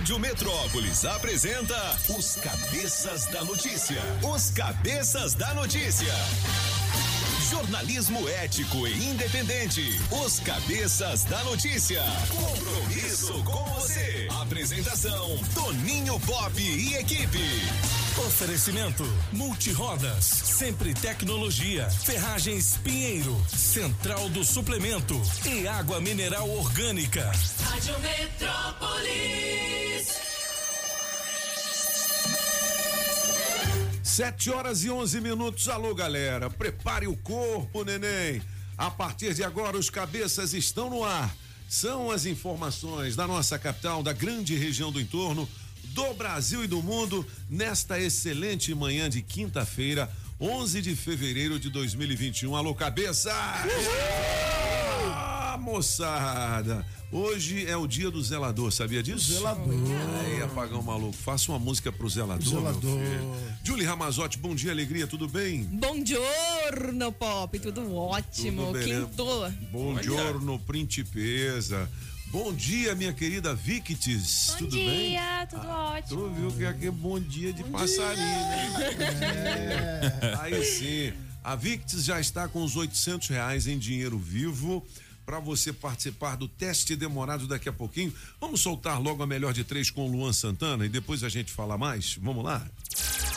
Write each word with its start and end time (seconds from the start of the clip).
Rádio 0.00 0.18
Metrópolis 0.18 1.04
apresenta 1.04 1.98
os 2.08 2.36
Cabeças 2.36 3.26
da 3.26 3.44
Notícia. 3.44 4.00
Os 4.22 4.48
Cabeças 4.48 5.34
da 5.34 5.52
Notícia. 5.52 6.14
Jornalismo 7.50 8.26
ético 8.26 8.88
e 8.88 9.10
independente. 9.10 10.00
Os 10.24 10.40
Cabeças 10.40 11.24
da 11.24 11.44
Notícia. 11.44 12.02
Compromisso 12.30 13.44
com 13.44 13.62
você. 13.74 14.26
Apresentação: 14.40 15.38
Toninho 15.54 16.18
Pop 16.20 16.58
e 16.58 16.94
equipe. 16.94 17.60
Oferecimento: 18.26 19.04
Multirodas, 19.32 20.24
Sempre 20.24 20.94
Tecnologia, 20.94 21.90
Ferragens 21.90 22.78
Pinheiro, 22.82 23.38
Central 23.54 24.30
do 24.30 24.42
Suplemento 24.44 25.20
e 25.44 25.68
Água 25.68 26.00
Mineral 26.00 26.48
Orgânica. 26.48 27.30
Rádio 27.64 27.98
Metrópolis. 28.00 29.89
Sete 34.20 34.50
horas 34.50 34.84
e 34.84 34.90
onze 34.90 35.18
minutos. 35.18 35.66
Alô, 35.66 35.94
galera. 35.94 36.50
Prepare 36.50 37.06
o 37.06 37.16
corpo, 37.16 37.82
neném. 37.84 38.42
A 38.76 38.90
partir 38.90 39.32
de 39.32 39.42
agora, 39.42 39.78
os 39.78 39.88
cabeças 39.88 40.52
estão 40.52 40.90
no 40.90 41.02
ar. 41.02 41.34
São 41.66 42.10
as 42.10 42.26
informações 42.26 43.16
da 43.16 43.26
nossa 43.26 43.58
capital, 43.58 44.02
da 44.02 44.12
grande 44.12 44.54
região 44.54 44.92
do 44.92 45.00
entorno, 45.00 45.48
do 45.94 46.12
Brasil 46.12 46.62
e 46.62 46.66
do 46.66 46.82
mundo, 46.82 47.26
nesta 47.48 47.98
excelente 47.98 48.74
manhã 48.74 49.08
de 49.08 49.22
quinta-feira, 49.22 50.12
11 50.38 50.82
de 50.82 50.94
fevereiro 50.94 51.58
de 51.58 51.70
2021. 51.70 52.54
Alô, 52.54 52.74
cabeça! 52.74 53.32
Ah, 53.32 54.49
moçada! 55.60 56.84
Hoje 57.12 57.66
é 57.66 57.76
o 57.76 57.86
dia 57.88 58.08
do 58.10 58.22
zelador, 58.22 58.70
sabia 58.70 59.02
disso? 59.02 59.32
Zelador. 59.32 59.66
Aí, 60.20 60.42
apagão 60.42 60.80
maluco, 60.80 61.12
faça 61.16 61.50
uma 61.50 61.58
música 61.58 61.90
pro 61.90 62.08
zelador. 62.08 62.46
Zelador. 62.48 62.98
meu 62.98 63.10
filho. 63.10 63.34
Julie 63.64 63.84
Ramazotti, 63.84 64.38
bom 64.38 64.54
dia, 64.54 64.70
alegria, 64.70 65.06
tudo 65.08 65.28
bem? 65.28 65.64
Bom 65.64 66.04
giorno, 66.04 67.12
Pop, 67.12 67.58
tudo 67.58 67.94
ótimo. 67.96 68.66
Tudo 68.66 68.72
beleza? 68.78 69.06
Quintou. 69.06 69.50
Bom 69.72 70.00
giorno, 70.00 70.58
principesa. 70.60 71.90
Bom 72.28 72.52
dia, 72.54 72.94
minha 72.94 73.12
querida 73.12 73.52
Victis. 73.56 74.50
Bom 74.52 74.56
tudo 74.58 74.70
dia, 74.70 74.86
bem? 74.88 75.46
tudo 75.50 75.62
Tu 75.62 75.68
ótimo. 75.68 76.30
viu 76.34 76.52
que 76.52 76.64
aqui 76.64 76.86
é 76.86 76.90
bom 76.92 77.18
dia 77.18 77.52
de 77.52 77.64
passarinho, 77.64 78.24
né? 78.24 78.72
É. 80.22 80.34
Aí 80.40 80.64
sim. 80.64 81.12
A 81.42 81.56
Victis 81.56 82.04
já 82.04 82.20
está 82.20 82.46
com 82.46 82.62
os 82.62 82.76
800 82.76 83.28
reais 83.30 83.66
em 83.66 83.76
dinheiro 83.78 84.16
vivo 84.16 84.86
para 85.30 85.38
você 85.38 85.72
participar 85.72 86.36
do 86.36 86.48
teste 86.48 86.96
demorado 86.96 87.46
daqui 87.46 87.68
a 87.68 87.72
pouquinho. 87.72 88.12
Vamos 88.40 88.60
soltar 88.60 89.00
logo 89.00 89.22
a 89.22 89.26
melhor 89.28 89.52
de 89.52 89.62
três 89.62 89.88
com 89.88 90.08
o 90.08 90.10
Luan 90.10 90.32
Santana 90.32 90.84
e 90.84 90.88
depois 90.88 91.22
a 91.22 91.28
gente 91.28 91.52
fala 91.52 91.78
mais? 91.78 92.18
Vamos 92.20 92.44
lá? 92.44 92.66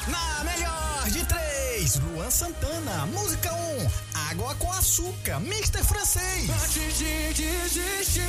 Na 0.07 0.43
melhor 0.43 1.11
de 1.11 1.23
três, 1.23 1.99
Luan 1.99 2.31
Santana, 2.31 3.05
música 3.05 3.53
1, 3.53 3.57
um, 3.57 3.91
água 4.31 4.55
com 4.55 4.71
açúcar, 4.71 5.35
Mr. 5.35 5.83
Francês. 5.83 6.49
Antes 6.49 6.97
de 6.97 7.33
desistir 7.35 8.21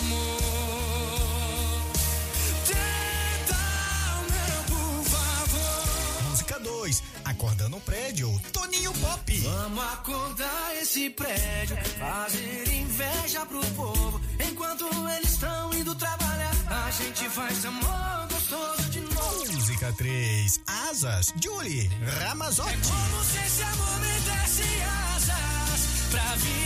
amor, 0.00 0.87
acordando 7.38 7.76
o 7.76 7.80
prédio, 7.80 8.42
Toninho 8.52 8.92
Pop. 8.94 9.38
Vamos 9.38 9.84
acordar 9.92 10.76
esse 10.82 11.08
prédio, 11.10 11.76
fazer 11.96 12.68
inveja 12.68 13.46
pro 13.46 13.60
povo. 13.76 14.20
Enquanto 14.40 14.84
eles 15.16 15.30
estão 15.30 15.72
indo 15.72 15.94
trabalhar, 15.94 16.52
a 16.66 16.90
gente 16.90 17.30
faz 17.30 17.64
amor 17.64 18.28
gostoso 18.28 18.90
de 18.90 19.00
novo. 19.02 19.52
Música 19.52 19.94
3, 19.96 20.60
asas, 20.66 21.32
Julie 21.40 21.88
Ramazotti. 22.20 22.76
Como 22.88 23.22
se 23.22 23.38
esse 23.38 23.62
amor 23.62 24.00
me 24.00 24.20
desse 24.20 24.62
asas 25.14 26.10
pra 26.10 26.34
viajar. 26.34 26.58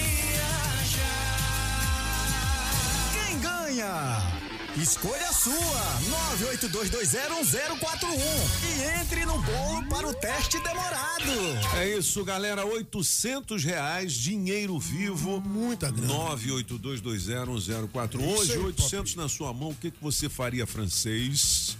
Quem 3.12 3.40
ganha? 3.40 4.41
Escolha 4.76 5.28
a 5.28 5.32
sua, 5.34 6.00
982201041 6.40 8.16
e 8.64 9.00
entre 9.02 9.26
no 9.26 9.38
bolo 9.42 9.84
para 9.86 10.08
o 10.08 10.14
teste 10.14 10.58
demorado. 10.60 11.30
É 11.76 11.98
isso, 11.98 12.24
galera. 12.24 12.64
800 12.64 13.62
reais, 13.62 14.14
dinheiro 14.14 14.78
vivo. 14.78 15.42
Muita 15.42 15.90
grana. 15.90 16.14
982201041. 16.14 18.20
É 18.20 18.24
isso 18.24 18.40
Hoje, 18.40 18.52
aí, 18.52 18.58
800 18.58 19.14
na 19.16 19.28
sua 19.28 19.52
mão. 19.52 19.68
O 19.70 19.74
que, 19.74 19.90
que 19.90 20.02
você 20.02 20.30
faria, 20.30 20.66
francês? 20.66 21.76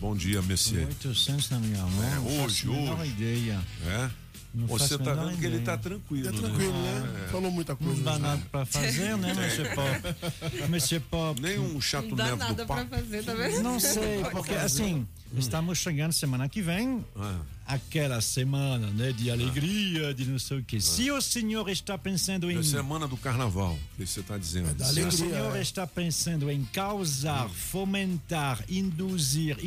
Bom 0.00 0.14
dia, 0.14 0.40
Messier. 0.40 0.86
800 0.86 1.50
na 1.50 1.58
minha 1.58 1.82
mão. 1.82 2.04
É, 2.04 2.18
hoje, 2.44 2.68
hoje. 2.68 3.10
ideia. 3.10 3.60
É? 3.86 4.08
Não 4.56 4.66
Você 4.68 4.96
tá 4.96 5.12
vendo 5.12 5.38
que 5.38 5.44
ele 5.44 5.58
tá 5.60 5.76
tranquilo, 5.76 6.28
É 6.28 6.32
né? 6.32 6.38
tranquilo, 6.38 6.72
né? 6.72 7.28
Falou 7.30 7.50
muita 7.50 7.76
coisa. 7.76 7.94
Não 7.94 8.02
dá 8.02 8.12
né? 8.12 8.18
nada 8.20 8.42
pra 8.50 8.64
fazer, 8.64 9.14
né, 9.18 9.34
Monsieur 9.34 9.74
Pop? 9.74 10.70
Monsieur 10.70 11.00
Pop. 11.02 11.40
Nem 11.42 11.58
um 11.58 11.78
chato 11.78 12.08
Não 12.08 12.16
dá 12.16 12.36
nada 12.36 12.64
pra 12.64 12.76
papo. 12.76 12.96
fazer, 12.96 13.22
tá 13.22 13.34
vendo? 13.34 13.62
Não 13.62 13.78
sei, 13.78 14.24
porque 14.32 14.54
assim, 14.54 15.06
estamos 15.36 15.76
chegando 15.76 16.12
semana 16.14 16.48
que 16.48 16.62
vem, 16.62 17.04
Ah. 17.14 17.38
aquela 17.66 18.18
semana, 18.22 18.86
né, 18.92 19.12
de 19.12 19.30
alegria, 19.30 20.14
de 20.14 20.24
não 20.24 20.38
sei 20.38 20.60
o 20.60 20.64
quê. 20.64 20.80
Se 20.80 21.10
o 21.10 21.20
senhor 21.20 21.68
está 21.68 21.98
pensando 21.98 22.50
em. 22.50 22.58
É 22.58 22.62
semana 22.62 23.06
do 23.06 23.16
carnaval, 23.18 23.78
que 23.98 24.06
você 24.06 24.22
tá 24.22 24.38
dizendo. 24.38 24.72
da 24.74 24.86
Se 24.86 25.00
o 25.02 25.12
senhor 25.12 25.54
é. 25.54 25.60
está 25.60 25.86
pensando 25.86 26.50
em 26.50 26.64
causar, 26.72 27.46
fomentar, 27.50 28.64
induzir, 28.70 29.58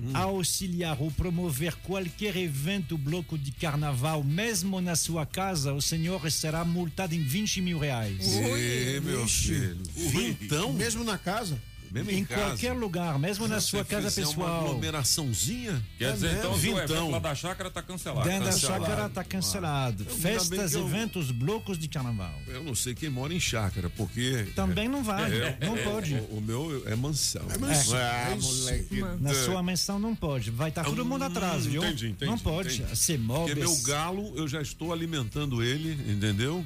instigar, 0.00 0.22
auxiliar 0.22 0.96
ou 1.00 1.10
promover 1.10 1.74
qualquer 1.76 2.36
evento 2.36 2.96
bloco 2.96 3.36
de 3.36 3.52
carnaval, 3.52 4.22
mesmo 4.22 4.80
na 4.80 4.96
sua 4.96 5.26
casa, 5.26 5.72
o 5.72 5.80
senhor 5.80 6.30
será 6.30 6.64
multado 6.64 7.14
em 7.14 7.22
20 7.22 7.60
mil 7.60 7.78
reais. 7.78 8.36
Ê, 8.36 9.00
meu 9.00 9.26
filho. 9.26 9.82
Vintão? 9.94 10.72
Mesmo 10.72 11.04
na 11.04 11.18
casa? 11.18 11.60
Mesmo 11.90 12.10
Em 12.10 12.24
casa. 12.24 12.42
qualquer 12.42 12.72
lugar, 12.72 13.18
mesmo 13.18 13.48
na 13.48 13.60
sua 13.60 13.84
você 13.84 13.90
casa 13.94 14.08
fizer 14.10 14.22
Uma 14.26 14.30
pessoal. 14.34 14.60
aglomeraçãozinha. 14.66 15.82
Quer 15.98 16.12
dizer, 16.12 16.36
então, 16.38 16.58
se 16.58 16.68
o 16.68 16.76
Vintão. 16.76 17.10
lá 17.10 17.18
da 17.18 17.34
chácara 17.34 17.70
tá 17.70 17.82
cancelado. 17.82 18.28
Dentro 18.28 18.44
da 18.44 18.50
cancelado. 18.52 18.84
chácara 18.84 19.06
está 19.08 19.24
cancelado. 19.24 20.04
bem 20.04 20.16
Festas, 20.18 20.72
eu- 20.74 20.86
eventos, 20.86 21.30
blocos 21.30 21.78
de 21.78 21.88
carnaval. 21.88 22.34
Eu 22.46 22.62
não 22.62 22.74
sei 22.74 22.94
quem 22.94 23.08
mora 23.08 23.32
em 23.32 23.40
chácara, 23.40 23.88
porque. 23.90 24.48
Também 24.54 24.88
não 24.88 25.02
vai, 25.02 25.30
não 25.60 25.76
pode. 25.78 26.14
O, 26.14 26.38
o 26.38 26.40
meu 26.40 26.82
é 26.86 26.94
mansão. 26.94 27.42
É 27.50 27.58
mansão. 27.58 27.96
Ah, 27.98 28.30
É 28.30 28.34
moleque. 28.34 29.00
Na 29.20 29.34
sua 29.34 29.62
menção 29.62 29.98
não 29.98 30.14
pode. 30.14 30.50
Vai 30.50 30.68
estar 30.70 30.84
todo 30.84 31.04
mundo 31.04 31.24
atrás, 31.24 31.64
viu? 31.66 31.82
Hum, 31.82 31.86
Entendi, 31.86 32.08
entendi. 32.08 32.30
não 32.30 32.38
pode. 32.38 32.74
entendi. 32.82 32.96
Ser 32.96 33.18
Porque 33.18 33.26
móveis. 33.54 33.58
meu 33.58 33.76
galo, 33.82 34.32
eu 34.36 34.46
já 34.48 34.60
estou 34.60 34.92
alimentando 34.92 35.62
ele, 35.62 35.92
entendeu? 36.12 36.64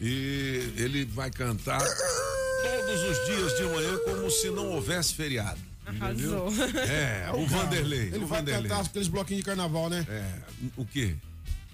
E 0.00 0.72
ele 0.76 1.04
vai 1.04 1.30
cantar 1.30 1.80
todos 2.88 3.18
os 3.18 3.26
dias 3.26 3.56
de 3.58 3.64
manhã 3.64 3.98
como 3.98 4.30
se 4.30 4.48
não 4.48 4.70
houvesse 4.70 5.12
feriado. 5.12 5.60
Arrasou. 5.84 6.48
É, 6.88 7.30
o 7.34 7.46
Vanderlei. 7.46 8.08
Ele 8.08 8.24
o 8.24 8.26
vai 8.26 8.38
Vanderlei. 8.40 8.70
cantar 8.70 8.86
aqueles 8.86 9.08
bloquinhos 9.08 9.42
de 9.42 9.46
carnaval, 9.46 9.90
né? 9.90 10.06
É, 10.08 10.40
o 10.74 10.86
quê? 10.86 11.14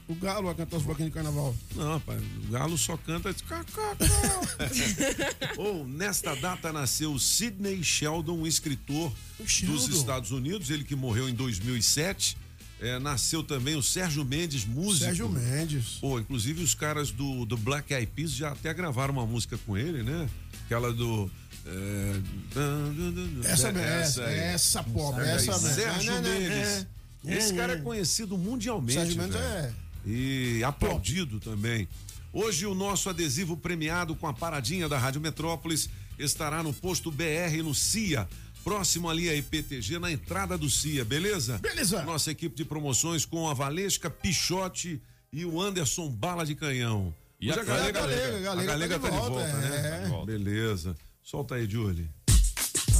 O 0.09 0.15
Galo 0.17 0.47
vai 0.47 0.55
cantar 0.57 0.77
os 0.77 0.83
bloquinhos 0.83 1.13
de 1.13 1.15
carnaval. 1.15 1.55
Não, 1.77 1.93
rapaz, 1.95 2.21
o 2.21 2.51
Galo 2.51 2.77
só 2.77 2.97
canta. 2.97 3.31
esse 3.31 3.45
cá, 3.45 3.65
cá, 3.65 3.97
cá. 3.97 5.53
Ou, 5.57 5.87
nesta 5.87 6.35
data 6.35 6.73
nasceu 6.73 7.17
Sidney 7.17 7.83
Sheldon, 7.83 8.41
um 8.41 8.47
escritor 8.47 9.13
dos 9.39 9.51
Sheldon. 9.51 9.77
Estados 9.77 10.33
Unidos, 10.33 10.69
ele 10.69 10.83
que 10.83 10.97
morreu 10.97 11.29
em 11.29 11.35
2007. 11.35 12.37
É, 12.81 12.99
nasceu 12.99 13.43
também 13.43 13.77
o 13.77 13.83
Sérgio 13.83 14.25
Mendes, 14.25 14.65
músico. 14.65 15.05
Sérgio 15.07 15.29
Mendes. 15.29 15.99
Pô, 16.01 16.19
inclusive 16.19 16.63
os 16.63 16.75
caras 16.75 17.13
do, 17.13 17.47
do 17.47 17.57
Black 17.57 17.95
Eyed 17.95 18.11
Peas 18.15 18.33
já 18.33 18.51
até 18.51 18.75
gravaram 18.75 19.15
uma 19.15 19.25
música 19.25 19.57
com 19.65 19.79
ele, 19.79 20.03
né? 20.03 20.29
Aquela 20.65 20.93
do. 20.93 21.31
é, 21.67 22.21
Essa, 23.51 23.69
é, 23.69 24.01
essa, 24.01 24.25
aí. 24.25 24.39
essa 24.39 24.83
pobre, 24.83 25.25
Aí, 25.25 25.31
essa. 25.31 25.59
Sérgio 25.59 26.13
Mendes. 26.23 26.87
Esse 27.27 27.53
Hum, 27.53 27.57
cara 27.57 27.73
é 27.75 27.77
hum. 27.77 27.83
conhecido 27.83 28.37
mundialmente. 28.37 28.93
Sérgio 28.99 29.17
Mendes 29.23 29.37
é. 29.37 29.73
E 30.07 30.63
aplaudido 30.65 31.41
também. 31.41 31.89
Hoje 32.33 32.67
o 32.67 32.75
nosso 32.75 33.09
adesivo 33.09 33.57
premiado 33.57 34.15
com 34.15 34.27
a 34.27 34.35
paradinha 34.35 34.89
da 34.89 34.99
Rádio 34.99 35.21
Metrópolis 35.21 35.89
estará 36.19 36.63
no 36.63 36.73
posto 36.75 37.11
BR 37.11 37.63
no 37.63 37.75
CIA, 37.75 38.29
próximo 38.63 39.09
ali 39.09 39.29
a 39.31 39.35
IPTG, 39.35 39.99
na 39.99 40.11
entrada 40.13 40.59
do 40.59 40.69
CIA, 40.69 41.05
beleza? 41.05 41.59
Beleza. 41.59 42.03
Nossa 42.03 42.31
equipe 42.31 42.55
de 42.57 42.65
promoções 42.65 43.25
com 43.25 43.49
a 43.49 43.55
Valesca 43.55 44.11
Pichote 44.11 45.01
e 45.33 45.45
o 45.47 45.61
Anderson 45.61 46.09
Bala 46.11 46.45
de 46.45 46.55
Canhão. 46.55 47.15
E 47.45 47.51
a, 47.51 47.55
a 47.57 47.63
galega, 47.63 47.93
tá 47.93 48.07
galega, 48.07 48.41
galega, 48.41 48.51
a 48.51 48.65
galega 48.65 48.99
tá 48.99 49.11
de 49.11 49.17
volta, 49.19 49.41
é, 49.41 49.53
né? 49.53 49.77
É. 49.77 49.91
Tá 49.91 49.99
de 49.99 50.09
volta. 50.09 50.27
Beleza. 50.33 50.97
Solta 51.23 51.57
aí, 51.57 51.69
Julie. 51.69 52.11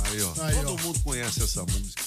Aí, 0.05 0.21
ó. 0.21 0.33
Tá 0.33 0.47
aí, 0.49 0.57
Todo 0.57 0.75
ó. 0.75 0.83
mundo 0.83 1.01
conhece 1.01 1.43
essa 1.43 1.63
música. 1.63 2.03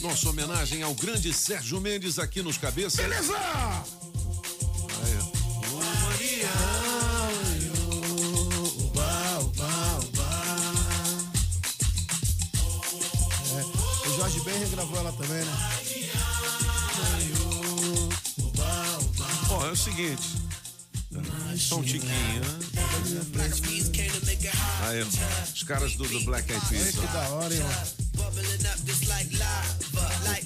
Nossa 0.00 0.30
homenagem 0.30 0.82
ao 0.82 0.92
grande 0.96 1.32
Sérgio 1.32 1.80
Mendes 1.80 2.18
aqui 2.18 2.42
nos 2.42 2.58
cabeças. 2.58 2.96
Beleza! 2.96 3.36
Aí, 3.36 5.16
ó. 5.16 5.40
É, 13.60 14.08
o 14.08 14.16
Jorge 14.16 14.40
Ben 14.40 14.58
regravou 14.58 14.98
ela 14.98 15.12
também, 15.12 15.44
né? 15.44 15.89
Ó, 19.60 19.66
é 19.66 19.72
o 19.72 19.76
seguinte. 19.76 20.22
Só 21.58 21.78
um 21.78 21.82
tiquinho, 21.82 22.10
né? 22.10 22.58
Aí, 24.82 25.02
os 25.02 25.62
caras 25.64 25.94
do, 25.94 26.08
do 26.08 26.20
Black 26.24 26.50
Eyed 26.50 26.66
Peas. 26.68 26.90
que 26.94 27.06
da 27.08 27.28
hora, 27.30 27.54
hein. 27.54 27.62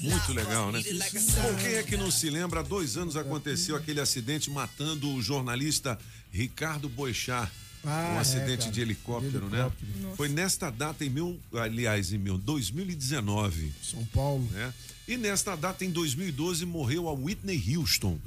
Muito 0.01 0.33
legal, 0.33 0.71
né? 0.71 0.81
Bom, 0.83 1.55
quem 1.61 1.75
é 1.75 1.83
que 1.83 1.95
não 1.95 2.11
se 2.11 2.29
lembra? 2.29 2.59
Há 2.59 2.63
dois 2.63 2.97
anos 2.97 3.15
aconteceu 3.15 3.75
aquele 3.75 3.99
acidente 4.01 4.49
matando 4.49 5.09
o 5.13 5.21
jornalista 5.21 5.97
Ricardo 6.31 6.89
Boechat. 6.89 7.49
Ah, 7.87 8.13
um 8.13 8.17
é, 8.17 8.19
acidente 8.19 8.59
cara. 8.61 8.71
de 8.71 8.81
helicóptero, 8.81 9.45
De 9.45 9.51
né? 9.55 9.59
helicóptero. 9.61 10.15
Foi 10.17 10.27
nesta 10.27 10.71
data, 10.71 11.05
em 11.05 11.09
mil, 11.09 11.39
aliás, 11.53 12.11
em 12.11 12.17
mil, 12.17 12.35
2019, 12.39 13.71
São 13.83 14.03
Paulo. 14.05 14.43
né? 14.51 14.73
E 15.07 15.17
nesta 15.17 15.55
data, 15.55 15.85
em 15.85 15.91
2012, 15.91 16.65
morreu 16.65 17.07
a 17.07 17.13
Whitney 17.13 17.61
Houston, 17.75 18.19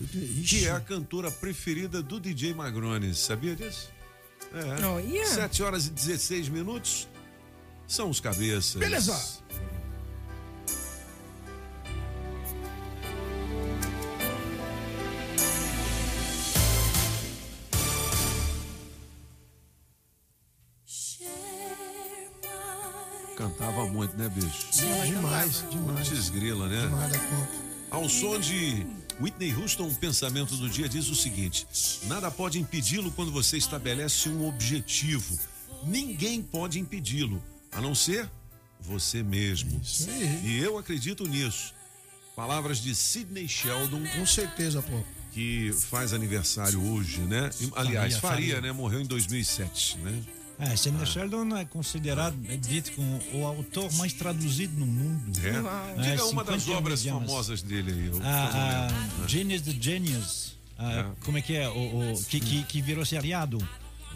que 0.47 0.67
é 0.67 0.71
a 0.71 0.79
cantora 0.79 1.31
preferida 1.31 2.01
do 2.01 2.21
DJ 2.21 2.55
Magrones. 2.55 3.19
Sabia 3.19 3.57
disso? 3.57 3.91
É. 4.55 4.85
Olha. 4.87 5.27
7 5.27 5.63
horas 5.63 5.87
e 5.87 5.91
16 5.91 6.49
minutos 6.49 7.09
são 7.87 8.09
os 8.09 8.21
cabeças. 8.21 8.77
Beleza. 8.77 9.39
Cantava 23.39 23.87
muito, 23.87 24.17
né, 24.17 24.29
bicho? 24.29 24.67
Demais, 25.07 25.65
demais. 25.71 26.09
Desgrila, 26.09 26.67
né? 26.69 26.81
Demais 26.89 27.13
da 27.13 27.19
conta. 27.21 27.49
Ao 27.89 28.09
som 28.09 28.37
de 28.41 28.85
Whitney 29.21 29.55
Houston, 29.55 29.87
o 29.87 29.95
pensamento 29.95 30.57
do 30.57 30.69
dia 30.69 30.89
diz 30.89 31.09
o 31.09 31.15
seguinte: 31.15 31.65
nada 32.09 32.33
pode 32.33 32.59
impedi-lo 32.59 33.13
quando 33.13 33.31
você 33.31 33.57
estabelece 33.57 34.29
um 34.29 34.49
objetivo. 34.49 35.39
Ninguém 35.85 36.43
pode 36.43 36.81
impedi-lo, 36.81 37.41
a 37.71 37.81
não 37.81 37.95
ser 37.95 38.29
você 38.81 39.23
mesmo. 39.23 39.81
E 40.43 40.59
eu 40.59 40.77
acredito 40.77 41.25
nisso. 41.25 41.73
Palavras 42.35 42.79
de 42.79 42.93
Sidney 42.93 43.49
Sheldon, 43.49 44.03
Com 44.17 44.27
certeza, 44.27 44.83
pô. 44.83 45.01
que 45.33 45.73
faz 45.73 46.13
aniversário 46.13 46.81
hoje, 46.93 47.21
né? 47.21 47.51
Aliás, 47.77 48.15
Faria, 48.17 48.21
faria, 48.21 48.55
faria. 48.57 48.61
né? 48.61 48.73
Morreu 48.73 49.01
em 49.01 49.07
2007, 49.07 49.99
né? 49.99 50.23
É, 50.61 50.75
Sidney 50.77 51.07
Sheldon 51.07 51.57
é 51.57 51.65
considerado, 51.65 52.37
é 52.49 52.57
dito 52.57 52.91
como 52.93 53.21
o 53.35 53.47
autor 53.47 53.93
mais 53.95 54.13
traduzido 54.13 54.79
no 54.79 54.87
mundo. 54.87 55.39
É. 55.47 55.61
Uau. 55.61 55.95
Diga 55.97 56.09
É, 56.15 56.23
uma 56.25 56.43
das 56.45 56.63
51 56.63 56.77
obras 56.79 57.01
idiomas. 57.01 57.29
famosas 57.31 57.63
dele 57.63 57.93
aí. 57.93 58.07
eu- 58.07 58.15
eu 58.15 58.19
não 58.21 58.27
A, 58.29 58.89
lembro. 58.89 59.25
a 59.25 59.29
Genius 59.29 59.63
the 59.63 59.75
Genius. 59.81 60.59
a- 60.77 61.11
Como 61.25 61.39
é 61.39 61.43
que 61.43 61.55
é? 61.57 61.69
O, 61.69 62.13
o- 62.13 62.25
que, 62.25 62.41
que, 62.41 62.63
que 62.65 62.83
virou 62.83 63.05
seriado. 63.05 63.59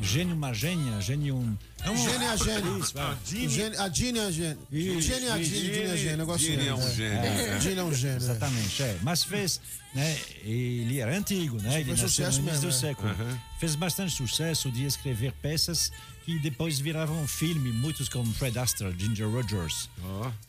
Gênio, 0.01 0.35
uma 0.35 0.53
gênia, 0.55 1.01
gênio. 1.03 1.37
um- 1.37 1.57
É 1.85 1.91
um, 1.91 1.97
Gênio 1.97 2.31
a 2.31 2.35
gênio. 2.37 2.79
Isso. 2.79 2.95
O 2.97 3.49
gênio- 3.51 3.81
A 3.81 3.89
Gini 3.91 4.19
é 4.19 4.23
a 4.25 4.31
gênio. 4.33 4.59
Gênio 5.03 5.29
é 5.29 5.33
a 5.33 5.37
é 5.37 5.93
a 5.93 5.97
gênio. 5.97 6.17
Negócio 6.17 6.49
é 6.49 6.75
um 6.75 6.91
gênio, 6.93 7.13
é. 7.13 7.53
É 7.53 7.85
um 7.85 7.93
gênio. 7.95 8.15
é. 8.15 8.17
Exatamente, 8.17 8.83
é. 8.83 8.99
Mas 9.03 9.23
fez, 9.23 9.61
né? 9.95 10.19
Ele 10.43 10.99
era 10.99 11.17
antigo, 11.17 11.61
né? 11.61 11.75
Ele 11.75 11.85
foi 11.85 11.93
nasceu 11.93 12.09
sucesso 12.09 12.41
no 12.41 12.49
início 12.49 12.67
mesmo, 12.67 12.81
do 12.81 12.87
é. 12.87 12.89
século. 12.89 13.39
Fez 13.61 13.75
bastante 13.77 14.15
sucesso 14.17 14.73
de 14.73 14.85
escrever 14.87 15.33
peças 15.43 15.93
que 16.25 16.39
depois 16.39 16.79
viravam 16.79 17.27
filme, 17.27 17.73
muitos 17.73 18.09
como 18.09 18.33
Fred 18.35 18.59
Astaire, 18.59 18.95
Ginger 18.99 19.29
Rogers, 19.29 19.89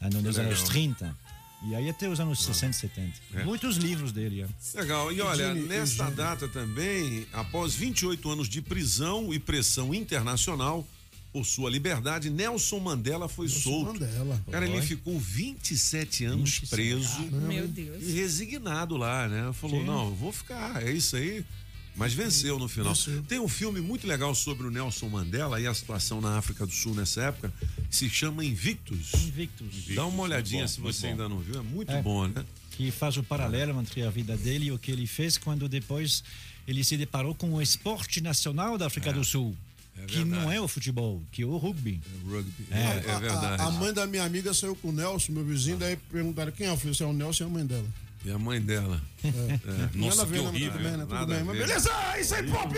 ah, 0.01 0.09
nos 0.09 0.37
anos 0.37 0.59
legal. 0.59 0.65
30. 0.67 1.17
E 1.65 1.75
aí 1.75 1.89
até 1.89 2.09
os 2.09 2.19
anos 2.19 2.43
60, 2.43 2.73
70. 2.73 3.45
Muitos 3.45 3.77
livros 3.77 4.11
dele. 4.11 4.41
é. 4.41 4.79
Legal. 4.79 5.11
E 5.13 5.21
olha, 5.21 5.53
nesta 5.53 6.09
data 6.11 6.47
também, 6.47 7.25
após 7.31 7.73
28 7.73 8.29
anos 8.29 8.49
de 8.49 8.61
prisão 8.61 9.33
e 9.33 9.39
pressão 9.39 9.93
internacional 9.93 10.85
por 11.31 11.45
sua 11.45 11.69
liberdade, 11.69 12.29
Nelson 12.29 12.79
Mandela 12.79 13.29
foi 13.29 13.47
solto. 13.47 13.93
Mandela. 13.93 14.43
Cara, 14.51 14.67
ele 14.67 14.81
ficou 14.81 15.17
27 15.17 16.25
anos 16.25 16.59
27. 16.59 16.69
preso 16.69 17.21
Meu 17.31 17.67
Deus. 17.67 18.03
e 18.03 18.11
resignado 18.11 18.97
lá, 18.97 19.27
né? 19.27 19.51
Falou: 19.53 19.79
Sim. 19.79 19.85
não, 19.85 20.05
eu 20.09 20.15
vou 20.15 20.31
ficar, 20.33 20.85
é 20.85 20.91
isso 20.91 21.15
aí. 21.15 21.43
Mas 21.95 22.13
venceu 22.13 22.57
no 22.57 22.67
final. 22.67 22.93
Venceu. 22.93 23.21
Tem 23.23 23.39
um 23.39 23.47
filme 23.47 23.79
muito 23.79 24.07
legal 24.07 24.33
sobre 24.33 24.65
o 24.65 24.71
Nelson 24.71 25.09
Mandela 25.09 25.61
e 25.61 25.67
a 25.67 25.73
situação 25.73 26.19
na 26.19 26.37
África 26.37 26.65
do 26.65 26.71
Sul 26.71 26.95
nessa 26.95 27.21
época, 27.23 27.53
que 27.89 27.95
se 27.95 28.09
chama 28.09 28.43
Invictus. 28.43 29.13
Invictus. 29.13 29.85
Dá 29.95 30.05
uma 30.05 30.23
olhadinha 30.23 30.63
bom, 30.63 30.67
se 30.67 30.81
você 30.81 31.07
ainda 31.07 31.29
não 31.29 31.39
viu, 31.39 31.59
é 31.59 31.63
muito 31.63 31.91
É. 31.91 32.01
bom, 32.01 32.27
né? 32.27 32.43
que 32.71 32.89
faz 32.89 33.15
o 33.17 33.23
paralelo 33.23 33.79
entre 33.79 34.01
a 34.01 34.09
vida 34.09 34.35
dele 34.35 34.65
e 34.65 34.71
o 34.71 34.79
que 34.79 34.91
ele 34.91 35.05
fez 35.05 35.37
quando 35.37 35.69
depois 35.69 36.23
ele 36.67 36.83
se 36.83 36.97
deparou 36.97 37.35
com 37.35 37.53
o 37.53 37.61
esporte 37.61 38.19
nacional 38.19 38.79
da 38.79 38.87
África 38.87 39.13
do 39.13 39.23
Sul, 39.23 39.55
que 40.07 40.15
verdade. 40.17 40.25
não 40.25 40.51
é 40.51 40.59
o 40.59 40.67
futebol, 40.67 41.21
que 41.31 41.43
é 41.43 41.45
o 41.45 41.55
rugby. 41.57 42.01
Rugby. 42.27 42.65
É, 42.71 42.79
É, 42.79 42.85
A- 42.87 42.93
é 42.93 43.11
a- 43.11 43.19
verdade. 43.19 43.61
A, 43.61 43.69
mãe 43.69 43.93
da 43.93 44.07
minha 44.07 44.23
amiga 44.23 44.51
saiu 44.55 44.75
com 44.75 44.89
o 44.89 44.91
Nelson, 44.91 45.33
meu 45.33 45.45
vizinho, 45.45 45.77
daí 45.77 45.95
perguntaram 46.11 46.51
quem 46.51 46.65
é 46.65 46.71
o 46.71 46.77
filho. 46.77 46.95
Se 46.95 47.03
é 47.03 47.05
o 47.05 47.13
Nelson, 47.13 47.43
é 47.43 47.47
a 47.47 47.49
mãe 47.51 47.63
dela. 47.63 47.85
E 48.25 48.31
a 48.31 48.39
mãe 48.39 48.61
dela. 48.61 49.01
É. 49.23 49.29
Nossa, 49.97 50.17
Nada 50.17 50.21
a 50.21 50.25
ver, 50.25 50.37
que 50.37 50.43
né, 50.43 50.49
horrível. 50.49 50.71
também, 50.71 50.91
né? 50.91 50.97
Tudo 50.99 51.13
Nada 51.13 51.35
bem, 51.35 51.43
mas 51.43 51.57
beleza, 51.57 51.91
isso 52.19 52.35
aí, 52.35 52.43
pop! 52.49 52.73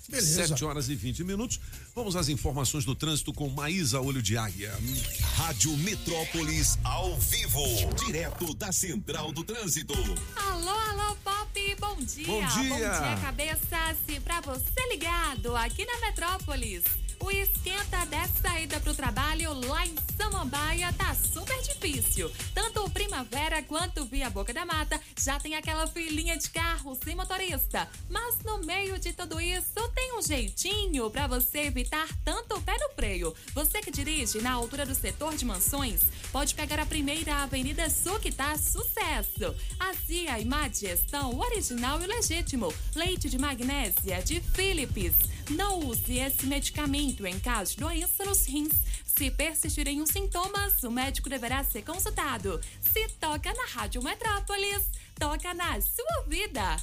Beleza. 0.09 0.47
7 0.47 0.65
horas 0.65 0.89
e 0.89 0.95
20 0.95 1.23
minutos. 1.23 1.59
Vamos 1.95 2.17
às 2.17 2.27
informações 2.27 2.83
do 2.83 2.93
trânsito 2.93 3.31
com 3.31 3.47
Maísa 3.47 4.01
Olho 4.01 4.21
de 4.21 4.37
Águia. 4.37 4.73
Rádio 5.37 5.77
Metrópolis 5.77 6.77
ao 6.83 7.15
vivo, 7.15 7.63
direto 8.05 8.53
da 8.53 8.69
Central 8.69 9.31
do 9.31 9.45
Trânsito. 9.45 9.93
Alô, 10.35 10.69
alô, 10.69 11.15
Pop, 11.23 11.75
bom 11.79 11.95
dia. 12.03 12.27
Bom 12.27 12.45
dia. 12.47 12.69
Bom 12.69 12.75
dia, 12.75 13.17
cabeças. 13.21 13.97
E 14.09 14.19
pra 14.19 14.41
você 14.41 14.89
ligado 14.89 15.55
aqui 15.55 15.85
na 15.85 15.97
Metrópolis, 16.01 16.83
o 17.17 17.31
esquenta 17.31 18.05
dessa 18.07 18.59
ida 18.59 18.77
pro 18.81 18.93
trabalho 18.93 19.53
lá 19.53 19.85
em 19.87 19.95
Samambaia 20.17 20.91
tá 20.93 21.15
super 21.15 21.59
difícil. 21.61 22.29
Tanto 22.53 22.83
o 22.83 22.89
Primavera 22.89 23.63
quanto 23.63 24.05
Via 24.05 24.29
Boca 24.29 24.53
da 24.53 24.65
Mata 24.65 24.99
já 25.17 25.39
tem 25.39 25.55
aquela 25.55 25.87
filinha 25.87 26.37
de 26.37 26.49
carro 26.49 26.97
sem 27.03 27.15
motorista. 27.15 27.87
Mas 28.09 28.39
no 28.43 28.59
meio 28.59 28.99
de 28.99 29.13
tudo 29.13 29.39
isso, 29.39 29.89
tem 29.93 30.17
um 30.17 30.21
jeitinho 30.21 31.09
pra 31.09 31.25
você 31.25 31.59
evitar 31.59 31.84
tanto 32.23 32.55
o 32.55 32.61
pé 32.61 32.77
no 32.79 32.93
freio. 32.95 33.33
Você 33.53 33.81
que 33.81 33.91
dirige 33.91 34.41
na 34.41 34.53
altura 34.53 34.85
do 34.85 34.95
setor 34.95 35.35
de 35.35 35.45
mansões, 35.45 36.01
pode 36.31 36.55
pegar 36.55 36.79
a 36.79 36.85
primeira 36.85 37.35
Avenida 37.43 37.89
Sul 37.89 38.19
que 38.19 38.31
tá 38.31 38.57
sucesso. 38.57 39.55
A 39.79 39.93
Zia 39.93 40.39
e 40.39 40.45
Mad 40.45 40.81
estão 40.83 41.37
originais 41.37 41.75
original 41.75 42.01
e 42.01 42.07
legítimo. 42.07 42.73
Leite 42.95 43.29
de 43.29 43.37
magnésia 43.37 44.21
de 44.21 44.39
Philips. 44.41 45.13
Não 45.49 45.79
use 45.79 46.17
esse 46.17 46.45
medicamento 46.45 47.25
em 47.25 47.39
caso 47.39 47.71
de 47.71 47.77
doença 47.77 48.25
nos 48.25 48.45
rins. 48.45 48.73
Se 49.05 49.31
persistirem 49.31 50.01
os 50.01 50.09
sintomas, 50.09 50.83
o 50.83 50.91
médico 50.91 51.29
deverá 51.29 51.63
ser 51.63 51.83
consultado. 51.83 52.59
Se 52.81 53.07
toca 53.19 53.53
na 53.53 53.65
Rádio 53.65 54.03
Metrópolis, 54.03 54.85
toca 55.17 55.53
na 55.53 55.79
sua 55.81 56.23
vida. 56.27 56.77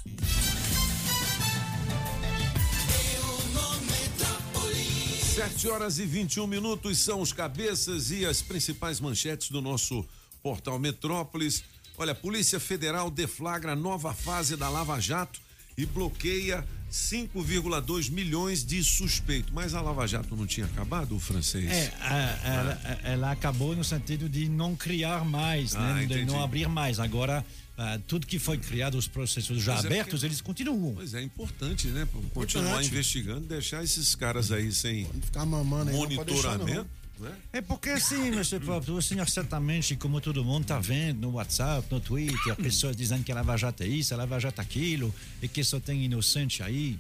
Sete 5.35 5.69
horas 5.69 5.99
e 5.99 6.05
21 6.07 6.47
minutos 6.47 6.99
são 6.99 7.21
os 7.21 7.33
cabeças 7.33 8.11
e 8.11 8.25
as 8.27 8.43
principais 8.43 9.01
manchetes 9.01 9.51
do 9.51 9.63
nosso 9.63 10.05
portal 10.43 10.79
Metrópolis. 10.79 11.65
Olha, 11.97 12.13
a 12.13 12.15
Polícia 12.15 12.61
Federal 12.61 13.11
deflagra 13.11 13.75
nova 13.75 14.13
fase 14.13 14.57
da 14.57 14.69
Lava 14.69 14.99
Jato 15.01 15.41
e 15.77 15.87
bloqueia 15.87 16.67
5,2 16.91 18.11
milhões 18.11 18.63
de 18.65 18.83
suspeitos. 18.85 19.51
Mas 19.53 19.75
a 19.75 19.81
Lava 19.81 20.07
Jato 20.07 20.37
não 20.37 20.47
tinha 20.47 20.67
acabado, 20.67 21.17
o 21.17 21.21
francês? 21.21 21.71
É, 21.71 21.95
a- 22.01 22.41
ela, 22.45 23.01
ela 23.05 23.31
acabou 23.33 23.75
no 23.75 23.83
sentido 23.85 24.29
de 24.29 24.49
não 24.49 24.77
criar 24.77 25.25
mais, 25.25 25.75
Ah, 25.75 25.95
né? 25.95 26.07
de 26.07 26.25
não 26.27 26.43
abrir 26.43 26.69
mais. 26.69 26.99
Agora, 27.01 27.45
ah, 27.85 27.99
tudo 28.07 28.27
que 28.27 28.39
foi 28.39 28.59
criado, 28.59 28.97
os 28.97 29.09
processos 29.09 29.63
já 29.63 29.75
é 29.75 29.79
abertos, 29.79 30.13
porque- 30.21 30.27
eles 30.27 30.41
continuam. 30.41 30.95
Pois 30.95 31.15
é, 31.15 31.23
importante, 31.23 31.89
né? 31.89 32.07
Continuar 32.33 32.65
Importante. 32.67 32.87
investigando, 32.89 33.41
deixar 33.47 33.83
esses 33.83 34.15
caras 34.15 34.53
aí 34.53 34.71
sem 34.73 35.07
Ficar 35.23 35.45
mamando 35.45 35.91
aí, 35.91 35.97
não 35.97 36.03
não. 36.05 36.11
monitoramento. 36.17 36.87
né? 37.19 37.33
É 37.53 37.61
porque 37.61 37.91
assim, 37.91 38.29
Mr. 38.29 38.59
Pop, 38.61 38.91
o 38.91 39.01
senhor 39.01 39.29
certamente, 39.29 39.95
como 39.97 40.21
todo 40.21 40.45
mundo 40.45 40.63
está 40.63 40.79
vendo 40.81 41.21
no 41.21 41.31
WhatsApp, 41.33 41.87
no 41.91 42.01
Twitter, 42.01 42.57
pessoas 42.57 42.97
dizendo 42.97 43.23
que 43.23 43.31
a 43.31 43.35
Lava 43.37 43.57
Jato 43.57 43.83
é 43.85 43.87
isso, 43.87 44.13
a 44.13 44.17
Lava 44.17 44.41
Jato 44.41 44.61
é 44.61 44.65
aquilo, 44.65 45.15
e 45.41 45.47
que 45.47 45.63
só 45.63 45.79
tem 45.79 46.05
inocente 46.05 46.63
aí. 46.65 46.99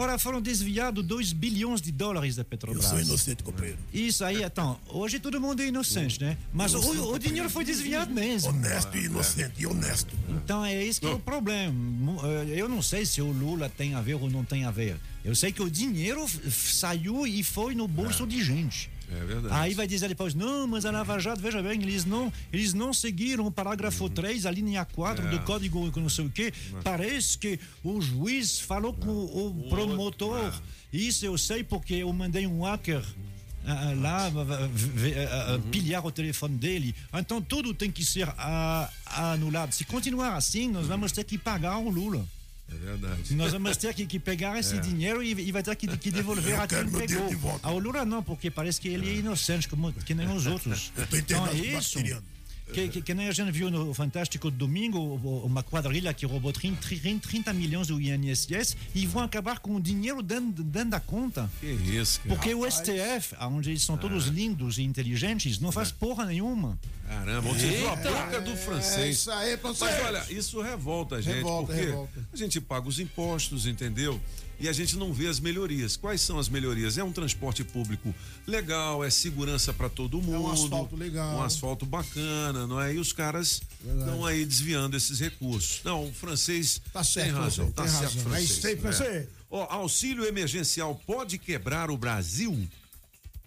Ora, 0.00 0.16
foram 0.16 0.40
desviados 0.40 1.04
2 1.04 1.32
bilhões 1.32 1.82
de 1.82 1.90
dólares 1.90 2.36
da 2.36 2.42
Eu 2.42 2.44
Petrobras. 2.46 2.84
sou 2.84 3.00
inocente, 3.00 3.42
companheiro. 3.42 3.76
Isso 3.92 4.24
aí, 4.24 4.44
então, 4.44 4.78
hoje 4.86 5.18
todo 5.18 5.40
mundo 5.40 5.60
é 5.60 5.66
inocente, 5.66 6.20
né? 6.20 6.38
Mas 6.54 6.72
o, 6.72 7.12
o 7.14 7.18
dinheiro 7.18 7.50
foi 7.50 7.64
desviado 7.64 8.14
mesmo. 8.14 8.50
Honesto 8.50 8.96
e 8.96 9.06
inocente 9.06 9.54
e 9.58 9.66
honesto. 9.66 10.14
Então 10.28 10.64
é 10.64 10.84
isso 10.84 11.00
que 11.00 11.06
é 11.08 11.10
o 11.10 11.18
problema. 11.18 11.74
Eh, 12.46 12.60
Eu 12.60 12.68
não 12.68 12.80
sei 12.80 13.04
se 13.04 13.20
o 13.20 13.32
Lula 13.32 13.68
tem 13.68 13.94
a 13.94 14.00
ver 14.00 14.14
ou 14.14 14.30
não 14.30 14.44
tem 14.44 14.64
a 14.64 14.70
ver. 14.70 14.96
Eu 15.24 15.34
sei 15.34 15.50
que 15.50 15.60
o 15.60 15.68
dinheiro 15.68 16.24
saiu 16.48 17.26
e 17.26 17.42
foi 17.42 17.74
no 17.74 17.88
bolso 17.88 18.24
de 18.24 18.40
gente. 18.40 18.88
É 19.10 19.24
verdade. 19.24 19.54
Aí 19.54 19.74
vai 19.74 19.86
dizer 19.86 20.08
depois, 20.08 20.34
não, 20.34 20.66
mas 20.66 20.84
a 20.84 20.90
Lava 20.90 21.18
Jato, 21.18 21.40
veja 21.40 21.62
bem, 21.62 21.80
eles 21.82 22.04
não, 22.04 22.32
eles 22.52 22.74
não 22.74 22.92
seguiram 22.92 23.46
o 23.46 23.50
parágrafo 23.50 24.08
3, 24.10 24.44
a 24.44 24.50
linha 24.50 24.84
4 24.84 25.26
É. 25.26 25.30
do 25.30 25.38
código 25.40 25.90
não 26.00 26.08
sei 26.08 26.26
o 26.26 26.30
quê. 26.30 26.52
Parece 26.84 27.38
que 27.38 27.58
o 27.82 28.00
juiz 28.00 28.60
falou 28.60 28.92
com 28.92 29.08
o 29.10 29.66
promotor. 29.70 30.52
Isso 30.92 31.24
eu 31.24 31.36
sei 31.38 31.64
porque 31.64 31.94
eu 31.94 32.12
mandei 32.12 32.46
um 32.46 32.62
hacker 32.64 33.02
lá 34.00 34.26
ah, 34.26 34.30
v- 34.30 34.68
v- 34.94 35.14
ah, 35.26 35.54
ah, 35.54 35.58
pilhar 35.70 36.04
o 36.06 36.10
telefone 36.10 36.56
dele. 36.56 36.94
Então 37.12 37.40
tudo 37.42 37.74
tem 37.74 37.90
que 37.90 38.04
ser 38.04 38.28
anulado. 39.06 39.72
Se 39.72 39.84
continuar 39.84 40.36
assim, 40.36 40.68
nós 40.70 40.86
vamos 40.86 41.12
ter 41.12 41.24
que 41.24 41.36
pagar 41.38 41.78
o 41.78 41.88
Lula. 41.90 42.24
É 42.70 42.74
verdade. 42.76 43.34
Nós 43.34 43.52
vamos 43.52 43.76
ter 43.76 43.94
que, 43.94 44.06
que 44.06 44.18
pegar 44.18 44.58
esse 44.58 44.78
dinheiro 44.78 45.22
e, 45.22 45.30
e 45.30 45.52
vai 45.52 45.62
ter 45.62 45.74
que, 45.74 45.86
que 45.96 46.10
devolver 46.10 46.54
Eu 46.54 46.60
a 46.60 46.66
quem 46.66 46.88
pegou. 46.90 47.60
Ao 47.62 47.78
Lula 47.78 48.04
não, 48.04 48.22
porque 48.22 48.50
parece 48.50 48.80
que 48.80 48.88
ele 48.88 49.08
é 49.08 49.14
inocente, 49.14 49.68
como, 49.68 49.92
que 49.92 50.14
nem 50.14 50.28
os 50.28 50.46
outros. 50.46 50.92
Eu 50.96 51.06
tô 51.06 51.16
então 51.16 51.46
é 51.46 51.54
isso. 51.54 51.98
Que, 52.72 52.88
que, 52.88 53.00
que 53.02 53.14
nem 53.14 53.28
a 53.28 53.32
gente 53.32 53.50
viu 53.50 53.70
no 53.70 53.94
Fantástico 53.94 54.50
domingo, 54.50 54.98
o- 54.98 55.44
uma 55.46 55.62
quadrilha 55.62 56.12
que 56.12 56.26
roubou 56.26 56.52
30, 56.52 56.78
30 57.26 57.52
milhões 57.52 57.86
do 57.88 58.00
INSS 58.00 58.76
e 58.94 59.06
vão 59.06 59.22
acabar 59.22 59.58
com 59.58 59.76
o 59.76 59.80
dinheiro 59.80 60.22
dentro, 60.22 60.62
dentro 60.62 60.90
da 60.90 61.00
conta. 61.00 61.50
Que 61.60 61.66
isso, 61.66 62.20
cara. 62.20 62.34
Porque 62.34 62.54
o 62.54 62.70
STF, 62.70 63.34
onde 63.40 63.70
eles 63.70 63.82
são 63.82 63.96
todos 63.96 64.26
lindos 64.26 64.78
e 64.78 64.82
inteligentes, 64.82 65.58
não 65.58 65.72
faz 65.72 65.90
porra 65.90 66.24
nenhuma. 66.26 66.78
Caramba, 67.06 67.48
você 67.48 67.66
viu 67.68 67.88
a 67.88 67.96
boca 67.96 68.40
do 68.42 68.50
É 68.52 68.56
francês. 68.56 69.16
isso 69.16 69.30
aí, 69.30 69.58
Mas 69.62 69.80
olha, 69.80 70.26
isso 70.30 70.60
revolta 70.60 71.16
a 71.16 71.20
gente, 71.22 71.36
Revolta, 71.36 71.72
porque 71.72 71.86
revolta. 71.86 72.28
a 72.32 72.36
gente 72.36 72.60
paga 72.60 72.86
os 72.86 72.98
impostos, 73.00 73.66
entendeu? 73.66 74.20
E 74.60 74.68
a 74.68 74.72
gente 74.72 74.96
não 74.96 75.12
vê 75.12 75.28
as 75.28 75.38
melhorias. 75.38 75.96
Quais 75.96 76.20
são 76.20 76.38
as 76.38 76.48
melhorias? 76.48 76.98
É 76.98 77.04
um 77.04 77.12
transporte 77.12 77.62
público 77.62 78.14
legal, 78.46 79.04
é 79.04 79.10
segurança 79.10 79.72
para 79.72 79.88
todo 79.88 80.20
mundo. 80.20 80.50
asfalto 80.50 80.96
legal. 80.96 81.36
Um 81.36 81.42
asfalto 81.42 81.86
bacana, 81.86 82.66
não 82.66 82.80
é? 82.80 82.94
E 82.94 82.98
os 82.98 83.12
caras 83.12 83.62
estão 83.84 84.26
aí 84.26 84.44
desviando 84.44 84.96
esses 84.96 85.20
recursos. 85.20 85.80
Não, 85.84 86.08
o 86.08 86.12
francês 86.12 86.80
Tá 86.92 87.04
certo, 87.04 87.26
tem 87.26 87.34
razão, 87.34 87.66
você, 87.66 87.72
tá 87.72 87.82
tem 87.82 87.92
certo, 87.92 88.02
razão. 88.04 88.20
É 88.20 88.24
francês. 88.24 88.50
isso 88.50 88.66
aí, 88.66 88.76
francês. 88.76 89.28
Ó, 89.50 89.66
auxílio 89.70 90.24
emergencial 90.24 91.00
pode 91.06 91.38
quebrar 91.38 91.90
o 91.90 91.96
Brasil? 91.96 92.52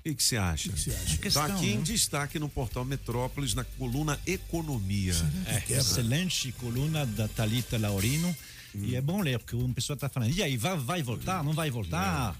O 0.04 0.16
que 0.16 0.24
você 0.24 0.36
acha? 0.36 0.70
que 0.72 0.80
você 0.80 0.92
acha? 0.92 1.32
Tá 1.32 1.46
aqui 1.46 1.68
em 1.68 1.78
né? 1.78 1.84
destaque 1.84 2.40
no 2.40 2.50
portal 2.50 2.84
Metrópolis, 2.84 3.54
na 3.54 3.64
coluna 3.64 4.20
Economia. 4.26 5.14
É, 5.46 5.74
excelente 5.74 6.52
coluna 6.54 7.06
da 7.06 7.28
Talita 7.28 7.78
Laurino. 7.78 8.36
E 8.74 8.96
é 8.96 9.02
bom 9.02 9.22
ler, 9.22 9.38
porque 9.40 9.56
uma 9.56 9.74
pessoa 9.74 9.96
está 9.96 10.08
falando, 10.10 10.32
e 10.34 10.42
aí, 10.42 10.56
vai, 10.58 10.78
vai 10.78 11.04
voltar? 11.04 11.44
Não 11.44 11.54
vai 11.54 11.70
voltar? 11.70 12.36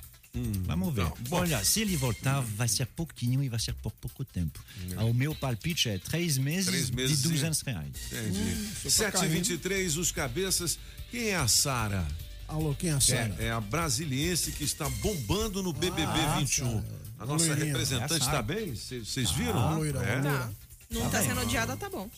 Vamos 0.66 0.94
ver. 0.94 1.04
Não. 1.04 1.14
Olha, 1.32 1.62
se 1.64 1.82
ele 1.82 1.98
voltar, 1.98 2.40
vai 2.40 2.68
ser 2.68 2.86
pouquinho 2.86 3.44
e 3.44 3.50
vai 3.50 3.60
ser 3.60 3.74
por 3.74 3.92
pouco 3.92 4.24
tempo. 4.24 4.64
O 5.02 5.14
meu 5.14 5.36
palpite 5.36 5.90
é 5.90 5.98
três 5.98 6.38
meses, 6.38 6.68
Três 6.68 6.90
meses, 6.90 7.18
de 7.18 7.24
sim. 7.28 7.34
200 7.34 7.62
reais. 7.62 7.90
Entendi. 8.12 8.56
tá 8.84 8.90
7h23, 9.12 9.98
os 9.98 10.12
cabeças. 10.12 10.80
Quem 11.10 11.30
é 11.30 11.36
a 11.36 11.48
Sara? 11.50 12.08
Alô, 12.48 12.74
quem 12.76 12.92
é 12.92 12.94
a 12.94 13.00
Sara? 13.02 13.36
É, 13.40 13.46
é 13.48 13.52
a 13.52 13.60
brasiliense 13.60 14.54
que 14.54 14.64
está 14.64 14.88
bombando 14.90 15.62
no 15.62 15.74
BBB 15.74 16.02
Ah, 16.04 16.38
21. 16.40 16.66
Sara. 16.82 16.86
A 17.20 17.26
nossa 17.26 17.46
Loirinha. 17.48 17.66
representante 17.68 18.14
É 18.14 18.18
está 18.18 18.26
Sara. 18.26 18.42
bem? 18.42 18.74
Vocês 18.74 19.32
viram? 19.32 19.60
Ah, 19.60 19.76
loira, 19.76 20.00
é? 20.00 20.16
loira. 20.16 20.32
Tá. 20.40 20.50
Não 20.92 21.10
tá 21.10 21.22
sendo 21.24 21.42
odiada, 21.42 21.76
tá 21.78 21.90
bom. 21.90 22.10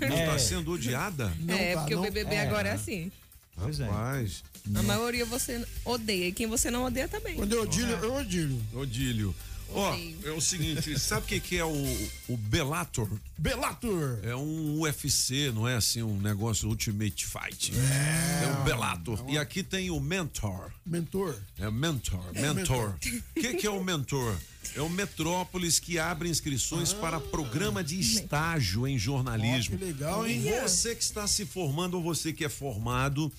Não 0.00 0.18
está 0.18 0.38
sendo 0.38 0.72
odiada? 0.72 1.32
é, 1.48 1.74
tá, 1.74 1.80
porque 1.80 1.94
não. 1.94 2.00
o 2.02 2.04
BBB 2.04 2.36
agora 2.38 2.68
é 2.68 2.72
assim. 2.72 3.10
Pois 3.56 3.80
é. 3.80 3.86
Rapaz, 3.86 4.44
A 4.74 4.82
maioria 4.82 5.24
você 5.24 5.64
odeia. 5.84 6.28
E 6.28 6.32
quem 6.32 6.46
você 6.46 6.70
não 6.70 6.84
odeia 6.84 7.08
também. 7.08 7.36
Quando 7.36 7.52
eu 7.52 7.62
odilho, 7.62 7.92
eu 8.02 8.14
odilho. 8.14 8.62
Odílio. 8.74 9.34
Ó, 9.72 9.92
Odeio. 9.92 10.18
é 10.24 10.30
o 10.30 10.40
seguinte, 10.40 10.98
sabe 10.98 11.22
o 11.22 11.28
que, 11.28 11.40
que 11.40 11.56
é 11.58 11.64
o, 11.64 12.08
o 12.28 12.36
Bellator? 12.36 13.08
Belator. 13.36 14.18
É 14.22 14.34
um 14.34 14.80
UFC, 14.80 15.50
não 15.52 15.66
é 15.66 15.76
assim, 15.76 16.02
um 16.02 16.18
negócio 16.20 16.68
Ultimate 16.68 17.26
Fight. 17.26 17.72
É, 17.74 18.60
o 18.60 18.64
Bellator. 18.64 19.24
E 19.28 19.36
aqui 19.38 19.62
tem 19.62 19.90
o 19.90 20.00
Mentor. 20.00 20.70
Mentor. 20.84 21.36
É 21.58 21.70
mentor, 21.70 22.22
mentor. 22.32 22.90
O 22.90 22.98
que, 23.40 23.54
que 23.54 23.66
é 23.66 23.70
o 23.70 23.82
mentor? 23.82 24.36
É 24.74 24.80
o 24.80 24.88
Metrópolis 24.88 25.78
que 25.78 25.98
abre 25.98 26.28
inscrições 26.28 26.92
para 26.92 27.20
programa 27.20 27.82
de 27.82 27.98
estágio 27.98 28.86
em 28.86 28.98
jornalismo. 28.98 29.76
Ó, 29.76 29.78
que 29.78 29.84
legal, 29.84 30.26
hein? 30.26 30.42
Você 30.62 30.94
que 30.94 31.02
está 31.02 31.26
se 31.26 31.46
formando 31.46 31.94
ou 31.94 32.02
você 32.02 32.32
que 32.32 32.44
é 32.44 32.48
formado 32.48 33.32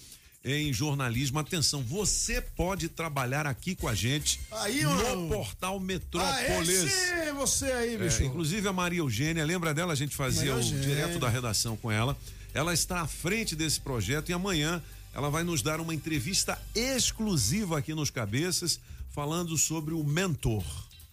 em 0.45 0.71
jornalismo, 0.71 1.39
atenção, 1.39 1.83
você 1.83 2.39
pode 2.41 2.87
trabalhar 2.87 3.45
aqui 3.45 3.75
com 3.75 3.87
a 3.87 3.93
gente 3.93 4.39
Aí, 4.51 4.81
no 4.83 4.95
mano. 4.95 5.27
portal 5.29 5.75
Ah, 5.77 5.79
Metrópolis. 5.79 6.69
esse 6.69 7.31
você 7.33 7.65
aí, 7.65 7.95
É, 7.95 7.97
bicho. 7.97 8.23
inclusive 8.23 8.65
a 8.67 8.71
Maria 8.73 8.99
Eugênia, 8.99 9.43
lembra 9.45 9.73
dela? 9.73 9.91
A 9.91 9.95
gente 9.95 10.15
fazia 10.15 10.53
Maria 10.53 10.55
o 10.55 10.59
Eugênia. 10.59 10.81
direto 10.87 11.19
da 11.19 11.27
redação 11.27 11.75
com 11.75 11.91
ela. 11.91 12.17
Ela 12.53 12.73
está 12.73 13.01
à 13.01 13.07
frente 13.07 13.55
desse 13.55 13.79
projeto 13.81 14.29
e 14.29 14.33
amanhã 14.33 14.81
ela 15.13 15.29
vai 15.29 15.43
nos 15.43 15.61
dar 15.61 15.81
uma 15.81 15.93
entrevista 15.93 16.57
exclusiva 16.73 17.77
aqui 17.77 17.93
nos 17.93 18.09
Cabeças, 18.09 18.79
falando 19.11 19.57
sobre 19.57 19.93
o 19.93 20.03
mentor. 20.03 20.63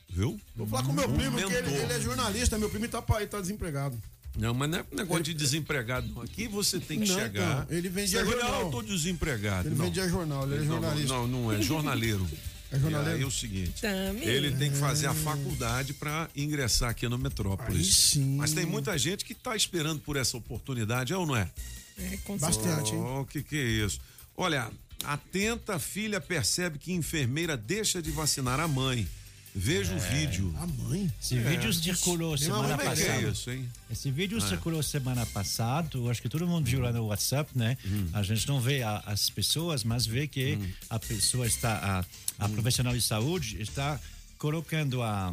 Viu? 0.09 0.41
Vou 0.55 0.67
falar 0.67 0.85
com 0.85 0.93
meu 0.93 1.09
primo, 1.09 1.37
que 1.37 1.43
ele, 1.53 1.75
ele 1.75 1.93
é 1.93 2.01
jornalista. 2.01 2.57
Meu 2.57 2.71
primo 2.71 2.87
tá, 2.87 3.03
pa- 3.03 3.27
tá 3.27 3.41
desempregado. 3.41 4.01
Não, 4.37 4.53
mas 4.53 4.69
não 4.69 4.79
é 4.79 4.85
negócio 4.93 5.23
de 5.25 5.35
desempregado. 5.35 6.09
não. 6.13 6.23
Aqui 6.23 6.49
você 6.49 6.81
tem 6.81 7.01
que 7.01 7.09
Não, 7.09 7.15
chegar. 7.19 7.63
então, 7.65 7.77
ele 7.77 7.89
vendia 7.89 8.25
Você 8.25 8.31
jornal. 8.33 8.51
Não, 8.53 8.61
eu 8.63 8.71
tô 8.71 8.83
desempregado. 8.83 9.69
Ele 9.69 9.75
não. 9.77 9.85
vendia 9.85 10.09
jornal, 10.09 10.45
ele 10.45 10.55
é 10.55 10.59
Não, 10.59 10.67
jornalista. 10.67 11.13
Não, 11.15 11.27
não, 11.29 11.53
é 11.53 11.63
jornaleiro. 11.63 12.27
É 12.73 12.79
jornaleiro? 12.79 13.13
E 13.13 13.17
aí 13.19 13.23
é 13.23 13.27
o 13.27 13.31
seguinte: 13.31 13.81
Também. 13.81 14.25
ele 14.27 14.51
tem 14.51 14.69
que 14.69 14.77
fazer 14.77 15.07
a 15.07 15.15
faculdade 15.15 15.93
para 15.95 16.29
ingressar 16.35 16.91
aqui 16.91 17.07
no 17.09 17.17
Metrópolis. 17.17 17.77
Aí 17.77 17.85
sim. 17.85 18.37
Mas 18.37 18.53
tem 18.53 18.67
muita 18.67 18.99
gente 18.99 19.25
que 19.25 19.33
está 19.33 19.55
esperando 19.55 20.01
por 20.01 20.17
essa 20.17 20.37
oportunidade, 20.37 21.13
é 21.13 21.17
ou 21.17 21.25
não 21.25 21.37
é? 21.37 21.49
É, 21.97 22.17
com 22.25 22.37
Bastante, 22.37 22.93
hein? 22.93 22.99
Oh, 23.01 23.21
o 23.21 23.27
que, 23.27 23.45
que 23.45 23.55
é 23.55 23.63
isso? 23.63 24.01
Olha, 24.37 24.69
atenta 25.05 25.79
filha 25.79 26.21
percebe 26.21 26.77
que 26.79 26.93
enfermeira 26.93 27.57
deixa 27.57 28.03
de 28.03 28.11
vacinar 28.11 28.59
a 28.59 28.67
mãe. 28.67 29.07
Veja 29.55 29.95
o 29.95 29.99
vídeo. 30.01 30.53
A 30.61 30.67
mãe. 30.67 31.13
Esse 31.23 31.39
vídeo 31.39 31.73
circulou 31.73 32.37
semana 32.37 32.71
é 32.71 32.73
é 32.73 32.77
passada. 32.91 33.21
isso, 33.29 33.51
hein? 33.53 33.69
Esse 33.89 34.11
vídeo 34.11 34.41
circulou 34.41 34.83
semana 34.83 35.25
passada, 35.27 35.91
eu 35.95 36.11
acho 36.11 36.21
que 36.21 36.29
todo 36.29 36.45
mundo 36.47 36.67
viu 36.69 36.81
lá 36.81 36.91
no 36.93 37.07
WhatsApp, 37.07 37.51
né? 37.57 37.77
A 38.13 38.23
gente 38.25 38.49
não 38.49 38.61
vê 38.61 38.83
a- 38.83 39.03
as 39.07 39.31
pessoas, 39.31 39.85
mas 39.85 40.07
vê 40.07 40.27
que 40.27 40.59
a 40.91 40.99
pessoa 40.99 41.47
está, 41.47 42.05
a, 42.39 42.45
a 42.45 42.49
profissional 42.49 42.93
de 42.93 43.01
saúde 43.01 43.61
está 43.63 44.01
colocando 44.39 45.03
a, 45.03 45.33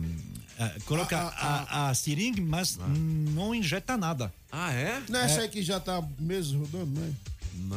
a 0.59 0.69
coloca 0.85 1.17
A- 1.17 1.65
a, 1.87 1.89
a, 1.89 1.93
seringa, 1.95 2.41
mas 2.43 2.77
não 2.77 3.55
injeta 3.55 3.97
nada. 3.97 4.31
Ah, 4.51 4.71
é? 4.71 5.01
Não 5.09 5.19
é 5.19 5.25
essa 5.25 5.41
aí 5.41 5.49
que 5.49 5.63
já 5.63 5.79
tá 5.79 6.01
meses 6.19 6.53
rodando, 6.53 6.99
né? 6.99 7.11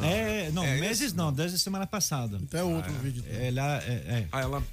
É, 0.03 0.51
não, 0.51 0.63
É 0.63 0.79
meses 0.79 1.07
esse? 1.07 1.15
não, 1.15 1.33
desde 1.33 1.57
semana 1.59 1.85
passada. 1.87 2.37
Até 2.37 2.63
outro 2.63 2.93
vídeo. 2.93 3.23
Ela 3.27 3.77
é, 3.83 3.87
é, 3.93 4.27
Ah, 4.31 4.41
ela 4.41 4.63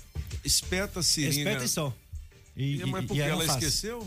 espeta 0.44 1.00
a 1.00 1.02
seringa. 1.02 1.50
espeta 1.50 1.64
e 1.64 1.68
só. 1.68 1.92
E, 2.56 2.80
E, 2.80 2.86
mas 2.86 3.04
porque 3.06 3.20
e 3.20 3.24
ela 3.24 3.44
esqueceu? 3.44 4.06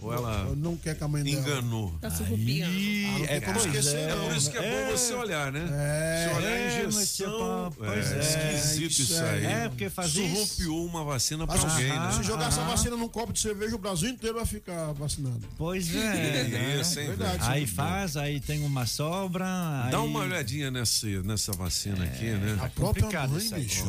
Ou 0.00 0.12
ela 0.12 0.52
Não 0.56 0.76
quer 0.76 0.96
que 0.96 1.04
a 1.04 1.06
mãe 1.06 1.22
dela. 1.22 1.36
enganou? 1.38 1.94
Tá 2.00 2.10
surrupiando. 2.10 2.72
Ah, 2.74 3.26
tem 3.28 3.40
como 3.40 3.52
pois 3.60 3.66
esquecer, 3.66 3.98
É 3.98 4.14
não. 4.16 4.24
por 4.26 4.36
isso 4.36 4.50
que 4.50 4.58
é, 4.58 4.86
bom 4.86 4.90
você 4.98 5.14
olhar, 5.14 5.52
né? 5.52 5.60
É. 5.70 6.28
Se 6.28 6.34
olhar 6.36 6.48
a 6.48 6.50
É, 6.56 6.66
injeção. 6.82 6.98
mas, 7.00 7.16
tipo, 7.16 7.74
pois 7.78 8.10
é, 8.12 8.54
esquisito 8.56 8.90
isso 8.90 9.02
isso 9.02 9.22
aí. 9.22 9.44
É, 9.46 9.68
porque 9.68 9.88
fazer 9.88 10.24
isso- 10.24 10.46
Surrupiou 10.56 10.84
uma 10.86 11.04
vacina 11.04 11.46
pra 11.46 11.54
alguém, 11.56 11.92
se, 11.92 11.98
né? 12.00 12.12
se 12.16 12.22
jogar 12.24 12.48
essa 12.48 12.62
Aham. 12.62 12.70
vacina 12.70 12.96
num 12.96 13.06
copo 13.08 13.32
de 13.32 13.38
cerveja, 13.38 13.76
o 13.76 13.78
Brasil 13.78 14.08
inteiro 14.08 14.34
vai 14.38 14.44
ficar 14.46 14.90
vacinado. 14.92 15.40
Pois 15.56 15.86
Que 15.88 15.94
é. 16.02 16.48
né? 16.48 16.80
isso, 16.80 16.98
hein, 16.98 17.06
Verdade. 17.06 17.38
Aí 17.42 17.64
faz, 17.68 18.16
aí 18.16 18.40
tem 18.40 18.64
uma 18.64 18.86
sobra. 18.86 19.44
Dá 19.88 19.98
aí... 19.98 20.04
uma 20.04 20.18
olhadinha 20.18 20.68
nessa, 20.68 21.06
nessa 21.22 21.52
vacina 21.52 22.02
aqui, 22.06 22.24
né? 22.24 22.58
A 22.60 22.68
própria 22.68 23.28
mãe, 23.28 23.36
essa 23.38 23.54
bicho. 23.56 23.84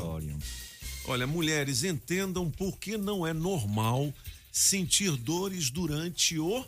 Olha, 1.05 1.27
mulheres, 1.27 1.83
entendam 1.83 2.49
por 2.49 2.77
que 2.77 2.97
não 2.97 3.25
é 3.27 3.33
normal 3.33 4.13
sentir 4.51 5.11
dores 5.17 5.69
durante 5.69 6.39
o 6.39 6.65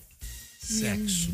sexo. 0.60 1.30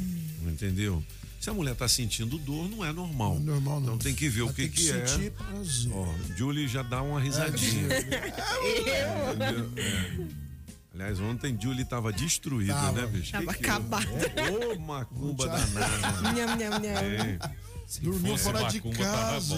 Entendeu? 0.46 1.03
Se 1.39 1.50
a 1.50 1.53
mulher 1.53 1.74
tá 1.75 1.88
sentindo 1.88 2.38
dor, 2.38 2.70
não 2.70 2.86
é 2.86 2.93
normal. 2.93 3.39
Não 3.39 3.53
é 3.53 3.55
normal, 3.55 3.79
não. 3.79 3.86
Então 3.96 3.98
tem 3.98 4.13
que 4.13 4.29
ver 4.29 4.43
o 4.43 4.46
Ela 4.46 4.53
que 4.53 4.62
tem 4.63 4.72
que, 4.72 4.91
é. 4.91 5.08
sentir 5.08 5.31
prazer. 5.31 5.91
Ó, 5.91 6.08
Julie 6.38 6.67
já 6.67 6.84
dá 6.84 7.01
uma 7.01 7.20
risadinha. 7.20 7.88
Entendeu? 7.98 9.72
É. 9.77 10.41
Aliás, 10.93 11.20
ontem 11.20 11.58
Julie 11.60 11.86
tava 11.86 12.12
destruída, 12.13 12.74
Tava. 12.74 13.01
né, 13.01 13.08
bicho? 13.08 13.31
Tava 13.31 13.53
Que 13.53 13.60
que 13.63 13.65
acabada. 13.70 14.05
Ô, 14.75 14.79
macumba 14.79 15.48
danada. 15.48 16.22
Nham, 16.34 16.55
nham, 16.58 16.79
nham. 16.79 17.39
É. 18.00 18.04
Dormiu 18.04 18.32
fosse 18.38 18.44
fora 18.44 18.68
de 18.72 18.82
casa. 18.82 19.58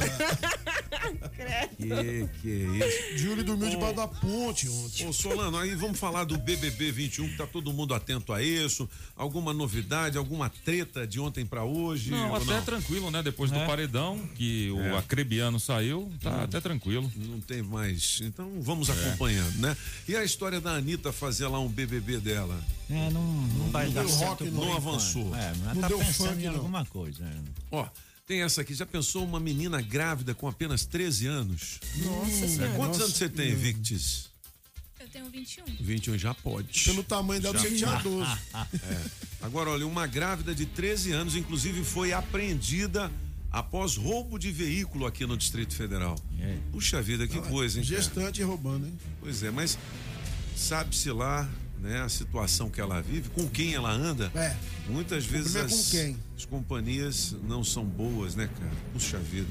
Que 1.77 2.29
que 2.41 2.49
é 2.81 2.87
isso? 2.87 3.17
Júlio 3.17 3.43
dormiu 3.43 3.69
debaixo 3.69 3.95
da 3.95 4.07
ponte 4.07 4.67
ontem. 4.69 5.07
Ô, 5.07 5.13
Solano, 5.13 5.57
aí 5.57 5.75
vamos 5.75 5.99
falar 5.99 6.23
do 6.23 6.37
BBB 6.37 6.91
21, 6.91 7.29
que 7.29 7.37
tá 7.37 7.45
todo 7.47 7.71
mundo 7.73 7.93
atento 7.93 8.31
a 8.33 8.41
isso. 8.41 8.89
Alguma 9.15 9.53
novidade, 9.53 10.17
alguma 10.17 10.49
treta 10.49 11.05
de 11.05 11.19
ontem 11.19 11.45
pra 11.45 11.63
hoje? 11.63 12.11
Não, 12.11 12.29
ou 12.29 12.35
até 12.37 12.61
tranquilo, 12.61 13.11
né? 13.11 13.21
Depois 13.21 13.51
do 13.51 13.59
paredão, 13.65 14.17
que 14.35 14.71
o 14.71 14.79
É. 14.81 14.97
acrebiano 14.97 15.59
saiu, 15.59 16.11
tá 16.21 16.43
até 16.43 16.59
tranquilo. 16.61 17.11
Não 17.15 17.39
tem 17.39 17.61
mais. 17.61 18.19
Então 18.23 18.49
vamos 18.61 18.89
acompanhando, 18.89 19.57
né? 19.59 19.75
E 20.07 20.15
a 20.15 20.23
história 20.23 20.59
da 20.61 20.71
Anitta 20.75 21.11
fazer 21.11 21.47
lá 21.47 21.59
um 21.59 21.67
BBB 21.69 22.17
dela? 22.19 22.59
É, 22.89 23.09
não, 23.09 23.23
não 23.23 23.69
vai 23.71 23.89
dar 23.89 24.07
certo. 24.07 24.43
rock, 24.43 24.49
não 24.51 24.73
avançou. 24.75 25.35
É, 25.35 25.53
mas 25.63 25.73
Não 25.75 25.81
tá 25.81 25.87
deu 25.87 25.97
pensando 25.99 26.29
funk, 26.29 26.41
em 26.43 26.45
não. 26.47 26.55
alguma 26.55 26.85
coisa. 26.85 27.23
é. 27.25 27.35
Ó, 27.71 27.87
tem 28.25 28.41
essa 28.41 28.61
aqui. 28.61 28.73
Já 28.73 28.85
pensou 28.85 29.23
uma 29.23 29.39
menina 29.39 29.81
grávida 29.81 30.33
com 30.33 30.47
apenas 30.47 30.85
13 30.85 31.27
anos? 31.27 31.79
Nossa 31.97 32.47
senhora. 32.47 32.73
Quantos 32.75 32.99
anos 33.01 33.13
você 33.15 33.29
tem, 33.29 33.53
Victis? 33.55 34.29
Eu 34.99 35.07
tenho 35.09 35.29
21. 35.29 35.65
21 35.79 36.17
já 36.17 36.33
pode. 36.33 36.83
Pelo 36.85 37.03
tamanho 37.03 37.41
dela, 37.41 37.57
você 37.57 37.71
tinha 37.75 37.91
12. 37.99 38.29
Agora, 39.41 39.71
olha, 39.71 39.85
uma 39.85 40.07
grávida 40.07 40.55
de 40.55 40.65
13 40.65 41.11
anos, 41.11 41.35
inclusive, 41.35 41.83
foi 41.83 42.13
apreendida 42.13 43.11
após 43.51 43.97
roubo 43.97 44.39
de 44.39 44.51
veículo 44.51 45.05
aqui 45.05 45.25
no 45.25 45.37
Distrito 45.37 45.75
Federal. 45.75 46.15
É. 46.39 46.57
Puxa 46.71 47.01
vida, 47.01 47.27
que 47.27 47.39
coisa, 47.41 47.79
hein? 47.79 47.85
cara? 47.85 48.01
Gestante 48.01 48.41
roubando, 48.41 48.87
hein? 48.87 48.97
Pois 49.19 49.43
é, 49.43 49.51
mas 49.51 49.77
sabe-se 50.55 51.11
lá, 51.11 51.47
né, 51.83 52.01
a 52.01 52.07
situação 52.07 52.69
que 52.69 52.79
ela 52.79 53.01
vive, 53.01 53.29
com 53.29 53.45
quem 53.47 53.73
ela 53.73 53.91
anda. 53.91 54.31
É. 54.33 54.55
Muitas 54.87 55.25
vezes 55.25 55.55
é 55.55 55.61
as, 55.61 55.71
com 55.71 55.91
quem? 55.91 56.17
as 56.35 56.45
companhias 56.45 57.35
não 57.43 57.61
são 57.61 57.83
boas, 57.83 58.35
né, 58.35 58.49
cara? 58.57 58.71
Puxa 58.93 59.19
vida. 59.19 59.49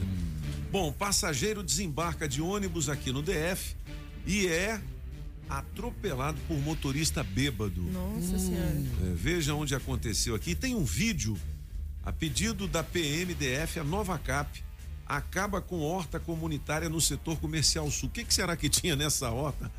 Bom, 0.72 0.90
passageiro 0.90 1.62
desembarca 1.62 2.26
de 2.26 2.40
ônibus 2.40 2.88
aqui 2.88 3.12
no 3.12 3.22
DF 3.22 3.76
e 4.26 4.46
é 4.46 4.80
atropelado 5.46 6.38
por 6.48 6.58
motorista 6.58 7.22
bêbado. 7.22 7.82
Nossa 7.82 8.38
senhora. 8.38 8.82
É, 9.02 9.12
veja 9.14 9.54
onde 9.54 9.74
aconteceu 9.74 10.34
aqui. 10.34 10.54
Tem 10.54 10.74
um 10.74 10.84
vídeo 10.84 11.36
a 12.02 12.10
pedido 12.10 12.66
da 12.66 12.82
PMDF, 12.82 13.78
a 13.78 13.84
Nova 13.84 14.18
Cap 14.18 14.64
acaba 15.04 15.60
com 15.60 15.80
horta 15.80 16.18
comunitária 16.18 16.88
no 16.88 17.00
setor 17.00 17.38
comercial 17.38 17.90
sul. 17.90 18.08
O 18.08 18.12
que, 18.12 18.24
que 18.24 18.32
será 18.32 18.56
que 18.56 18.70
tinha 18.70 18.96
nessa 18.96 19.30
horta? 19.30 19.70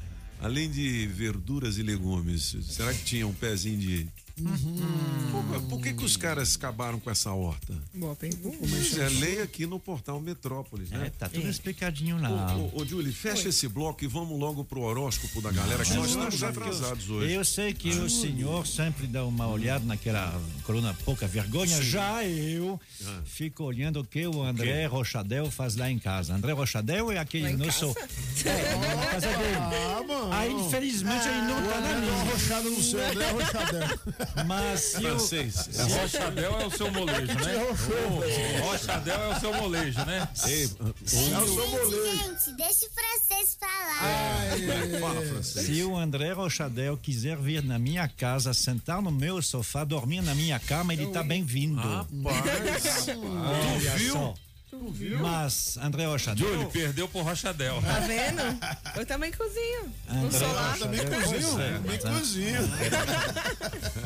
Além 0.43 0.69
de 0.69 1.07
verduras 1.07 1.77
e 1.77 1.83
legumes, 1.83 2.57
será 2.63 2.93
que 2.93 3.01
tinha 3.05 3.25
um 3.25 3.33
pezinho 3.33 3.79
de. 3.79 4.07
Por, 4.35 5.61
por 5.69 5.81
que, 5.81 5.93
que 5.93 6.03
os 6.03 6.17
caras 6.17 6.55
acabaram 6.55 6.99
com 6.99 7.09
essa 7.11 7.31
horta? 7.31 7.73
Boa 7.93 8.15
pergunta. 8.15 8.57
É, 8.99 9.09
leia 9.19 9.43
aqui 9.43 9.65
no 9.67 9.79
portal 9.79 10.19
Metrópolis, 10.19 10.91
É, 10.91 10.97
né? 10.97 11.11
tá 11.17 11.29
tudo 11.29 11.47
explicadinho 11.47 12.19
lá. 12.19 12.55
Ô, 12.55 12.61
ô, 12.77 12.81
ô, 12.81 12.85
Julie, 12.85 13.13
fecha 13.13 13.49
esse 13.49 13.67
bloco 13.67 14.03
e 14.03 14.07
vamos 14.07 14.39
logo 14.39 14.63
pro 14.65 14.81
horóscopo 14.81 15.39
da 15.41 15.51
galera, 15.51 15.83
que 15.85 15.93
nós 15.93 16.09
estamos 16.09 16.41
atrasados 16.43 17.09
hoje. 17.09 17.31
Eu 17.33 17.45
sei 17.45 17.73
que 17.73 17.89
o 17.89 18.09
senhor 18.09 18.65
sempre 18.65 19.05
dá 19.05 19.23
uma 19.23 19.47
olhada 19.47 19.85
naquela 19.85 20.39
coluna 20.63 20.95
pouca 21.05 21.27
vergonha. 21.27 21.81
Já 21.83 22.23
eu 22.25 22.79
Ah. 23.05 23.21
fico 23.25 23.63
olhando 23.63 23.99
o 23.99 24.03
que 24.03 24.25
o 24.25 24.41
André 24.41 24.85
Rochadel 24.87 25.51
faz 25.51 25.75
lá 25.75 25.89
em 25.91 25.99
casa. 25.99 26.33
André 26.33 26.53
Rochadel 26.53 27.11
é 27.11 27.19
aquele 27.19 27.43
Lá 27.43 27.51
em 27.51 27.57
nosso. 27.57 27.93
É, 28.45 28.75
na 28.97 29.05
casa 29.07 29.27
dele. 29.27 29.55
Ah, 29.57 30.03
mano. 30.07 30.29
Ah, 30.33 30.47
infelizmente 30.47 31.27
ele 31.27 31.41
não 31.41 31.61
tá 31.69 31.81
na 31.81 31.87
Deu 31.87 31.97
uma 31.97 32.23
minha. 32.23 32.23
rochada 32.33 32.69
no 32.69 32.81
céu, 32.83 33.09
André 33.11 33.31
Rochadel. 33.31 33.99
Mas 34.45 34.79
se 34.79 35.01
Francês. 35.01 35.69
Rochadel 36.01 36.59
é 36.61 36.65
o 36.65 36.71
seu 36.71 36.91
molejo, 36.91 37.33
né? 37.33 38.59
Rochadel 38.61 39.21
é 39.21 39.35
o 39.35 39.39
seu 39.39 39.53
molejo, 39.53 40.05
né? 40.05 40.27
Ei, 40.47 40.63
É 40.63 41.39
o 41.39 41.47
seu 41.47 41.67
boleiro. 41.67 42.17
Gente, 42.17 42.55
deixa 42.57 42.85
o 42.85 42.89
francês 42.91 43.57
falar. 43.59 44.99
fala, 44.99 45.21
francês. 45.25 45.65
Se 45.65 45.83
o 45.83 45.97
André 45.97 46.31
Rochadel 46.33 46.97
quiser 46.97 47.37
vir 47.37 47.63
na 47.63 47.77
minha 47.79 48.07
casa, 48.07 48.53
sentar 48.53 49.01
no 49.01 49.11
meu 49.11 49.41
sofá, 49.41 49.83
dormir 49.83 50.21
na 50.21 50.35
minha 50.35 50.59
cama, 50.59 50.93
ele 50.93 51.07
tá 51.07 51.23
bem-vindo. 51.23 51.81
Rapaz, 51.81 53.07
Olha 53.07 53.91
tu 53.91 53.97
viu? 53.97 54.33
Só. 54.77 55.21
Mas, 55.21 55.77
André 55.77 56.05
Rochadel. 56.05 56.47
Júlio, 56.47 56.69
perdeu 56.69 57.07
pro 57.07 57.21
Rochadel. 57.21 57.81
Tá 57.81 57.99
vendo? 58.01 58.41
Eu 58.97 59.05
também 59.05 59.31
cozinho. 59.31 59.93
No 60.09 60.25
André 60.25 60.39
solar. 60.39 60.77
Também 60.79 60.99
Rochadel, 61.01 61.21
cozinho, 61.31 61.61
é, 61.61 61.71
também 61.73 61.99
cozinho. 61.99 62.59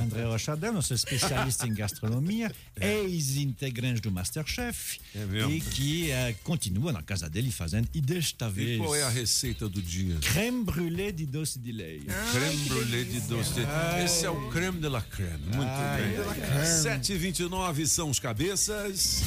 André 0.01 0.23
Rochadel, 0.25 0.73
nosso 0.73 0.93
especialista 0.93 1.67
em 1.67 1.73
gastronomia, 1.73 2.51
ex-integrante 2.79 4.01
do 4.01 4.11
Masterchef 4.11 4.99
É 5.15 5.25
mesmo? 5.25 5.51
e 5.51 5.61
que 5.61 6.11
eh, 6.11 6.35
continua 6.43 6.91
na 6.91 7.01
casa 7.01 7.29
dele 7.29 7.51
fazendo, 7.51 7.87
e 7.93 8.01
desta 8.01 8.47
E 8.47 8.51
vez, 8.51 8.77
qual 8.79 8.95
é 8.95 9.03
a 9.03 9.09
receita 9.09 9.67
do 9.69 9.81
dia? 9.81 10.15
creme 10.33 10.63
brûlée 10.63 11.11
de 11.11 11.25
doce 11.25 11.59
de 11.59 11.71
leite. 11.71 12.05
Creme 12.31 12.55
brulee 12.69 13.05
de 13.05 13.19
doce. 13.21 13.53
de- 13.53 14.03
Esse 14.03 14.25
é 14.25 14.29
o 14.29 14.49
creme 14.49 14.79
de 14.79 14.87
la 14.89 15.01
creme. 15.01 15.43
Muito 15.55 15.57
bem. 15.57 16.63
7h29 16.83 17.85
são 17.87 18.09
os 18.09 18.19
cabeças. 18.19 19.21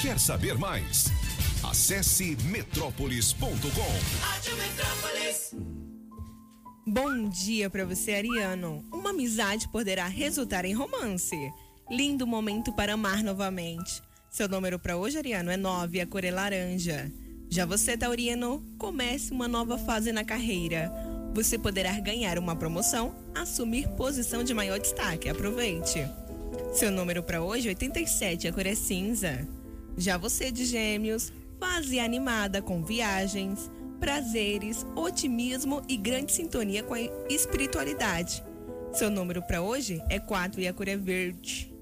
Quer 0.00 0.20
saber 0.20 0.56
mais? 0.56 1.06
Acesse 1.68 2.36
metrópolis.com. 2.44 3.50
Bom 6.86 7.28
dia 7.28 7.68
pra 7.68 7.84
você, 7.84 8.14
Ariano. 8.14 8.84
Uma 8.92 9.10
amizade 9.10 9.68
poderá 9.68 10.06
resultar 10.06 10.64
em 10.64 10.72
romance. 10.72 11.36
Lindo 11.90 12.28
momento 12.28 12.72
para 12.72 12.92
amar 12.92 13.24
novamente. 13.24 14.00
Seu 14.30 14.48
número 14.48 14.78
pra 14.78 14.96
hoje, 14.96 15.18
Ariano, 15.18 15.50
é 15.50 15.56
9, 15.56 16.00
a 16.00 16.06
cor 16.06 16.24
é 16.24 16.30
laranja. 16.30 17.10
Já 17.50 17.66
você, 17.66 17.96
Taurino, 17.96 18.64
comece 18.78 19.32
uma 19.32 19.48
nova 19.48 19.76
fase 19.78 20.12
na 20.12 20.24
carreira. 20.24 20.92
Você 21.34 21.58
poderá 21.58 21.98
ganhar 21.98 22.38
uma 22.38 22.54
promoção, 22.54 23.16
assumir 23.34 23.88
posição 23.96 24.44
de 24.44 24.54
maior 24.54 24.78
destaque. 24.78 25.28
Aproveite. 25.28 26.06
Seu 26.72 26.92
número 26.92 27.20
pra 27.20 27.42
hoje 27.42 27.66
é 27.66 27.70
87, 27.70 28.46
a 28.46 28.52
cor 28.52 28.64
é 28.64 28.76
cinza. 28.76 29.57
Já 29.98 30.16
você 30.16 30.52
de 30.52 30.64
Gêmeos, 30.64 31.32
fase 31.58 31.98
animada 31.98 32.62
com 32.62 32.84
viagens, 32.84 33.68
prazeres, 33.98 34.86
otimismo 34.94 35.82
e 35.88 35.96
grande 35.96 36.30
sintonia 36.30 36.84
com 36.84 36.94
a 36.94 37.00
espiritualidade. 37.28 38.44
Seu 38.92 39.10
número 39.10 39.42
para 39.42 39.60
hoje 39.60 40.00
é 40.08 40.20
4 40.20 40.60
e 40.60 40.68
a 40.68 40.72
cor 40.72 40.86
é 40.86 40.96
verde. 40.96 41.74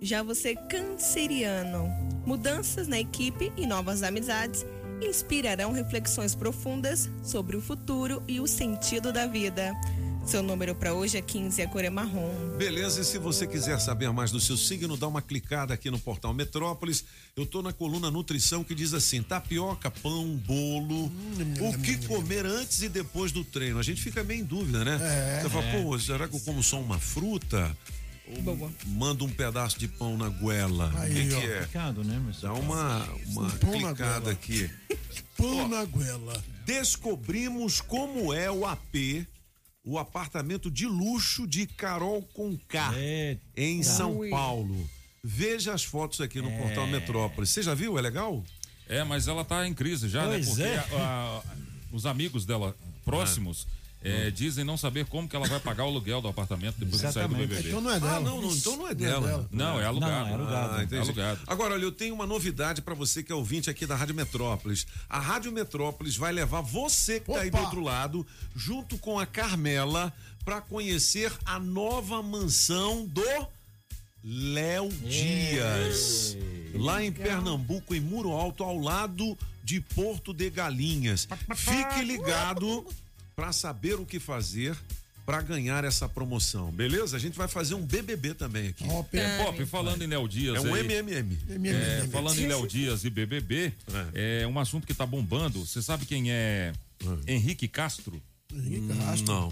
Já 0.00 0.20
você 0.20 0.56
canceriano, 0.56 1.88
mudanças 2.26 2.88
na 2.88 2.98
equipe 2.98 3.52
e 3.56 3.64
novas 3.66 4.02
amizades 4.02 4.66
inspirarão 5.00 5.70
reflexões 5.70 6.34
profundas 6.34 7.08
sobre 7.22 7.56
o 7.56 7.62
futuro 7.62 8.20
e 8.26 8.40
o 8.40 8.48
sentido 8.48 9.12
da 9.12 9.28
vida. 9.28 9.72
Seu 10.24 10.42
número 10.44 10.74
para 10.76 10.94
hoje 10.94 11.18
é 11.18 11.22
15 11.22 11.60
e 11.60 11.64
a 11.64 11.68
cor 11.68 11.84
é 11.84 11.90
marrom. 11.90 12.56
Beleza, 12.56 13.00
e 13.00 13.04
se 13.04 13.18
você 13.18 13.46
quiser 13.46 13.80
saber 13.80 14.12
mais 14.12 14.30
do 14.30 14.38
seu 14.38 14.56
signo, 14.56 14.96
dá 14.96 15.08
uma 15.08 15.20
clicada 15.20 15.74
aqui 15.74 15.90
no 15.90 15.98
portal 15.98 16.32
Metrópolis. 16.32 17.04
Eu 17.36 17.44
tô 17.44 17.62
na 17.62 17.72
coluna 17.72 18.10
Nutrição 18.10 18.62
que 18.62 18.74
diz 18.74 18.94
assim: 18.94 19.22
tapioca, 19.22 19.90
pão, 19.90 20.36
bolo, 20.36 21.06
o 21.60 21.78
que 21.82 22.06
comer 22.06 22.46
antes 22.46 22.82
e 22.82 22.88
depois 22.88 23.32
do 23.32 23.42
treino. 23.44 23.78
A 23.78 23.82
gente 23.82 24.00
fica 24.00 24.22
meio 24.22 24.40
em 24.40 24.44
dúvida, 24.44 24.84
né? 24.84 25.00
Você 25.42 25.48
fala, 25.48 25.64
pô, 25.72 25.98
será 25.98 26.28
que 26.28 26.36
eu 26.36 26.40
como 26.40 26.62
só 26.62 26.80
uma 26.80 26.98
fruta? 26.98 27.76
Boa. 28.42 28.70
manda 28.86 29.24
um 29.24 29.28
pedaço 29.28 29.76
de 29.76 29.88
pão 29.88 30.16
na 30.16 30.28
goela. 30.28 30.92
O 30.94 30.98
Aí, 30.98 31.12
que, 31.14 31.28
que 31.28 31.34
ó. 31.34 31.38
é? 31.40 31.54
Complicado, 31.54 32.04
né? 32.04 32.22
Dá 32.40 32.52
uma, 32.52 33.04
uma 33.26 33.50
pão 33.50 33.72
clicada 33.72 34.30
aqui. 34.30 34.70
Pão 35.36 35.66
na 35.66 35.84
goela. 35.86 36.44
Descobrimos 36.66 37.80
como 37.80 38.32
é 38.32 38.50
o 38.50 38.66
AP, 38.66 39.26
o 39.84 39.98
apartamento 39.98 40.70
de 40.70 40.86
luxo 40.86 41.46
de 41.46 41.66
Carol 41.66 42.22
Conká, 42.34 42.92
Eita. 42.96 43.40
em 43.56 43.82
São 43.82 44.18
Ui. 44.18 44.30
Paulo. 44.30 44.88
Veja 45.22 45.74
as 45.74 45.84
fotos 45.84 46.20
aqui 46.20 46.40
no 46.40 46.50
portal 46.52 46.86
Metrópolis. 46.86 47.50
Você 47.50 47.62
já 47.62 47.74
viu? 47.74 47.98
É 47.98 48.00
legal? 48.02 48.42
É, 48.88 49.04
mas 49.04 49.28
ela 49.28 49.44
tá 49.44 49.66
em 49.66 49.74
crise 49.74 50.08
já, 50.08 50.26
né? 50.26 50.34
Pois 50.34 50.48
Porque 50.48 50.62
é. 50.62 50.76
a- 50.78 50.82
a- 50.92 51.42
os 51.92 52.06
amigos 52.06 52.44
dela 52.44 52.74
próximos 53.04 53.66
eh, 54.02 54.30
dizem 54.30 54.64
não 54.64 54.76
saber 54.76 55.04
como 55.06 55.28
que 55.28 55.36
ela 55.36 55.46
vai 55.46 55.60
pagar 55.60 55.84
o 55.84 55.88
aluguel 55.88 56.22
do 56.22 56.28
apartamento 56.28 56.76
depois 56.78 57.02
que 57.02 57.12
sair 57.12 57.28
do 57.28 57.34
Exatamente. 57.34 57.48
BBB. 57.48 57.68
Então 57.68 57.80
não 57.82 57.90
é 57.90 58.00
dela. 58.00 58.16
Ah, 58.16 58.20
não, 58.20 58.40
não, 58.40 58.54
então 58.54 58.76
não 58.76 58.88
é 58.88 58.94
dela. 58.94 59.48
Não, 59.50 59.80
é 59.80 59.84
alugado. 59.84 60.12
Não, 60.12 60.28
é 60.28 60.32
alugado. 60.32 60.74
Ah, 60.74 60.82
entendi. 60.82 60.96
É 60.96 61.00
alugado. 61.00 61.40
Agora, 61.46 61.74
olha, 61.74 61.82
eu 61.82 61.92
tenho 61.92 62.14
uma 62.14 62.26
novidade 62.26 62.80
pra 62.80 62.94
você 62.94 63.22
que 63.22 63.30
é 63.30 63.34
ouvinte 63.34 63.68
aqui 63.68 63.84
da 63.84 63.94
Rádio 63.94 64.14
Metrópolis. 64.14 64.86
A 65.08 65.18
Rádio 65.18 65.52
Metrópolis 65.52 66.16
vai 66.16 66.32
levar 66.32 66.62
você 66.62 67.20
que 67.20 67.30
tá 67.30 67.40
aí 67.40 67.50
do 67.50 67.56
Opa! 67.56 67.64
outro 67.64 67.82
lado, 67.82 68.26
junto 68.56 68.96
com 68.96 69.18
a 69.18 69.26
Carmela, 69.26 70.12
pra 70.44 70.62
conhecer 70.62 71.30
a 71.44 71.58
nova 71.58 72.22
mansão 72.22 73.06
do 73.06 73.22
Léo 74.24 74.88
Dias. 74.88 76.36
Lá 76.74 77.02
em 77.04 77.12
Pernambuco, 77.12 77.94
em 77.94 78.00
Muro 78.00 78.30
Alto, 78.30 78.64
ao 78.64 78.78
lado 78.78 79.36
de 79.62 79.80
Porto 79.80 80.32
de 80.32 80.48
Galinhas. 80.48 81.28
Fique 81.54 82.02
ligado 82.02 82.86
pra 83.40 83.52
saber 83.52 83.94
o 83.94 84.04
que 84.04 84.20
fazer 84.20 84.76
pra 85.24 85.40
ganhar 85.40 85.82
essa 85.82 86.06
promoção, 86.06 86.70
beleza? 86.70 87.16
A 87.16 87.20
gente 87.20 87.38
vai 87.38 87.48
fazer 87.48 87.74
um 87.74 87.80
BBB 87.80 88.34
também 88.34 88.68
aqui. 88.68 88.84
Ó, 88.86 89.02
Pedro. 89.02 89.26
É, 89.26 89.44
Pop, 89.44 89.64
falando 89.64 90.02
em 90.02 90.06
Léo 90.06 90.28
Dias 90.28 90.56
É 90.56 90.60
um 90.60 90.74
aí, 90.74 90.82
MMM. 90.82 91.38
é, 91.66 92.06
falando 92.08 92.38
em 92.38 92.46
Léo 92.46 92.66
Dias 92.66 93.02
e 93.04 93.08
BBB, 93.08 93.72
é. 94.12 94.46
um 94.46 94.58
assunto 94.58 94.86
que 94.86 94.92
tá 94.92 95.06
bombando. 95.06 95.64
Você 95.64 95.80
sabe 95.80 96.04
quem 96.04 96.30
é 96.30 96.74
Henrique 97.26 97.66
Castro? 97.66 98.22
Henrique 98.52 98.94
Castro. 98.98 99.26
Não. 99.32 99.44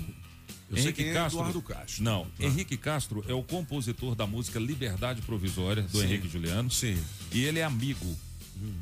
Eu 0.68 0.76
sei 0.76 0.84
Henrique 0.84 1.02
quem 1.04 1.10
é 1.10 1.14
Castro. 1.14 1.38
Eduardo 1.40 1.62
Castro. 1.62 2.04
Não, 2.04 2.26
Henrique 2.38 2.76
Castro 2.76 3.24
é 3.26 3.32
o 3.32 3.42
compositor 3.42 4.14
da 4.14 4.26
música 4.26 4.58
Liberdade 4.58 5.22
Provisória, 5.22 5.82
do 5.84 6.02
Henrique 6.02 6.28
Juliano. 6.28 6.70
Sim. 6.70 7.02
E 7.32 7.42
ele 7.42 7.58
é 7.58 7.64
amigo 7.64 8.14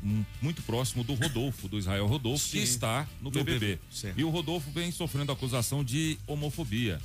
hum, 0.03 0.23
muito 0.41 0.61
próximo 0.63 1.03
do 1.03 1.13
Rodolfo, 1.13 1.67
do 1.67 1.77
Israel 1.77 2.07
Rodolfo, 2.07 2.43
Sim. 2.43 2.57
que 2.57 2.63
está 2.63 3.07
no 3.19 3.25
No 3.25 3.31
BBB. 3.31 3.79
BBB. 3.89 4.19
E 4.19 4.23
o 4.23 4.29
Rodolfo 4.29 4.71
vem 4.71 4.91
sofrendo 4.91 5.31
acusação 5.31 5.83
de 5.83 6.17
homofobia. 6.27 6.99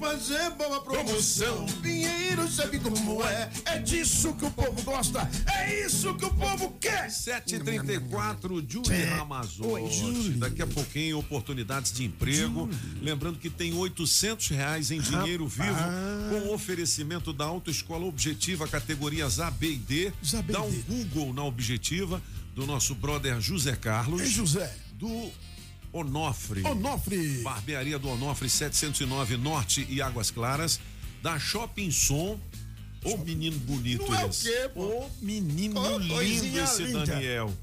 Fazer 0.00 0.50
boa 0.50 0.80
promoção. 0.80 1.66
Pinheiro 1.80 2.48
sabe 2.50 2.80
como 2.80 3.22
é. 3.22 3.48
É 3.66 3.78
disso 3.78 4.34
que 4.34 4.44
o 4.44 4.50
povo 4.50 4.82
gosta. 4.82 5.30
É 5.56 5.86
isso 5.86 6.16
que 6.16 6.24
o 6.24 6.34
povo 6.34 6.76
quer. 6.80 7.08
734, 7.08 8.64
Julie 8.68 9.04
Ramazotti. 9.04 10.30
Daqui 10.30 10.62
a 10.62 10.66
pouquinho, 10.66 11.20
oportunidades 11.20 11.92
de 11.92 12.06
emprego. 12.06 12.68
Lembrando 13.00 13.38
que 13.38 13.48
tem 13.48 13.72
800 13.72 14.48
reais 14.48 14.90
em 14.90 15.00
dinheiro 15.00 15.46
vivo 15.46 15.78
com 16.28 16.52
oferecimento 16.52 17.32
da 17.32 17.44
Autoescola 17.44 18.04
Objetiva, 18.04 18.66
categorias 18.66 19.38
A, 19.38 19.48
B 19.48 19.74
e 19.74 19.76
D. 19.76 20.12
Dá 20.48 20.62
um. 20.62 20.82
Google 20.88 21.32
na 21.32 21.44
Objetiva 21.44 22.20
do 22.56 22.66
nosso 22.66 22.94
brother 22.94 23.38
José 23.40 23.76
Carlos. 23.76 24.22
Ei, 24.22 24.30
José. 24.30 24.74
Do 24.94 25.30
Onofre. 25.92 26.62
Onofre. 26.66 27.42
Barbearia 27.42 27.98
do 27.98 28.08
Onofre 28.08 28.48
709 28.48 29.36
Norte 29.36 29.86
e 29.90 30.00
Águas 30.00 30.30
Claras. 30.30 30.80
Da 31.22 31.38
Shopping 31.38 31.90
Som. 31.90 32.40
Ô 33.04 33.18
menino 33.18 33.56
bonito 33.60 34.04
Não 34.10 34.18
é 34.18 34.24
o 34.24 34.30
esse. 34.30 34.44
quê, 34.50 34.68
pô? 34.74 34.80
Ô 34.82 35.10
menino 35.22 35.78
Ô, 35.80 35.98
lindo 35.98 36.58
esse 36.58 36.82
linda. 36.82 37.04
Daniel. 37.06 37.54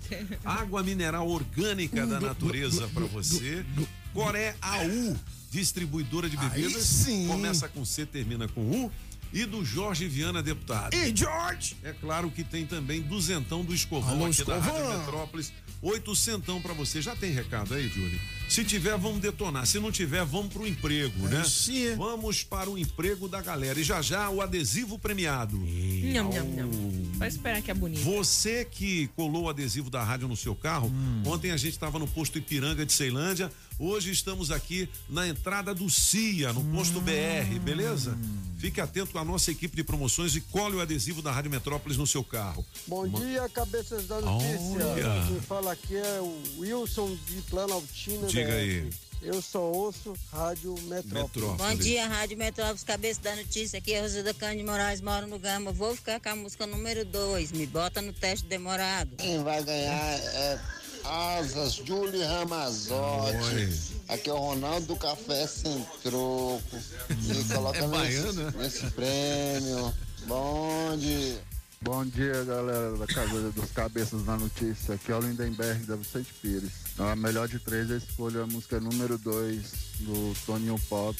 Água 0.46 0.82
mineral 0.84 1.28
orgânica 1.28 2.06
da 2.08 2.16
Gu, 2.16 2.22
gu, 2.22 2.26
natureza 2.28 2.88
gu, 2.88 3.08
você. 3.08 3.66
gu. 3.76 3.86
Coré 4.14 4.56
AU, 4.62 5.18
distribuidora 5.52 6.30
de 6.30 6.38
Aí 6.38 6.50
bebidas. 6.62 6.84
sim. 6.86 7.28
Começa 7.28 7.68
com 7.68 7.84
C, 7.84 8.06
termina 8.06 8.48
com 8.48 8.62
U. 8.62 8.92
E 9.34 9.46
do 9.46 9.66
Jorge 9.66 10.08
Viana, 10.08 10.44
deputado. 10.44 10.94
E 10.94 11.16
George. 11.16 11.76
É 11.84 11.92
claro 11.92 12.30
que 12.30 12.44
tem 12.44 12.68
também 12.68 13.02
duzentão 13.02 13.66
do 13.66 13.74
escovão 13.74 14.12
Alô, 14.12 14.26
aqui 14.28 14.44
da 14.44 14.60
Rádio 14.60 14.78
escovão. 14.78 15.00
Metrópolis. 15.00 15.54
Oitocentão 15.82 16.62
pra 16.62 16.74
você. 16.74 17.02
Já 17.02 17.16
tem 17.16 17.32
recado 17.32 17.74
aí, 17.74 17.90
Júlio? 17.90 18.20
Se 18.48 18.64
tiver, 18.64 18.98
vamos 18.98 19.20
detonar. 19.20 19.66
Se 19.66 19.80
não 19.80 19.92
tiver, 19.92 20.24
vamos 20.26 20.54
pro 20.54 20.68
emprego, 20.68 21.28
né? 21.28 21.44
sim. 21.44 21.96
Vamos 21.96 22.44
para 22.44 22.70
o 22.70 22.78
emprego 22.78 23.28
da 23.28 23.42
galera. 23.42 23.80
E 23.80 23.84
já 23.84 24.02
já 24.02 24.30
o 24.30 24.42
adesivo 24.42 25.00
premiado. 25.00 25.58
Nham, 25.58 26.30
nham, 26.30 26.46
nham. 26.46 26.70
Vai 27.16 27.28
esperar 27.28 27.62
que 27.62 27.72
é 27.72 27.74
bonito. 27.74 28.02
Você 28.04 28.66
que 28.66 29.08
colou 29.16 29.44
o 29.44 29.50
adesivo 29.50 29.90
da 29.90 30.04
rádio 30.04 30.28
no 30.28 30.36
seu 30.36 30.54
carro, 30.54 30.92
ontem 31.26 31.52
a 31.52 31.58
gente 31.58 31.74
estava 31.74 31.98
no 31.98 32.08
posto 32.08 32.38
Ipiranga 32.38 32.86
de 32.86 32.94
Ceilândia, 32.94 33.52
hoje 33.80 34.12
estamos 34.12 34.52
aqui 34.52 34.88
na 35.10 35.28
entrada 35.28 35.74
do 35.74 35.90
CIA, 35.90 36.54
no 36.54 36.64
posto 36.66 37.02
BR, 37.02 37.60
beleza? 37.64 38.18
Fique 38.58 38.80
atento 38.80 39.12
com 39.12 39.20
a 39.20 39.26
nossa 39.26 39.52
equipe 39.52 39.76
de 39.76 39.84
promoções 39.84 40.36
e 40.36 40.42
cole 40.42 40.78
o 40.78 40.82
adesivo 40.82 41.22
da 41.22 41.32
Rádio 41.32 41.52
Metrópolis 41.52 41.98
no 41.98 42.08
seu 42.08 42.24
carro. 42.24 42.66
Bom 42.88 43.08
dia, 43.08 43.50
cabeças 43.50 44.08
da 44.08 44.22
notícia. 44.22 44.88
Olha. 44.88 45.26
Quem 45.28 45.42
fala 45.42 45.74
aqui 45.74 45.96
é 45.96 46.22
o 46.22 46.60
Wilson 46.60 47.18
de 47.28 47.42
Planaltina. 47.50 48.28
Diga 48.34 48.54
aí. 48.54 48.90
Eu 49.22 49.42
só 49.42 49.62
ouço 49.62 50.14
Rádio 50.32 50.74
Metrópole. 50.84 51.24
Metrópolis. 51.46 51.58
Bom 51.58 51.76
dia, 51.82 52.08
Rádio 52.08 52.38
Metrópolis, 52.38 52.84
cabeça 52.84 53.22
da 53.22 53.36
notícia. 53.36 53.78
Aqui 53.80 53.94
é 53.94 54.02
Rosilda 54.02 54.34
Cândido 54.34 54.64
de 54.64 54.70
Moraes, 54.70 55.00
moro 55.02 55.28
no 55.28 55.40
Gama. 55.40 55.72
Vou 55.72 55.96
ficar 55.96 56.20
com 56.20 56.30
a 56.30 56.36
música 56.36 56.68
número 56.68 57.06
2. 57.06 57.52
Me 57.54 57.66
bota 57.66 58.02
no 58.02 58.12
teste 58.12 58.46
demorado. 58.48 59.16
Quem 59.18 59.42
vai 59.44 59.64
ganhar 59.64 60.20
é 60.20 60.60
Asas, 61.06 61.74
Julie 61.76 62.24
Ramazotti. 62.24 63.94
Aqui 64.10 64.30
é 64.30 64.34
o 64.34 64.38
Ronaldo 64.38 64.88
do 64.88 64.96
Café 64.98 65.48
Sem 65.48 65.86
Troco. 66.02 66.62
E 67.10 67.44
coloca 67.54 67.78
É 67.78 67.88
nesse, 67.88 67.92
baiano, 67.92 68.34
né? 68.34 68.54
nesse 68.58 68.86
prêmio. 68.92 69.94
Bom 70.28 70.98
dia. 70.98 71.53
Bom 71.84 72.06
dia, 72.06 72.44
galera 72.46 72.96
da 72.98 73.06
Casa 73.06 73.52
dos 73.52 73.72
Cabeças 73.72 74.24
da 74.24 74.38
Notícia. 74.38 74.96
Aqui 74.96 75.12
é 75.12 75.16
o 75.16 75.20
Lindenberg 75.20 75.86
da 75.86 75.96
Vicente 75.98 76.34
Pires. 76.42 76.72
A 76.98 77.14
melhor 77.16 77.48
de 77.48 77.60
três 77.60 77.90
eu 77.90 77.98
escolho 77.98 78.42
a 78.44 78.48
música 78.48 78.80
número 78.80 79.18
2 79.18 79.62
do 80.00 80.34
Toninho 80.46 80.80
Pop. 80.88 81.18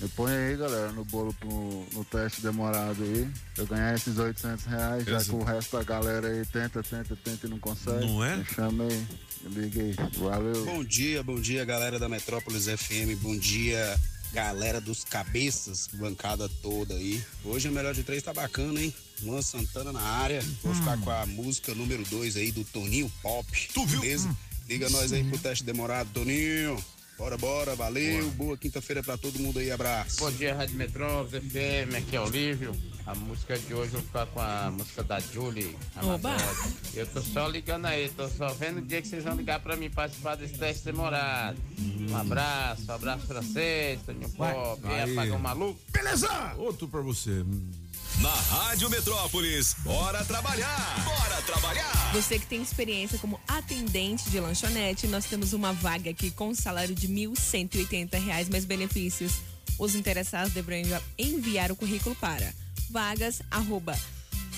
Me 0.00 0.08
põe 0.08 0.32
aí, 0.32 0.56
galera, 0.56 0.90
no 0.92 1.04
bolo 1.04 1.32
pro, 1.34 1.86
no 1.92 2.04
teste 2.06 2.40
demorado 2.42 3.02
aí. 3.04 3.28
Eu 3.56 3.66
ganhar 3.66 3.94
esses 3.94 4.18
800 4.18 4.64
reais, 4.64 5.04
já 5.04 5.18
Esse- 5.18 5.30
que 5.30 5.36
o 5.36 5.44
resto 5.44 5.76
da 5.76 5.84
galera 5.84 6.26
aí 6.28 6.44
tenta, 6.46 6.82
tenta, 6.82 7.14
tenta 7.16 7.46
e 7.46 7.50
não 7.50 7.58
consegue. 7.60 8.04
Não 8.06 8.24
é? 8.24 8.36
Me 8.36 8.44
chama 8.46 8.84
aí, 8.84 9.06
me 9.42 9.60
liga 9.60 9.80
aí. 9.80 9.94
Valeu. 10.18 10.64
Bom 10.64 10.82
dia, 10.82 11.22
bom 11.22 11.40
dia, 11.40 11.64
galera 11.64 11.98
da 12.00 12.08
Metrópolis 12.08 12.66
FM. 12.66 13.14
Bom 13.20 13.38
dia, 13.38 13.96
galera 14.32 14.80
dos 14.80 15.04
cabeças, 15.04 15.88
bancada 15.92 16.48
toda 16.62 16.94
aí. 16.94 17.22
Hoje 17.44 17.68
o 17.68 17.72
melhor 17.72 17.94
de 17.94 18.02
três 18.02 18.22
tá 18.22 18.32
bacana, 18.32 18.80
hein? 18.80 18.94
Luan 19.22 19.42
Santana 19.42 19.92
na 19.92 20.00
área. 20.00 20.42
Vou 20.62 20.74
ficar 20.74 20.98
com 20.98 21.10
a 21.10 21.26
música 21.26 21.74
número 21.74 22.04
2 22.04 22.36
aí 22.36 22.52
do 22.52 22.64
Toninho 22.64 23.10
Pop. 23.22 23.46
Tu 23.74 23.86
viu? 23.86 24.00
Beleza? 24.00 24.34
Liga 24.68 24.88
nós 24.90 25.12
aí 25.12 25.24
pro 25.24 25.38
teste 25.38 25.64
demorado, 25.64 26.10
Toninho. 26.12 26.82
Bora, 27.20 27.36
bora, 27.36 27.76
valeu. 27.76 28.30
Boa 28.30 28.56
quinta-feira 28.56 29.02
pra 29.02 29.14
todo 29.14 29.38
mundo 29.38 29.58
aí, 29.58 29.70
abraço. 29.70 30.20
Bom 30.20 30.32
dia, 30.32 30.54
Rádio 30.54 30.74
Metrópolis 30.76 31.44
FM, 31.44 31.94
aqui 31.98 32.16
é 32.16 32.20
o 32.20 32.24
Olívio. 32.24 32.74
A 33.04 33.14
música 33.14 33.58
de 33.58 33.74
hoje 33.74 33.92
eu 33.92 34.00
vou 34.00 34.02
ficar 34.02 34.24
com 34.24 34.40
a 34.40 34.70
música 34.70 35.04
da 35.04 35.20
Julie 35.20 35.76
Oba. 36.02 36.34
Eu 36.94 37.06
tô 37.06 37.20
só 37.20 37.46
ligando 37.46 37.84
aí, 37.84 38.08
tô 38.08 38.26
só 38.26 38.48
vendo 38.54 38.78
o 38.78 38.80
dia 38.80 39.02
que 39.02 39.08
vocês 39.08 39.22
vão 39.22 39.34
ligar 39.34 39.60
pra 39.60 39.76
mim 39.76 39.90
participar 39.90 40.34
desse 40.36 40.54
teste 40.54 40.86
demorado. 40.86 41.58
Um 42.10 42.16
abraço, 42.16 42.90
um 42.90 42.94
abraço 42.94 43.26
pra 43.26 43.42
vocês, 43.42 44.00
Toninho 44.00 44.30
Pop, 44.30 44.80
apagão 45.12 45.38
maluco. 45.38 45.78
Beleza! 45.92 46.54
Outro 46.56 46.88
pra 46.88 47.02
você. 47.02 47.44
Na 48.18 48.30
Rádio 48.34 48.90
Metrópolis, 48.90 49.74
bora 49.78 50.22
trabalhar! 50.24 51.04
Bora 51.04 51.40
trabalhar! 51.42 52.12
Você 52.12 52.38
que 52.38 52.46
tem 52.46 52.60
experiência 52.60 53.18
como 53.18 53.40
atendente 53.48 54.28
de 54.28 54.38
lanchonete, 54.40 55.06
nós 55.06 55.24
temos 55.24 55.54
uma 55.54 55.72
vaga 55.72 56.10
aqui 56.10 56.30
com 56.30 56.54
salário 56.54 56.94
de 56.94 57.08
1.180 57.08 58.20
reais 58.22 58.48
mais 58.50 58.64
benefícios. 58.66 59.32
Os 59.78 59.94
interessados 59.94 60.52
deverão 60.52 60.78
envi- 60.80 61.02
enviar 61.18 61.72
o 61.72 61.76
currículo 61.76 62.14
para 62.16 62.52
vagas 62.90 63.40
arroba 63.50 63.98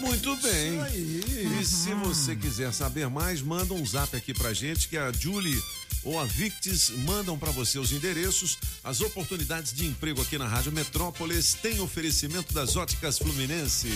Muito 0.00 0.34
bem. 0.36 0.80
E 1.60 1.64
se 1.64 1.94
você 1.94 2.34
quiser 2.34 2.72
saber 2.72 3.08
mais, 3.08 3.40
manda 3.40 3.72
um 3.74 3.86
zap 3.86 4.16
aqui 4.16 4.34
pra 4.34 4.52
gente 4.52 4.88
que 4.88 4.98
a 4.98 5.12
Julie 5.12 5.62
ou 6.04 6.18
a 6.18 6.24
Victis 6.24 6.90
mandam 6.90 7.38
pra 7.38 7.52
você 7.52 7.78
os 7.78 7.92
endereços. 7.92 8.58
As 8.82 9.00
oportunidades 9.00 9.72
de 9.72 9.86
emprego 9.86 10.20
aqui 10.22 10.36
na 10.38 10.48
Rádio 10.48 10.72
Metrópolis 10.72 11.54
têm 11.54 11.78
oferecimento 11.80 12.52
das 12.52 12.74
Óticas 12.76 13.18
Fluminense. 13.18 13.88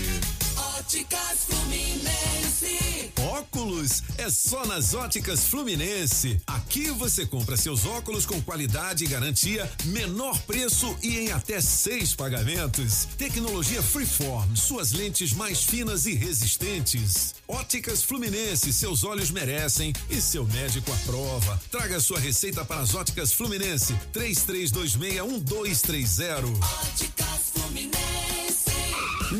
Óticas 0.78 1.46
Fluminense. 1.48 3.01
Óculos 3.32 4.02
é 4.18 4.28
só 4.28 4.66
nas 4.66 4.92
Óticas 4.92 5.46
Fluminense. 5.46 6.38
Aqui 6.46 6.90
você 6.90 7.24
compra 7.24 7.56
seus 7.56 7.86
óculos 7.86 8.26
com 8.26 8.42
qualidade 8.42 9.04
e 9.04 9.06
garantia, 9.06 9.72
menor 9.86 10.38
preço 10.42 10.94
e 11.02 11.16
em 11.16 11.32
até 11.32 11.58
seis 11.58 12.14
pagamentos. 12.14 13.08
Tecnologia 13.16 13.82
Freeform, 13.82 14.54
suas 14.54 14.92
lentes 14.92 15.32
mais 15.32 15.62
finas 15.62 16.04
e 16.04 16.12
resistentes. 16.12 17.34
Óticas 17.48 18.02
Fluminense, 18.02 18.70
seus 18.70 19.02
olhos 19.02 19.30
merecem 19.30 19.94
e 20.10 20.20
seu 20.20 20.44
médico 20.44 20.92
aprova. 20.92 21.58
Traga 21.70 22.00
sua 22.00 22.20
receita 22.20 22.66
para 22.66 22.82
as 22.82 22.94
Óticas 22.94 23.32
Fluminense. 23.32 23.94
33261230. 24.12 26.34
Óticas 26.60 26.92
Fluminense. 26.92 27.31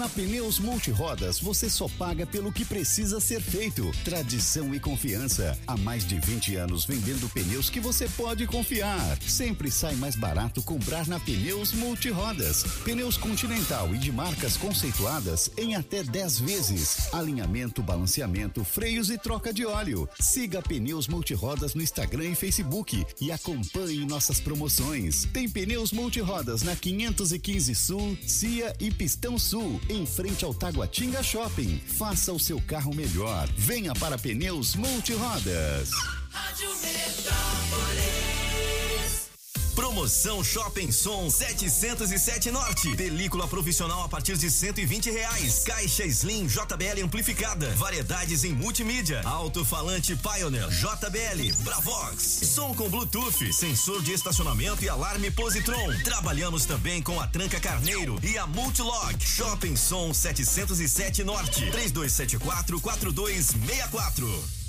Na 0.03 0.09
Pneus 0.09 0.59
Multirodas, 0.59 1.39
você 1.39 1.71
só 1.71 1.89
paga 1.89 2.27
pelo 2.27 2.53
que 2.53 2.65
precisa 2.65 3.21
ser 3.21 3.41
feito. 3.41 3.89
Tradição 4.05 4.75
e 4.75 4.81
confiança. 4.81 5.57
Há 5.65 5.77
mais 5.77 6.05
de 6.05 6.19
20 6.19 6.57
anos 6.57 6.85
vendendo 6.85 7.29
pneus 7.29 7.71
que 7.71 7.79
você 7.79 8.09
pode 8.09 8.45
confiar. 8.49 9.17
Sempre 9.23 9.71
sai 9.71 9.95
mais 9.95 10.17
barato 10.17 10.61
comprar 10.61 11.07
na 11.07 11.21
Pneus 11.21 11.73
Multirodas. 11.73 12.65
Pneus 12.83 13.17
Continental 13.17 13.95
e 13.95 13.99
de 13.99 14.11
marcas 14.11 14.57
conceituadas 14.57 15.53
em 15.57 15.77
até 15.77 16.03
10 16.03 16.41
vezes. 16.41 17.15
Alinhamento, 17.15 17.81
balanceamento, 17.81 18.65
freios 18.65 19.09
e 19.09 19.17
troca 19.17 19.53
de 19.53 19.65
óleo. 19.65 20.09
Siga 20.19 20.61
Pneus 20.61 21.07
Multirodas 21.07 21.77
no 21.77 21.83
Instagram 21.83 22.31
e 22.31 22.35
Facebook 22.35 23.07
e 23.21 23.31
acompanhe 23.31 24.05
nossas 24.05 24.41
promoções. 24.41 25.29
Tem 25.33 25.49
Pneus 25.49 25.93
Multirodas 25.93 26.63
na 26.63 26.75
515 26.75 27.73
Sul, 27.77 28.19
Cia 28.27 28.75
e 28.81 28.91
Pistão 28.91 29.39
Sul, 29.39 29.81
em 29.93 30.07
frente 30.07 30.45
ao 30.45 30.55
Taguatinga 30.55 31.23
Shopping. 31.23 31.81
Faça 31.87 32.33
o 32.33 32.41
seu 32.41 32.61
carro 32.61 32.95
melhor. 32.95 33.49
Venha 33.57 33.93
para 33.95 34.17
Pneus 34.17 34.75
Multirodas. 34.75 35.91
Rádio 36.31 36.71
Metrópolis. 36.81 37.23
Promoção 39.75 40.45
Shopping 40.45 40.93
Som 40.93 41.31
707 41.31 42.51
Norte. 42.51 42.95
Película 42.97 43.49
profissional 43.49 44.05
a 44.05 44.09
partir 44.09 44.37
de 44.37 44.51
120 44.51 45.11
reais. 45.11 45.65
Caixa 45.65 46.05
Slim 46.05 46.47
JBL 46.47 47.03
amplificada. 47.03 47.71
Variedades 47.77 48.45
em 48.45 48.53
multimídia. 48.53 49.23
Alto-falante 49.25 50.17
Pioneer 50.17 50.69
JBL. 50.69 51.63
Bravox. 51.63 52.23
Som 52.23 52.75
com 52.75 52.89
Bluetooth. 52.89 53.53
Sensor 53.53 54.03
de 54.03 54.13
estacionamento 54.13 54.85
e 54.85 54.89
alarme 54.89 55.31
Positron. 55.31 55.93
Trabalhamos 56.05 56.67
também 56.67 57.03
com 57.03 57.19
a 57.21 57.27
Tranca 57.27 57.59
Carneiro 57.59 58.19
e 58.23 58.37
a 58.37 58.47
Multilog. 58.47 59.19
Shopping 59.21 59.77
Som 59.77 60.13
707 60.13 61.25
Norte. 61.25 61.71
3274 61.71 62.81
4264. 62.81 64.62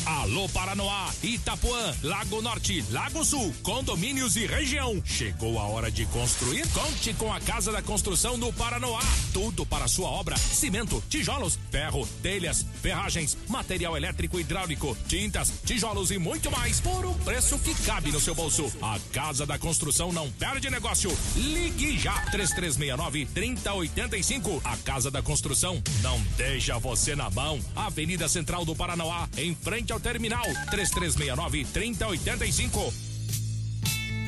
Alô 0.06 0.48
Paranoá, 0.50 1.10
Itapuã, 1.24 1.96
Lago 2.04 2.40
Norte, 2.42 2.86
Lago 2.92 3.26
Sul, 3.26 3.52
condomínios 3.64 4.36
e 4.36 4.46
região. 4.46 5.02
Chegou 5.04 5.58
a 5.60 5.64
hora 5.64 5.90
de 5.92 6.06
construir? 6.08 6.68
Conte 6.70 7.14
com 7.16 7.34
a 7.34 7.40
Casa 7.40 7.72
da 7.72 7.82
Construção 7.82 8.38
do 8.38 8.54
Paranoá. 8.54 9.02
Tudo 9.34 9.66
para 9.66 9.88
sua 9.88 10.10
obra: 10.10 10.38
cimento, 10.38 11.04
tijolos, 11.10 11.58
ferro, 11.72 12.08
telhas, 12.22 12.64
ferragens, 12.82 13.36
material 13.48 13.98
elétrico 13.98 14.38
e 14.38 14.42
hidráulico, 14.42 14.96
tintas, 15.08 15.52
tijolos 15.66 16.12
e 16.12 16.20
muito 16.20 16.52
mais 16.52 16.80
por 16.80 17.04
um 17.06 17.14
preço 17.20 17.58
que 17.60 17.74
cabe 17.84 18.12
no 18.12 18.20
seu 18.20 18.36
bolso. 18.36 18.72
A 18.82 19.00
Casa 19.12 19.46
da 19.46 19.58
Construção 19.58 20.12
não 20.12 20.30
perde 20.32 20.70
negócio. 20.70 21.16
Ligue 21.36 21.98
já 21.98 22.11
3369 22.32 23.26
3085. 23.34 24.62
A 24.64 24.78
Casa 24.78 25.12
da 25.12 25.22
Construção 25.22 25.82
não 26.02 26.20
deixa 26.38 26.78
você 26.80 27.16
na 27.16 27.30
mão. 27.30 27.60
Avenida 27.76 28.28
Central 28.28 28.66
do 28.66 28.76
Paranoá, 28.76 29.28
em 29.38 29.56
frente 29.56 29.92
ao 29.92 30.00
terminal 30.00 30.46
3369 30.70 31.66
3085. 31.66 33.11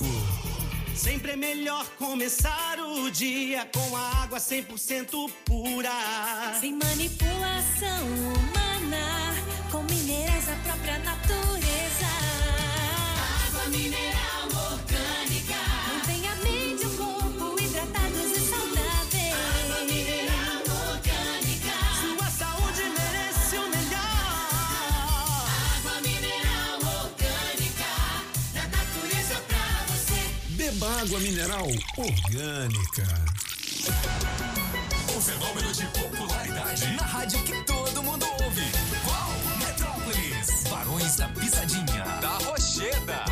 Sempre 0.94 1.32
é 1.32 1.36
melhor 1.36 1.84
começar 1.98 2.78
o 2.78 3.10
dia 3.10 3.68
com 3.74 3.96
a 3.96 4.22
água 4.22 4.38
100% 4.38 5.28
pura. 5.44 5.90
Sem 6.60 6.78
manipulação 6.78 8.06
humana, 8.06 8.65
água 31.06 31.20
mineral 31.20 31.68
orgânica. 31.96 33.06
O 35.16 35.20
fenômeno 35.20 35.72
de 35.72 35.86
popularidade 35.86 36.86
na 36.96 37.02
rádio 37.04 37.38
que 37.44 37.62
todo 37.62 38.02
mundo 38.02 38.26
ouve. 38.42 38.64
Qual? 39.04 39.30
Metrópolis. 39.58 40.64
Barões 40.68 41.16
da 41.16 41.28
Pisadinha. 41.28 42.04
Da 42.20 42.38
Rocheda. 42.38 43.24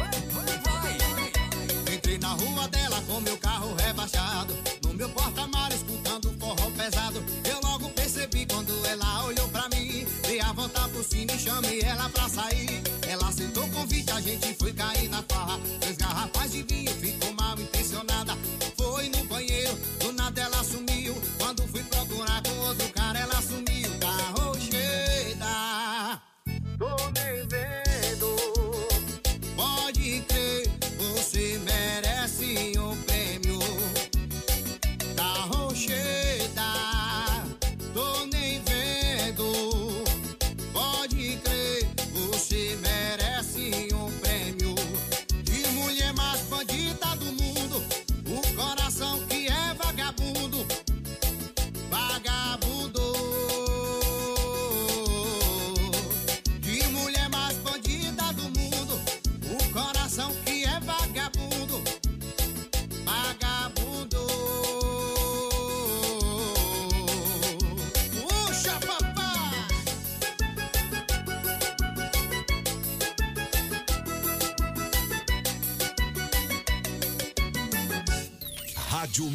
Entrei 1.93 2.19
na 2.19 2.29
rua 2.29 2.69
dela 2.69 3.03
com 3.09 3.21
meu 3.21 3.37
carro 3.39 3.75
rebaixado. 3.75 4.57
No 4.85 4.95
meu 4.95 5.09
porta-malas 5.09 5.75
escutando 5.75 6.33
forró 6.39 6.71
pesado. 6.77 7.25
Eu 7.45 7.61
logo 7.61 7.89
percebi 7.91 8.47
quando 8.47 8.73
ela 8.87 9.25
olhou 9.25 9.49
pra 9.49 9.69
mim. 9.71 10.07
Dei 10.23 10.41
a 10.41 10.53
volta 10.53 10.89
por 10.91 11.03
cima 11.03 11.33
e 11.33 11.39
chamei 11.41 11.81
ela 11.81 12.09
pra 12.09 12.29
sair. 12.29 12.83
Ela 13.09 13.29
aceitou 13.29 13.65
o 13.65 13.71
convite, 13.71 14.13
a 14.13 14.21
gente 14.21 14.55
foi 14.55 14.73
cair 14.73 15.09
na 15.09 15.25
farra. 15.29 15.59
Três 15.81 15.97
garrafas 15.97 16.53
de 16.53 16.63
vinho, 16.63 16.95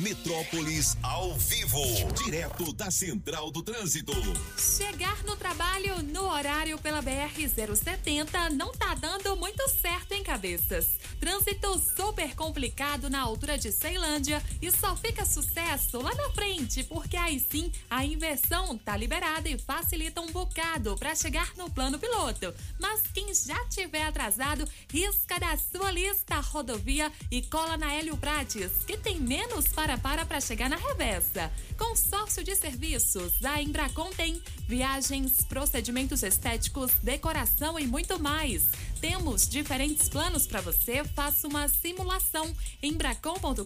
Metrópolis 0.10 0.98
ao 1.04 1.36
vivo, 1.38 1.84
direto 2.24 2.74
da 2.74 2.90
Central 2.90 3.52
do 3.52 3.62
Trânsito. 3.62 4.12
Chegar 4.58 5.24
no 5.24 5.36
trabalho 5.36 6.02
no 6.02 6.24
horário 6.24 6.80
pela 6.80 7.00
BR-070 7.00 8.50
não 8.54 8.72
tá 8.72 8.96
dando 8.96 9.36
muito 9.36 9.62
certo 9.70 10.09
em 10.20 10.24
cabeças. 10.24 10.98
Trânsito 11.20 11.80
super 11.96 12.36
complicado 12.36 13.10
na 13.10 13.22
altura 13.22 13.58
de 13.58 13.72
Ceilândia 13.72 14.44
e 14.62 14.70
só 14.72 14.96
fica 14.96 15.26
sucesso 15.26 16.02
lá 16.02 16.14
na 16.14 16.30
frente, 16.32 16.84
porque 16.84 17.16
aí 17.16 17.40
sim 17.40 17.72
a 17.90 18.06
inversão 18.06 18.78
tá 18.78 18.96
liberada 18.96 19.50
e 19.50 19.58
facilita 19.58 20.22
um 20.22 20.32
bocado 20.32 20.96
para 20.98 21.16
chegar 21.16 21.54
no 21.58 21.70
plano 21.70 21.98
piloto. 21.98 22.54
Mas 22.80 23.02
quem 23.14 23.34
já 23.34 23.66
tiver 23.66 24.04
atrasado, 24.04 24.68
risca 24.92 25.40
da 25.40 25.58
sua 25.58 25.92
lista 25.92 26.36
a 26.36 26.42
rodovia 26.42 27.12
e 27.32 27.42
cola 27.42 27.78
na 27.78 27.94
Hélio 27.94 28.18
Prates, 28.18 28.72
que 28.86 28.98
tem 28.98 29.20
menos 29.20 29.68
para-para 29.70 30.26
para 30.26 30.42
chegar 30.42 30.70
na 30.70 30.76
reversa. 30.76 31.52
Consórcio 31.78 32.44
de 32.44 32.56
serviços, 32.56 33.44
a 33.46 33.62
Embracon 33.62 34.10
tem 34.12 34.42
viagens, 34.68 35.44
procedimentos 35.46 36.24
estéticos, 36.24 36.92
decoração 37.02 37.80
e 37.80 37.88
muito 37.88 38.20
mais. 38.20 38.68
Temos 39.00 39.48
diferentes 39.48 40.09
planos 40.10 40.48
para 40.48 40.62
você. 40.62 41.04
Faça 41.04 41.48
uma 41.48 41.68
simulação 41.68 42.54
em 42.82 42.94
bracon.com.br. 42.94 43.64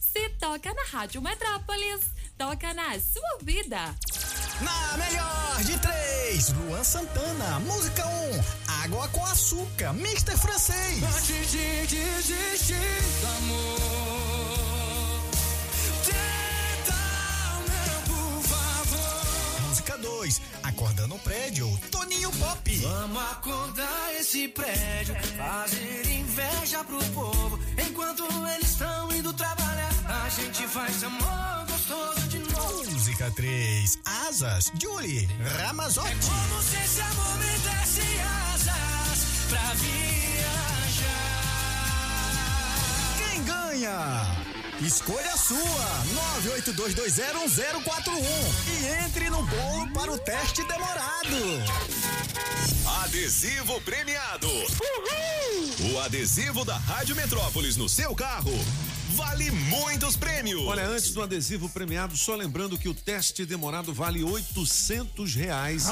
Se 0.00 0.28
toca 0.38 0.74
na 0.74 0.82
Rádio 0.84 1.22
Metrópolis, 1.22 2.00
toca 2.36 2.74
na 2.74 2.98
sua 3.00 3.38
vida. 3.42 3.94
Na 4.60 4.96
melhor 4.96 5.64
de 5.64 5.78
três, 5.78 6.48
Luan 6.52 6.82
Santana, 6.82 7.60
música 7.60 8.06
1, 8.06 8.82
Água 8.84 9.08
com 9.08 9.24
Açúcar, 9.24 9.90
Mr. 9.90 10.36
Francês. 10.36 11.02
Antes 11.02 11.50
de 11.50 11.86
desistir 11.86 12.74
amor, 13.36 13.78
tenta 16.04 16.94
meu 17.68 18.00
por 18.06 18.42
favor. 18.44 19.60
Música 19.68 19.98
2, 19.98 20.40
Acordando 21.16 21.18
o 21.18 21.18
Prédio, 21.18 21.80
Toninho 21.90 22.30
Pop. 22.32 22.76
Vamos 22.78 23.22
acordar 23.32 24.14
esse 24.18 24.48
prédio, 24.48 25.14
fazer 25.36 26.06
inveja 26.10 26.84
pro 26.84 26.98
povo. 27.12 27.58
Enquanto 27.78 28.24
eles 28.54 28.70
estão 28.70 29.12
indo 29.12 29.32
trabalhar, 29.32 29.90
a 30.04 30.28
gente 30.28 30.66
faz 30.68 31.02
amor 31.04 31.66
gostoso 31.68 32.28
de 32.28 32.38
novo. 32.38 32.90
Música 32.92 33.32
3, 33.34 33.98
Asas, 34.28 34.72
Julie, 34.80 35.28
Ramazotti. 35.58 36.14
Como 36.26 36.62
se 36.62 36.76
esse 36.76 37.00
amor 37.00 37.38
me 37.38 37.58
desse 37.60 38.20
asas 38.54 39.48
pra 39.48 39.74
viajar. 39.74 39.96
Quem 43.18 43.44
ganha? 43.44 44.45
Escolha 44.80 45.32
a 45.32 45.36
sua, 45.38 46.04
982201041 46.44 48.20
e 48.68 49.04
entre 49.06 49.30
no 49.30 49.42
bolo 49.42 49.90
para 49.94 50.12
o 50.12 50.18
teste 50.18 50.62
demorado. 50.64 51.36
Adesivo 53.02 53.80
premiado. 53.80 54.48
O 55.92 55.98
adesivo 56.00 56.62
da 56.62 56.76
Rádio 56.76 57.16
Metrópolis 57.16 57.78
no 57.78 57.88
seu 57.88 58.14
carro 58.14 58.52
vale 59.14 59.50
muitos 59.50 60.14
prêmios. 60.14 60.60
Olha, 60.66 60.86
antes 60.86 61.10
do 61.12 61.22
adesivo 61.22 61.70
premiado, 61.70 62.14
só 62.14 62.36
lembrando 62.36 62.76
que 62.76 62.86
o 62.88 62.94
teste 62.94 63.46
demorado 63.46 63.94
vale 63.94 64.22
800 64.22 65.34
reais 65.34 65.90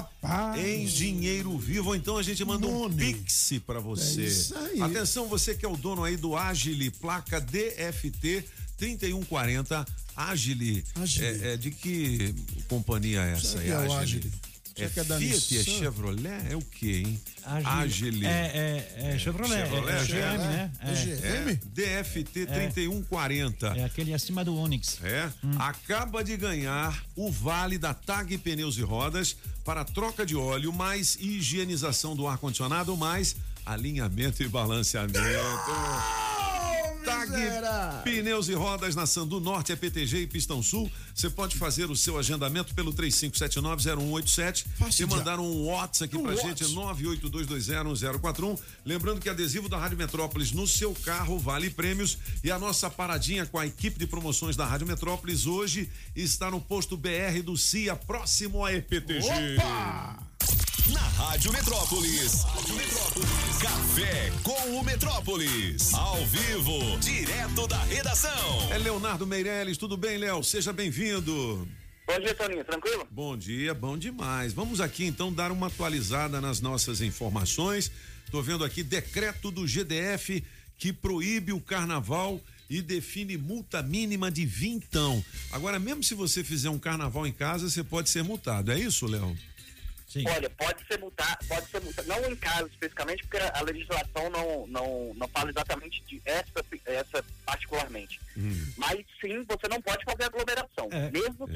em 0.59 0.85
dinheiro 0.85 1.57
vivo. 1.59 1.89
Ou 1.89 1.97
Então 1.97 2.19
a 2.19 2.23
gente 2.23 2.45
manda 2.45 2.67
um 2.67 2.93
pix 2.93 3.55
pra 3.67 3.81
você. 3.81 4.25
É 4.25 4.27
isso 4.27 4.59
aí. 4.59 4.83
Atenção, 4.83 5.27
você 5.27 5.55
que 5.55 5.65
é 5.65 5.69
o 5.69 5.77
dono 5.77 6.05
aí 6.05 6.19
do 6.19 6.37
Agile, 6.37 6.91
placa 6.91 7.41
DFT 7.41 8.45
3140 8.79 9.85
Agile. 10.17 10.85
É, 11.21 11.53
é 11.53 11.57
de 11.57 11.71
que 11.71 12.35
companhia 12.69 13.23
é 13.23 13.33
essa 13.33 13.59
aí, 13.59 13.67
que 13.67 13.71
é 13.71 13.79
o 13.79 13.93
Agile? 13.93 13.99
Agile? 13.99 14.33
É 14.77 14.89
que 14.89 14.99
é 15.01 15.05
da 15.05 15.19
Fiat, 15.19 15.55
é 15.55 15.59
Nissan? 15.59 15.79
Chevrolet? 15.79 16.51
É 16.51 16.57
o 16.57 16.61
quê, 16.61 17.03
hein? 17.07 17.21
Agile. 17.45 18.27
É, 18.27 18.91
é, 18.99 19.11
é 19.15 19.19
Chevrolet, 19.19 19.55
é- 19.55 19.63
é 19.63 20.05
GM, 20.05 20.39
né? 20.39 20.73
É. 20.81 21.51
É, 21.51 21.61
DFT 21.67 22.47
3140. 22.47 23.69
É 23.77 23.85
aquele 23.85 24.13
acima 24.13 24.45
do 24.45 24.57
Onix. 24.57 24.99
É, 25.05 25.31
acaba 25.59 26.25
de 26.25 26.37
ganhar 26.37 27.05
o 27.15 27.31
vale 27.31 27.79
da 27.79 27.95
TAG 27.95 28.37
Pneus 28.39 28.77
e 28.77 28.83
Rodas 28.83 29.37
para 29.65 29.85
troca 29.85 30.27
de 30.27 30.35
óleo, 30.35 30.73
mais 30.73 31.17
higienização 31.21 32.17
do 32.17 32.27
ar-condicionado, 32.27 32.97
mais 32.97 33.37
alinhamento 33.65 34.43
e 34.43 34.49
balanceamento. 34.49 35.21
TAG 37.05 37.31
Pneus 38.03 38.49
e 38.49 38.55
Rodas 38.55 38.97
na 38.97 39.05
Sandu 39.05 39.39
Norte, 39.39 39.73
é 39.73 39.77
PTG 39.77 40.23
e 40.23 40.27
Pistão 40.27 40.63
Sul. 40.63 40.91
Você 41.15 41.29
pode 41.29 41.57
fazer 41.57 41.91
o 41.91 41.97
seu 41.97 42.19
agendamento 42.19 42.75
pelo 42.75 42.93
35790187 42.95 44.65
e 44.99 45.07
mandar 45.07 45.39
um 45.39 45.67
WhatsApp 45.67 46.17
aqui 46.17 46.23
pra 46.23 46.35
gente, 46.35 46.65
982201041. 46.65 48.59
Lembrando 48.85 49.21
que 49.21 49.29
adesivo 49.29 49.69
da 49.69 49.77
Rádio 49.79 49.99
Metrópolis 49.99 50.51
no 50.53 50.67
seu 50.67 50.95
carro 50.95 51.39
vale 51.39 51.69
prêmios 51.69 52.17
e 52.43 52.51
a 52.51 52.59
nossa 52.59 52.89
paradinha 52.89 53.45
com 53.47 53.59
a 53.59 53.67
equipe 53.67 53.99
de 53.99 54.07
promoções 54.07 54.57
da 54.57 54.65
Rádio 54.65 54.87
Metrópolis 54.87 55.47
hoje 55.47 55.91
está 56.17 56.51
no 56.51 56.61
posto 56.61 56.97
BR 56.97 57.43
do 57.45 57.57
CIA, 57.57 57.95
próximo 57.95 58.65
à 58.65 58.73
EPTG. 58.73 59.29
Na 60.93 61.01
Rádio 61.01 61.51
Metrópolis. 61.51 62.43
Rádio 62.43 62.77
Metrópolis. 62.77 63.59
Café 63.63 64.33
com 64.43 64.79
o 64.79 64.85
Metrópolis. 64.85 65.95
Ao 65.95 66.27
vivo, 66.27 66.99
direto 66.99 67.67
da 67.67 67.83
redação. 67.85 68.71
É 68.71 68.77
Leonardo 68.77 69.27
Meirelles, 69.27 69.79
tudo 69.79 69.97
bem, 69.97 70.19
Léo? 70.19 70.45
Seja 70.45 70.75
bem-vindo. 70.75 71.67
Bom 72.07 72.21
dia, 72.21 72.35
Toninho, 72.35 72.65
tranquilo? 72.65 73.09
Bom 73.11 73.35
dia, 73.35 73.73
bom 73.73 73.97
demais. 73.97 74.53
Vamos 74.53 74.79
aqui 74.79 75.07
então 75.07 75.33
dar 75.33 75.51
uma 75.51 75.69
atualizada 75.69 76.39
nas 76.39 76.61
nossas 76.61 77.01
informações. 77.01 77.91
Tô 78.31 78.43
vendo 78.43 78.63
aqui 78.63 78.83
decreto 78.83 79.51
do 79.51 79.67
GDF 79.67 80.45
que 80.77 80.93
proíbe 80.93 81.53
o 81.53 81.61
carnaval 81.61 82.39
e 82.69 82.83
define 82.83 83.39
multa 83.39 83.83
mínima 83.83 84.31
de 84.31 84.45
vintão. 84.45 85.25
Agora, 85.51 85.79
mesmo 85.79 86.03
se 86.03 86.15
você 86.15 86.45
fizer 86.45 86.69
um 86.69 86.79
carnaval 86.79 87.27
em 87.27 87.33
casa, 87.33 87.71
você 87.71 87.83
pode 87.83 88.11
ser 88.11 88.23
multado. 88.23 88.71
É 88.71 88.79
isso, 88.79 89.07
Léo? 89.07 89.35
Olha, 90.27 90.51
pode 90.51 90.87
ser 90.87 90.99
multado, 90.99 91.47
pode 91.47 91.67
ser 91.67 91.81
multado, 91.81 92.09
não 92.09 92.31
em 92.31 92.37
casa 92.37 92.69
especificamente, 92.69 93.23
porque 93.23 93.39
a 93.39 93.61
legislação 93.63 94.31
não, 94.31 94.67
não, 94.67 95.15
não 95.15 95.29
fala 95.29 95.51
exatamente 95.51 96.03
de 96.05 96.21
essa 96.25 96.63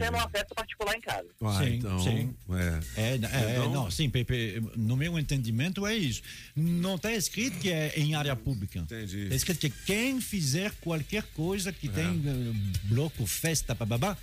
É. 0.01 0.05
sendo 0.07 0.17
uma 0.17 0.29
festa 0.29 0.55
particular 0.55 0.95
em 0.97 1.01
casa. 1.01 1.29
Ah, 1.43 1.59
Sim, 1.65 1.75
então, 1.75 1.99
sim. 2.03 2.35
é. 2.51 3.01
É, 3.01 3.11
é, 3.13 3.17
Então- 3.53 3.73
não, 3.73 3.91
sim, 3.91 4.09
Pepe, 4.11 4.63
no 4.77 4.97
meu 4.97 5.19
entendimento 5.19 5.87
é 5.87 5.97
isso. 5.97 6.23
Não 6.57 6.97
está 6.97 7.13
escrito 7.13 7.59
que 7.59 7.71
é 7.71 7.93
em 7.97 8.15
área 8.15 8.35
pública. 8.37 8.79
Entendi. 8.79 9.23
Está 9.25 9.37
escrito 9.37 9.61
que 9.61 9.71
quem 9.87 10.21
fizer 10.21 10.73
qualquer 10.81 11.23
coisa 11.35 11.73
que 11.73 11.89
É. 11.89 11.91
tem 11.91 12.23
eh, 12.27 12.53
bloco, 12.85 13.27
festa, 13.27 13.75
bababá, 13.75 14.17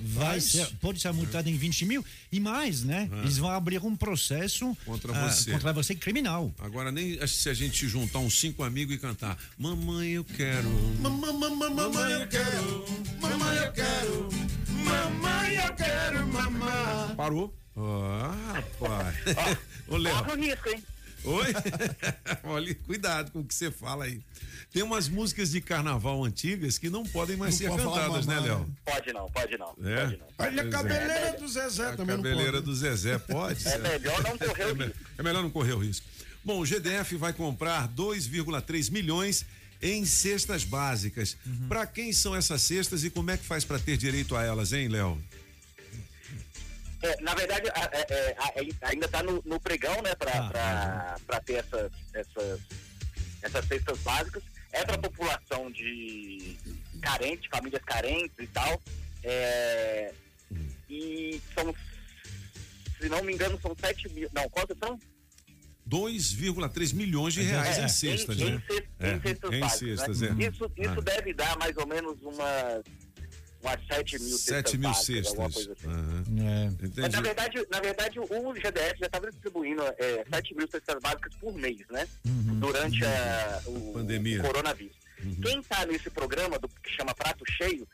vai 0.00 0.40
ser, 0.40 0.66
pode 0.80 1.00
ser 1.00 1.12
multado 1.12 1.48
em 1.48 1.56
20 1.56 1.84
mil 1.86 2.04
e 2.30 2.38
mais, 2.40 2.82
né? 2.84 3.08
É. 3.12 3.18
Eles 3.20 3.38
vão 3.38 3.50
abrir 3.50 3.82
um 3.84 3.96
processo 3.96 4.76
Contra 4.84 5.12
ah, 5.16 5.28
você. 5.28 5.52
contra 5.52 5.72
você 5.72 5.94
criminal. 5.94 6.52
Agora, 6.58 6.90
nem 6.92 7.24
se 7.26 7.48
a 7.48 7.54
gente 7.54 7.86
juntar 7.88 8.18
uns 8.18 8.38
cinco 8.38 8.62
amigos 8.62 8.94
e 8.94 8.98
cantar 8.98 9.38
Mamãe, 9.58 10.10
eu 10.10 10.24
quero. 10.24 10.68
Mamãe, 11.00 11.32
mamãe, 11.32 12.12
eu 12.12 12.26
quero. 12.28 12.84
Mamãe, 13.20 13.56
eu 13.58 13.72
quero. 13.72 14.59
Mamãe, 14.84 15.56
eu 15.56 15.74
quero, 15.74 16.26
mamãe. 16.28 17.14
Parou? 17.16 17.54
Ah, 17.76 18.52
rapaz. 18.54 19.16
Ô, 19.88 19.96
Léo. 19.96 20.14
Corre 20.24 20.32
o 20.32 20.36
risco, 20.36 20.68
hein? 20.68 20.84
Oi? 21.22 21.46
Olha, 22.44 22.74
cuidado 22.74 23.30
com 23.30 23.40
o 23.40 23.44
que 23.44 23.54
você 23.54 23.70
fala 23.70 24.04
aí. 24.04 24.20
Tem 24.72 24.82
umas 24.82 25.08
músicas 25.08 25.50
de 25.50 25.60
carnaval 25.60 26.24
antigas 26.24 26.78
que 26.78 26.88
não 26.88 27.04
podem 27.04 27.36
mais 27.36 27.52
Não 27.54 27.58
ser 27.58 27.68
pode 27.68 27.82
cantadas, 27.82 28.26
né. 28.26 28.40
Léo? 28.40 28.66
Pode 28.84 29.12
não, 29.12 29.26
pode 29.30 29.58
não. 29.58 29.76
É? 29.84 30.04
Pode 30.06 30.16
não. 30.16 30.26
Olha 30.38 30.62
a 30.62 30.66
é. 30.66 30.70
cabeleira 30.70 31.32
do 31.38 31.48
Zezé 31.48 31.86
A 31.88 31.96
também 31.96 32.16
não 32.16 32.22
cabeleira 32.22 32.52
pode. 32.52 32.64
do 32.64 32.74
Zezé, 32.74 33.18
pode? 33.18 33.68
É 33.68 33.78
melhor 33.78 34.22
não 34.22 34.38
correr 34.38 34.64
o 34.64 34.70
É, 34.82 34.84
risco. 34.86 34.98
é 35.18 35.22
melhor 35.22 35.42
não 35.42 35.50
correr 35.50 35.72
o 35.72 35.78
risco. 35.78 36.06
Bom, 36.42 36.60
o 36.60 36.64
GDF 36.64 37.16
vai 37.16 37.32
comprar 37.34 37.86
2,3 37.88 38.90
milhões 38.90 39.44
em 39.82 40.04
cestas 40.04 40.64
básicas. 40.64 41.36
Uhum. 41.46 41.68
Pra 41.68 41.86
quem 41.86 42.12
são 42.12 42.34
essas 42.36 42.62
cestas 42.62 43.04
e 43.04 43.10
como 43.10 43.30
é 43.30 43.36
que 43.36 43.44
faz 43.44 43.64
pra 43.64 43.78
ter 43.78 43.96
direito 43.96 44.36
a 44.36 44.42
elas, 44.44 44.72
hein, 44.72 44.88
Léo? 44.88 45.22
É, 47.02 47.20
na 47.22 47.34
verdade, 47.34 47.66
é, 47.68 48.12
é, 48.12 48.36
a- 48.38 48.88
ainda 48.88 49.06
está 49.06 49.22
no, 49.22 49.42
no 49.46 49.58
pregão, 49.58 50.02
né, 50.02 50.14
para 50.14 51.40
ter 51.46 51.54
essas, 51.54 51.90
essas, 52.12 52.60
essas 53.42 53.64
cestas 53.66 53.98
básicas. 54.00 54.42
É 54.72 54.84
para 54.84 54.94
a 54.96 54.98
população 54.98 55.70
de 55.72 56.56
carentes, 57.00 57.48
famílias 57.50 57.82
carentes 57.84 58.36
e 58.38 58.46
tal. 58.48 58.80
É, 59.24 60.12
e 60.88 61.40
são, 61.54 61.74
se 63.00 63.08
não 63.08 63.22
me 63.24 63.32
engano, 63.32 63.58
são 63.60 63.74
7 63.78 64.08
mil. 64.10 64.28
Não, 64.32 64.48
quantas 64.50 64.76
são? 64.78 64.98
2,3 65.90 66.94
milhões 66.94 67.34
de 67.34 67.42
reais 67.42 67.78
É, 67.78 67.84
em 67.84 67.88
cestas, 67.88 68.38
em, 68.38 68.44
né? 68.44 68.50
em 68.50 68.60
cestas, 68.60 68.88
É, 69.00 69.12
em 69.16 69.20
cestas 69.20 69.52
em 69.52 69.60
básicas, 69.60 69.98
cestas, 70.00 70.20
né? 70.20 70.28
é. 70.44 70.48
Isso, 70.48 70.72
isso 70.76 70.90
Ah. 70.98 71.00
deve 71.02 71.34
dar 71.34 71.58
mais 71.58 71.76
ou 71.76 71.86
menos 71.86 72.16
umas, 72.22 72.82
umas 73.62 73.86
7 73.86 74.18
mil 74.20 74.38
7 74.38 74.40
cestas 74.40 74.74
mil 74.74 74.88
básicas, 74.90 75.26
alguma 75.28 75.50
cestas. 75.50 75.76
coisa 75.76 75.90
assim. 75.90 76.00
Aham. 76.00 76.24
É. 76.96 77.00
Mas 77.02 77.12
na 77.12 77.20
verdade, 77.20 77.66
na 77.70 77.80
verdade, 77.80 78.20
o 78.20 78.54
GDF 78.54 78.98
já 79.00 79.06
estava 79.06 79.30
distribuindo 79.30 79.82
é, 79.98 80.24
7 80.32 80.54
mil 80.54 80.68
cestas 80.68 81.02
básicas 81.02 81.34
por 81.34 81.54
mês, 81.54 81.78
né? 81.90 82.06
Durante 82.24 83.04
a, 83.04 83.62
o, 83.66 83.92
Pandemia. 83.92 84.40
o 84.40 84.46
coronavírus. 84.46 84.96
Quem 85.42 85.60
está 85.60 85.84
nesse 85.84 86.08
programa 86.08 86.58
do 86.58 86.66
que 86.66 86.90
chama 86.96 87.14
Prato 87.14 87.44
Cheio 87.52 87.86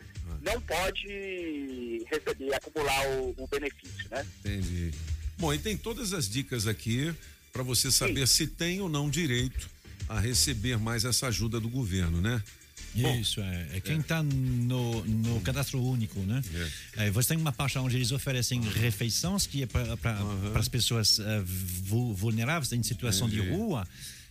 não 0.42 0.60
pode 0.60 2.04
receber, 2.08 2.54
acumular 2.54 3.08
o, 3.08 3.34
o 3.36 3.48
benefício, 3.48 4.08
né? 4.10 4.24
Entendi. 4.40 4.92
Bom, 5.38 5.52
e 5.52 5.58
tem 5.58 5.76
todas 5.76 6.12
as 6.12 6.28
dicas 6.28 6.66
aqui 6.68 7.12
para 7.56 7.64
você 7.64 7.90
saber 7.90 8.28
se 8.28 8.46
tem 8.46 8.80
ou 8.82 8.88
não 8.88 9.08
direito 9.08 9.68
a 10.08 10.20
receber 10.20 10.78
mais 10.78 11.04
essa 11.06 11.28
ajuda 11.28 11.58
do 11.58 11.68
governo, 11.70 12.20
né? 12.20 12.42
Bom, 12.94 13.14
Isso, 13.18 13.40
é, 13.40 13.68
é 13.74 13.80
quem 13.80 13.98
está 14.00 14.22
no, 14.22 15.04
no 15.04 15.40
cadastro 15.40 15.82
único, 15.82 16.18
né? 16.20 16.42
É, 16.96 17.10
você 17.10 17.28
tem 17.30 17.38
uma 17.38 17.52
parte 17.52 17.76
onde 17.78 17.96
eles 17.96 18.12
oferecem 18.12 18.60
refeições 18.60 19.46
que 19.46 19.62
é 19.62 19.66
para 19.66 19.88
as 20.54 20.68
pessoas 20.68 21.18
vu- 21.44 22.14
vulneráveis, 22.14 22.72
em 22.72 22.82
situação 22.82 23.28
de 23.28 23.38
Entendi. 23.38 23.54
rua. 23.56 23.86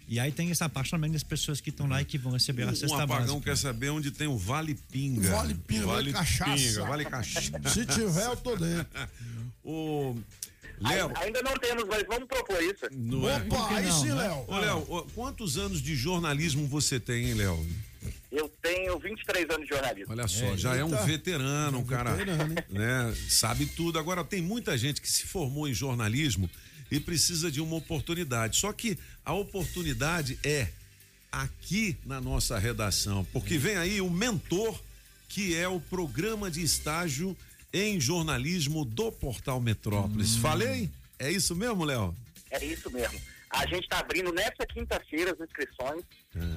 E 0.08 0.20
aí 0.20 0.32
tem 0.32 0.52
essa 0.52 0.70
parte 0.70 0.92
também 0.92 1.12
das 1.12 1.24
pessoas 1.24 1.60
que 1.60 1.70
estão 1.72 1.88
lá 1.88 2.00
e 2.02 2.06
que 2.06 2.18
vão 2.18 2.32
receber 2.34 2.64
a 2.64 2.68
Um 2.72 2.76
cesta 2.76 3.04
apagão 3.04 3.26
básica. 3.36 3.42
quer 3.42 3.58
saber 3.58 3.90
onde 3.90 4.12
tem 4.12 4.28
o 4.28 4.38
Vale 4.38 4.76
Pinga. 4.92 5.32
Vale 5.32 5.56
Pinga, 5.56 5.86
Vale 5.88 6.14
Cachaça. 6.14 6.56
Pinga, 6.56 6.86
vale 6.86 7.06
cachaça. 7.06 7.52
Se 7.70 7.86
tiver, 7.88 8.26
eu 8.26 8.36
tô 8.38 8.56
dentro. 8.56 8.88
o 9.64 10.16
Léo, 10.80 11.12
Ai- 11.16 11.26
Ainda 11.28 11.42
não 11.42 11.54
temos, 11.54 11.86
mas 11.88 12.04
vamos 12.08 12.28
propor 12.28 12.62
isso. 12.62 12.86
não 12.92 13.30
é? 13.30 13.38
Opa, 13.38 13.76
aí 13.76 13.92
sim, 13.92 14.12
Léo. 14.12 14.46
Ô, 14.48 14.58
Léo, 14.58 15.08
quantos 15.16 15.58
anos 15.58 15.82
de 15.82 15.96
jornalismo 15.96 16.68
você 16.68 17.00
tem, 17.00 17.26
hein, 17.28 17.34
Léo? 17.36 17.66
Eu 18.32 18.50
tenho 18.62 19.00
23 19.00 19.50
anos 19.50 19.62
de 19.68 19.74
jornalismo. 19.74 20.12
Olha 20.12 20.28
só, 20.28 20.58
já 20.58 20.76
é 20.76 20.84
um 20.84 20.92
eita. 20.92 21.06
veterano, 21.06 21.80
um 21.80 21.86
cara, 21.86 22.12
veterano, 22.14 22.52
hein? 22.54 22.66
né? 22.70 23.16
Sabe 23.30 23.66
tudo. 23.66 23.98
Agora 23.98 24.24
tem 24.26 24.42
muita 24.42 24.78
gente 24.78 25.00
que 25.00 25.10
se 25.10 25.26
formou 25.26 25.68
em 25.68 25.74
jornalismo 25.74 26.50
e 26.92 27.00
precisa 27.00 27.50
de 27.50 27.62
uma 27.62 27.78
oportunidade. 27.78 28.58
Só 28.58 28.74
que 28.74 28.98
a 29.24 29.34
oportunidade 29.34 30.38
é 30.44 30.68
aqui 31.32 31.98
na 32.06 32.20
nossa 32.22 32.58
redação, 32.60 33.26
porque 33.32 33.58
vem 33.58 33.78
aí 33.78 34.02
o 34.02 34.10
mentor, 34.10 34.78
que 35.30 35.56
é 35.56 35.68
o 35.68 35.80
programa 35.80 36.52
de 36.52 36.62
estágio 36.62 37.36
em 37.76 38.00
jornalismo 38.00 38.86
do 38.86 39.12
Portal 39.12 39.60
Metrópolis. 39.60 40.38
Falei? 40.38 40.90
É 41.20 41.30
isso 41.30 41.54
mesmo, 41.54 41.84
Léo? 41.84 42.16
É 42.50 42.64
isso 42.64 42.90
mesmo. 42.90 43.20
A 43.50 43.66
gente 43.68 43.84
está 43.84 44.00
abrindo 44.00 44.32
nessa 44.32 44.66
quinta-feira 44.66 45.34
as 45.34 45.40
inscrições 45.42 46.04
Uhum. 46.36 46.56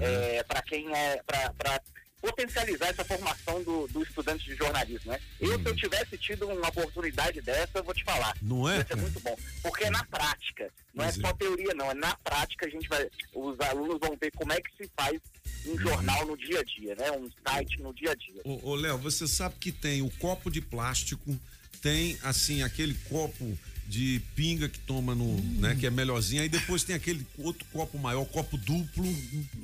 para 0.48 0.60
quem 0.62 0.92
é 0.92 1.22
para 1.24 1.80
potencializar 2.20 2.88
essa 2.88 3.04
formação 3.04 3.62
do, 3.62 3.86
do 3.86 4.02
estudante 4.02 4.44
de 4.44 4.56
jornalismo, 4.56 5.12
né? 5.12 5.20
Eu 5.38 5.56
se 5.60 5.66
eu 5.66 5.76
tivesse 5.76 6.18
tido 6.18 6.48
uma 6.48 6.68
oportunidade 6.68 7.40
dessa, 7.40 7.78
eu 7.78 7.84
vou 7.84 7.94
te 7.94 8.02
falar. 8.02 8.34
Uhum. 8.42 8.48
Não 8.48 8.68
é, 8.68 8.78
ser 8.78 8.84
cara? 8.86 9.00
muito 9.02 9.20
bom, 9.20 9.36
porque 9.62 9.84
é 9.84 9.90
na 9.90 10.04
prática. 10.04 10.68
Não 10.92 11.04
é 11.04 11.08
é. 11.08 11.12
só 11.12 11.32
teoria, 11.32 11.72
não. 11.74 11.90
É 11.90 11.94
na 11.94 12.16
prática 12.16 12.66
a 12.66 12.70
gente 12.70 12.88
vai, 12.88 13.08
os 13.32 13.60
alunos 13.60 13.98
vão 14.00 14.16
ver 14.20 14.32
como 14.32 14.52
é 14.52 14.60
que 14.60 14.76
se 14.76 14.90
faz 14.96 15.20
um 15.66 15.78
jornal 15.78 16.26
no 16.26 16.36
dia 16.36 16.60
a 16.60 16.64
dia, 16.64 16.94
né? 16.94 17.10
Um 17.12 17.30
site 17.46 17.80
no 17.80 17.92
dia 17.92 18.12
a 18.12 18.14
dia. 18.14 18.40
Ô, 18.44 18.70
ô, 18.70 18.74
Léo, 18.74 18.98
você 18.98 19.26
sabe 19.26 19.54
que 19.60 19.72
tem 19.72 20.02
o 20.02 20.10
copo 20.10 20.50
de 20.50 20.60
plástico, 20.60 21.38
tem 21.80 22.18
assim 22.22 22.62
aquele 22.62 22.94
copo 23.08 23.58
de 23.86 24.20
pinga 24.36 24.68
que 24.68 24.78
toma 24.80 25.14
no, 25.14 25.40
né, 25.60 25.74
que 25.74 25.86
é 25.86 25.90
melhorzinho, 25.90 26.42
aí 26.42 26.48
depois 26.48 26.84
tem 26.84 26.94
aquele 26.94 27.26
outro 27.38 27.64
copo 27.72 27.98
maior, 27.98 28.22
copo 28.26 28.58
duplo, 28.58 29.06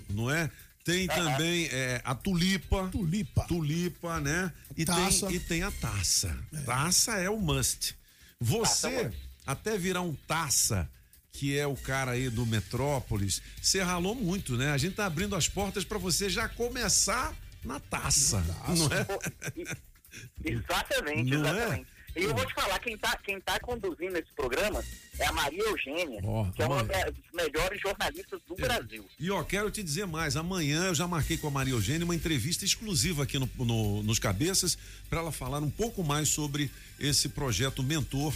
não 0.08 0.30
é? 0.30 0.50
Tem 0.82 1.06
também 1.06 1.66
é, 1.72 2.02
a 2.04 2.14
tulipa. 2.14 2.88
Tulipa. 2.88 3.44
Tulipa, 3.44 4.20
né? 4.20 4.52
E 4.76 4.84
Taça. 4.84 5.26
tem, 5.26 5.36
e 5.36 5.40
tem 5.40 5.62
a 5.62 5.70
taça. 5.70 6.36
Taça 6.66 7.12
é 7.16 7.30
o 7.30 7.38
must. 7.38 7.94
Taça 8.38 8.90
é 8.90 9.04
Você, 9.08 9.12
até 9.46 9.78
virar 9.78 10.02
um 10.02 10.14
taça, 10.14 10.88
que 11.34 11.58
é 11.58 11.66
o 11.66 11.74
cara 11.76 12.12
aí 12.12 12.30
do 12.30 12.46
Metrópolis, 12.46 13.42
você 13.60 13.82
ralou 13.82 14.14
muito, 14.14 14.56
né? 14.56 14.70
A 14.70 14.78
gente 14.78 14.94
tá 14.94 15.04
abrindo 15.04 15.34
as 15.34 15.48
portas 15.48 15.84
para 15.84 15.98
você 15.98 16.30
já 16.30 16.48
começar 16.48 17.34
na 17.64 17.80
taça, 17.80 18.40
não 18.68 18.86
é? 18.86 19.76
Exatamente, 20.44 21.30
Não 21.36 21.44
é? 21.44 21.50
exatamente. 21.50 21.86
E 22.16 22.22
eu 22.22 22.32
vou 22.32 22.46
te 22.46 22.54
falar, 22.54 22.78
quem 22.78 22.96
tá, 22.96 23.18
quem 23.24 23.40
tá 23.40 23.58
conduzindo 23.58 24.16
esse 24.16 24.32
programa 24.36 24.80
é 25.18 25.26
a 25.26 25.32
Maria 25.32 25.64
Eugênia, 25.64 26.20
Ó, 26.22 26.48
que 26.52 26.62
é 26.62 26.66
uma 26.66 26.84
das 26.84 27.12
melhores 27.34 27.80
jornalistas 27.80 28.40
do 28.46 28.54
Brasil. 28.54 29.04
E 29.18 29.28
ó, 29.32 29.42
quero 29.42 29.68
te 29.72 29.82
dizer 29.82 30.06
mais. 30.06 30.36
Amanhã 30.36 30.84
eu 30.84 30.94
já 30.94 31.08
marquei 31.08 31.36
com 31.36 31.48
a 31.48 31.50
Maria 31.50 31.74
Eugênia 31.74 32.04
uma 32.04 32.14
entrevista 32.14 32.64
exclusiva 32.64 33.24
aqui 33.24 33.36
no, 33.40 33.50
no- 33.58 34.04
nos 34.04 34.20
Cabeças 34.20 34.78
para 35.10 35.18
ela 35.18 35.32
falar 35.32 35.58
um 35.60 35.70
pouco 35.70 36.04
mais 36.04 36.28
sobre 36.28 36.70
esse 37.00 37.28
projeto 37.30 37.82
Mentor, 37.82 38.32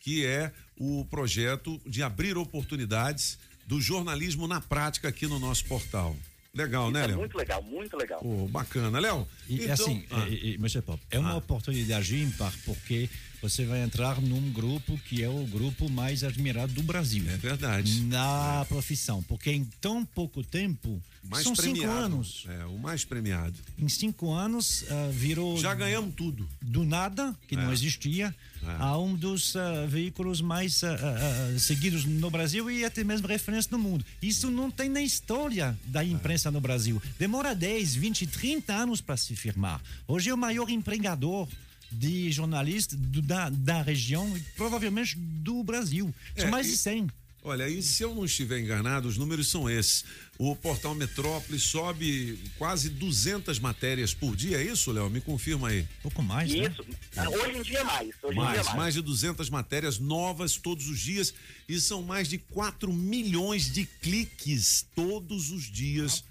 que 0.00 0.24
é 0.24 0.50
o 0.80 1.04
projeto 1.10 1.78
de 1.86 2.02
abrir 2.02 2.38
oportunidades 2.38 3.38
do 3.66 3.78
jornalismo 3.82 4.48
na 4.48 4.62
prática 4.62 5.08
aqui 5.08 5.26
no 5.26 5.38
nosso 5.38 5.66
portal. 5.66 6.16
Legal, 6.52 6.90
né, 6.90 7.04
é 7.04 7.06
Léo? 7.08 7.18
muito 7.18 7.36
legal, 7.38 7.62
muito 7.62 7.96
legal. 7.96 8.18
Pô, 8.18 8.48
bacana, 8.48 8.98
Léo. 8.98 9.28
E 9.48 9.56
então- 9.62 9.72
assim, 9.74 10.04
Ah. 10.10 10.26
e, 10.28 10.52
e, 10.52 10.54
Mr. 10.54 10.80
Pop, 10.82 11.00
é 11.10 11.18
uma 11.18 11.36
oportunidade 11.36 12.16
ímpar 12.16 12.52
porque 12.64 13.08
você 13.40 13.64
vai 13.64 13.82
entrar 13.82 14.20
num 14.20 14.50
grupo 14.52 14.98
que 15.06 15.22
é 15.22 15.28
o 15.28 15.46
grupo 15.46 15.88
mais 15.88 16.24
admirado 16.24 16.72
do 16.72 16.82
Brasil. 16.82 17.22
É 17.30 17.36
verdade. 17.36 18.00
Na 18.02 18.64
profissão, 18.68 19.22
porque 19.22 19.52
em 19.52 19.64
tão 19.80 20.04
pouco 20.04 20.42
tempo, 20.42 21.00
mais 21.22 21.44
são 21.44 21.54
cinco 21.54 21.70
premiado. 21.78 21.98
anos. 22.06 22.44
É, 22.48 22.64
o 22.64 22.76
mais 22.78 23.04
premiado. 23.04 23.56
Em 23.78 23.88
cinco 23.88 24.32
anos 24.32 24.84
ah, 24.90 25.08
virou. 25.12 25.56
Já 25.56 25.72
ganhamos 25.72 26.14
tudo. 26.16 26.48
Do 26.60 26.82
nada, 26.84 27.36
que 27.46 27.54
não 27.54 27.70
É. 27.70 27.72
existia, 27.72 28.34
a 28.78 28.98
um 28.98 29.14
dos 29.14 29.56
ah, 29.56 29.86
veículos 29.86 30.40
mais 30.40 30.82
ah, 30.84 30.96
ah, 30.96 31.58
seguidos 31.58 32.04
no 32.04 32.30
Brasil 32.30 32.70
e 32.70 32.84
até 32.84 33.02
mesmo 33.02 33.26
referência 33.26 33.70
no 33.72 33.78
mundo. 33.78 34.04
Isso 34.22 34.50
não 34.50 34.70
tem 34.70 34.88
na 34.88 35.00
história 35.02 35.76
da 35.86 36.04
imprensa 36.04 36.50
no 36.50 36.60
Brasil. 36.60 37.00
Demora 37.18 37.54
10, 37.54 37.94
20, 37.94 38.26
30 38.26 38.72
anos 38.72 39.00
para 39.00 39.16
se 39.16 39.34
firmar. 39.34 39.80
Hoje 40.06 40.30
é 40.30 40.34
o 40.34 40.38
maior 40.38 40.68
empregador 40.68 41.48
de 41.90 42.30
jornalistas 42.30 42.98
da, 42.98 43.50
da 43.50 43.82
região 43.82 44.36
e 44.36 44.40
provavelmente 44.56 45.16
do 45.18 45.62
Brasil. 45.64 46.14
São 46.36 46.48
É, 46.48 46.50
mais 46.50 46.66
de 46.66 46.76
100. 46.76 47.08
Olha, 47.42 47.66
e 47.68 47.82
se 47.82 48.02
eu 48.02 48.14
não 48.14 48.24
estiver 48.26 48.60
enganado, 48.60 49.08
os 49.08 49.16
números 49.16 49.48
são 49.48 49.68
esses. 49.68 50.04
O 50.38 50.54
portal 50.54 50.94
Metrópole 50.94 51.58
sobe 51.58 52.38
quase 52.58 52.88
200 52.90 53.58
matérias 53.58 54.12
por 54.12 54.36
dia, 54.36 54.58
é 54.58 54.62
isso, 54.64 54.90
Léo? 54.92 55.08
Me 55.08 55.20
confirma 55.22 55.68
aí. 55.68 55.86
Pouco 56.02 56.22
mais, 56.22 56.50
Isso, 56.50 56.82
hoje 56.82 57.58
em 57.58 57.62
dia 57.62 57.84
mais. 57.84 58.08
Hoje 58.22 58.32
em 58.32 58.40
Mais, 58.40 58.54
dia 58.54 58.64
mais. 58.64 58.76
mais 58.76 58.94
de 58.94 59.02
200 59.02 59.48
matérias 59.50 59.98
novas 59.98 60.56
todos 60.56 60.86
os 60.88 60.98
dias 60.98 61.32
e 61.68 61.80
são 61.80 62.02
mais 62.02 62.28
de 62.28 62.36
4 62.38 62.92
milhões 62.92 63.70
de 63.72 63.84
cliques 63.86 64.86
todos 64.94 65.50
os 65.50 65.64
dias 65.64 66.22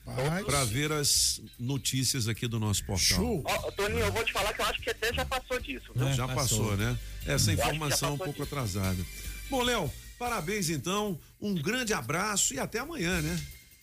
para 0.45 0.63
ver 0.65 0.91
as 0.91 1.41
notícias 1.59 2.27
aqui 2.27 2.47
do 2.47 2.59
nosso 2.59 2.83
portal. 2.85 3.41
Ó, 3.45 3.71
Toninho, 3.71 3.99
eu 3.99 4.11
vou 4.11 4.23
te 4.23 4.31
falar 4.33 4.53
que 4.53 4.61
eu 4.61 4.65
acho 4.65 4.79
que 4.81 4.89
até 4.91 5.13
já 5.13 5.25
passou 5.25 5.59
disso. 5.59 5.85
viu? 5.95 6.13
Já 6.13 6.27
passou, 6.27 6.75
né? 6.77 6.97
Essa 7.25 7.51
informação 7.53 8.09
é 8.09 8.13
um 8.13 8.17
pouco 8.17 8.41
atrasada. 8.43 9.03
Bom, 9.49 9.61
Léo, 9.63 9.91
parabéns 10.19 10.69
então, 10.69 11.17
um 11.41 11.55
grande 11.55 11.93
abraço 11.93 12.53
e 12.53 12.59
até 12.59 12.79
amanhã, 12.79 13.21
né? 13.21 13.39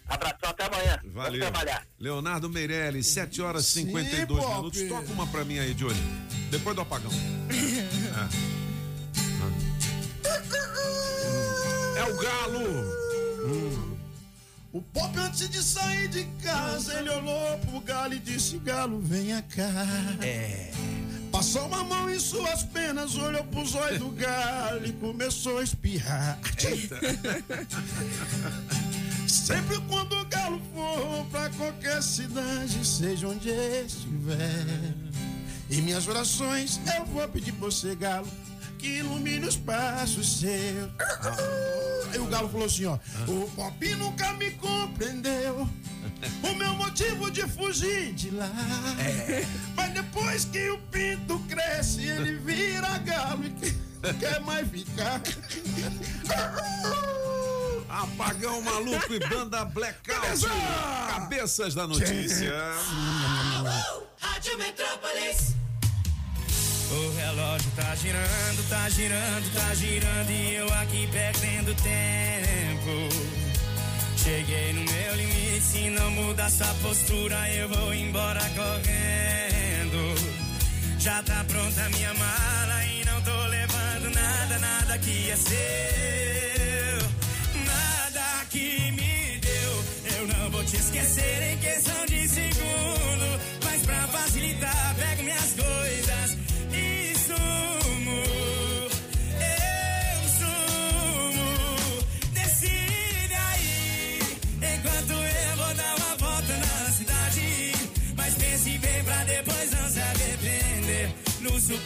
Abração, 0.08 0.50
até 0.50 0.66
amanhã. 0.66 1.00
Valeu. 1.06 1.12
Vamos 1.14 1.38
trabalhar. 1.38 1.86
Leonardo 1.98 2.48
Meirelles, 2.48 3.08
7 3.08 3.42
horas 3.42 3.68
e 3.70 3.80
52 3.80 4.40
Pop. 4.40 4.56
minutos. 4.56 4.82
Toca 4.82 5.12
uma 5.12 5.26
pra 5.26 5.44
mim 5.44 5.58
aí, 5.58 5.74
Johnny. 5.74 5.98
Depois 6.50 6.76
do 6.76 6.82
apagão. 6.82 7.10
É, 11.96 12.00
é 12.00 12.04
o 12.04 12.16
galo. 12.16 12.96
O 14.72 14.82
Pop 14.82 15.18
antes 15.18 15.48
de 15.48 15.62
sair 15.62 16.08
de 16.08 16.24
casa, 16.42 16.98
ele 16.98 17.08
olhou 17.08 17.58
pro 17.60 17.80
galo 17.80 18.12
e 18.12 18.18
disse, 18.18 18.58
galo, 18.58 19.00
venha 19.00 19.40
cá. 19.42 19.72
É. 20.20 20.70
Passou 21.36 21.66
uma 21.66 21.84
mão 21.84 22.08
em 22.08 22.18
suas 22.18 22.62
penas, 22.62 23.14
olhou 23.14 23.44
pros 23.44 23.74
olhos 23.74 23.98
do 23.98 24.08
galo 24.08 24.86
e 24.86 24.92
começou 24.92 25.58
a 25.58 25.62
espirrar. 25.62 26.38
Sempre 29.28 29.78
quando 29.82 30.18
o 30.18 30.24
galo 30.24 30.58
for 30.72 31.26
pra 31.30 31.50
qualquer 31.50 32.02
cidade, 32.02 32.82
seja 32.86 33.28
onde 33.28 33.50
estiver. 33.50 34.64
Em 35.70 35.82
minhas 35.82 36.08
orações 36.08 36.80
eu 36.96 37.04
vou 37.04 37.28
pedir 37.28 37.52
pra 37.52 37.66
você, 37.66 37.94
galo, 37.94 38.26
que 38.86 38.98
ilumine 38.98 39.46
os 39.48 39.56
passos 39.56 40.38
seus. 40.38 40.90
Aí 42.12 42.20
o 42.20 42.26
galo 42.26 42.48
falou 42.48 42.66
assim, 42.66 42.84
ó, 42.86 42.96
o 43.26 43.50
Pop 43.50 43.94
nunca 43.96 44.32
me 44.34 44.52
compreendeu. 44.52 45.68
O 46.44 46.54
meu 46.54 46.72
motivo 46.74 47.28
de 47.32 47.42
fugir 47.48 48.12
de 48.14 48.30
lá. 48.30 48.48
Mas 49.74 49.92
depois 49.92 50.44
que 50.44 50.70
o 50.70 50.78
pinto 50.82 51.36
cresce, 51.48 52.04
ele 52.06 52.36
vira 52.38 52.96
galo 52.98 53.44
e 53.44 53.50
que- 53.50 53.74
quer 54.20 54.40
mais 54.42 54.68
ficar. 54.70 55.20
Apagão 57.88 58.60
maluco 58.62 59.12
e 59.14 59.18
banda 59.18 59.64
blackout. 59.64 60.20
Beleza! 60.20 60.48
Cabeças 61.10 61.74
da 61.74 61.88
notícia. 61.88 62.54
Rádio 64.20 64.58
Metrópolis. 64.58 65.56
O 66.88 67.16
relógio 67.16 67.70
tá 67.74 67.94
girando, 67.96 68.68
tá 68.68 68.88
girando, 68.88 69.52
tá 69.54 69.74
girando 69.74 70.30
e 70.30 70.54
eu 70.54 70.72
aqui 70.74 71.08
perdendo 71.10 71.74
tempo. 71.82 73.08
Cheguei 74.16 74.72
no 74.72 74.84
meu 74.84 75.16
limite, 75.16 75.60
se 75.62 75.90
não 75.90 76.10
mudar 76.12 76.46
essa 76.46 76.72
postura 76.82 77.36
eu 77.50 77.68
vou 77.68 77.92
embora 77.92 78.40
correndo. 78.40 80.14
Já 81.00 81.22
tá 81.24 81.44
pronta 81.48 81.88
minha 81.90 82.14
mala 82.14 82.84
e 82.84 83.04
não 83.04 83.20
tô 83.22 83.46
levando 83.48 84.14
nada, 84.14 84.58
nada 84.58 84.98
que 84.98 85.30
é 85.30 85.36
seu. 85.36 86.98
Nada 87.64 88.46
que 88.48 88.92
me 88.92 89.38
deu, 89.40 89.84
eu 90.18 90.26
não 90.28 90.50
vou 90.50 90.64
te 90.64 90.76
esquecer 90.76 91.52
em 91.52 91.58
questão 91.58 92.06
de 92.06 92.28
segundo. 92.28 93.40
Mas 93.64 93.82
pra 93.82 94.06
facilitar, 94.06 94.94
pego 94.96 95.22
minhas 95.24 95.52
coisas 95.52 96.05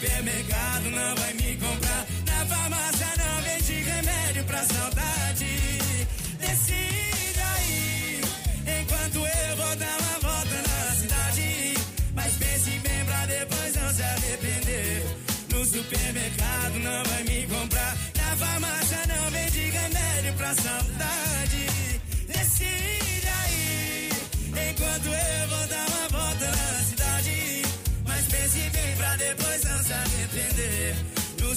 supermercado 0.01 0.91
não 0.91 1.15
vai 1.15 1.35
me 1.35 1.57
comprar. 1.59 2.07
Na 2.25 2.47
farmácia 2.47 3.07
não 3.19 3.43
vende 3.43 3.73
remédio 3.83 4.45
pra 4.45 4.65
saudade. 4.65 5.79
Decide 6.39 7.41
aí, 7.55 8.21
enquanto 8.81 9.17
eu 9.17 9.57
vou 9.57 9.77
dar 9.77 9.99
uma 10.01 10.19
volta 10.21 10.63
na 10.69 10.95
cidade. 10.95 11.75
Mas 12.15 12.33
pense 12.37 12.71
bem 12.71 13.05
pra 13.05 13.27
depois 13.27 13.77
não 13.77 13.93
se 13.93 14.03
arrepender. 14.03 15.05
No 15.51 15.65
supermercado 15.67 16.79
não 16.79 17.05
vai 17.05 17.25
me 17.25 17.47
comprar. 17.47 17.97
Na 18.17 18.37
farmácia 18.37 19.01
não 19.07 19.31
vende 19.31 19.71
remédio 19.71 20.33
pra 20.39 20.55
saudade. 20.55 21.67
Decide 22.27 23.29
aí, 23.45 24.11
enquanto 24.49 25.07
eu 25.09 25.49
vou 25.49 25.67
dar 25.67 25.90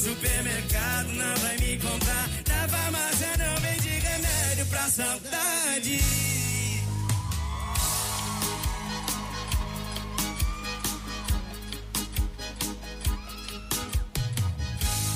supermercado 0.04 1.08
não 1.14 1.36
vai 1.38 1.58
me 1.60 1.78
comprar. 1.78 2.30
Na 2.50 2.68
farmácia 2.68 3.38
não 3.38 3.56
vende 3.62 3.90
remédio 3.90 4.66
pra 4.66 4.90
saudade. 4.90 6.02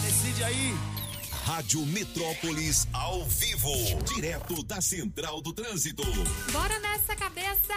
Decide 0.05 0.43
aí. 0.45 0.86
Rádio 1.47 1.85
Metrópolis 1.85 2.85
ao 2.91 3.23
vivo, 3.23 3.71
direto 4.13 4.61
da 4.63 4.81
Central 4.81 5.39
do 5.39 5.53
Trânsito. 5.53 6.03
Bora 6.51 6.77
nessa 6.79 7.15
cabeça 7.15 7.73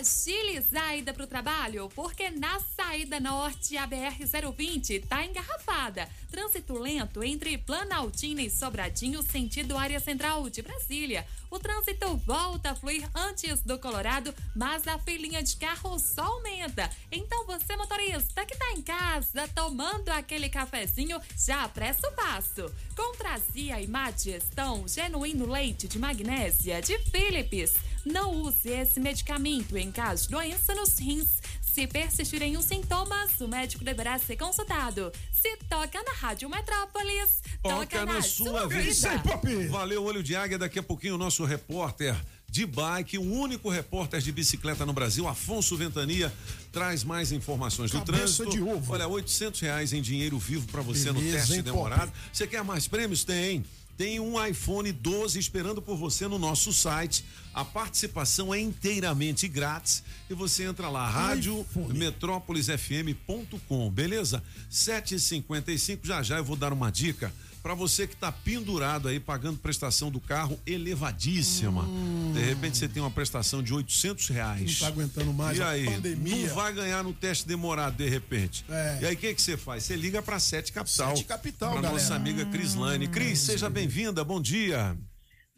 agilizar 0.00 0.88
a 0.88 0.96
ida 0.96 1.12
pro 1.12 1.26
trabalho, 1.26 1.90
porque 1.94 2.30
na 2.30 2.58
saída 2.74 3.20
norte 3.20 3.76
a 3.76 3.86
BR-020 3.86 5.06
tá 5.06 5.24
engarrafada. 5.24 6.08
Trânsito 6.30 6.74
lento 6.78 7.22
entre 7.22 7.58
Planaltina 7.58 8.40
e 8.40 8.48
Sobradinho, 8.48 9.22
sentido 9.22 9.76
área 9.76 10.00
central 10.00 10.48
de 10.48 10.62
Brasília. 10.62 11.26
O 11.50 11.58
trânsito 11.58 12.16
volta 12.18 12.70
a 12.70 12.74
fluir 12.74 13.08
antes 13.14 13.60
do 13.60 13.78
Colorado, 13.78 14.34
mas 14.54 14.86
a 14.86 14.98
filinha 14.98 15.42
de 15.42 15.56
carro 15.56 15.98
só 15.98 16.22
aumenta. 16.22 16.88
Então 17.12 17.44
você, 17.44 17.76
motorista 17.76 18.46
que 18.46 18.56
tá 18.56 18.72
em 18.72 18.80
casa 18.80 19.48
tomando 19.54 20.08
aquele 20.10 20.48
cafezinho, 20.48 21.20
já 21.36 21.64
apressa 21.64 22.08
o 22.08 22.12
passo. 22.12 22.72
Com 22.96 23.09
Contrazia 23.10 23.80
e 23.80 23.88
má 23.88 24.08
digestão, 24.12 24.86
genuíno 24.86 25.44
leite 25.44 25.88
de 25.88 25.98
magnésia 25.98 26.80
de 26.80 26.96
Philips. 27.10 27.74
Não 28.06 28.32
use 28.42 28.68
esse 28.68 29.00
medicamento 29.00 29.76
em 29.76 29.90
caso 29.90 30.24
de 30.24 30.30
doença 30.30 30.72
nos 30.76 30.96
rins. 30.96 31.40
Se 31.60 31.88
persistirem 31.88 32.56
os 32.56 32.64
sintomas, 32.64 33.40
o 33.40 33.48
médico 33.48 33.82
deverá 33.82 34.16
ser 34.18 34.36
consultado. 34.36 35.12
Se 35.32 35.56
toca 35.68 36.00
na 36.04 36.12
Rádio 36.12 36.48
Metrópolis, 36.48 37.42
Toca 37.62 38.06
na 38.06 38.22
sua 38.22 38.66
vida. 38.68 39.22
Valeu, 39.68 40.04
olho 40.04 40.22
de 40.22 40.34
águia. 40.34 40.56
Daqui 40.56 40.78
a 40.78 40.82
pouquinho 40.82 41.16
o 41.16 41.18
nosso 41.18 41.44
repórter 41.44 42.16
de 42.50 42.66
bike, 42.66 43.16
o 43.16 43.22
único 43.22 43.70
repórter 43.70 44.20
de 44.20 44.32
bicicleta 44.32 44.84
no 44.84 44.92
Brasil, 44.92 45.28
Afonso 45.28 45.76
Ventania, 45.76 46.32
traz 46.72 47.04
mais 47.04 47.30
informações 47.30 47.92
do 47.92 47.98
Cabeça 47.98 48.44
trânsito. 48.44 48.50
de 48.50 48.60
ovo. 48.60 48.92
Olha, 48.92 49.06
800 49.06 49.60
reais 49.60 49.92
em 49.92 50.02
dinheiro 50.02 50.38
vivo 50.38 50.66
para 50.66 50.82
você 50.82 51.12
no 51.12 51.20
Beleza, 51.20 51.38
teste 51.38 51.54
hein, 51.54 51.62
demorado. 51.62 52.12
Você 52.32 52.46
quer 52.46 52.64
mais 52.64 52.88
prêmios? 52.88 53.22
Tem. 53.22 53.64
Tem 53.96 54.18
um 54.18 54.42
iPhone 54.44 54.90
12 54.90 55.38
esperando 55.38 55.82
por 55.82 55.96
você 55.96 56.26
no 56.26 56.38
nosso 56.38 56.72
site. 56.72 57.22
A 57.52 57.64
participação 57.64 58.52
é 58.54 58.58
inteiramente 58.58 59.46
grátis 59.46 60.02
e 60.28 60.34
você 60.34 60.64
entra 60.64 60.88
lá, 60.88 61.06
rádio 61.06 61.66
metrópolisfm.com, 61.94 63.90
beleza? 63.90 64.42
7h55, 64.72 65.98
já 66.02 66.22
já 66.22 66.38
eu 66.38 66.44
vou 66.44 66.56
dar 66.56 66.72
uma 66.72 66.90
dica 66.90 67.30
para 67.62 67.74
você 67.74 68.06
que 68.06 68.16
tá 68.16 68.32
pendurado 68.32 69.08
aí 69.08 69.20
pagando 69.20 69.58
prestação 69.58 70.10
do 70.10 70.20
carro 70.20 70.58
elevadíssima. 70.66 71.84
De 72.32 72.40
repente 72.40 72.78
você 72.78 72.88
tem 72.88 73.02
uma 73.02 73.10
prestação 73.10 73.62
de 73.62 73.72
800 73.74 74.28
reais. 74.28 74.72
Não 74.72 74.78
tá 74.80 74.86
aguentando 74.88 75.32
mais 75.32 75.58
e 75.58 75.62
a 75.62 75.68
aí, 75.70 75.84
pandemia. 75.84 76.46
Não 76.48 76.54
vai 76.54 76.72
ganhar 76.72 77.02
no 77.04 77.12
teste 77.12 77.46
demorado 77.46 77.96
de 77.96 78.08
repente. 78.08 78.64
É. 78.68 78.98
E 79.02 79.06
aí 79.06 79.14
o 79.14 79.18
que 79.18 79.34
que 79.34 79.42
você 79.42 79.56
faz? 79.56 79.84
Você 79.84 79.96
liga 79.96 80.22
para 80.22 80.38
Sete 80.38 80.72
Capital. 80.72 81.16
Sete 81.16 81.26
Capital, 81.26 81.72
Pra 81.72 81.82
galera. 81.82 82.00
nossa 82.02 82.14
amiga 82.14 82.44
Crislane. 82.46 83.08
Cris, 83.08 83.38
seja 83.40 83.68
bem-vinda. 83.68 84.24
Bom 84.24 84.40
dia. 84.40 84.96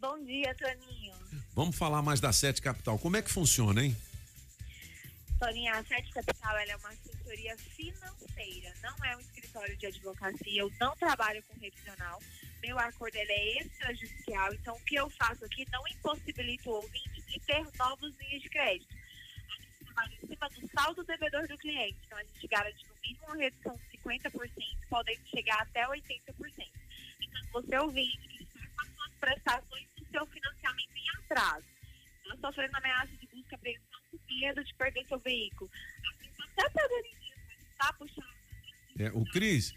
Bom 0.00 0.22
dia, 0.24 0.54
Toninho. 0.58 1.12
Vamos 1.54 1.76
falar 1.76 2.02
mais 2.02 2.18
da 2.20 2.32
Sete 2.32 2.60
Capital. 2.62 2.98
Como 2.98 3.16
é 3.16 3.22
que 3.22 3.30
funciona, 3.30 3.84
hein? 3.84 3.96
Toninho, 5.42 5.74
a 5.74 5.82
Sete 5.82 6.12
Capital 6.12 6.56
é 6.56 6.76
uma 6.76 6.90
assessoria 6.90 7.58
financeira, 7.58 8.72
não 8.80 8.94
é 9.04 9.16
um 9.16 9.20
escritório 9.20 9.76
de 9.76 9.86
advocacia, 9.86 10.60
eu 10.60 10.70
não 10.78 10.94
trabalho 10.94 11.42
com 11.42 11.58
revisional. 11.58 12.22
Meu 12.62 12.78
acordo 12.78 13.16
é 13.16 13.58
extrajudicial, 13.58 14.54
então 14.54 14.76
o 14.76 14.84
que 14.84 14.94
eu 14.94 15.10
faço 15.10 15.44
aqui 15.44 15.66
não 15.72 15.82
impossibilita 15.88 16.70
o 16.70 16.74
ouvinte 16.74 17.20
de 17.22 17.40
ter 17.40 17.66
novos 17.76 18.16
linhas 18.18 18.40
de 18.40 18.48
crédito. 18.50 18.94
A 18.94 19.54
gente 19.56 19.84
trabalha 19.84 20.14
em 20.14 20.26
cima 20.28 20.48
do 20.48 20.70
saldo 20.72 21.02
devedor 21.02 21.48
do 21.48 21.58
cliente, 21.58 21.98
então 22.06 22.18
a 22.18 22.22
gente 22.22 22.46
garante 22.46 22.86
no 22.86 22.94
mínimo 23.02 23.26
uma 23.26 23.36
redução 23.36 23.76
de 23.90 23.98
50%, 23.98 24.30
podendo 24.88 25.26
chegar 25.26 25.60
até 25.62 25.84
80%. 25.88 26.70
Então, 27.20 27.42
você 27.50 27.78
ouvinte 27.80 28.16
que 28.16 28.44
está 28.44 28.60
com 28.76 28.80
as 28.80 28.94
suas 28.94 29.14
prestações 29.18 29.88
do 29.96 30.06
seu 30.08 30.24
financiamento 30.24 30.96
em 30.96 31.10
atraso, 31.24 31.66
está 32.22 32.36
sofrendo 32.36 32.76
ameaça 32.76 33.16
de 33.16 33.26
busca, 33.26 33.56
apreensão 33.56 33.91
com 34.18 34.34
medo 34.40 34.62
de 34.64 34.74
perder 34.74 35.04
seu 35.06 35.18
veículo. 35.18 35.70
Está 36.50 36.66
até 36.66 36.70
perdendo 36.70 37.02
dinheiro, 37.02 37.40
mas 37.48 37.58
está 37.72 37.92
puxando 37.94 38.26
É, 38.98 39.10
o 39.12 39.24
Cris, 39.32 39.74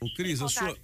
o 0.00 0.14
Cris, 0.14 0.40
a 0.42 0.48
sua. 0.48 0.76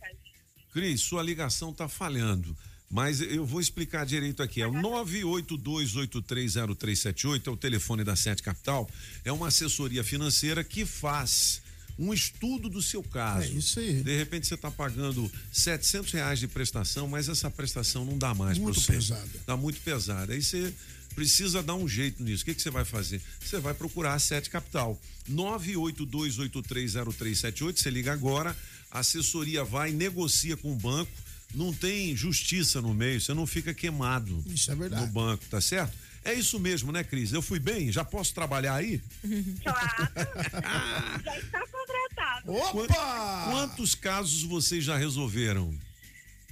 Cris, 0.73 1.01
sua 1.03 1.23
ligação 1.23 1.73
tá 1.73 1.89
falhando. 1.89 2.57
Mas 2.91 3.21
eu 3.23 3.47
vou 3.47 3.61
explicar 3.61 4.05
direito 4.05 4.43
aqui. 4.43 4.61
É 4.61 4.67
o 4.67 4.73
982830378, 4.73 7.47
é 7.47 7.51
o 7.51 7.57
telefone 7.57 8.05
da 8.05 8.15
Sete 8.17 8.43
Capital. 8.43 8.89
É 9.25 9.33
uma 9.33 9.49
assessoria 9.49 10.05
financeira 10.05 10.63
que 10.63 10.85
faz 10.85 11.63
um 11.99 12.13
estudo 12.13 12.69
do 12.69 12.83
seu 12.83 13.03
caso. 13.03 13.47
É 13.47 13.51
isso 13.51 13.81
aí. 13.81 14.03
De 14.03 14.15
repente 14.17 14.47
você 14.47 14.55
está 14.55 14.71
pagando 14.71 15.31
700 15.53 16.13
reais 16.13 16.39
de 16.39 16.47
prestação, 16.49 17.09
mas 17.09 17.29
essa 17.31 17.51
prestação 17.51 18.05
não 18.05 18.19
dá 18.19 18.35
mais 18.35 18.59
para 18.59 18.65
Muito 18.65 18.79
você. 18.81 18.93
pesada. 18.93 19.31
Tá 19.47 19.57
muito 19.57 19.81
pesada. 19.81 20.33
Aí 20.35 20.43
você 20.43 20.75
precisa 21.13 21.63
dar 21.63 21.75
um 21.75 21.89
jeito 21.89 22.23
nisso. 22.23 22.43
O 22.43 22.47
que, 22.47 22.55
que 22.55 22.63
você 22.63 22.71
vai 22.71 22.85
fazer? 22.85 23.21
Você 23.41 23.59
vai 23.59 23.75
procurar 23.75 24.15
a 24.15 24.19
Sete 24.19 24.51
Capital. 24.51 25.01
982830378, 25.31 27.79
você 27.79 27.91
liga 27.91 28.13
agora, 28.13 28.57
a 28.91 29.01
assessoria 29.01 29.65
vai, 29.65 29.93
negocia 29.93 30.57
com 30.57 30.73
o 30.73 30.77
banco, 30.77 31.11
não 31.55 31.73
tem 31.73 32.17
justiça 32.17 32.81
no 32.81 32.95
meio, 32.95 33.21
você 33.21 33.35
não 33.35 33.47
fica 33.47 33.75
queimado 33.75 34.43
Isso 34.47 34.73
é 34.73 34.75
verdade. 34.75 35.03
no 35.03 35.09
banco, 35.13 35.45
tá 35.51 35.61
certo? 35.61 35.93
É 36.25 36.33
isso 36.35 36.59
mesmo, 36.59 36.93
né, 36.93 37.03
Cris? 37.03 37.33
Eu 37.33 37.43
fui 37.43 37.59
bem? 37.59 37.91
Já 37.91 38.05
posso 38.05 38.33
trabalhar 38.35 38.75
aí? 38.77 39.01
Claro, 39.63 40.09
já 41.25 41.39
está 41.39 41.67
contratado. 41.67 42.53
Opa! 42.53 43.45
Quantos 43.51 43.95
casos 43.95 44.43
vocês 44.45 44.85
já 44.85 44.97
resolveram? 44.97 45.75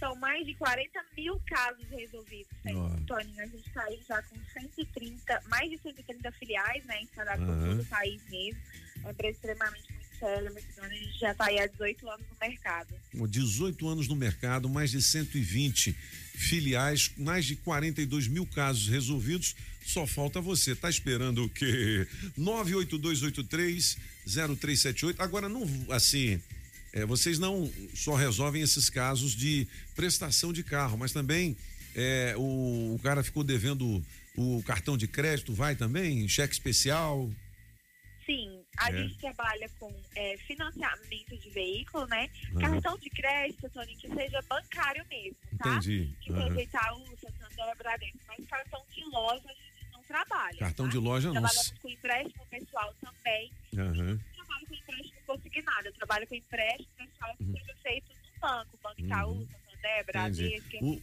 São 0.01 0.17
mais 0.17 0.45
de 0.47 0.55
40 0.55 1.05
mil 1.17 1.39
casos 1.47 1.85
resolvidos, 1.91 2.53
né? 2.65 2.73
Toninho. 3.07 3.41
A 3.41 3.47
gente 3.47 3.69
está 3.69 3.85
aí 3.85 4.01
já 4.09 4.21
com 4.23 4.37
130, 4.53 5.43
mais 5.49 5.71
de 5.71 5.79
130 5.79 6.33
filiais, 6.33 6.85
né? 6.87 7.03
Instaladas 7.03 7.45
por 7.45 7.53
Aham. 7.53 7.69
todo 7.77 7.83
o 7.83 7.87
país 7.87 8.21
mesmo. 8.31 8.59
É 8.97 9.01
uma 9.01 9.11
empresa 9.13 9.37
extremamente 9.37 9.93
muito 9.93 10.07
séria, 10.19 10.51
muito 10.51 10.75
grande. 10.75 10.95
A 10.95 10.99
gente 10.99 11.19
já 11.19 11.33
está 11.33 11.45
aí 11.47 11.61
há 11.61 11.67
18 11.67 12.09
anos 12.11 12.27
no 12.31 12.37
mercado. 12.49 12.95
18 13.13 13.89
anos 13.89 14.09
no 14.09 14.17
mercado, 14.17 14.69
mais 14.71 14.91
de 14.91 15.03
120 15.03 15.93
filiais, 15.93 17.13
mais 17.19 17.45
de 17.45 17.55
42 17.57 18.27
mil 18.27 18.47
casos 18.47 18.89
resolvidos. 18.89 19.55
Só 19.85 20.07
falta 20.07 20.41
você. 20.41 20.75
Tá 20.75 20.89
esperando 20.89 21.45
o 21.45 21.49
quê? 21.49 22.07
982830378. 22.39 25.17
Agora, 25.19 25.47
não, 25.49 25.63
assim, 25.91 26.41
é, 26.93 27.05
vocês 27.05 27.39
não 27.39 27.71
só 27.95 28.15
resolvem 28.15 28.63
esses 28.63 28.91
casos 28.91 29.33
de 29.33 29.67
prestação 29.95 30.53
de 30.53 30.63
carro, 30.65 30.97
mas 30.99 31.13
também 31.13 31.57
é, 31.95 32.35
o, 32.37 32.95
o 32.95 33.01
cara 33.03 33.23
ficou 33.23 33.43
devendo 33.45 34.03
o 34.37 34.63
cartão 34.65 34.97
de 34.97 35.07
crédito, 35.09 35.53
vai 35.53 35.75
também? 35.77 36.27
Cheque 36.29 36.53
especial? 36.55 37.29
Sim, 38.25 38.63
a 38.77 38.93
É. 38.93 38.97
gente 39.03 39.19
trabalha 39.19 39.69
com 39.79 39.93
é, 40.15 40.37
financiamento 40.47 41.37
de 41.37 41.51
veículo, 41.51 42.07
né? 42.07 42.29
Aham. 42.53 42.61
Cartão 42.61 42.99
de 42.99 43.11
crédito, 43.11 43.69
Toninho, 43.71 43.99
que 43.99 44.09
seja 44.09 44.41
bancário 44.49 45.05
mesmo, 45.11 45.37
tá? 45.59 45.69
Entendi. 45.71 46.11
Que 46.21 46.33
Aham. 46.33 46.49
seja 46.49 46.63
Itaú, 46.63 47.05
Santander, 47.21 47.77
Bradesco. 47.77 48.19
Mas 48.29 48.47
cartão 48.47 48.83
de 48.95 49.05
loja 49.11 49.43
a 49.49 49.53
gente 49.53 49.93
não 49.93 50.03
trabalha. 50.05 50.59
Cartão 50.59 50.87
tá? 50.87 50.93
de 50.93 50.99
loja 50.99 51.29
não. 51.29 51.35
Trabalhamos 51.43 51.75
com 51.83 51.89
empréstimo 51.89 52.47
pessoal 52.49 52.95
também. 53.01 53.51
Aham. 53.77 54.21
Trabalho 54.91 54.91
com 54.91 54.91
empréstimo 54.91 55.23
consignado. 55.27 55.87
Eu 55.87 55.93
trabalho 55.93 56.27
com 56.27 56.35
empréstimo 56.35 56.89
pessoal 56.97 57.37
que 57.37 57.45
seja 57.45 57.75
feito 57.83 58.09
no 58.09 58.15
banco. 58.41 58.79
Banco 58.83 59.01
Itaú, 59.01 59.35
Santander, 59.35 60.01
Entendi. 60.01 60.13
Bradesco, 60.13 60.85
O, 60.85 61.01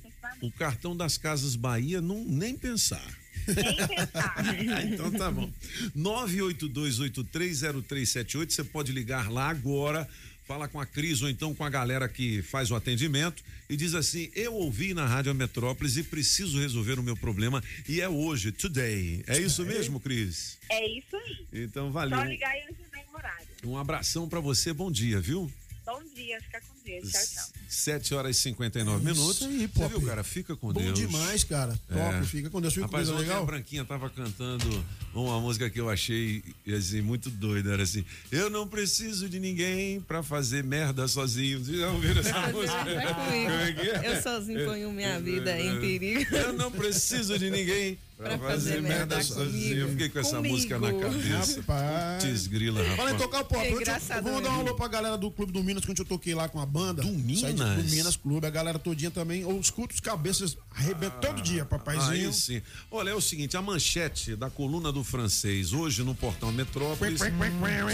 o 0.48 0.52
cartão 0.52 0.96
das 0.96 1.18
Casas 1.18 1.56
Bahia, 1.56 2.00
não, 2.02 2.24
nem 2.24 2.56
pensar. 2.58 3.04
Nem 3.48 3.88
pensar. 3.88 4.36
então 4.86 5.12
tá 5.12 5.32
bom. 5.32 5.52
982830378, 5.98 8.52
você 8.52 8.64
pode 8.64 8.92
ligar 8.92 9.32
lá 9.32 9.50
agora, 9.50 10.08
fala 10.48 10.68
com 10.68 10.80
a 10.80 10.86
Cris 10.86 11.22
ou 11.22 11.30
então 11.30 11.54
com 11.54 11.64
a 11.64 11.70
galera 11.70 12.08
que 12.08 12.41
faz 12.41 12.72
o 12.72 12.76
atendimento 12.76 13.43
e 13.70 13.76
diz 13.76 13.93
assim: 13.93 14.32
"Eu 14.34 14.54
ouvi 14.54 14.93
na 14.93 15.06
Rádio 15.06 15.36
Metrópolis 15.36 15.98
e 15.98 16.04
preciso 16.04 16.60
resolver 16.60 16.98
o 16.98 17.04
meu 17.04 17.18
problema 17.18 17.62
e 17.88 18.00
é 18.00 18.08
hoje, 18.08 18.52
today". 18.52 19.24
É 19.28 19.38
isso 19.38 19.66
mesmo, 19.66 20.00
Cris? 20.00 20.58
É 20.70 20.88
isso 20.88 21.16
aí. 21.16 21.48
Então 21.52 21.91
valeu. 21.91 22.18
Só 22.18 22.24
ligar 22.24 22.56
e 22.56 22.62
em 22.62 23.16
horário. 23.16 23.48
Um 23.66 23.78
abração 23.78 24.30
pra 24.30 24.39
você, 24.39 24.72
bom 24.72 24.89
dia, 24.89 25.20
viu? 25.20 25.52
Bom 25.86 26.02
dia, 26.16 26.39
fica 26.41 26.62
com 26.62 26.76
Deus. 26.88 27.12
Tchau, 27.12 27.22
tchau. 27.34 27.46
7 27.68 28.16
horas 28.16 28.38
e 28.38 28.40
59 28.40 29.08
É 29.08 29.12
Isso 29.12 29.22
minutos. 29.22 29.44
aí, 29.44 29.58
Você 29.60 29.68
Pop. 29.68 29.90
viu, 29.90 30.02
cara? 30.08 30.24
Fica 30.24 30.56
com 30.56 30.72
Bom 30.74 30.82
Deus. 30.82 30.98
demais, 30.98 31.44
cara. 31.44 31.80
Top, 31.88 32.26
fica 32.28 32.50
com 32.50 32.62
Deus. 32.62 32.74
Fica 32.74 32.86
com 32.88 32.92
Rapaz, 32.92 33.08
Deus, 33.08 33.20
ontem 33.20 33.28
legal? 33.30 33.44
a 33.44 33.46
Branquinha 33.46 33.86
tava 33.86 34.10
cantando 34.10 34.86
uma 35.14 35.40
música 35.42 35.70
que 35.70 35.80
eu 35.80 35.90
achei 35.90 36.42
assim, 36.76 37.02
muito 37.02 37.30
doida. 37.30 37.74
Era 37.74 37.84
assim: 37.84 38.04
Eu 38.32 38.50
não 38.50 38.68
preciso 38.68 39.28
de 39.30 39.40
ninguém 39.40 40.00
pra 40.02 40.24
fazer 40.24 40.64
merda 40.64 41.08
sozinho. 41.08 41.64
Vocês 41.64 41.78
já 41.78 41.90
ouviram 41.92 42.22
essa 42.22 42.34
Fazer 42.42 42.54
música? 42.54 42.90
é 42.90 44.08
é? 44.08 44.16
Eu 44.18 44.22
sozinho 44.22 44.66
ponho 44.66 44.92
minha 44.92 45.20
vida 45.20 45.60
em 45.60 45.80
perigo. 45.80 46.36
Eu 46.36 46.54
não 46.54 46.72
preciso 46.72 47.38
de 47.38 47.50
ninguém 47.50 47.98
pra, 48.18 48.38
fazer, 48.40 48.82
merda, 48.82 49.22
sozinho. 49.22 49.78
Eu 49.78 49.90
fiquei 49.90 50.10
com 50.10 50.20
essa 50.20 50.38
Comigo. 50.38 50.56
música 50.56 50.80
na 50.80 50.94
cabeça. 50.94 51.60
Rapaz. 51.62 52.24
Putz, 52.24 52.48
grila, 52.48 52.80
rapaz. 52.82 52.98
Fala 52.98 53.12
em 53.12 53.18
tocar 53.18 53.42
o 53.42 53.46
pop. 53.46 53.62
É 53.62 53.72
Eu 53.72 53.76
te- 53.76 53.82
engraçado 53.82 54.24
Vamos 54.24 54.42
dar 54.44 54.50
um 54.52 54.60
alô 54.62 54.76
pra 54.76 54.88
galera 54.88 55.18
do 55.18 55.30
Clube 55.30 55.52
do 55.52 55.64
Minas, 55.64 55.84
que 55.86 55.92
eu 55.92 56.06
toquei 56.06 56.34
lá 56.34 56.48
com 56.50 56.60
a 56.60 56.66
banda. 56.66 56.76
Do 56.93 57.11
Minas? 57.11 57.53
Do 57.53 57.84
Minas 57.95 58.15
Clube. 58.15 58.47
A 58.47 58.49
galera 58.49 58.80
todinha 58.80 59.11
também. 59.11 59.41
Eu 59.41 59.59
escuto 59.59 59.93
os 59.93 59.99
cabeças 59.99 60.57
arrebentam 60.71 61.19
todo 61.19 61.41
dia, 61.41 61.65
papaizinho. 61.65 62.28
Aí 62.28 62.34
sim. 62.34 62.61
Olha, 62.91 63.11
é 63.11 63.15
o 63.15 63.21
seguinte, 63.21 63.57
a 63.57 63.61
manchete 63.61 64.36
da 64.36 64.49
coluna 64.49 64.91
do 64.91 65.03
francês, 65.03 65.73
hoje 65.73 66.03
no 66.03 66.13
portal 66.13 66.51
Metrópolis, 66.51 67.21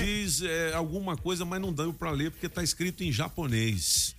diz 0.03 0.41
é, 0.41 0.73
alguma 0.73 1.15
coisa, 1.15 1.45
mas 1.45 1.61
não 1.61 1.71
deu 1.71 1.93
pra 1.93 2.11
ler 2.11 2.31
porque 2.31 2.49
tá 2.49 2.63
escrito 2.63 3.03
em 3.03 3.11
japonês. 3.11 4.15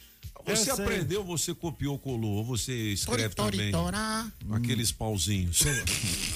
Você 0.46 0.70
Eu 0.70 0.76
sei. 0.76 0.84
aprendeu, 0.84 1.24
você 1.24 1.54
copiou, 1.54 1.98
colou, 1.98 2.44
você 2.44 2.72
escreve 2.92 3.34
Tori, 3.34 3.56
também. 3.56 3.72
tora. 3.72 4.26
Aqueles 4.52 4.92
pauzinhos. 4.92 5.62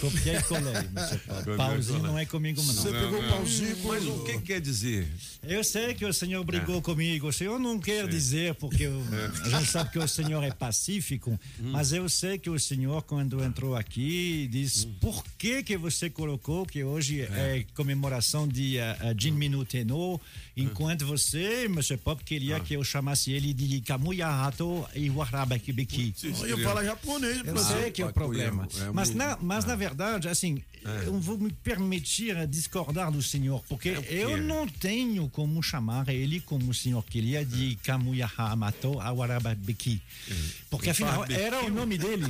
Copiei 0.01 0.37
e 0.37 0.43
colei. 0.45 0.73
Pauzinho 1.57 2.03
não 2.03 2.19
é 2.19 2.25
comigo, 2.25 2.63
não. 2.63 2.73
Você 2.75 2.91
pegou 2.91 3.21
o 3.21 3.29
pauzinho, 3.29 3.77
mas 3.85 4.05
o 4.07 4.25
que 4.25 4.39
quer 4.41 4.61
dizer? 4.61 5.07
Eu 5.43 5.63
sei 5.63 5.93
que 5.95 6.05
o 6.07 6.13
senhor 6.13 6.43
brigou 6.45 6.79
É. 6.79 6.81
comigo. 6.81 7.29
O 7.29 7.33
senhor 7.33 7.59
não 7.61 7.79
quer 7.79 8.05
Sim. 8.05 8.11
dizer, 8.11 8.55
porque 8.55 8.87
o- 8.87 9.05
É. 9.15 9.27
a 9.55 9.59
gente 9.59 9.71
sabe 9.71 9.91
que 9.91 9.99
o 9.99 10.09
senhor 10.09 10.43
é 10.43 10.51
pacífico, 10.51 11.31
Hum. 11.61 11.71
mas 11.73 11.93
eu 11.93 12.09
sei 12.09 12.39
que 12.39 12.49
o 12.49 12.59
senhor, 12.59 13.03
quando 13.03 13.43
entrou 13.45 13.77
aqui, 13.77 14.49
diz 14.51 14.85
Hum. 14.85 14.95
por 15.01 15.23
que, 15.37 15.63
que 15.63 15.77
você 15.77 16.09
colocou 16.09 16.65
que 16.65 16.83
hoje 16.83 17.21
é, 17.23 17.65
comemoração 17.75 18.49
de 18.49 18.77
uh, 18.79 19.11
uh, 19.11 19.21
Jean 19.21 19.35
Minuteno, 19.35 20.21
enquanto 20.57 21.05
você, 21.07 21.65
M. 21.67 21.79
Pop, 21.99 22.23
queria 22.25 22.57
Ah. 22.57 22.61
que 22.61 22.75
eu 22.75 22.83
chamasse 22.83 23.31
ele 23.33 23.53
de 23.53 23.81
Kamuya 23.83 23.98
Hato 24.23 24.87
e 24.95 25.11
Warabakibiki. 25.11 26.15
Eu 26.47 26.59
falo 26.59 26.85
japonês, 26.85 27.43
Eu 27.45 27.57
sei 27.59 27.91
que 27.91 28.03
é 28.03 28.07
o 28.07 28.13
problema. 28.13 28.69
Mas, 28.93 29.15
na, 29.15 29.37
mas 29.41 29.65
na 29.65 29.77
verdade, 29.77 30.29
assim, 30.29 30.63
eu 31.05 31.19
vou 31.21 31.39
me 31.39 31.53
permitir 31.53 32.37
a 32.37 32.47
discordar 32.47 33.11
do 33.11 33.23
senhor, 33.23 33.63
porque 33.69 33.91
eu 34.09 34.37
não 34.39 34.67
tenho 34.67 35.29
como 35.31 35.63
chamar 35.63 36.09
ele 36.09 36.41
como 36.41 36.71
o 36.71 36.75
senhor 36.75 37.05
queria 37.05 37.45
de 37.45 37.77
Kamuya 37.83 38.31
Hamato 38.37 39.01
Awarababeki. 39.01 40.01
Porque 40.71 40.91
afinal 40.91 41.25
era 41.31 41.65
o 41.65 41.71
nome 41.71 41.99
dele. 41.99 42.27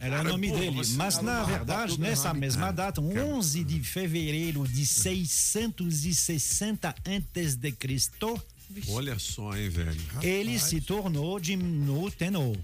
Era 0.00 0.20
o 0.20 0.24
nome 0.24 0.50
dele. 0.50 0.80
Mas 0.94 1.20
na 1.20 1.42
verdade, 1.44 1.98
nessa 1.98 2.32
mesma 2.32 2.68
Ah, 2.68 2.72
data, 2.72 3.00
11 3.00 3.64
de 3.64 3.80
fevereiro 3.80 4.66
de 4.68 4.86
660 4.86 6.94
antes 7.06 7.56
de 7.56 7.72
Cristo, 7.72 8.40
Olha 8.88 9.18
só, 9.18 9.56
hein, 9.56 9.68
velho. 9.68 10.00
ele 10.22 10.58
se 10.58 10.80
tornou 10.80 11.38
de 11.40 11.56
Nuteno. 11.56 12.54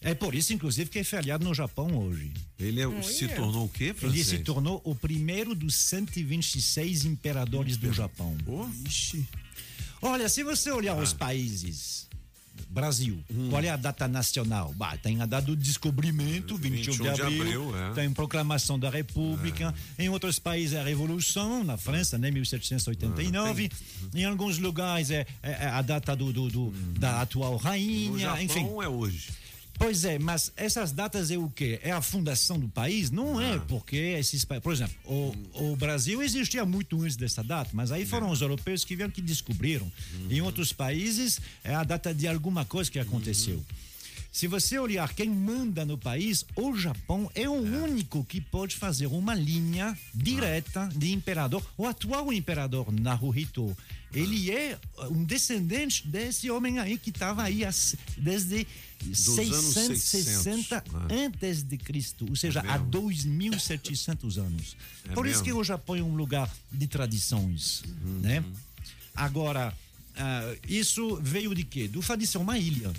É 0.00 0.12
por 0.14 0.34
isso, 0.34 0.52
inclusive, 0.52 0.90
que 0.90 0.98
é 0.98 1.04
feriado 1.04 1.44
no 1.46 1.54
Japão 1.54 1.96
hoje. 1.96 2.30
Ele 2.58 2.80
é- 2.82 3.02
se 3.02 3.26
tornou 3.28 3.64
o 3.64 3.68
quê, 3.68 3.84
Ele 3.84 3.94
francês? 3.94 4.26
se 4.26 4.38
tornou 4.40 4.80
o 4.84 4.94
primeiro 4.94 5.54
dos 5.54 5.74
126 5.76 7.06
imperadores 7.06 7.78
do 7.78 7.90
Japão. 7.90 8.36
Olha, 10.02 10.28
se 10.28 10.42
você 10.42 10.70
olhar 10.70 10.98
Ah. 10.98 11.02
os 11.02 11.14
países, 11.14 12.03
Brasil, 12.68 13.22
Hum. 13.30 13.48
qual 13.50 13.62
é 13.62 13.68
a 13.68 13.76
data 13.76 14.08
nacional? 14.08 14.72
Bah, 14.76 14.96
tem 14.96 15.20
a 15.20 15.26
data 15.26 15.46
do 15.46 15.54
descobrimento, 15.56 16.56
21, 16.56 16.80
de 16.92 16.98
21 16.98 17.14
de 17.14 17.22
abril, 17.22 17.42
abril, 17.70 17.76
é. 17.76 17.92
tem 17.94 18.12
proclamação 18.12 18.78
da 18.78 18.90
República, 18.90 19.72
em 19.98 20.08
outros 20.08 20.38
países 20.38 20.72
é 20.74 20.80
a 20.80 20.84
Revolução, 20.84 21.62
na 21.64 21.76
França, 21.76 22.18
né, 22.18 22.30
1789, 22.30 23.70
Ah, 23.72 24.06
em 24.18 24.24
alguns 24.24 24.58
lugares 24.58 25.10
é, 25.10 25.26
é 25.42 25.66
a 25.66 25.82
data 25.82 26.14
do, 26.16 26.32
do- 26.32 26.48
do- 26.48 26.70
da 26.98 27.20
atual 27.22 27.52
No 27.52 27.56
rainha, 27.58 28.18
Japão 28.18 28.42
enfim. 28.42 28.66
é 28.82 28.88
hoje. 28.88 29.28
Pois 29.76 30.04
é, 30.04 30.18
mas 30.18 30.52
essas 30.56 30.92
datas 30.92 31.30
é 31.30 31.36
o 31.36 31.50
quê? 31.50 31.80
É 31.82 31.90
a 31.90 32.00
fundação 32.00 32.58
do 32.58 32.68
país? 32.68 33.10
Não 33.10 33.40
é, 33.40 33.58
porque 33.58 33.96
esses 33.96 34.44
pa- 34.44 34.60
Por 34.60 34.72
exemplo, 34.72 34.94
o, 35.04 35.34
o 35.72 35.76
Brasil 35.76 36.22
existia 36.22 36.64
muito 36.64 37.00
antes 37.02 37.16
dessa 37.16 37.42
data, 37.42 37.70
mas 37.74 37.90
aí 37.90 38.06
foram 38.06 38.30
os 38.30 38.40
europeus 38.40 38.84
que 38.84 38.94
vieram 38.96 39.10
que 39.12 39.20
descobriram. 39.20 39.90
Em 40.30 40.40
outros 40.40 40.72
países 40.72 41.40
é 41.62 41.74
a 41.74 41.82
data 41.84 42.14
de 42.14 42.26
alguma 42.28 42.64
coisa 42.64 42.90
que 42.90 42.98
aconteceu. 43.00 43.62
Se 44.32 44.48
você 44.48 44.78
olhar 44.80 45.12
quem 45.14 45.28
manda 45.28 45.84
no 45.84 45.96
país, 45.96 46.44
o 46.56 46.76
Japão 46.76 47.30
é 47.36 47.48
o 47.48 47.52
único 47.52 48.24
que 48.24 48.40
pode 48.40 48.74
fazer 48.74 49.06
uma 49.06 49.32
linha 49.34 49.96
direta 50.12 50.88
de 50.94 51.12
imperador. 51.12 51.64
O 51.76 51.86
atual 51.86 52.32
imperador 52.32 52.90
Naruhito, 52.90 53.76
ele 54.12 54.50
é 54.50 54.76
um 55.08 55.22
descendente 55.24 56.06
desse 56.08 56.50
homem 56.50 56.80
aí 56.80 56.98
que 56.98 57.10
estava 57.10 57.44
aí 57.44 57.62
desde 58.18 58.66
Dos 59.08 59.38
anos 59.38 59.64
660 59.74 60.82
600, 60.84 61.10
antes 61.10 61.62
de 61.62 61.76
Cristo, 61.76 62.26
ou 62.28 62.36
seja, 62.36 62.60
É 62.60 62.68
há 62.70 62.78
mesmo? 62.78 63.08
2.700 63.50 64.38
anos. 64.38 64.76
É 65.08 65.12
Por 65.12 65.26
isso 65.26 65.38
mesmo? 65.38 65.44
que 65.44 65.52
o 65.52 65.64
Japão 65.64 65.96
é 65.96 66.02
um 66.02 66.14
lugar 66.14 66.50
de 66.72 66.86
tradições, 66.86 67.82
Uhum. 68.02 68.20
né? 68.20 68.44
Agora, 69.14 69.72
ah, 70.16 70.54
isso 70.68 71.16
veio 71.22 71.54
de 71.54 71.64
quê? 71.64 71.86
Do 71.88 72.02
fato 72.02 72.20
de 72.20 72.26
ser 72.26 72.38
uma 72.38 72.58
ilha. 72.58 72.92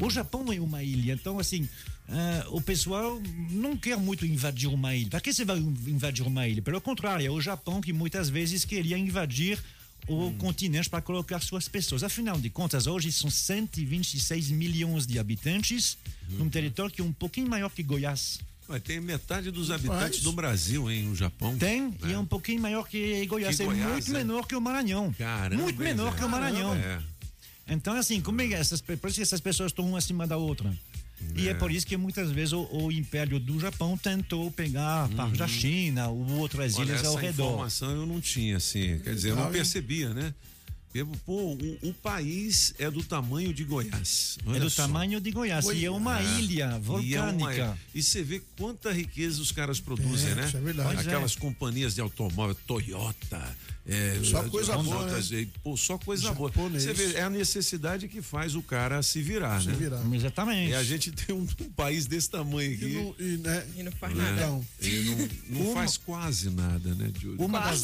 O 0.00 0.08
Japão 0.10 0.50
é 0.52 0.58
uma 0.60 0.82
ilha, 0.82 1.12
então 1.12 1.38
assim, 1.38 1.68
ah, 2.08 2.46
o 2.50 2.60
pessoal 2.60 3.20
não 3.50 3.76
quer 3.76 3.96
muito 3.96 4.24
invadir 4.26 4.68
uma 4.68 4.94
ilha. 4.94 5.10
Para 5.10 5.20
que 5.20 5.32
você 5.32 5.44
vai 5.44 5.58
invadir 5.58 6.26
uma 6.26 6.46
ilha? 6.48 6.62
Pelo 6.62 6.80
contrário, 6.80 7.26
é 7.26 7.30
o 7.30 7.40
Japão 7.40 7.80
que 7.80 7.92
muitas 7.92 8.28
vezes 8.28 8.64
queria 8.64 8.96
invadir 8.98 9.62
o 10.08 10.26
Hum. 10.26 10.38
continente 10.38 10.90
para 10.90 11.00
colocar 11.00 11.40
suas 11.40 11.68
pessoas. 11.68 12.02
Afinal 12.02 12.38
de 12.40 12.50
contas, 12.50 12.86
hoje 12.86 13.10
são 13.12 13.30
126 13.30 14.50
milhões 14.50 15.06
de 15.06 15.18
habitantes 15.18 15.96
Hum. 16.30 16.36
num 16.38 16.48
território 16.50 16.92
que 16.92 17.00
é 17.00 17.04
um 17.04 17.12
pouquinho 17.12 17.48
maior 17.48 17.68
que 17.70 17.82
Goiás. 17.82 18.40
Mas 18.68 18.82
tem 18.82 19.00
metade 19.00 19.50
dos 19.50 19.70
habitantes 19.70 20.00
Rapaz. 20.18 20.22
do 20.22 20.32
Brasil, 20.32 20.90
hein, 20.90 21.04
no 21.04 21.14
Japão. 21.16 21.56
Tem, 21.58 21.94
e 22.06 22.12
é 22.12 22.18
um 22.18 22.24
pouquinho 22.24 22.60
maior 22.62 22.86
que 22.88 23.26
Goiás. 23.26 23.56
Que 23.56 23.62
é 23.62 23.66
Goiás, 23.66 23.90
muito 23.92 24.10
é? 24.10 24.12
menor 24.12 24.46
que 24.46 24.54
o 24.56 24.60
Maranhão. 24.60 25.12
Caramba, 25.18 25.62
muito 25.62 25.80
menor 25.80 26.04
velho? 26.06 26.16
que 26.18 26.24
o 26.24 26.28
Maranhão. 26.28 26.74
É. 26.74 27.00
Então, 27.68 27.94
assim, 27.94 28.20
como 28.20 28.40
é 28.40 28.48
que 28.48 28.54
essas, 28.54 28.80
por 28.80 28.92
isso 29.08 29.16
que 29.16 29.22
essas 29.22 29.40
pessoas 29.40 29.70
estão 29.72 29.86
uma 29.88 29.98
acima 29.98 30.26
da 30.26 30.36
outra. 30.36 30.74
E 31.34 31.48
é 31.48 31.52
É. 31.52 31.54
por 31.54 31.70
isso 31.70 31.86
que 31.86 31.96
muitas 31.96 32.30
vezes 32.30 32.52
o, 32.52 32.68
o 32.70 32.92
Império 32.92 33.38
do 33.40 33.58
Japão 33.58 33.96
tentou 33.96 34.50
pegar 34.50 35.08
parte 35.10 35.38
da 35.38 35.48
China 35.48 36.08
ou 36.08 36.26
outras 36.38 36.74
Uhum. 36.74 36.80
Olha, 36.82 36.88
ilhas 36.92 37.04
ao 37.04 37.12
essa 37.12 37.20
redor. 37.20 37.44
informação 37.46 37.90
eu 37.90 38.06
não 38.06 38.20
tinha, 38.20 38.56
assim. 38.58 38.98
Quer 39.02 39.14
dizer, 39.14 39.30
eu 39.30 39.36
não 39.36 39.50
percebia, 39.50 40.12
né? 40.12 40.34
Pô, 41.24 41.52
o, 41.54 41.78
o 41.88 41.94
país 41.94 42.74
é 42.78 42.90
do 42.90 43.02
tamanho 43.02 43.52
de 43.54 43.64
Goiás. 43.64 44.36
É 44.54 44.58
do 44.60 44.68
só. 44.68 44.82
tamanho 44.82 45.20
de 45.20 45.30
Goiás. 45.30 45.64
E 45.66 45.84
é 45.86 45.90
uma 45.90 46.20
ilha 46.22 46.52
E, 46.52 46.60
é 46.60 46.78
volcânica. 46.78 47.78
e 47.94 48.02
você 48.02 48.22
vê 48.22 48.42
quanta 48.58 48.92
riqueza 48.92 49.40
os 49.40 49.50
caras 49.52 49.80
produzem, 49.80 50.30
É, 50.30 50.34
né? 50.34 50.46
isso 50.46 50.56
é 50.56 50.60
verdade. 50.60 50.94
Pois 50.94 51.06
é. 51.06 51.10
Aquelas 51.10 51.34
companhias 51.36 51.94
de 51.94 52.00
automóvel, 52.00 52.54
Toyota. 52.66 53.56
é, 53.86 54.20
Só 54.22 54.42
coisa 54.44 54.76
as 54.76 54.82
boa, 54.84 55.06
né? 55.06 55.46
Pô, 55.62 55.76
só 55.76 55.96
coisa 55.98 56.24
Japonês. 56.24 56.84
boa. 56.84 56.94
Você 56.94 57.06
vê, 57.08 57.14
é 57.18 57.22
a 57.22 57.30
necessidade 57.30 58.06
que 58.08 58.20
faz 58.20 58.54
o 58.54 58.62
cara 58.62 59.02
se 59.02 59.20
virar, 59.22 59.60
Se 59.62 59.68
né? 59.68 59.74
virar. 59.74 60.02
Exatamente. 60.14 60.70
E 60.70 60.74
a 60.74 60.84
gente 60.84 61.10
tem 61.12 61.34
um, 61.34 61.40
um 61.60 61.70
país 61.72 62.06
desse 62.06 62.28
tamanho 62.30 62.74
aqui. 62.74 62.84
E 62.84 62.94
não, 62.94 63.14
e, 63.18 63.36
né, 63.38 63.66
E 63.76 63.82
não 63.82 63.92
faz 63.92 64.14
né? 64.14 64.22
nada. 64.30 64.60
E 64.80 64.90
não, 65.00 65.28
não 65.48 65.66
Uma- 65.68 65.74
faz 65.74 65.96
quase 65.96 66.50
nada, 66.50 66.94
né, 66.94 67.10
Júlio? 67.18 67.42
Uma 67.42 67.60
das, 67.60 67.82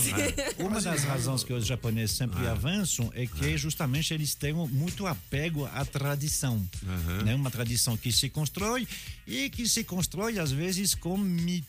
uma 0.58 0.80
das 0.80 1.04
razões 1.04 1.42
que 1.42 1.52
os 1.52 1.66
japoneses 1.66 2.14
sempre 2.16 2.46
Ah. 2.46 2.52
avançam 2.52 2.97
é 3.14 3.26
que 3.26 3.56
justamente 3.56 4.12
eles 4.12 4.34
têm 4.34 4.52
muito 4.52 5.06
apego 5.06 5.66
à 5.66 5.84
tradição. 5.84 6.62
Aham. 6.86 7.22
Né? 7.22 7.34
Uma 7.34 7.50
tradição 7.50 7.96
que 7.96 8.12
se 8.12 8.28
constrói 8.28 8.86
e 9.26 9.50
que 9.50 9.68
se 9.68 9.84
constrói 9.84 10.38
às 10.38 10.50
vezes 10.50 10.94
com 10.94 11.16
mito. 11.16 11.68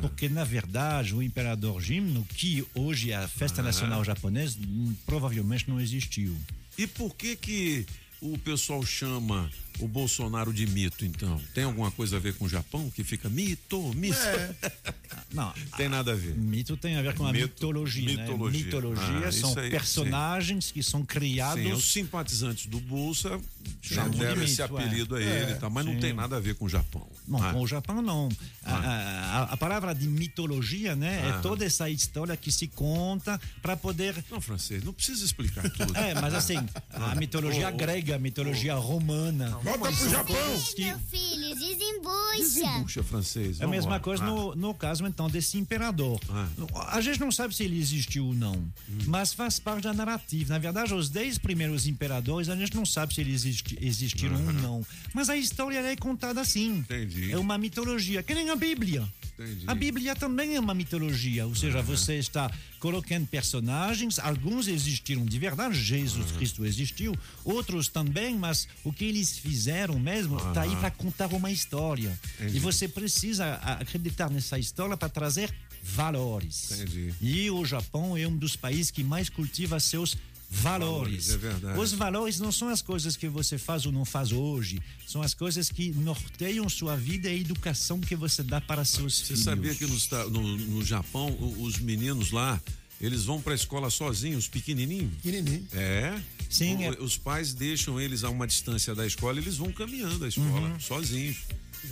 Porque, 0.00 0.28
na 0.28 0.44
verdade, 0.44 1.12
o 1.12 1.20
imperador 1.20 1.80
Jimno, 1.80 2.24
que 2.24 2.64
hoje 2.72 3.10
é 3.10 3.16
a 3.16 3.26
festa 3.26 3.62
nacional 3.62 4.04
japonesa, 4.04 4.56
hum, 4.60 4.94
provavelmente 5.04 5.68
não 5.68 5.80
existiu. 5.80 6.36
E 6.76 6.86
por 6.86 7.14
que 7.16 7.34
que 7.34 7.86
o 8.20 8.38
pessoal 8.38 8.84
chama 8.84 9.50
o 9.80 9.88
Bolsonaro 9.88 10.52
de 10.52 10.66
mito, 10.66 11.04
então? 11.04 11.40
Tem 11.54 11.64
alguma 11.64 11.90
coisa 11.90 12.16
a 12.16 12.18
ver 12.20 12.34
com 12.34 12.44
o 12.44 12.48
Japão 12.48 12.90
que 12.90 13.02
fica 13.04 13.28
mito, 13.28 13.80
mito? 13.94 14.16
Não, 15.32 15.52
Tem 15.76 15.88
nada 15.88 16.12
a 16.12 16.14
ver. 16.14 16.34
Mito 16.34 16.76
tem 16.76 16.96
a 16.96 17.02
ver 17.02 17.14
com 17.14 17.26
a 17.26 17.32
Mito- 17.32 17.48
mitologia. 17.48 18.16
mitologia. 18.16 18.60
Né? 18.60 18.64
Mitologia 18.66 19.28
Ah, 19.28 19.32
são 19.32 19.58
aí, 19.58 19.70
personagens 19.70 20.70
que 20.70 20.82
são 20.82 21.04
criados. 21.04 21.62
Sim, 21.62 21.72
os 21.72 21.92
simpatizantes 21.92 22.66
do 22.66 22.80
Bolsa 22.80 23.38
Chamam 23.82 24.10
de 24.10 24.18
deram 24.18 24.42
esse 24.42 24.62
mito, 24.62 24.76
apelido 24.78 25.16
é. 25.18 25.18
a 25.18 25.22
ele, 25.26 25.52
É, 25.52 25.54
tá? 25.56 25.68
mas 25.68 25.84
não 25.84 25.92
sim. 25.94 26.00
tem 26.00 26.12
nada 26.14 26.36
a 26.36 26.40
ver 26.40 26.54
com 26.54 26.64
o 26.64 26.68
Japão. 26.68 27.06
Não, 27.26 27.42
Ah. 27.42 27.52
com 27.52 27.60
o 27.60 27.66
Japão 27.66 28.00
não. 28.00 28.28
A, 28.64 28.74
a- 28.74 29.42
a 29.52 29.56
palavra 29.58 29.94
de 29.94 30.06
mitologia, 30.08 30.96
né, 30.96 31.20
Ah. 31.24 31.38
é 31.38 31.42
toda 31.42 31.64
essa 31.64 31.90
história 31.90 32.34
que 32.36 32.50
se 32.50 32.66
conta 32.68 33.38
para 33.60 33.76
poder. 33.76 34.24
Não, 34.30 34.40
francês, 34.40 34.82
não 34.82 34.94
precisa 34.94 35.24
explicar 35.24 35.68
tudo. 35.70 35.94
É, 35.96 36.14
mas 36.14 36.32
assim, 36.32 36.56
a 36.90 37.14
mitologia 37.16 37.68
ô, 37.68 37.76
grega, 37.76 38.16
a 38.16 38.18
mitologia 38.18 38.74
romana. 38.76 39.58
Volta 39.68 39.92
pro 39.96 40.08
Japão! 40.10 40.36
Meu 40.78 40.98
filho, 40.98 41.54
desembucha. 41.54 42.38
Desembucha, 42.38 43.02
francês. 43.02 43.60
é 43.60 43.64
a 43.64 43.68
mesma 43.68 44.00
coisa 44.00 44.22
Ah. 44.22 44.26
no, 44.26 44.54
no 44.54 44.74
caso, 44.74 45.06
então, 45.06 45.28
desse 45.28 45.58
imperador. 45.58 46.20
Ah. 46.30 46.48
A 46.92 47.00
gente 47.00 47.20
não 47.20 47.30
sabe 47.30 47.54
se 47.54 47.62
ele 47.64 47.78
existiu 47.78 48.26
ou 48.26 48.34
não, 48.34 48.54
Hum. 48.56 48.98
mas 49.06 49.32
faz 49.32 49.58
parte 49.58 49.82
da 49.84 49.92
narrativa. 49.92 50.52
Na 50.54 50.58
verdade, 50.58 50.94
os 50.94 51.08
dez 51.10 51.38
primeiros 51.38 51.86
imperadores, 51.86 52.48
a 52.48 52.56
gente 52.56 52.74
não 52.74 52.86
sabe 52.86 53.14
se 53.14 53.20
eles 53.20 53.44
existi- 53.44 53.78
existiram 53.80 54.36
ou 54.46 54.52
não. 54.52 54.86
Mas 55.12 55.28
a 55.28 55.36
história 55.36 55.78
é 55.78 55.96
contada 55.96 56.40
assim. 56.40 56.78
Entendi. 56.78 57.30
É 57.32 57.38
uma 57.38 57.58
mitologia, 57.58 58.22
que 58.22 58.34
nem 58.34 58.50
a 58.50 58.56
Bíblia. 58.56 59.06
Entendi. 59.38 59.64
A 59.66 59.74
Bíblia 59.74 60.16
também 60.16 60.56
é 60.56 60.60
uma 60.60 60.74
mitologia, 60.74 61.46
ou 61.46 61.54
seja, 61.54 61.80
você 61.80 62.14
está 62.14 62.50
colocando 62.80 63.26
personagens, 63.26 64.18
alguns 64.18 64.68
existiram 64.68 65.24
de 65.24 65.38
verdade, 65.38 65.80
Jesus 65.80 66.32
Cristo 66.32 66.64
existiu, 66.64 67.16
outros 67.44 67.88
também, 67.88 68.36
mas 68.36 68.68
o 68.84 68.92
que 68.92 69.04
eles 69.04 69.38
fizeram 69.38 69.98
mesmo 69.98 70.36
está 70.36 70.62
aí 70.62 70.74
para 70.76 70.90
contar 70.90 71.28
uma 71.28 71.50
história. 71.50 72.18
Entendi. 72.34 72.56
E 72.56 72.60
você 72.60 72.88
precisa 72.88 73.54
acreditar 73.54 74.30
nessa 74.30 74.58
história 74.58 74.96
para 74.96 75.08
trazer 75.08 75.54
valores. 75.82 76.72
Entendi. 76.72 77.14
E 77.20 77.50
o 77.50 77.64
Japão 77.64 78.16
é 78.16 78.26
um 78.26 78.36
dos 78.36 78.56
países 78.56 78.90
que 78.90 79.02
mais 79.02 79.28
cultiva 79.28 79.78
seus 79.80 80.16
Valores. 80.50 81.28
Valores, 81.34 81.64
é. 81.76 81.78
Os 81.78 81.92
valores 81.92 82.40
não 82.40 82.50
são 82.50 82.68
as 82.68 82.80
coisas 82.80 83.16
que 83.16 83.28
você 83.28 83.58
faz 83.58 83.84
ou 83.84 83.92
não 83.92 84.04
faz 84.04 84.32
hoje, 84.32 84.80
são 85.06 85.20
as 85.22 85.34
coisas 85.34 85.68
que 85.70 85.90
norteiam 85.92 86.68
sua 86.68 86.96
vida 86.96 87.28
e 87.28 87.32
a 87.32 87.36
educação 87.40 88.00
que 88.00 88.16
você 88.16 88.42
dá 88.42 88.60
para 88.60 88.84
seus 88.84 89.18
Você 89.18 89.24
filhos. 89.26 89.42
sabia 89.44 89.74
que 89.74 89.86
no, 89.86 90.30
no- 90.30 90.56
no 90.56 90.84
Japão, 90.84 91.36
os 91.60 91.78
meninos 91.78 92.30
lá, 92.30 92.60
eles 93.00 93.24
vão 93.24 93.40
pra 93.40 93.54
escola 93.54 93.90
sozinhos, 93.90 94.48
pequenininho? 94.48 95.10
Pequenininho. 95.22 95.66
É. 95.72 96.18
Sim, 96.48 96.76
O- 96.78 96.82
é- 96.94 96.98
Os 97.02 97.16
pais 97.18 97.52
deixam 97.52 98.00
eles 98.00 98.24
a 98.24 98.30
uma 98.30 98.46
distância 98.46 98.94
da 98.94 99.06
escola, 99.06 99.38
eles 99.38 99.56
vão 99.58 99.70
caminhando 99.70 100.24
a 100.24 100.28
escola, 100.28 100.68
Uhum. 100.68 100.80
sozinhos. 100.80 101.36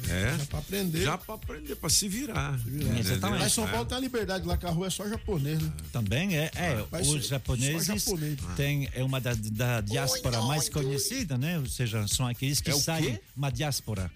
É. 0.09 0.37
Já 0.39 0.47
pra 0.47 0.59
aprender. 0.59 1.03
Já 1.03 1.19
pra 1.19 1.35
aprender, 1.35 1.77
pra 1.77 1.89
se 1.91 2.09
virar. 2.09 2.57
virar. 2.59 2.99
Exatamente. 2.99 3.41
Lá 3.41 3.47
em 3.47 3.51
São 3.51 3.67
É. 3.67 3.71
Paulo 3.71 3.87
tem 3.87 3.99
a 3.99 4.01
liberdade, 4.01 4.47
lá 4.47 4.57
que 4.57 4.67
a 4.67 4.71
rua 4.71 4.87
é 4.87 4.91
só 4.91 5.09
japonês, 5.09 5.61
né? 5.61 5.73
Também 5.93 6.37
é, 6.37 6.51
é 6.55 6.75
Rapaz, 6.77 7.09
os 7.09 7.27
japoneses 7.27 7.87
japonês. 7.87 8.39
têm 8.57 8.89
é 8.93 9.03
uma 9.03 9.21
da, 9.21 9.35
da 9.35 9.81
diáspora 9.81 10.41
mais 10.43 10.69
conhecida, 10.69 11.37
né? 11.39 11.59
Ou 11.59 11.67
seja, 11.67 12.07
são 12.09 12.27
aqueles 12.27 12.61
que 12.61 12.71
É 12.71 12.75
saem 12.75 13.19
uma 13.37 13.51
diáspora. 13.51 14.11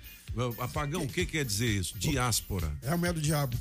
Apagão, 0.61 1.03
o 1.03 1.09
que 1.09 1.27
quer 1.27 1.45
dizer 1.45 1.67
isso? 1.67 1.99
Diáspora. 1.99 2.73
É 2.83 2.95
o 2.95 2.99
meio 2.99 3.15
do 3.15 3.21
diabo. 3.21 3.57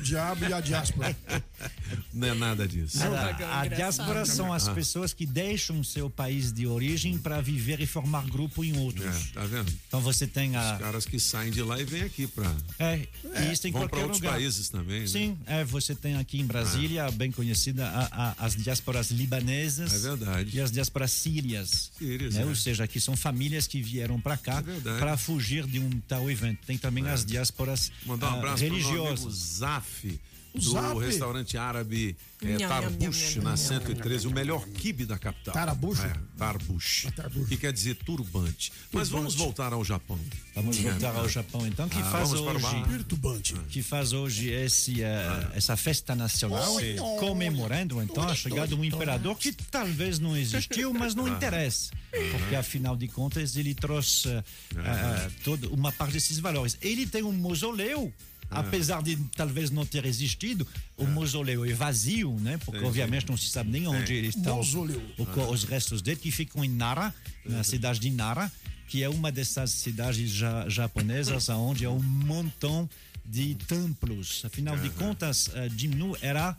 Diabo 0.00 0.44
e 0.46 0.52
a 0.52 0.60
diáspora. 0.60 1.16
Não 2.12 2.28
é 2.28 2.34
nada 2.34 2.66
disso. 2.66 2.98
A, 3.02 3.60
a 3.62 3.66
diáspora 3.66 4.24
são 4.24 4.52
as 4.52 4.66
Ah. 4.68 4.74
pessoas 4.74 5.12
que 5.12 5.24
deixam 5.26 5.82
seu 5.84 6.08
país 6.10 6.52
de 6.52 6.66
origem 6.66 7.16
para 7.18 7.40
viver 7.40 7.80
e 7.80 7.86
formar 7.86 8.24
grupo 8.26 8.64
em 8.64 8.76
outros. 8.78 9.04
É, 9.30 9.32
tá 9.34 9.44
vendo? 9.44 9.72
Então 9.88 10.00
você 10.00 10.26
tem 10.26 10.56
a 10.56 10.74
Os 10.74 10.78
caras 10.80 11.04
que 11.06 11.18
saem 11.20 11.50
de 11.50 11.62
lá 11.62 11.80
e 11.80 11.84
vêm 11.84 12.02
aqui 12.02 12.26
pra. 12.26 12.50
É, 12.78 13.06
e 13.48 13.52
isso 13.52 13.66
em 13.68 13.72
Vão 13.72 13.86
pra 13.88 13.98
outros 14.00 14.18
lugar. 14.20 14.32
países 14.34 14.68
também. 14.68 15.00
né? 15.02 15.06
Sim, 15.06 15.38
é, 15.46 15.64
você 15.64 15.94
tem 15.94 16.16
aqui 16.16 16.40
em 16.40 16.46
Brasília, 16.46 17.10
bem 17.10 17.30
conhecida, 17.30 17.86
a- 17.88 18.08
a- 18.38 18.46
as 18.46 18.56
diásporas 18.56 19.10
libanesas 19.10 19.92
É 19.92 19.98
verdade. 19.98 20.56
e 20.56 20.60
as 20.60 20.70
diásporas 20.70 21.10
sírias. 21.12 21.90
Sírias, 21.98 22.34
né? 22.34 22.42
é. 22.42 22.46
Ou 22.46 22.54
seja, 22.54 22.86
que 22.86 23.00
são 23.00 23.16
famílias 23.16 23.66
que 23.66 23.80
vieram 23.82 24.20
para 24.20 24.36
cá 24.36 24.60
verdade. 24.60 24.98
para 24.98 25.16
fugir 25.16 25.66
de 25.66 25.78
um 25.78 25.90
tal 26.08 26.30
evento. 26.30 26.60
Tem 26.66 26.76
também 26.78 27.06
as 27.08 27.24
diásporas 27.24 27.90
Mandar 28.06 28.30
um 28.30 28.34
ah, 28.34 28.38
abraço 28.38 28.64
amigo 28.64 28.74
religiosas. 28.76 29.62
Zaf. 29.76 30.18
Do 30.54 30.60
Zaf? 30.72 30.98
restaurante 30.98 31.56
árabe 31.56 32.14
é, 32.42 32.58
Tarbush, 32.58 33.36
na 33.36 33.52
nham, 33.52 33.56
113, 33.56 34.26
o 34.26 34.30
melhor 34.30 34.68
kibe 34.68 35.06
da 35.06 35.16
capital. 35.18 35.54
Tarabucho? 35.54 36.02
É, 36.02 36.12
Tarbush. 36.36 37.06
Que 37.48 37.56
quer 37.56 37.72
dizer 37.72 37.94
turbante. 38.04 38.70
Mas 38.92 39.08
vamos 39.08 39.34
voltar 39.34 39.72
ao 39.72 39.82
Japão. 39.82 40.18
Vamos 40.54 40.76
voltar 40.76 41.16
ao 41.16 41.26
Japão, 41.26 41.66
então, 41.66 41.88
que 41.88 41.96
Ah, 41.98 42.04
faz 42.04 42.28
vamos 42.28 42.44
para 42.44 42.58
o 42.58 42.82
hoje. 42.82 42.86
Perturbante. 42.86 43.54
que 43.70 43.82
faz 43.82 44.12
hoje 44.12 44.50
esse, 44.50 45.02
eh, 45.02 45.48
essa 45.54 45.74
festa 45.74 46.14
nacional, 46.14 46.76
comemorando 47.18 48.02
então 48.02 48.22
a 48.28 48.34
chegada 48.34 48.68
de 48.68 48.74
um 48.74 48.84
imperador 48.84 49.34
que 49.38 49.52
talvez 49.52 50.18
não 50.18 50.36
existiu, 50.36 50.92
mas 50.92 51.14
não 51.14 51.24
Ah. 51.24 51.30
interessa, 51.30 51.90
porque 52.30 52.54
afinal 52.56 52.94
de 52.94 53.08
contas 53.08 53.56
ele 53.56 53.74
trouxe 53.74 54.28
eh, 54.28 55.30
toda 55.42 55.66
uma 55.68 55.90
parte 55.92 56.12
desses 56.12 56.38
valores. 56.38 56.76
Ele 56.82 57.06
tem 57.06 57.22
um 57.22 57.32
mausoléu. 57.32 58.12
Ah. 58.52 58.60
Apesar 58.60 59.02
de 59.02 59.16
talvez 59.36 59.70
não 59.70 59.84
ter 59.86 60.04
existido, 60.04 60.66
o 60.96 61.06
mausoléu 61.06 61.64
é 61.64 61.72
vazio, 61.72 62.32
né? 62.40 62.58
Porque 62.58 62.80
Sim, 62.80 62.86
obviamente 62.86 63.26
não 63.28 63.36
se 63.36 63.48
sabe 63.48 63.70
nem 63.70 63.86
onde 63.86 64.08
Sim. 64.08 64.14
ele 64.14 64.28
está. 64.28 64.50
Mausoléu. 64.50 65.02
o 65.18 65.52
os 65.52 65.64
restos 65.64 66.02
dele 66.02 66.20
que 66.20 66.30
ficam 66.30 66.64
em 66.64 66.68
Nara, 66.68 67.14
na 67.44 67.64
cidade 67.64 67.98
de 67.98 68.10
Nara, 68.10 68.50
que 68.88 69.02
é 69.02 69.08
uma 69.08 69.32
dessas 69.32 69.70
cidades 69.70 70.30
ja- 70.30 70.68
japonesas 70.68 71.48
onde 71.48 71.84
há 71.84 71.90
um 71.90 72.02
montão 72.02 72.88
de 73.24 73.54
templos. 73.54 74.42
Afinal 74.44 74.76
de 74.76 74.90
contas, 74.90 75.46
uh, 75.48 75.52
Jimnu 75.76 76.16
era 76.20 76.56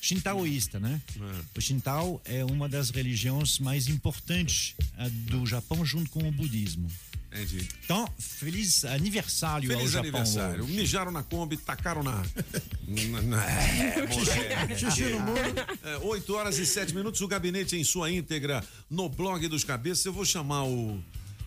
shintaoísta, 0.00 0.78
né? 0.78 1.00
O 1.56 1.60
Shintao 1.60 2.20
é 2.24 2.44
uma 2.44 2.68
das 2.68 2.90
religiões 2.90 3.58
mais 3.58 3.88
importantes 3.88 4.74
uh, 4.98 5.10
do 5.30 5.44
Japão 5.46 5.84
junto 5.84 6.10
com 6.10 6.26
o 6.26 6.32
budismo. 6.32 6.88
Entendi. 7.36 7.68
Então, 7.84 8.08
feliz 8.18 8.84
aniversário 8.84 9.70
ao 9.70 9.76
Feliz 9.76 9.92
Japão. 9.92 10.08
aniversário. 10.08 10.64
hoje. 10.64 10.72
Mijaram 10.72 11.12
na 11.12 11.22
Kombi, 11.22 11.56
tacaram 11.56 12.02
na. 12.02 12.22
na, 12.88 13.22
na 13.22 13.44
é, 13.44 13.96
no 15.10 15.20
muro. 15.20 15.40
É, 15.84 15.98
8 15.98 16.34
horas 16.34 16.58
e 16.58 16.64
7 16.66 16.94
minutos, 16.94 17.20
o 17.20 17.28
gabinete 17.28 17.76
em 17.76 17.84
sua 17.84 18.10
íntegra 18.10 18.64
no 18.90 19.08
blog 19.08 19.46
dos 19.48 19.64
cabeças. 19.64 20.04
Eu 20.06 20.12
vou 20.12 20.24
chamar 20.24 20.64
o 20.64 20.98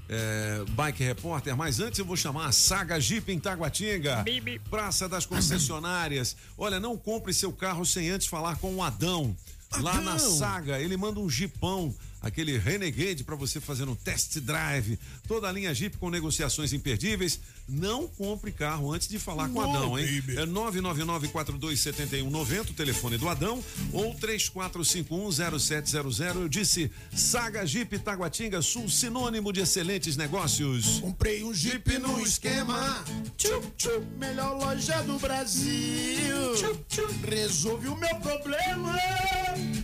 é, 0.07 0.63
Bike 0.69 1.03
Repórter, 1.03 1.55
mas 1.55 1.79
antes 1.79 1.99
eu 1.99 2.05
vou 2.05 2.15
chamar 2.17 2.47
a 2.47 2.51
Saga 2.51 2.99
Jeep 2.99 3.31
em 3.31 3.39
Taguatinga. 3.39 4.23
Praça 4.69 5.09
das 5.09 5.25
Concessionárias. 5.25 6.35
Olha, 6.57 6.79
não 6.79 6.97
compre 6.97 7.33
seu 7.33 7.51
carro 7.51 7.85
sem 7.85 8.09
antes 8.09 8.27
falar 8.27 8.57
com 8.57 8.75
o 8.75 8.83
Adão. 8.83 9.35
Lá 9.77 10.01
na 10.01 10.13
Adão. 10.13 10.37
Saga, 10.37 10.79
ele 10.79 10.97
manda 10.97 11.19
um 11.19 11.29
Jeepão, 11.29 11.93
aquele 12.21 12.57
Renegade 12.57 13.23
para 13.23 13.35
você 13.35 13.59
fazer 13.59 13.87
um 13.87 13.95
test 13.95 14.39
drive. 14.39 14.97
Toda 15.27 15.47
a 15.47 15.51
linha 15.51 15.71
Jeep 15.73 15.97
com 15.97 16.09
negociações 16.09 16.73
imperdíveis. 16.73 17.39
Não 17.67 18.07
compre 18.07 18.51
carro 18.51 18.91
antes 18.91 19.07
de 19.07 19.19
falar 19.19 19.47
com 19.49 19.59
o 19.59 19.61
Adão, 19.61 19.99
hein? 19.99 20.21
baby. 20.21 20.37
É 20.39 20.45
999-427190, 20.45 22.71
o 22.71 22.73
telefone 22.73 23.17
do 23.17 23.29
Adão, 23.29 23.63
ou 23.93 24.13
34510700. 24.15 26.35
Eu 26.35 26.49
disse 26.49 26.91
Saga 27.13 27.63
Jeep 27.65 27.99
Taguatinga 27.99 28.61
Sul, 28.61 28.89
sinônimo 28.89 29.53
de 29.53 29.61
excelentes 29.61 30.17
negócios. 30.17 30.99
Comprei 30.99 31.43
um 31.43 31.53
Jeep 31.53 31.97
no 31.99 32.19
esquema. 32.21 33.03
Tchup, 33.37 33.67
tchup, 33.77 34.03
melhor 34.17 34.57
loja 34.57 35.01
do 35.03 35.19
Brasil. 35.19 36.55
Tchup, 36.55 36.83
tchup, 36.89 37.13
resolve 37.29 37.87
o 37.87 37.95
meu 37.95 38.15
problema. 38.15 38.97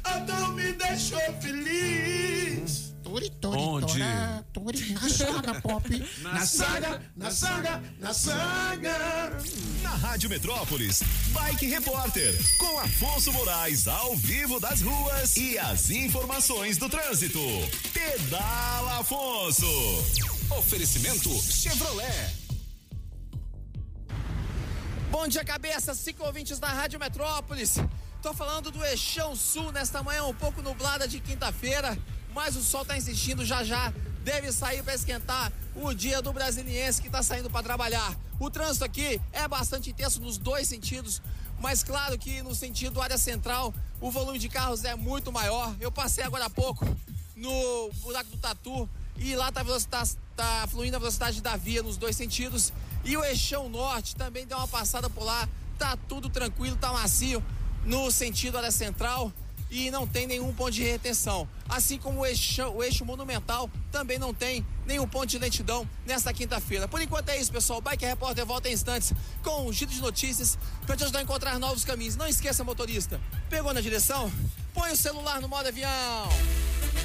Adão 0.04 0.54
me 0.54 0.72
deixou 0.74 1.20
feliz. 1.42 2.25
Turi, 3.04 3.30
turi, 3.40 3.58
Onde? 3.58 4.00
tora, 4.00 4.46
turi, 4.52 4.94
na 4.94 5.10
saga 5.10 5.62
pop. 5.62 6.10
Na 6.22 6.46
saga, 6.46 7.02
na 7.16 7.32
saga, 7.32 7.84
na 8.00 8.14
saga. 8.14 9.32
Na 9.82 9.90
Rádio 9.92 10.30
Metrópolis, 10.30 11.02
Bike 11.32 11.68
Repórter, 11.68 12.36
com 12.58 12.80
Afonso 12.80 13.32
Moraes 13.32 13.88
ao 13.88 14.16
vivo 14.18 14.60
das 14.60 14.82
ruas 14.82 15.38
e 15.38 15.58
as 15.58 15.90
informações 15.92 16.78
do 16.78 16.90
trânsito. 16.90 17.40
Pedala 17.94 19.00
Afonso. 19.00 19.66
Oferecimento 20.58 21.30
Chevrolet. 21.30 22.36
Bom 25.12 25.28
dia, 25.28 25.46
cabeça, 25.46 25.94
cinco 25.94 26.26
ouvintes 26.26 26.60
da 26.60 26.68
Rádio 26.68 27.00
Metrópolis. 27.00 27.76
Tô 28.22 28.34
falando 28.34 28.72
do 28.72 28.84
Eixão 28.84 29.36
Sul 29.36 29.72
nesta 29.72 30.02
manhã 30.04 30.26
um 30.26 30.34
pouco 30.34 30.62
nublada 30.62 31.08
de 31.08 31.20
quinta-feira, 31.20 31.98
mas 32.36 32.58
o 32.58 32.62
sol 32.62 32.84
tá 32.84 32.98
insistindo 32.98 33.46
já 33.46 33.64
já. 33.64 33.94
Deve 34.26 34.52
sair 34.52 34.84
para 34.84 34.94
esquentar 34.94 35.54
o 35.74 35.94
dia 35.94 36.22
do 36.22 36.34
brasiliense 36.34 37.02
que 37.02 37.10
tá 37.10 37.24
saindo 37.24 37.50
para 37.50 37.64
trabalhar. 37.64 38.14
O 38.38 38.52
trânsito 38.52 38.84
aqui 38.84 39.22
é 39.32 39.48
bastante 39.48 39.90
intenso 39.90 40.20
nos 40.20 40.38
dois 40.38 40.68
sentidos, 40.68 41.22
mas 41.62 41.82
claro 41.82 42.18
que 42.18 42.42
no 42.42 42.54
sentido 42.54 43.02
área 43.02 43.18
central 43.18 43.74
o 44.02 44.12
volume 44.12 44.38
de 44.38 44.50
carros 44.50 44.84
é 44.84 44.96
muito 44.96 45.32
maior. 45.32 45.74
Eu 45.80 45.92
passei 45.92 46.26
agora 46.26 46.46
há 46.46 46.50
pouco 46.50 46.86
no 47.38 47.90
buraco 48.02 48.30
do 48.32 48.38
Tatu 48.38 48.90
e 49.16 49.34
lá 49.36 49.50
tá, 49.50 49.62
a 49.62 49.64
velocidade, 49.64 50.18
tá 50.36 50.68
fluindo 50.70 50.98
a 50.98 51.00
velocidade 51.00 51.42
da 51.42 51.56
via 51.56 51.82
nos 51.82 51.96
dois 51.96 52.18
sentidos. 52.18 52.74
E 53.06 53.16
o 53.16 53.24
Eixão 53.24 53.70
Norte 53.70 54.14
também 54.16 54.46
deu 54.46 54.58
uma 54.58 54.68
passada 54.68 55.10
por 55.10 55.24
lá. 55.24 55.48
Tá 55.78 55.98
tudo 56.10 56.30
tranquilo, 56.30 56.76
tá 56.76 56.92
macio 56.92 57.42
no 57.86 58.12
sentido 58.12 58.58
área 58.58 58.72
central 58.72 59.32
e 59.70 59.90
não 59.92 60.08
tem 60.08 60.28
nenhum 60.28 60.54
ponto 60.54 60.72
de 60.72 60.84
retenção. 60.84 61.48
Assim 61.68 61.98
como 61.98 62.22
o 62.22 62.26
eixo, 62.26 62.64
o 62.70 62.84
eixo 62.84 63.04
monumental 63.04 63.70
também 63.92 64.20
não 64.20 64.34
tem 64.34 64.66
nenhum 64.86 65.08
ponto 65.08 65.28
de 65.28 65.38
lentidão 65.38 65.88
nesta 66.06 66.34
quinta-feira. 66.34 66.88
Por 66.88 67.02
enquanto 67.02 67.30
é 67.30 67.40
isso, 67.40 67.52
pessoal. 67.52 67.82
Bike 67.82 68.06
Repórter 68.06 68.46
volta 68.46 68.70
em 68.70 68.74
instantes 68.74 69.14
com 69.44 69.68
um 69.68 69.74
giro 69.74 69.92
de 69.92 70.02
notícias 70.02 70.58
para 70.86 70.96
te 70.96 71.04
ajudar 71.04 71.20
a 71.20 71.24
encontrar 71.24 71.60
novos 71.60 71.84
caminhos. 71.84 72.16
Não 72.16 72.28
esqueça, 72.28 72.64
motorista, 72.64 73.20
pegou 73.50 73.74
na 73.74 73.82
direção? 73.82 74.32
Põe 74.74 74.92
o 74.92 74.98
celular 74.98 75.42
no 75.42 75.48
modo 75.48 75.68
avião. 75.68 76.30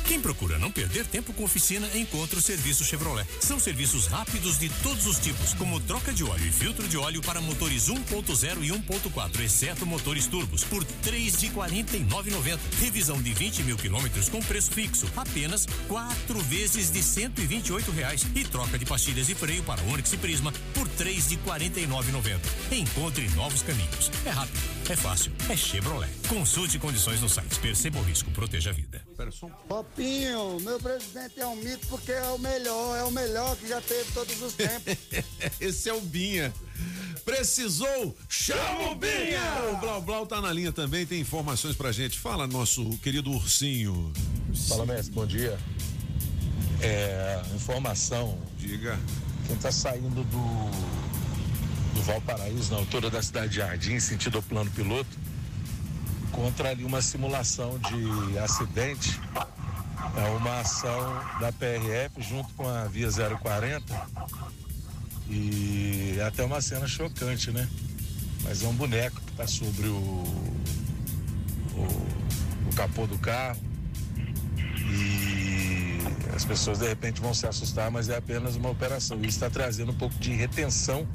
Quem 0.07 0.21
procura 0.21 0.59
não 0.59 0.71
perder 0.71 1.07
tempo 1.07 1.33
com 1.33 1.45
oficina, 1.45 1.89
encontra 1.95 2.39
o 2.39 2.43
serviço 2.43 2.85
Chevrolet. 2.85 3.27
São 3.41 3.61
serviços 3.61 4.07
rápidos 4.07 4.59
de 4.59 4.69
todos 4.83 5.07
os 5.07 5.19
tipos, 5.19 5.55
como 5.55 5.81
troca 5.81 6.13
de 6.13 6.25
óleo 6.25 6.47
e 6.47 6.51
filtro 6.51 6.87
de 6.89 6.97
óleo 6.97 7.23
para 7.23 7.41
motores 7.41 7.89
1.0 7.89 8.63
e 8.63 8.71
1.4, 8.71 9.41
exceto 9.41 9.87
motores 9.87 10.27
turbos, 10.27 10.65
por 10.65 10.85
três 10.85 11.39
de 11.39 11.49
49,90. 11.49 12.59
Revisão 12.81 13.21
de 13.21 13.33
20 13.33 13.63
mil 13.63 13.77
quilômetros 13.77 14.29
com 14.29 14.41
preço 14.41 14.71
fixo, 14.71 15.07
apenas 15.17 15.67
quatro 15.89 16.41
vezes 16.41 16.91
de 16.91 17.03
128 17.03 17.91
reais. 17.91 18.27
E 18.35 18.45
troca 18.45 18.79
de 18.79 18.85
pastilhas 18.85 19.29
e 19.29 19.35
freio 19.35 19.63
para 19.63 19.83
Onix 19.83 20.13
e 20.13 20.17
Prisma 20.17 20.53
por 20.75 20.89
três 20.89 21.29
de 21.29 21.37
49,90. 21.39 22.39
Encontre 22.73 23.29
novos 23.31 23.63
caminhos. 23.63 24.11
É 24.25 24.31
rápido, 24.31 24.59
é 24.93 24.97
fácil, 24.97 25.33
é 25.49 25.57
Chevrolet. 25.57 26.11
Consulte 26.29 26.77
condições 26.79 27.21
no 27.21 27.29
site. 27.29 27.61
Perceba 27.61 28.01
o 28.01 28.03
risco, 28.03 28.31
proteja 28.33 28.71
a 28.71 28.73
vida. 28.73 29.01
Popinho, 29.69 30.59
meu 30.61 30.81
presidente 30.81 31.39
é 31.39 31.47
um 31.47 31.55
mito 31.55 31.87
porque 31.87 32.11
é 32.11 32.29
o 32.29 32.39
melhor, 32.39 32.99
é 32.99 33.05
o 33.05 33.11
melhor 33.11 33.57
que 33.57 33.69
já 33.69 33.81
teve 33.81 34.11
todos 34.13 34.43
os 34.43 34.53
tempos. 34.55 34.97
Esse 35.61 35.89
é 35.89 35.95
o 35.95 36.01
Binha. 36.01 36.53
precisou, 37.25 38.17
chama 38.29 38.91
o 38.91 38.95
Binha! 38.97 39.41
O 39.73 39.77
Blau 39.77 40.03
Blau 40.03 40.27
tá 40.27 40.41
na 40.41 40.53
linha 40.53 40.73
também, 40.73 41.07
tem 41.07 41.21
informações 41.21 41.77
pra 41.77 41.93
gente. 41.93 42.19
Fala, 42.19 42.49
nosso 42.49 42.99
querido 42.99 43.31
ursinho. 43.31 44.13
Fala, 44.69 44.87
mestre, 44.87 45.13
bom 45.13 45.27
dia. 45.27 45.57
É, 46.81 47.41
informação. 47.55 48.39
Diga. 48.59 48.99
Quem 49.47 49.57
tá 49.57 49.71
saindo 49.71 50.25
do, 50.25 51.10
do 52.01 52.03
Valparaíso, 52.03 52.73
na 52.73 52.79
altura 52.79 53.11
da 53.11 53.23
cidade 53.23 53.51
de 53.51 53.57
Jardim, 53.57 54.01
sentido 54.01 54.39
ao 54.39 54.43
plano 54.43 54.71
piloto, 54.71 55.11
contra 56.33 56.71
ali 56.71 56.83
uma 56.83 57.03
simulação 57.03 57.79
de 57.79 58.39
acidente. 58.39 59.21
É 60.17 60.31
uma 60.31 60.61
ação 60.61 60.99
da 61.41 61.53
PRF 61.53 62.23
junto 62.23 62.53
com 62.55 62.67
a 62.67 62.85
Via 62.85 63.09
040. 63.11 64.07
E 65.29 66.17
é 66.19 66.25
até 66.25 66.43
uma 66.43 66.61
cena 66.61 66.87
chocante, 66.87 67.51
né? 67.51 67.69
Mas 68.43 68.63
é 68.63 68.67
um 68.67 68.75
boneco 68.75 69.21
que 69.21 69.33
está 69.33 69.47
sobre 69.47 69.87
o, 69.87 69.95
o, 71.75 71.83
o 72.67 72.75
capô 72.75 73.07
do 73.07 73.19
carro. 73.19 73.61
E 74.57 75.99
as 76.35 76.45
pessoas 76.47 76.79
de 76.79 76.89
repente 76.89 77.21
vão 77.21 77.35
se 77.35 77.47
assustar, 77.47 77.91
mas 77.91 78.09
é 78.09 78.17
apenas 78.17 78.57
uma 78.57 78.71
operação. 78.71 79.19
Isso 79.19 79.29
está 79.29 79.51
trazendo 79.51 79.93
um 79.93 79.97
pouco 79.97 80.15
de 80.19 80.33
retenção 80.33 81.07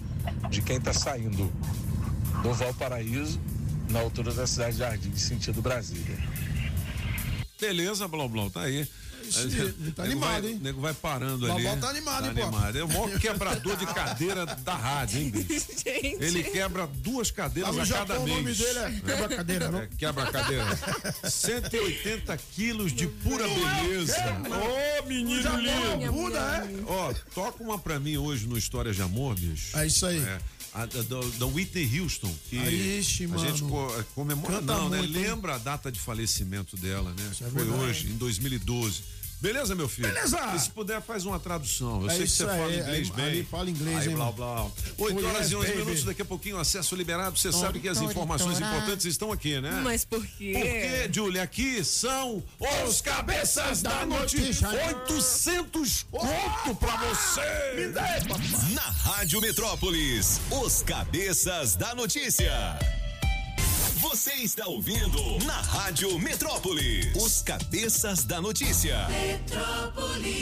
de 0.49 0.61
quem 0.61 0.77
está 0.77 0.93
saindo 0.93 1.51
do 2.41 2.53
Valparaíso 2.53 3.39
na 3.89 3.99
altura 3.99 4.33
da 4.33 4.47
cidade 4.47 4.73
de 4.73 4.79
Jardim, 4.79 5.15
sentido 5.15 5.61
Brasília. 5.61 6.17
Beleza, 7.59 8.07
Blau 8.07 8.27
Blau, 8.27 8.49
tá 8.49 8.61
aí. 8.61 8.87
Ixi, 9.27 9.91
tá 9.95 10.03
animado, 10.03 10.41
vai- 10.41 10.51
hein? 10.51 10.59
Nego 10.61 10.81
vai 10.81 10.93
parando 10.93 11.51
ali. 11.51 11.63
Blau 11.63 11.77
tá 11.77 11.89
animado, 11.89 12.25
hein, 12.27 12.33
pô? 12.33 12.77
É 12.77 12.83
o 12.83 12.87
maior 12.87 13.19
quebrador 13.19 13.75
de 13.77 13.85
cadeira 13.87 14.45
da 14.45 14.75
rádio, 14.75 15.19
hein, 15.21 15.29
bicho? 15.31 15.65
Gente. 15.85 16.23
Ele 16.23 16.43
quebra 16.43 16.87
duas 16.87 17.31
cadeiras 17.31 17.73
a 17.73 17.77
cada 17.77 17.85
Japão, 17.85 18.23
o 18.23 18.25
mês. 18.25 18.37
nome 18.37 18.53
dele 18.53 18.79
é 18.79 18.91
quebra-cadeira, 19.05 19.71
não? 19.71 19.79
É, 19.81 19.87
quebra-cadeira. 19.97 20.65
180 21.23 22.37
quilos 22.55 22.93
de 22.93 23.07
pura 23.07 23.45
beleza. 23.47 24.15
Ô, 25.01 25.07
menino 25.07 25.41
Japão, 25.41 25.59
lindo. 25.61 26.11
Buda, 26.11 26.39
é? 26.39 26.69
Ó, 26.87 27.13
toca 27.33 27.63
uma 27.63 27.77
pra 27.77 27.99
mim 27.99 28.17
hoje 28.17 28.47
no 28.47 28.57
Histórias 28.57 28.95
de 28.95 29.01
Amor, 29.01 29.35
bicho. 29.35 29.77
É 29.77 29.85
isso 29.85 30.05
aí. 30.05 30.21
A, 30.83 30.85
da, 30.85 31.21
Whitney 31.47 31.99
Houston, 31.99 32.33
que 32.49 32.57
Aí, 32.59 32.99
ixi, 32.99 33.25
a 33.33 33.37
gente 33.37 33.63
co- 33.63 34.03
comemora, 34.13 34.55
Canta 34.59 34.75
não, 34.75 34.89
né? 34.89 34.97
muito, 34.99 35.17
hein? 35.17 35.23
Lembra 35.23 35.55
a 35.55 35.57
data 35.57 35.91
de 35.91 35.99
falecimento 35.99 36.75
dela, 36.77 37.13
né? 37.17 37.31
é 37.31 37.49
Foi 37.49 37.63
verdade. 37.63 37.83
hoje, 37.83 38.07
em 38.09 38.17
2012. 38.17 39.01
Beleza, 39.45 39.75
meu 39.75 39.87
filho? 39.87 40.07
Beleza! 40.07 40.39
E 40.55 40.59
se 40.59 40.69
puder, 40.71 41.01
faz 41.01 41.25
uma 41.25 41.39
tradução. 41.39 42.01
Eu 42.01 42.09
É 42.09 42.15
sei 42.15 42.25
que 42.25 42.31
você 42.31 42.45
fala 42.45 42.65
aí, 42.65 42.79
inglês 42.79 43.07
aí- 43.09 43.15
bem. 43.15 43.25
ali 43.25 43.43
fala 43.43 43.69
inglês, 43.69 43.97
aí, 43.99 44.07
hein, 44.09 44.15
blá, 44.15 44.25
mano? 44.25 44.35
blá. 44.37 44.63
8 44.97 45.23
Oh, 45.23 45.27
horas 45.27 45.41
yes, 45.43 45.51
e 45.51 45.55
11 45.55 45.67
baby. 45.67 45.79
minutos, 45.79 46.03
daqui 46.03 46.21
a 46.21 46.25
pouquinho, 46.25 46.57
acesso 46.57 46.95
liberado. 46.95 47.37
Você 47.37 47.51
sabe 47.51 47.79
que 47.79 47.87
as 47.87 47.99
informações 48.01 48.57
tora. 48.57 48.71
importantes 48.71 49.05
estão 49.05 49.31
aqui, 49.31 49.61
né? 49.61 49.81
Mas 49.83 50.03
por 50.03 50.25
quê? 50.25 50.53
Porque, 50.53 51.09
Julia, 51.13 51.43
aqui 51.43 51.83
são 51.83 52.43
os 52.87 53.01
cabeças 53.01 53.81
da 53.81 54.05
notícia. 54.05 54.67
800 54.69 56.05
conto 56.09 56.75
pra 56.79 56.95
você. 56.97 57.75
Me 57.75 57.87
dê, 57.87 58.27
papai. 58.27 58.71
Na 58.73 58.81
Rádio 58.81 59.41
Metrópolis, 59.41 60.41
os 60.49 60.81
cabeças 60.81 61.75
da 61.75 61.93
notícia. 61.93 62.51
Você 64.09 64.33
está 64.33 64.67
ouvindo 64.67 65.19
na 65.45 65.59
Rádio 65.59 66.19
Metrópolis, 66.19 67.07
os 67.15 67.41
cabeças 67.41 68.23
da 68.23 68.39
notícia. 68.39 69.07
Metrópolis. 69.07 70.35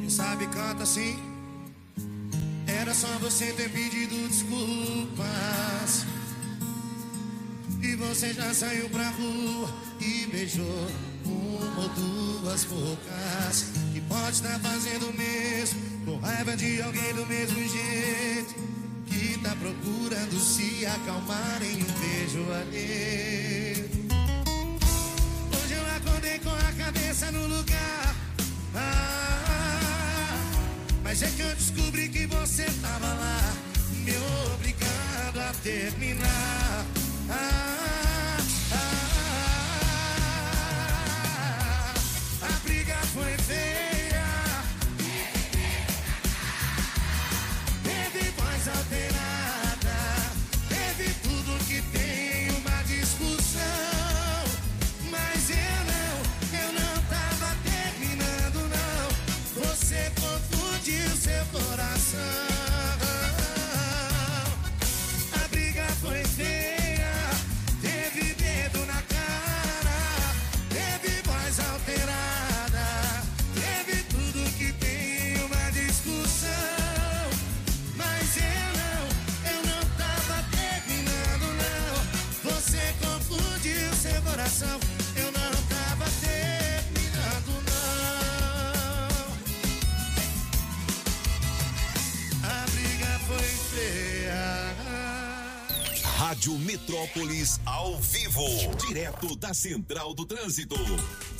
Quem 0.00 0.10
sabe 0.10 0.48
canta 0.48 0.82
assim. 0.82 1.16
Era 2.66 2.92
só 2.92 3.06
você 3.20 3.52
ter 3.52 3.70
pedido 3.70 4.16
desculpas. 4.28 6.04
E 7.80 7.94
você 7.94 8.34
já 8.34 8.52
saiu 8.52 8.90
pra 8.90 9.10
rua 9.10 9.72
e 10.00 10.26
beijou 10.26 10.88
uma 11.24 11.82
ou 11.82 11.88
duas 11.90 12.64
bocas. 12.64 13.66
E 13.94 14.00
pode 14.02 14.32
estar 14.32 14.58
fazendo 14.58 15.08
o 15.08 15.16
mesmo, 15.16 15.80
com 16.04 16.16
raiva 16.18 16.56
de 16.56 16.82
alguém 16.82 17.14
do 17.14 17.26
mesmo 17.26 17.56
jeito. 17.56 18.54
Que 19.06 19.38
tá 19.38 19.54
procurando 19.56 20.38
se 20.38 20.86
acalmar 20.86 21.62
em 21.62 21.82
um 21.82 21.92
beijo 22.00 22.52
alheio. 22.52 23.90
Hoje 25.56 25.74
eu 25.74 25.96
acordei 25.96 26.38
com 26.38 26.50
a 26.50 26.72
cabeça 26.84 27.30
no 27.30 27.46
lugar. 27.46 28.16
Ah, 28.74 30.34
mas 31.04 31.22
é 31.22 31.28
que 31.28 31.42
eu 31.42 31.54
descobri 31.54 32.08
que 32.08 32.26
você 32.26 32.64
tava 32.80 33.06
lá, 33.06 33.54
me 34.04 34.12
obrigado 34.54 35.40
a 35.40 35.52
terminar. 35.62 36.61
Rádio 97.02 97.12
Metrópolis 97.12 97.60
ao 97.66 97.98
vivo, 97.98 98.44
direto 98.86 99.34
da 99.36 99.52
Central 99.52 100.14
do 100.14 100.24
Trânsito. 100.24 100.76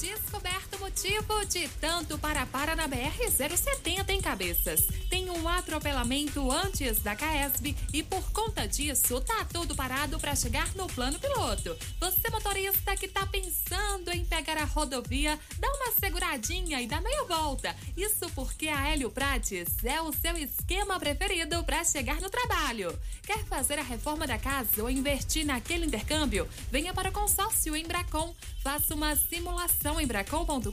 Descoberto 0.00 0.76
o 0.76 0.80
motivo 0.80 1.44
de 1.46 1.68
tanto 1.80 2.18
para-para 2.18 2.74
na 2.74 2.88
BR-070 2.88 4.08
em 4.08 4.20
Cabeças. 4.20 4.80
Tem 5.08 5.30
um 5.30 5.48
atropelamento 5.48 6.50
antes 6.50 6.98
da 7.00 7.14
Caesb 7.14 7.76
e 7.92 8.02
por 8.02 8.22
conta 8.32 8.66
disso 8.66 9.20
tá 9.20 9.44
tudo 9.52 9.74
parado 9.74 10.18
para 10.18 10.34
chegar 10.34 10.74
no 10.74 10.86
plano 10.88 11.18
piloto. 11.18 11.76
Você 12.00 12.30
motorista 12.30 12.96
que 12.96 13.06
tá 13.06 13.24
pensando 13.26 13.51
pegar 14.32 14.56
a 14.56 14.64
rodovia, 14.64 15.38
dá 15.58 15.70
uma 15.70 15.92
seguradinha 15.92 16.80
e 16.80 16.86
dá 16.86 17.02
meia 17.02 17.22
volta. 17.24 17.76
Isso 17.94 18.30
porque 18.34 18.66
a 18.66 18.88
Hélio 18.88 19.10
Prates 19.10 19.84
é 19.84 20.00
o 20.00 20.10
seu 20.10 20.38
esquema 20.38 20.98
preferido 20.98 21.62
para 21.64 21.84
chegar 21.84 22.18
no 22.18 22.30
trabalho. 22.30 22.98
Quer 23.26 23.44
fazer 23.44 23.78
a 23.78 23.82
reforma 23.82 24.26
da 24.26 24.38
casa 24.38 24.82
ou 24.82 24.88
investir 24.88 25.44
naquele 25.44 25.84
intercâmbio? 25.84 26.48
Venha 26.70 26.94
para 26.94 27.10
o 27.10 27.12
consórcio 27.12 27.76
Embracon. 27.76 28.34
Faça 28.62 28.94
uma 28.94 29.14
simulação 29.16 30.00
em 30.00 30.06
bracon.com.br. 30.06 30.72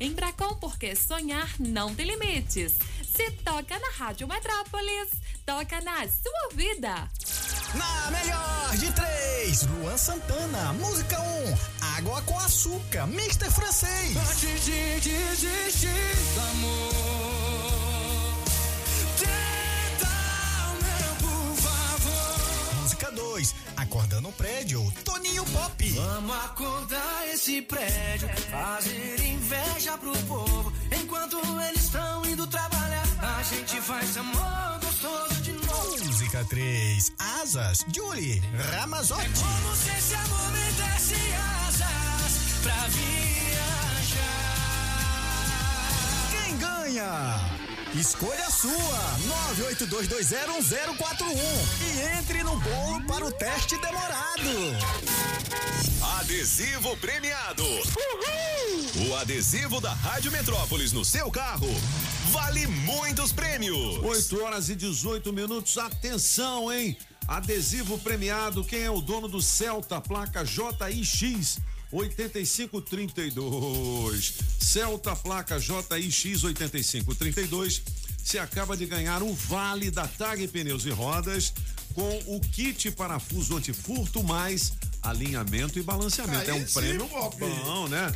Embracon, 0.00 0.54
porque 0.56 0.96
sonhar 0.96 1.54
não 1.58 1.94
tem 1.94 2.06
limites. 2.06 2.78
Se 3.16 3.30
toca 3.44 3.78
na 3.78 3.90
Rádio 3.96 4.26
Metrópolis, 4.26 5.08
toca 5.46 5.80
na 5.82 6.00
sua 6.08 6.48
vida. 6.54 7.08
Na 7.74 8.10
melhor 8.10 8.76
de 8.76 8.92
três, 8.92 9.62
Luan 9.62 9.96
Santana, 9.96 10.72
música 10.72 11.20
1, 11.20 11.22
um, 11.22 11.56
água 11.96 12.22
com 12.22 12.36
açúcar, 12.40 13.04
Mr. 13.04 13.50
Francês. 13.50 14.16
Antes 14.16 14.64
de 14.64 15.00
desistir 15.00 15.88
do 16.34 16.40
amor, 16.40 16.94
tenta 19.18 20.10
o 20.70 20.74
meu, 20.82 21.14
por 21.20 21.56
favor. 21.62 22.74
Música 22.82 23.10
2, 23.12 23.54
acordando 23.76 24.22
no 24.22 24.32
prédio, 24.32 24.92
Toninho 25.04 25.44
Pop. 25.46 25.90
Vamos 25.90 26.36
acordar 26.44 27.28
esse 27.32 27.62
prédio, 27.62 28.28
fazer 28.50 29.20
inveja 29.20 29.96
pro 29.98 30.16
povo. 30.26 30.72
Enquanto 31.00 31.38
eles 31.60 31.84
estão 31.84 32.24
indo 32.26 32.46
gente 33.44 33.80
faz 33.82 34.16
amor 34.16 34.80
gostoso 34.82 35.34
de 35.42 35.52
novo. 35.52 36.04
Música 36.04 36.44
3, 36.48 37.12
Asas, 37.42 37.84
Julie 37.94 38.42
Ramazotti. 38.72 39.28
Como 39.38 39.76
se 39.76 39.90
esse 39.90 40.14
amor 40.14 40.50
me 40.52 40.72
desse 40.72 41.14
asas 41.66 42.32
pra 42.62 42.88
viajar. 42.88 44.24
Quem 46.30 46.56
ganha. 46.56 47.38
Escolha 47.94 48.46
a 48.46 48.50
sua, 48.50 49.18
982201041 49.68 51.36
e 51.80 52.00
entre 52.18 52.42
no 52.42 52.58
bolo 52.58 53.04
para 53.06 53.26
o 53.26 53.30
teste 53.30 53.78
demorado. 53.78 54.74
Adesivo 56.18 56.96
premiado. 56.96 57.64
O 59.06 59.14
adesivo 59.16 59.80
da 59.80 59.92
Rádio 59.92 60.32
Metrópolis 60.32 60.92
no 60.92 61.04
seu 61.04 61.30
carro 61.30 61.68
vale 62.34 62.66
muitos 62.66 63.32
prêmios. 63.32 63.98
8 64.02 64.42
horas 64.42 64.68
e 64.68 64.74
18 64.74 65.32
minutos. 65.32 65.78
Atenção, 65.78 66.72
hein? 66.72 66.96
Adesivo 67.28 67.96
premiado. 67.98 68.64
Quem 68.64 68.82
é 68.82 68.90
o 68.90 69.00
dono 69.00 69.28
do 69.28 69.40
Celta? 69.40 70.00
Placa 70.00 70.44
JIX 70.44 71.60
8532. 71.92 74.34
Celta 74.58 75.14
placa 75.14 75.60
JIX 75.60 76.42
8532. 76.42 77.82
Você 78.18 78.38
acaba 78.38 78.76
de 78.76 78.84
ganhar 78.84 79.22
o 79.22 79.32
vale 79.32 79.92
da 79.92 80.08
Tag 80.08 80.48
Pneus 80.48 80.84
e 80.86 80.90
Rodas 80.90 81.52
com 81.94 82.20
o 82.26 82.40
kit 82.40 82.90
parafuso 82.90 83.56
antifurto 83.56 84.24
mais 84.24 84.72
alinhamento 85.00 85.78
e 85.78 85.82
balanceamento. 85.82 86.50
Aí 86.50 86.58
é 86.58 86.60
um 86.60 86.66
sim, 86.66 86.80
prêmio 86.80 87.08
Pop. 87.08 87.36
bom, 87.38 87.86
né? 87.86 88.12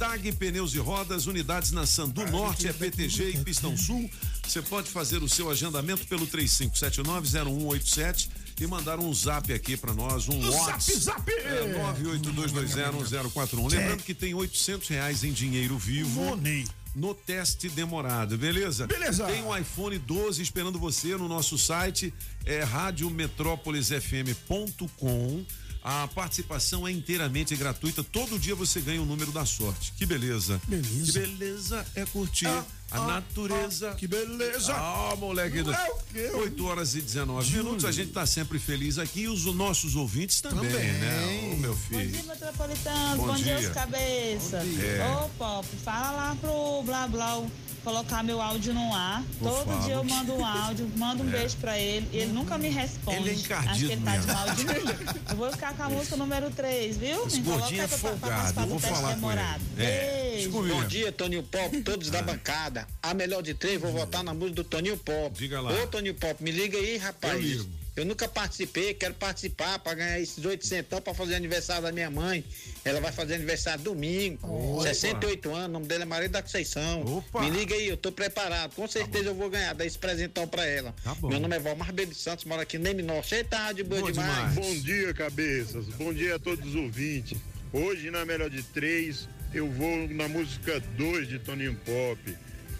Tag 0.00 0.32
Pneus 0.32 0.74
e 0.74 0.78
Rodas, 0.78 1.26
unidades 1.26 1.72
na 1.72 1.84
Sandu 1.84 2.26
Norte, 2.30 2.66
é 2.66 2.72
PTG 2.72 3.32
e 3.34 3.44
Pistão 3.44 3.76
Sul. 3.76 4.10
Você 4.42 4.62
pode 4.62 4.88
fazer 4.88 5.22
o 5.22 5.28
seu 5.28 5.50
agendamento 5.50 6.06
pelo 6.06 6.26
35790187 6.26 8.30
e 8.62 8.66
mandar 8.66 8.98
um 8.98 9.12
zap 9.12 9.52
aqui 9.52 9.76
pra 9.76 9.92
nós, 9.92 10.26
um 10.26 10.40
Zap, 10.40 10.54
WhatsApp. 10.54 10.98
zap! 10.98 11.30
É, 11.30 11.74
982201041. 12.02 13.70
Lembrando 13.70 14.02
que 14.02 14.14
tem 14.14 14.32
800 14.32 14.88
reais 14.88 15.22
em 15.22 15.32
dinheiro 15.32 15.76
vivo. 15.76 16.24
Money. 16.24 16.66
No 16.96 17.14
teste 17.14 17.68
demorado, 17.68 18.38
beleza? 18.38 18.86
Beleza. 18.86 19.26
Tem 19.26 19.44
um 19.44 19.54
iPhone 19.54 19.98
12 19.98 20.40
esperando 20.40 20.78
você 20.78 21.14
no 21.14 21.28
nosso 21.28 21.58
site, 21.58 22.10
é 22.46 22.62
radiometrópolisfm.com. 22.62 25.44
A 25.82 26.06
participação 26.08 26.86
é 26.86 26.90
inteiramente 26.92 27.56
gratuita. 27.56 28.04
Todo 28.04 28.38
dia 28.38 28.54
você 28.54 28.80
ganha 28.80 29.00
o 29.00 29.06
número 29.06 29.32
da 29.32 29.46
sorte. 29.46 29.92
Que 29.96 30.04
beleza. 30.04 30.60
Beleza. 30.68 31.12
Que 31.12 31.26
beleza 31.26 31.86
é 31.94 32.04
curtir 32.04 32.46
Ah, 32.46 32.64
a 32.90 32.98
ah, 32.98 33.06
natureza. 33.06 33.90
ah, 33.90 33.94
que 33.94 34.06
beleza. 34.06 34.74
Ah, 34.74 35.14
moleque. 35.16 35.62
Do... 35.62 35.70
Não 35.72 35.78
é 35.78 35.90
o 35.90 35.98
quê? 36.12 36.30
8 36.34 36.66
horas 36.66 36.94
e 36.94 37.00
19 37.00 37.46
Júlio. 37.46 37.64
minutos. 37.64 37.84
A 37.86 37.92
gente 37.92 38.12
tá 38.12 38.26
sempre 38.26 38.58
feliz 38.58 38.98
aqui 38.98 39.22
e 39.22 39.28
os 39.28 39.46
nossos 39.46 39.96
ouvintes 39.96 40.42
também, 40.42 40.70
né? 40.70 41.52
Ô, 41.54 41.56
meu 41.56 41.72
Bom 41.74 41.80
filho. 41.80 42.10
dia, 42.10 42.22
metropolitanos. 42.24 43.16
Bom 43.16 43.26
Bom, 43.28 43.34
dia, 43.36 43.56
dia. 43.56 43.68
os 43.68 43.74
cabeças. 43.74 44.80
É. 44.80 45.16
Ô, 45.24 45.28
Pop, 45.30 45.66
fala 45.82 46.10
lá 46.10 46.36
pro 46.38 46.82
Blá 46.84 47.08
Blá 47.08 47.42
colocar 47.80 48.22
meu 48.22 48.40
áudio 48.40 48.72
no 48.74 48.94
ar. 48.94 49.22
Eu 49.40 49.48
Todo 49.50 49.84
dia 49.84 49.94
eu 49.94 50.04
mando 50.04 50.34
um 50.34 50.44
áudio, 50.44 50.90
mando 50.96 51.22
um 51.22 51.28
É. 51.28 51.32
beijo 51.32 51.56
pra 51.56 51.78
ele. 51.78 52.08
e 52.12 52.16
Ele 52.18 52.32
nunca 52.32 52.56
me 52.58 52.68
responde. 52.68 53.16
Ele 53.18 53.30
é 53.30 53.34
encardido 53.34 53.70
Acho 53.70 53.86
que 53.86 53.92
ele 53.92 54.02
tá 54.02 54.16
de 54.16 54.26
mesmo. 54.26 54.32
mal 54.32 54.54
de 54.54 54.64
mim. 54.64 55.14
Eu 55.30 55.36
vou 55.36 55.50
ficar 55.52 55.74
com 55.76 55.82
a 55.82 55.88
música 55.88 56.16
número 56.16 56.50
3, 56.50 56.96
viu? 56.96 57.26
Esse 57.26 57.38
Me 57.38 57.44
coloca 57.44 57.60
gordinho 57.62 57.80
é 57.80 57.84
aí 57.84 57.88
pra- 57.88 57.98
pra 57.98 58.08
folgado, 58.10 58.32
participar 58.34 58.60
eu 58.62 58.66
do 58.66 58.70
vou 58.72 58.80
teste 58.80 58.94
falar 58.96 59.08
com 59.08 59.14
demorado. 59.14 59.62
ele. 59.76 59.86
É. 59.86 60.30
Beijo. 60.36 60.50
Bom 60.50 60.84
dia, 60.84 61.12
Toninho 61.12 61.42
Pop, 61.42 61.80
todos 61.82 62.10
da 62.10 62.22
bancada. 62.22 62.86
A 63.02 63.12
melhor 63.14 63.42
de 63.42 63.54
três, 63.54 63.80
vou 63.80 63.92
votar 63.92 64.22
na 64.24 64.32
música 64.34 64.56
do 64.56 64.64
Toninho 64.64 64.96
Pop. 64.96 65.36
Diga 65.36 65.60
lá. 65.60 65.70
Ô, 65.72 65.86
Toninho 65.86 66.14
Pop, 66.14 66.42
me 66.42 66.50
liga 66.50 66.76
aí, 66.78 66.96
rapaz. 66.96 67.34
Eu 67.34 67.40
ligo. 67.40 67.79
Eu 67.96 68.04
nunca 68.04 68.28
participei, 68.28 68.94
quero 68.94 69.14
participar 69.14 69.78
para 69.80 69.94
ganhar 69.94 70.20
esses 70.20 70.44
800 70.44 71.00
para 71.00 71.12
fazer 71.12 71.34
aniversário 71.34 71.82
da 71.82 71.92
minha 71.92 72.10
mãe. 72.10 72.44
Ela 72.84 73.00
vai 73.00 73.12
fazer 73.12 73.34
aniversário 73.34 73.82
domingo, 73.82 74.46
Opa. 74.76 74.84
68 74.84 75.52
anos, 75.54 75.68
o 75.68 75.72
nome 75.72 75.86
dela 75.86 76.02
é 76.02 76.06
Maria 76.06 76.28
da 76.28 76.40
Conceição. 76.40 77.02
Opa. 77.18 77.42
Me 77.42 77.50
liga 77.50 77.74
aí, 77.74 77.88
eu 77.88 77.96
tô 77.96 78.12
preparado. 78.12 78.74
Com 78.74 78.86
certeza 78.86 79.26
eu 79.26 79.34
vou 79.34 79.50
ganhar, 79.50 79.74
dar 79.74 79.84
esse 79.84 79.98
presentão 79.98 80.46
para 80.46 80.64
ela. 80.64 80.94
Tá. 81.02 81.16
Meu 81.22 81.40
nome 81.40 81.56
é 81.56 81.58
Valmar 81.58 81.92
Belo 81.92 82.14
Santos, 82.14 82.44
moro 82.44 82.62
aqui 82.62 82.78
nem 82.78 82.94
Norte. 82.94 83.34
Eita, 83.34 83.56
rádio 83.58 83.84
boa 83.84 84.00
Boa 84.00 84.12
demais. 84.12 84.54
demais. 84.54 84.54
Bom 84.54 84.82
dia, 84.82 85.12
cabeças. 85.14 85.86
Bom 85.96 86.12
dia 86.12 86.36
a 86.36 86.38
todos 86.38 86.66
os 86.68 86.74
ouvintes. 86.74 87.38
Hoje, 87.72 88.10
na 88.10 88.24
melhor 88.24 88.50
de 88.50 88.62
três, 88.62 89.28
eu 89.52 89.70
vou 89.70 90.08
na 90.08 90.28
música 90.28 90.80
2 90.96 91.28
de 91.28 91.38
Toninho 91.38 91.78
Pop. 91.84 92.18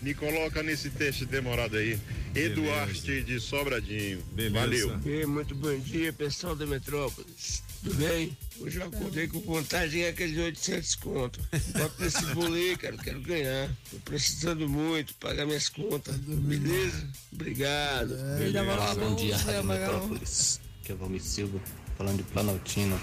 Me 0.03 0.15
coloca 0.15 0.63
nesse 0.63 0.89
teste 0.91 1.27
demorado 1.27 1.77
aí. 1.77 1.99
Eduarte 2.35 3.23
de 3.23 3.39
Sobradinho. 3.39 4.23
Beleza. 4.33 4.87
Valeu. 4.87 5.01
E 5.05 5.27
muito 5.27 5.55
bom 5.55 5.79
dia, 5.79 6.13
pessoal 6.13 6.57
da 6.57 6.65
Metrópolis. 6.65 7.63
Tudo 7.83 7.95
bem? 7.97 8.37
Hoje 8.59 8.79
eu 8.79 8.87
acordei 8.87 9.27
com 9.27 9.41
vontade 9.41 9.91
de 9.91 9.99
ganhar 9.99 10.11
aqueles 10.11 10.39
800 10.39 10.95
conto. 10.97 11.41
Bota 11.73 12.05
nesse 12.05 12.25
bolo 12.35 12.55
aí, 12.55 12.77
cara, 12.77 12.97
quero 12.97 13.21
ganhar. 13.21 13.71
Tô 13.91 13.97
precisando 13.99 14.69
muito, 14.69 15.15
pagar 15.15 15.45
minhas 15.45 15.69
contas. 15.69 16.17
Beleza? 16.17 17.09
Obrigado. 17.33 18.15
Olá, 18.15 18.95
bom 18.95 19.17
dia, 19.17 19.37
Rádio 19.37 19.65
Metrópolis. 19.65 20.61
Aqui 20.83 20.93
é 20.93 20.95
o 20.95 20.99
Valmir 20.99 21.23
Silva, 21.23 21.61
falando 21.99 22.19
de 22.19 22.23
Planaltina. 22.25 22.99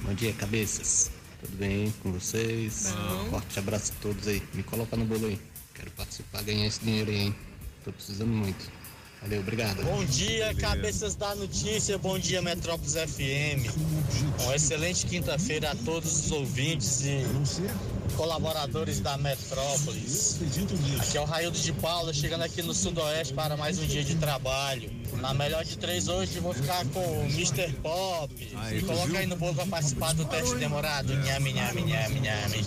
Bom 0.00 0.14
dia, 0.14 0.32
cabeças. 0.32 1.10
Tudo 1.40 1.56
bem 1.56 1.92
com 2.02 2.12
vocês? 2.12 2.92
Bom. 2.92 3.30
Forte 3.30 3.58
abraço 3.58 3.92
a 3.92 4.02
todos 4.02 4.28
aí. 4.28 4.42
Me 4.54 4.62
coloca 4.62 4.96
no 4.96 5.04
bolo 5.04 5.26
aí. 5.26 5.40
Quero 5.80 5.92
participar, 5.92 6.42
ganhar 6.42 6.66
esse 6.66 6.78
dinheiro 6.80 7.10
aí, 7.10 7.16
hein? 7.20 7.34
Tô 7.82 7.90
precisando 7.90 8.28
muito. 8.30 8.70
Valeu, 9.22 9.40
obrigado. 9.40 9.82
Bom 9.82 10.02
dia, 10.06 10.54
cabeças 10.54 11.14
da 11.14 11.34
notícia. 11.34 11.98
Bom 11.98 12.18
dia, 12.18 12.40
Metrópolis 12.40 12.94
FM. 12.94 13.68
Uma 14.42 14.56
excelente 14.56 15.04
quinta-feira 15.04 15.72
a 15.72 15.76
todos 15.76 16.24
os 16.24 16.32
ouvintes 16.32 17.02
e 17.02 17.22
colaboradores 18.16 18.98
da 19.00 19.18
Metrópolis. 19.18 20.38
Aqui 21.00 21.18
é 21.18 21.20
o 21.20 21.24
Raildo 21.24 21.58
de 21.58 21.70
Paula, 21.74 22.14
chegando 22.14 22.44
aqui 22.44 22.62
no 22.62 22.72
Sudoeste 22.72 23.34
para 23.34 23.58
mais 23.58 23.78
um 23.78 23.86
dia 23.86 24.02
de 24.02 24.14
trabalho. 24.14 24.90
Na 25.20 25.34
melhor 25.34 25.64
de 25.64 25.76
três 25.76 26.08
hoje, 26.08 26.40
vou 26.40 26.54
ficar 26.54 26.86
com 26.86 27.00
o 27.00 27.24
Mr. 27.24 27.70
Pop. 27.82 28.34
Aí, 28.56 28.80
coloca 28.80 29.06
viu? 29.06 29.18
aí 29.18 29.26
no 29.26 29.36
bolo 29.36 29.54
para 29.54 29.66
participar 29.66 30.14
do 30.14 30.24
teste 30.24 30.54
demorado. 30.56 31.12
Nhame, 31.12 31.52
nhame, 31.52 31.82
nhame, 31.82 32.20
nhame. 32.20 32.64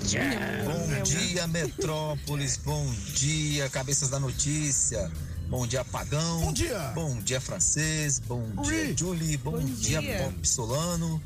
Bom 0.65 1.01
dia, 1.01 1.47
Metrópolis. 1.47 2.57
Bom 2.57 2.93
dia, 3.15 3.67
cabeças 3.69 4.09
da 4.09 4.19
notícia. 4.19 5.11
Bom 5.53 5.67
dia, 5.67 5.85
Pagão. 5.85 6.41
Bom 6.41 6.51
dia. 6.51 6.79
Bom 6.95 7.19
dia, 7.21 7.39
Francês. 7.39 8.17
Bom 8.17 8.43
dia, 8.63 8.97
Julie. 8.97 9.37
Bom, 9.37 9.51
Bom 9.51 9.63
dia, 9.63 10.01
dia. 10.01 10.23
Pop 10.23 10.47
Solano. 10.47 11.21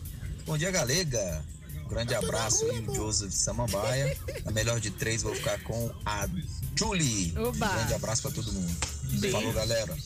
Bom 0.45 0.57
dia, 0.57 0.69
Galega. 0.69 1.45
Um 1.85 1.87
grande 1.87 2.13
abraço 2.13 2.65
aí, 2.65 2.85
o 2.85 2.93
Joseph 2.93 3.31
Samambaia. 3.31 4.17
A 4.45 4.51
melhor 4.51 4.81
de 4.81 4.91
três, 4.91 5.23
vou 5.23 5.33
ficar 5.33 5.63
com 5.63 5.89
a 6.05 6.27
Julie. 6.75 7.33
Oba. 7.37 7.67
Um 7.67 7.75
grande 7.75 7.93
abraço 7.93 8.23
pra 8.23 8.31
todo 8.31 8.51
mundo. 8.51 8.75
Beijo. 9.17 9.31
Falou, 9.31 9.53
galera. 9.53 9.97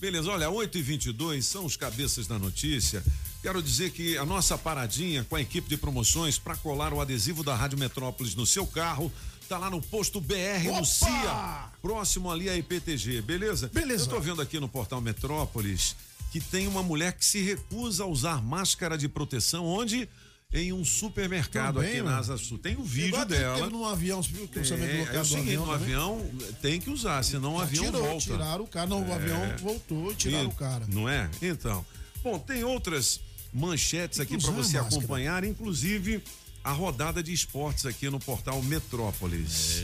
Beleza, 0.00 0.30
olha, 0.30 0.48
8 0.48 0.78
e 0.78 0.82
22 0.82 1.44
são 1.44 1.64
os 1.64 1.76
cabeças 1.76 2.28
da 2.28 2.38
notícia. 2.38 3.02
Quero 3.42 3.60
dizer 3.60 3.90
que 3.90 4.16
a 4.16 4.24
nossa 4.24 4.56
paradinha 4.56 5.24
com 5.24 5.34
a 5.34 5.40
equipe 5.40 5.68
de 5.68 5.76
promoções 5.76 6.38
para 6.38 6.54
colar 6.54 6.92
o 6.92 7.00
adesivo 7.00 7.42
da 7.42 7.56
Rádio 7.56 7.80
Metrópolis 7.80 8.36
no 8.36 8.46
seu 8.46 8.64
carro 8.64 9.10
tá 9.50 9.58
lá 9.58 9.68
no 9.68 9.82
posto 9.82 10.20
BR 10.20 10.62
no 10.66 10.74
Opa! 10.74 10.84
CIA, 10.84 11.64
próximo 11.82 12.30
ali 12.30 12.48
à 12.48 12.56
IPTG, 12.56 13.20
beleza? 13.20 13.68
Beleza. 13.74 14.04
Eu 14.04 14.08
tô 14.08 14.20
vendo 14.20 14.40
aqui 14.40 14.60
no 14.60 14.68
portal 14.68 15.00
Metrópolis 15.00 15.96
que 16.30 16.38
tem 16.40 16.68
uma 16.68 16.84
mulher 16.84 17.12
que 17.14 17.24
se 17.26 17.42
recusa 17.42 18.04
a 18.04 18.06
usar 18.06 18.40
máscara 18.40 18.96
de 18.96 19.08
proteção 19.08 19.66
onde 19.66 20.08
em 20.52 20.72
um 20.72 20.84
supermercado 20.84 21.74
Também, 21.76 21.88
aqui 21.90 21.98
na 21.98 22.04
mano. 22.04 22.16
Asa 22.18 22.38
Sul. 22.38 22.58
Tem 22.58 22.76
o 22.76 22.84
vídeo 22.84 23.08
Igual 23.08 23.24
dela. 23.24 23.56
Teve 23.58 23.70
num 23.70 23.84
avião, 23.84 24.20
o 24.20 24.22
É, 24.22 25.16
é 25.16 25.20
o 25.20 25.24
seguinte, 25.24 25.56
no 25.56 25.72
avião 25.72 26.30
tem 26.62 26.80
que 26.80 26.88
usar, 26.88 27.24
senão 27.24 27.54
o 27.56 27.60
avião 27.60 27.84
tirou, 27.86 28.02
volta. 28.04 28.20
Tiraram 28.20 28.64
o 28.64 28.68
cara, 28.68 28.86
não, 28.86 29.02
o 29.04 29.10
É. 29.10 29.14
avião 29.14 29.56
voltou 29.58 30.12
e 30.12 30.14
tiraram 30.14 30.44
E- 30.44 30.46
o 30.46 30.52
cara. 30.54 30.86
Não 30.88 31.08
é? 31.08 31.28
Então. 31.42 31.84
Bom, 32.22 32.38
tem 32.38 32.62
outras 32.62 33.20
manchetes 33.52 34.18
Tem 34.18 34.24
aqui 34.26 34.38
para 34.38 34.52
você 34.52 34.76
máscara. 34.78 34.86
acompanhar, 34.96 35.42
inclusive 35.42 36.22
a 36.62 36.72
rodada 36.72 37.22
de 37.22 37.32
esportes 37.32 37.86
aqui 37.86 38.08
no 38.10 38.20
portal 38.20 38.62
Metrópolis. 38.62 39.82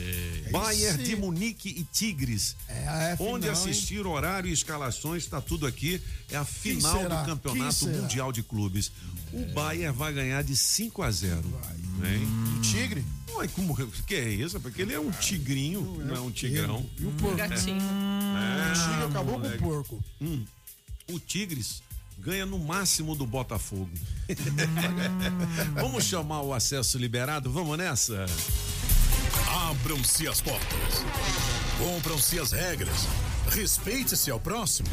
Bayern 0.51 1.03
sim. 1.03 1.09
de 1.09 1.15
Munique 1.15 1.69
e 1.69 1.83
Tigres. 1.83 2.55
É, 2.67 2.87
a 2.87 3.17
final, 3.17 3.33
Onde 3.33 3.47
hein? 3.47 3.51
assistir, 3.53 4.05
horário 4.05 4.49
e 4.49 4.53
escalações, 4.53 5.23
está 5.23 5.41
tudo 5.41 5.65
aqui. 5.65 6.01
É 6.29 6.37
a 6.37 6.45
final 6.45 7.03
do 7.03 7.25
Campeonato? 7.25 7.87
Mundial 7.87 8.31
de 8.31 8.43
Clubes. 8.43 8.91
O 9.33 9.45
Bayern 9.53 9.97
vai 9.97 10.13
ganhar 10.13 10.43
de 10.43 10.55
5 10.55 11.01
a 11.01 11.11
0. 11.11 11.43
Hein? 12.03 12.27
O 12.57 12.61
Tigre? 12.61 13.03
Ué, 13.35 13.47
como 13.49 13.75
que 14.07 14.15
é 14.15 14.29
isso? 14.29 14.59
Porque 14.59 14.81
ele 14.81 14.93
é 14.93 14.99
um 14.99 15.11
tigrinho, 15.11 15.81
não 16.05 16.15
é 16.15 16.19
um 16.19 16.31
tigrão. 16.31 16.85
E 16.97 17.05
o 17.05 17.11
porco? 17.11 17.37
Gatinho. 17.37 17.81
É, 17.81 18.71
o 18.71 18.73
Tigre 18.73 19.03
acabou 19.09 19.33
com 19.33 19.39
moleque. 19.39 19.63
o 19.63 19.67
porco. 19.67 20.03
Hum, 20.21 20.45
o 21.11 21.19
Tigres 21.19 21.81
ganha 22.17 22.45
no 22.45 22.59
máximo 22.59 23.15
do 23.15 23.25
Botafogo. 23.25 23.89
Vamos 25.73 26.03
chamar 26.03 26.41
o 26.41 26.53
acesso 26.53 26.97
liberado? 26.97 27.51
Vamos 27.51 27.77
nessa? 27.77 28.25
Abram-se 29.69 30.27
as 30.27 30.41
portas. 30.41 31.05
Cumpram-se 31.77 32.39
as 32.39 32.51
regras. 32.51 33.07
Respeite-se 33.49 34.31
ao 34.31 34.39
próximo. 34.39 34.89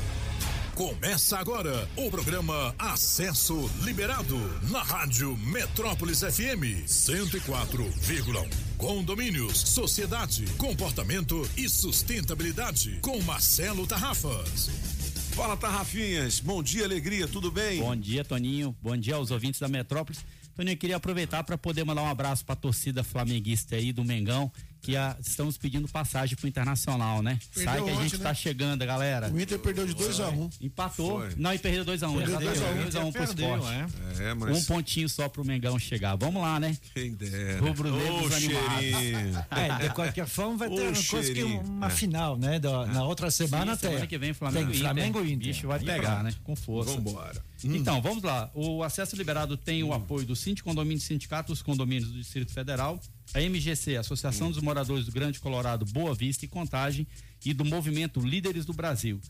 Começa 0.75 1.39
agora 1.39 1.89
o 1.97 2.11
programa 2.11 2.75
Acesso 2.77 3.71
Liberado 3.83 4.37
na 4.73 4.83
Rádio 4.83 5.37
Metrópolis 5.37 6.19
FM 6.19 6.85
104,1. 6.85 8.49
Condomínios, 8.77 9.57
sociedade, 9.61 10.45
comportamento 10.59 11.49
e 11.57 11.69
sustentabilidade. 11.69 12.99
Com 13.03 13.23
Marcelo 13.23 13.87
Tarrafas. 13.87 14.94
Fala, 15.35 15.57
Tarrafinhas. 15.57 16.39
Bom 16.39 16.63
dia, 16.63 16.85
alegria, 16.85 17.27
tudo 17.27 17.51
bem? 17.51 17.81
Bom 17.81 17.97
dia, 17.97 18.25
Toninho. 18.25 18.75
Bom 18.81 18.97
dia 18.97 19.17
aos 19.17 19.33
ouvintes 19.33 19.59
da 19.59 19.67
Metrópolis. 19.67 20.25
Toninho, 20.55 20.75
eu 20.75 20.79
queria 20.79 20.95
aproveitar 20.95 21.43
para 21.43 21.59
poder 21.59 21.83
mandar 21.83 22.03
um 22.03 22.09
abraço 22.09 22.45
para 22.45 22.53
a 22.53 22.57
torcida 22.57 23.03
flamenguista 23.03 23.75
aí 23.75 23.93
do 23.93 24.05
Mengão, 24.05 24.51
que 24.85 24.97
a, 24.97 25.17
estamos 25.19 25.57
pedindo 25.57 25.89
passagem 25.89 26.37
pro 26.37 26.47
Internacional, 26.47 27.23
né? 27.23 27.39
Perdeu 27.55 27.65
Sai 27.73 27.83
que 27.83 27.89
a 27.89 27.93
ontem, 27.95 28.03
gente 28.03 28.19
né? 28.19 28.23
tá 28.23 28.35
chegando, 28.35 28.85
galera. 28.85 29.31
O 29.33 29.41
Inter 29.41 29.59
perdeu 29.59 29.87
de 29.87 29.95
2 29.95 30.21
a 30.21 30.29
1 30.29 30.43
um. 30.43 30.51
Empatou. 30.61 31.21
Foi. 31.21 31.31
Não, 31.39 31.55
e 31.55 31.59
perdeu 31.59 31.85
2x1. 31.87 32.09
Um, 32.11 32.17
Perdeu 32.19 32.41
exatamente. 32.41 32.61
2 32.61 32.63
a 32.63 32.69
um. 32.69 32.83
2 32.83 32.97
a 32.97 33.01
1 33.01 33.07
um 33.09 33.13
pro 33.13 33.27
Perdeu, 33.27 33.57
esporte. 33.57 33.75
é. 34.21 34.25
É, 34.25 34.35
mas. 34.35 34.57
Um 34.59 34.65
pontinho 34.65 35.09
só 35.09 35.27
pro 35.29 35.43
Mengão 35.45 35.79
chegar. 35.79 36.17
Vamos 36.17 36.43
lá, 36.43 36.61
né? 36.61 36.77
Quem 36.93 37.15
dera. 37.15 37.61
Rubro-negros 37.61 38.31
Ô, 38.33 38.35
animados. 38.35 38.81
cheirinho. 38.81 39.45
É, 39.51 39.89
de 39.89 39.95
qualquer 39.95 40.27
forma 40.27 40.57
vai 40.59 40.69
ter 40.69 40.81
uma 40.89 41.03
coisa 41.05 41.33
que 41.33 41.43
uma 41.45 41.87
É. 41.87 41.91
final, 41.91 42.37
né? 42.37 42.59
Da- 42.59 42.87
na 42.87 43.05
outra 43.05 43.31
semana 43.31 43.75
Sim, 43.75 43.81
tem. 43.81 43.91
semana 43.91 44.07
que 44.07 44.19
vem 44.19 44.35
Flamengo 44.35 44.67
tem 44.67 44.75
e 44.75 44.79
Inter. 44.81 44.83
Flamengo 44.95 45.21
e 45.25 45.33
Inter. 45.33 45.49
Bicho 45.49 45.67
vai 45.69 45.79
pegar, 45.79 46.11
pronto. 46.17 46.23
né? 46.25 46.35
Com 46.45 46.55
força. 46.57 46.93
Vambora. 46.93 47.43
Então, 47.65 48.03
vamos 48.03 48.23
lá. 48.23 48.51
O 48.55 48.83
acesso 48.83 49.17
liberado 49.17 49.57
tem 49.57 49.83
o 49.83 49.93
apoio 49.93 50.27
do 50.27 50.37
Sindicato 50.37 50.65
Condomínio 50.65 51.01
Sindicato 51.01 51.53
dos 51.53 51.63
Condomínios 51.63 52.11
do 52.11 52.19
Distrito 52.19 52.53
Federal, 52.53 53.01
a 53.33 53.41
MGC, 53.41 53.97
Associação 53.97 54.51
dos 54.51 54.63
Moradores 54.63 55.07
do 55.07 55.13
Grande 55.13 55.41
Colorado, 55.41 55.85
Boa 55.87 56.15
Vista 56.15 56.45
e 56.45 56.49
Contagem, 56.49 57.07
e 57.45 57.55
do 57.55 57.65
Movimento 57.65 58.21
Líderes 58.21 58.65
do 58.65 58.73
Brasil. 58.73 59.21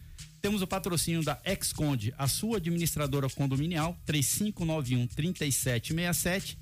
Temos 0.40 0.62
o 0.62 0.66
patrocínio 0.66 1.22
da 1.22 1.40
Exconde, 1.44 2.14
a 2.18 2.28
sua 2.28 2.58
administradora 2.58 3.28
condominial, 3.30 3.96
3591 4.04 5.06
3767. 5.06 6.58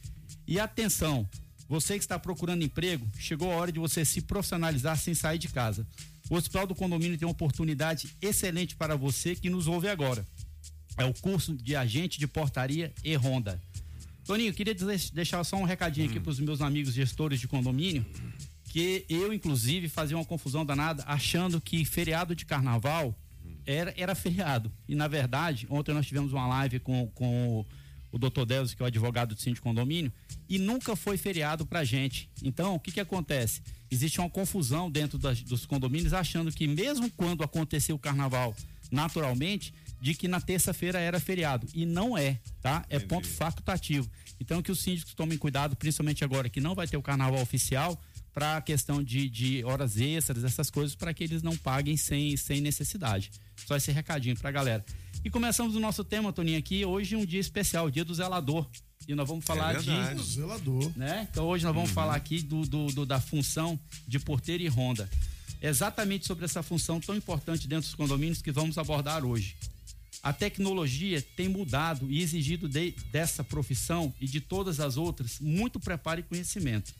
E 0.46 0.60
atenção, 0.60 1.28
você 1.68 1.94
que 1.94 2.04
está 2.04 2.18
procurando 2.18 2.62
emprego, 2.62 3.06
chegou 3.18 3.50
a 3.50 3.56
hora 3.56 3.72
de 3.72 3.78
você 3.78 4.04
se 4.04 4.20
profissionalizar 4.20 4.96
sem 4.98 5.14
sair 5.14 5.38
de 5.38 5.48
casa. 5.48 5.86
O 6.30 6.36
Hospital 6.36 6.66
do 6.66 6.74
Condomínio 6.74 7.18
tem 7.18 7.26
uma 7.26 7.32
oportunidade 7.32 8.08
excelente 8.20 8.76
para 8.76 8.96
você 8.96 9.34
que 9.34 9.50
nos 9.50 9.66
ouve 9.66 9.88
agora. 9.88 10.26
É 10.96 11.04
o 11.04 11.14
curso 11.14 11.54
de 11.54 11.74
agente 11.74 12.18
de 12.18 12.26
portaria 12.26 12.92
e 13.02 13.16
Honda. 13.16 13.60
Toninho, 14.24 14.52
queria 14.54 14.74
deixar 15.12 15.42
só 15.44 15.56
um 15.56 15.64
recadinho 15.64 16.08
aqui 16.08 16.20
para 16.20 16.30
os 16.30 16.38
meus 16.38 16.60
amigos 16.60 16.94
gestores 16.94 17.40
de 17.40 17.48
condomínio, 17.48 18.04
que 18.64 19.04
eu, 19.08 19.32
inclusive, 19.32 19.88
fazia 19.88 20.16
uma 20.16 20.24
confusão 20.24 20.64
danada 20.64 21.02
achando 21.06 21.60
que 21.60 21.84
feriado 21.84 22.34
de 22.34 22.44
carnaval 22.46 23.14
era, 23.66 23.92
era 23.96 24.14
feriado. 24.14 24.70
E, 24.88 24.94
na 24.94 25.08
verdade, 25.08 25.66
ontem 25.68 25.92
nós 25.92 26.06
tivemos 26.06 26.32
uma 26.32 26.46
live 26.46 26.78
com, 26.78 27.08
com 27.14 27.58
o, 27.60 27.66
o 28.12 28.18
doutor 28.18 28.46
Deus, 28.46 28.74
que 28.74 28.82
é 28.82 28.84
o 28.84 28.86
advogado 28.86 29.34
do 29.34 29.40
síndico 29.40 29.66
de 29.66 29.74
condomínio, 29.74 30.12
e 30.48 30.58
nunca 30.58 30.94
foi 30.94 31.16
feriado 31.16 31.66
pra 31.66 31.82
gente. 31.84 32.28
Então, 32.42 32.74
o 32.76 32.80
que 32.80 32.92
que 32.92 33.00
acontece? 33.00 33.60
Existe 33.90 34.20
uma 34.20 34.30
confusão 34.30 34.90
dentro 34.90 35.18
das- 35.18 35.42
dos 35.42 35.66
condomínios, 35.66 36.12
achando 36.12 36.52
que 36.52 36.66
mesmo 36.66 37.10
quando 37.10 37.42
aconteceu 37.42 37.96
o 37.96 37.98
carnaval 37.98 38.54
naturalmente, 38.90 39.72
de 40.02 40.14
que 40.14 40.26
na 40.26 40.40
terça-feira 40.40 40.98
era 40.98 41.20
feriado. 41.20 41.64
E 41.72 41.86
não 41.86 42.18
é, 42.18 42.40
tá? 42.60 42.84
É 42.90 42.98
ponto 42.98 43.28
facultativo. 43.28 44.10
Então, 44.40 44.60
que 44.60 44.72
os 44.72 44.80
síndicos 44.80 45.14
tomem 45.14 45.38
cuidado, 45.38 45.76
principalmente 45.76 46.24
agora 46.24 46.48
que 46.48 46.60
não 46.60 46.74
vai 46.74 46.88
ter 46.88 46.96
o 46.96 47.02
carnaval 47.02 47.40
oficial, 47.40 47.98
para 48.34 48.56
a 48.56 48.60
questão 48.62 49.00
de, 49.02 49.28
de 49.28 49.62
horas 49.64 49.96
extras, 49.98 50.42
essas 50.42 50.70
coisas, 50.70 50.96
para 50.96 51.14
que 51.14 51.22
eles 51.22 51.40
não 51.42 51.56
paguem 51.56 51.96
sem, 51.96 52.36
sem 52.36 52.60
necessidade. 52.60 53.30
Só 53.64 53.76
esse 53.76 53.92
recadinho 53.92 54.36
pra 54.36 54.50
galera. 54.50 54.84
E 55.24 55.30
começamos 55.30 55.76
o 55.76 55.80
nosso 55.80 56.02
tema, 56.02 56.32
Toninho, 56.32 56.58
aqui. 56.58 56.84
Hoje 56.84 57.14
é 57.14 57.18
um 57.18 57.24
dia 57.26 57.38
especial, 57.40 57.88
dia 57.88 58.04
do 58.04 58.12
zelador. 58.12 58.68
E 59.06 59.14
nós 59.14 59.28
vamos 59.28 59.44
falar 59.44 59.74
de. 59.78 59.86
verdade. 59.86 60.18
O 60.20 60.24
zelador. 60.24 60.92
Né? 60.96 61.28
Então 61.30 61.44
hoje 61.46 61.64
nós 61.64 61.74
vamos 61.74 61.90
Uhum. 61.90 61.94
falar 61.94 62.16
aqui 62.16 62.42
do, 62.42 62.62
do- 62.66 62.86
do- 62.86 63.06
da 63.06 63.20
função 63.20 63.78
de 64.08 64.18
porteiro 64.18 64.62
e 64.64 64.68
ronda. 64.68 65.08
Exatamente 65.60 66.26
sobre 66.26 66.44
essa 66.44 66.62
função 66.62 67.00
tão 67.00 67.14
importante 67.14 67.68
dentro 67.68 67.86
dos 67.86 67.94
condomínios 67.94 68.42
que 68.42 68.50
vamos 68.50 68.78
abordar 68.78 69.24
hoje. 69.24 69.54
A 70.22 70.32
tecnologia 70.32 71.20
tem 71.20 71.48
mudado 71.48 72.10
e 72.10 72.20
exigido 72.22 72.68
de- 72.68 72.92
dessa 73.10 73.42
profissão 73.42 74.14
e 74.20 74.26
de 74.26 74.40
todas 74.40 74.78
as 74.78 74.96
outras 74.96 75.40
muito 75.40 75.80
preparo 75.80 76.20
e 76.20 76.22
conhecimento. 76.22 76.94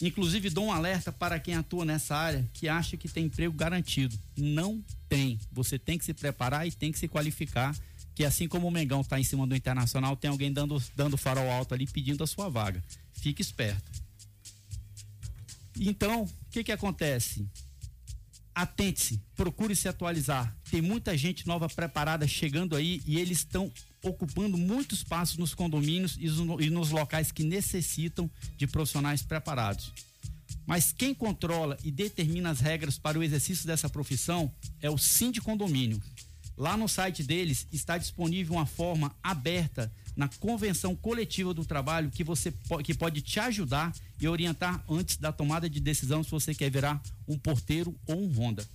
Inclusive, 0.00 0.50
dou 0.50 0.66
um 0.66 0.72
alerta 0.72 1.10
para 1.12 1.38
quem 1.40 1.54
atua 1.54 1.84
nessa 1.84 2.16
área 2.16 2.48
que 2.52 2.68
acha 2.68 2.96
que 2.96 3.08
tem 3.08 3.26
emprego 3.26 3.54
garantido. 3.54 4.16
Não 4.36 4.82
tem. 5.08 5.38
Você 5.52 5.78
tem 5.78 5.98
que 5.98 6.04
se 6.04 6.14
preparar 6.14 6.66
e 6.66 6.72
tem 6.72 6.92
que 6.92 6.98
se 6.98 7.08
qualificar. 7.08 7.76
Que 8.14 8.24
assim 8.24 8.48
como 8.48 8.66
o 8.66 8.70
Mengão 8.70 9.00
está 9.00 9.18
em 9.18 9.24
cima 9.24 9.46
do 9.46 9.54
Internacional, 9.54 10.16
tem 10.16 10.28
alguém 10.30 10.52
dando, 10.52 10.82
dando 10.96 11.16
farol 11.16 11.48
alto 11.50 11.74
ali 11.74 11.86
pedindo 11.86 12.22
a 12.24 12.26
sua 12.26 12.48
vaga. 12.48 12.82
Fique 13.12 13.40
esperto. 13.42 13.90
Então, 15.78 16.24
o 16.24 16.30
que 16.50 16.64
que 16.64 16.72
acontece? 16.72 17.46
Atente-se, 18.62 19.22
procure 19.36 19.76
se 19.76 19.86
atualizar. 19.88 20.52
Tem 20.68 20.82
muita 20.82 21.16
gente 21.16 21.46
nova 21.46 21.68
preparada 21.68 22.26
chegando 22.26 22.74
aí 22.74 23.00
e 23.06 23.16
eles 23.16 23.38
estão 23.38 23.70
ocupando 24.02 24.58
muito 24.58 24.96
espaço 24.96 25.38
nos 25.38 25.54
condomínios 25.54 26.16
e 26.18 26.26
no- 26.28 26.56
nos 26.56 26.90
locais 26.90 27.30
que 27.30 27.44
necessitam 27.44 28.28
de 28.56 28.66
profissionais 28.66 29.22
preparados. 29.22 29.92
Mas 30.66 30.90
quem 30.92 31.14
controla 31.14 31.78
e 31.84 31.90
determina 31.92 32.50
as 32.50 32.58
regras 32.58 32.98
para 32.98 33.16
o 33.16 33.22
exercício 33.22 33.64
dessa 33.64 33.88
profissão 33.88 34.52
é 34.82 34.90
o 34.90 34.98
Síndico 34.98 35.46
Condomínio. 35.46 36.02
Lá 36.56 36.76
no 36.76 36.88
site 36.88 37.22
deles 37.22 37.64
está 37.72 37.96
disponível 37.96 38.54
uma 38.54 38.66
forma 38.66 39.14
aberta 39.22 39.92
na 40.16 40.26
convenção 40.26 40.96
coletiva 40.96 41.54
do 41.54 41.64
trabalho 41.64 42.10
que 42.10 42.24
você 42.24 42.52
que 42.82 42.92
pode 42.92 43.20
te 43.22 43.38
ajudar 43.38 43.94
e 44.20 44.28
orientar 44.28 44.82
antes 44.88 45.16
da 45.16 45.32
tomada 45.32 45.68
de 45.68 45.80
decisão 45.80 46.22
se 46.22 46.30
você 46.30 46.54
quer 46.54 46.70
virar 46.70 47.00
um 47.26 47.38
porteiro 47.38 47.94
ou 48.06 48.20
um 48.20 48.32
Honda. 48.32 48.66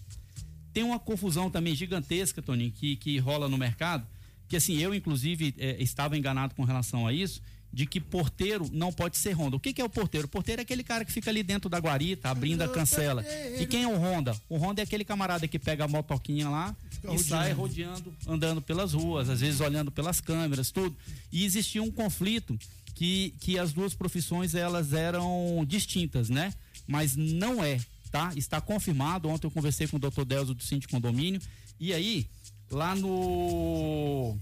Tem 0.74 0.84
uma 0.84 1.00
confusão 1.00 1.50
também 1.50 1.76
gigantesca, 1.76 2.42
Toninho, 2.42 2.72
que, 2.72 2.96
que 2.96 3.18
rola 3.20 3.48
no 3.48 3.58
mercado, 3.58 4.08
que 4.48 4.56
assim, 4.56 4.78
eu 4.78 4.94
inclusive 4.94 5.54
eh, 5.58 5.78
estava 5.80 6.18
enganado 6.18 6.56
com 6.56 6.64
relação 6.64 7.06
a 7.06 7.14
isso, 7.14 7.42
de 7.74 7.88
que 7.88 8.00
porteiro 8.00 8.70
não 8.72 8.94
pode 8.94 9.18
ser 9.18 9.34
Honda. 9.34 9.56
O 9.56 9.60
que, 9.60 9.74
que 9.74 9.82
é 9.82 9.86
o 9.86 9.90
porteiro? 9.90 10.28
O 10.28 10.30
porteiro 10.30 10.62
é 10.62 10.64
aquele 10.64 10.84
cara 10.84 11.04
que 11.04 11.12
fica 11.12 11.32
ali 11.32 11.42
dentro 11.42 11.68
da 11.68 11.80
guarita, 11.80 12.30
abrindo 12.30 12.62
a 12.62 12.68
cancela. 12.68 13.26
E 13.60 13.66
quem 13.66 13.84
é 13.84 13.88
o 13.88 13.98
Honda? 13.98 14.40
O 14.48 14.58
Honda 14.58 14.82
é 14.82 14.84
aquele 14.84 15.04
camarada 15.04 15.48
que 15.48 15.58
pega 15.58 15.86
a 15.86 15.88
motoquinha 15.88 16.48
lá 16.50 16.76
e 17.04 17.08
rodeando. 17.08 17.24
sai 17.24 17.52
rodeando, 17.52 18.14
andando 18.28 18.62
pelas 18.62 18.94
ruas, 18.94 19.28
às 19.28 19.42
vezes 19.42 19.60
olhando 19.60 19.92
pelas 19.92 20.22
câmeras, 20.22 20.70
tudo. 20.70 20.96
E 21.32 21.44
existia 21.46 21.82
um 21.82 21.90
conflito 21.90 22.58
que, 22.94 23.34
que 23.40 23.58
as 23.58 23.74
duas 23.74 23.94
profissões 23.94 24.56
elas 24.56 24.94
eram 24.94 25.64
distintas, 25.68 26.30
né? 26.30 26.54
Mas 26.88 27.16
não 27.16 27.64
é, 27.64 27.80
tá? 28.12 28.32
Está 28.36 28.62
confirmado. 28.62 29.30
Ontem 29.30 29.48
eu 29.48 29.52
conversei 29.52 29.88
com 29.88 29.98
o 29.98 30.00
Dr. 30.00 30.26
Delzo 30.26 30.54
do 30.54 30.64
Síndico 30.64 30.94
Condomínio. 30.94 31.42
E 31.80 31.94
aí, 31.94 32.28
lá 32.70 32.96
no 32.96 34.38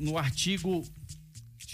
no 0.00 0.18
artigo 0.18 0.84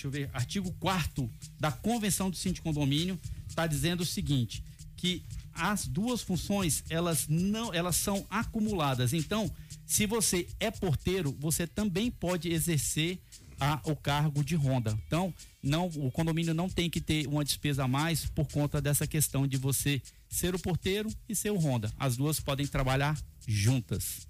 deixa 0.00 0.06
eu 0.06 0.10
ver, 0.10 0.30
artigo 0.32 0.72
4 0.80 1.30
da 1.58 1.70
Convenção 1.70 2.30
do 2.30 2.36
Síndico 2.36 2.64
Condomínio 2.64 3.20
está 3.46 3.66
dizendo 3.66 4.00
o 4.00 4.06
seguinte, 4.06 4.64
que 4.96 5.22
as 5.52 5.86
duas 5.86 6.22
funções, 6.22 6.82
elas 6.88 7.26
não, 7.28 7.74
elas 7.74 7.96
são 7.96 8.24
acumuladas. 8.30 9.12
Então, 9.12 9.50
se 9.84 10.06
você 10.06 10.48
é 10.58 10.70
porteiro, 10.70 11.36
você 11.38 11.66
também 11.66 12.10
pode 12.10 12.48
exercer 12.48 13.20
a, 13.60 13.80
o 13.84 13.94
cargo 13.94 14.42
de 14.42 14.56
ronda. 14.56 14.98
Então, 15.06 15.32
não, 15.62 15.86
o 15.86 16.10
condomínio 16.10 16.54
não 16.54 16.68
tem 16.68 16.88
que 16.88 17.00
ter 17.00 17.26
uma 17.26 17.44
despesa 17.44 17.84
a 17.84 17.88
mais 17.88 18.24
por 18.24 18.48
conta 18.48 18.80
dessa 18.80 19.06
questão 19.06 19.46
de 19.46 19.58
você 19.58 20.00
ser 20.28 20.54
o 20.54 20.58
porteiro 20.58 21.10
e 21.28 21.36
ser 21.36 21.50
o 21.50 21.58
ronda. 21.58 21.92
As 21.98 22.16
duas 22.16 22.40
podem 22.40 22.66
trabalhar 22.66 23.20
juntas. 23.46 24.26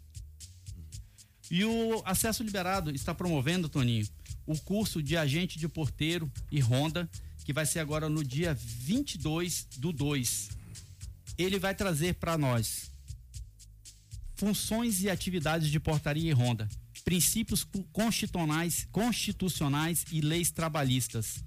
E 1.51 1.65
o 1.65 2.02
Acesso 2.05 2.43
Liberado 2.43 2.90
está 2.90 3.15
promovendo, 3.15 3.69
Toninho, 3.69 4.07
o 4.47 4.59
curso 4.59 5.02
de 5.02 5.16
agente 5.16 5.59
de 5.59 5.69
porteiro 5.69 6.31
e 6.51 6.61
ronda, 6.61 7.09
que 7.44 7.52
vai 7.52 7.66
ser 7.66 7.81
agora 7.81 8.09
no 8.09 8.24
dia 8.24 8.55
22 8.55 9.66
do 9.78 9.93
2. 9.93 10.51
Ele 11.39 11.59
vai 11.59 11.74
trazer 11.74 12.15
para 12.15 12.36
nós 12.36 12.90
funções 14.36 15.02
e 15.02 15.11
atividades 15.11 15.69
de 15.69 15.78
portaria 15.78 16.31
e 16.31 16.32
ronda, 16.32 16.69
princípios 17.01 17.66
constitucionais, 17.93 18.86
constitucionais 18.93 20.05
e 20.12 20.20
leis 20.20 20.51
trabalhistas, 20.51 21.43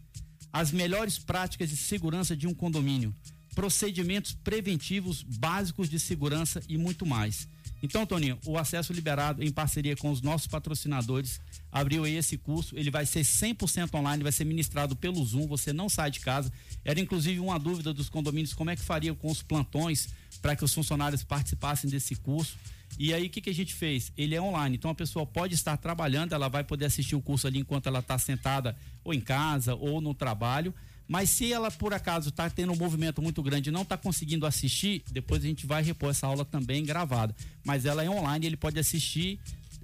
as 0.51 0.71
melhores 0.71 1.17
práticas 1.17 1.69
de 1.69 1.77
segurança 1.77 2.35
de 2.35 2.47
um 2.47 2.53
condomínio, 2.53 3.15
procedimentos 3.55 4.34
preventivos 4.34 5.23
básicos 5.23 5.89
de 5.89 5.99
segurança 5.99 6.61
e 6.67 6.77
muito 6.77 7.05
mais. 7.05 7.47
Então, 7.84 8.05
Toninho, 8.05 8.39
o 8.45 8.57
acesso 8.57 8.93
liberado 8.93 9.43
em 9.43 9.51
parceria 9.51 9.93
com 9.97 10.09
os 10.09 10.21
nossos 10.21 10.47
patrocinadores 10.47 11.41
abriu 11.69 12.05
aí 12.05 12.15
esse 12.15 12.38
curso. 12.38 12.77
Ele 12.77 12.89
vai 12.89 13.05
ser 13.05 13.23
100% 13.23 13.93
online, 13.93 14.23
vai 14.23 14.31
ser 14.31 14.45
ministrado 14.45 14.95
pelo 14.95 15.23
Zoom. 15.25 15.47
Você 15.47 15.73
não 15.73 15.89
sai 15.89 16.09
de 16.09 16.21
casa. 16.21 16.49
Era 16.85 17.01
inclusive 17.01 17.41
uma 17.41 17.59
dúvida 17.59 17.93
dos 17.93 18.07
condomínios 18.07 18.53
como 18.53 18.69
é 18.69 18.75
que 18.77 18.81
faria 18.81 19.13
com 19.13 19.30
os 19.30 19.41
plantões 19.41 20.07
para 20.41 20.55
que 20.55 20.63
os 20.63 20.73
funcionários 20.73 21.25
participassem 21.25 21.89
desse 21.89 22.15
curso. 22.15 22.57
E 22.99 23.14
aí, 23.14 23.28
o 23.28 23.30
que, 23.30 23.41
que 23.41 23.49
a 23.49 23.53
gente 23.53 23.74
fez? 23.74 24.11
Ele 24.18 24.36
é 24.36 24.41
online, 24.41 24.76
então 24.76 24.91
a 24.91 24.95
pessoa 24.95 25.26
pode 25.26 25.53
estar 25.56 25.78
trabalhando, 25.78 26.34
ela 26.34 26.48
vai 26.48 26.64
poder 26.64 26.86
assistir 26.86 27.15
o 27.15 27.22
curso 27.22 27.48
ali 27.48 27.60
enquanto 27.60 27.88
ela 27.88 27.99
está 27.99 28.18
sentada 28.18 28.76
ou 29.03 29.14
em 29.14 29.22
casa 29.22 29.76
ou 29.76 29.99
no 29.99 30.14
trabalho, 30.14 30.74
Mas 31.07 31.30
se 31.30 31.52
ela 31.52 31.70
por 31.70 31.94
acaso 31.94 32.30
está 32.30 32.49
tendo 32.49 32.72
um 32.72 32.78
movimento 32.78 33.22
muito 33.22 33.44
grande 33.44 33.70
e 33.70 33.72
não 33.72 33.82
está 33.82 33.98
conseguindo 33.98 34.45
assistir, 34.45 35.03
depois 35.11 35.44
a 35.44 35.48
gente 35.48 35.65
vai 35.65 35.84
repor 35.84 36.10
essa 36.10 36.26
aula 36.26 36.45
também 36.45 36.84
gravada. 36.86 37.36
Mas 37.64 37.86
ela 37.86 38.03
é 38.03 38.10
online, 38.10 38.45
ele 38.45 38.57
pode 38.57 38.80
assistir 38.80 39.40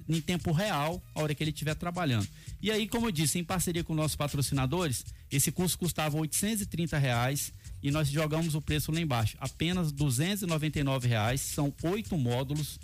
em 0.07 0.19
tempo 0.19 0.51
real, 0.51 1.01
a 1.13 1.21
hora 1.21 1.35
que 1.35 1.43
ele 1.43 1.51
estiver 1.51 1.75
trabalhando. 1.75 2.27
E 2.61 2.71
aí, 2.71 2.87
como 2.87 3.07
eu 3.07 3.11
disse, 3.11 3.37
em 3.37 3.43
parceria 3.43 3.83
com 3.83 3.93
nossos 3.93 4.15
patrocinadores, 4.15 5.05
esse 5.29 5.51
curso 5.51 5.77
custava 5.77 6.17
830 6.17 6.97
reais 6.97 7.53
e 7.83 7.91
nós 7.91 8.07
jogamos 8.09 8.55
o 8.55 8.61
preço 8.61 8.91
lá 8.91 8.99
embaixo, 8.99 9.37
apenas 9.39 9.91
299 9.91 11.07
reais, 11.07 11.41
são 11.41 11.73
oito 11.83 12.17
módulos, 12.17 12.79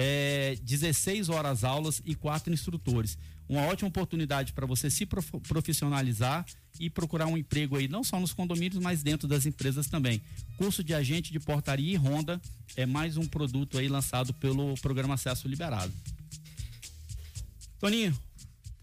é, 0.00 0.56
16 0.62 1.28
horas 1.28 1.64
aulas 1.64 2.00
e 2.04 2.14
quatro 2.14 2.52
instrutores. 2.54 3.18
Uma 3.48 3.62
ótima 3.62 3.88
oportunidade 3.88 4.52
para 4.52 4.64
você 4.64 4.88
se 4.88 5.04
prof- 5.04 5.40
profissionalizar 5.48 6.46
e 6.78 6.88
procurar 6.88 7.26
um 7.26 7.36
emprego 7.36 7.76
aí, 7.76 7.88
não 7.88 8.04
só 8.04 8.20
nos 8.20 8.32
condomínios, 8.32 8.80
mas 8.80 9.02
dentro 9.02 9.26
das 9.26 9.44
empresas 9.44 9.88
também. 9.88 10.22
Curso 10.56 10.84
de 10.84 10.94
agente 10.94 11.32
de 11.32 11.40
portaria 11.40 11.94
e 11.94 11.96
Honda 11.96 12.40
é 12.76 12.86
mais 12.86 13.16
um 13.16 13.26
produto 13.26 13.76
aí 13.76 13.88
lançado 13.88 14.32
pelo 14.34 14.74
programa 14.76 15.14
Acesso 15.14 15.48
Liberado. 15.48 15.92
Toninho, 17.80 18.16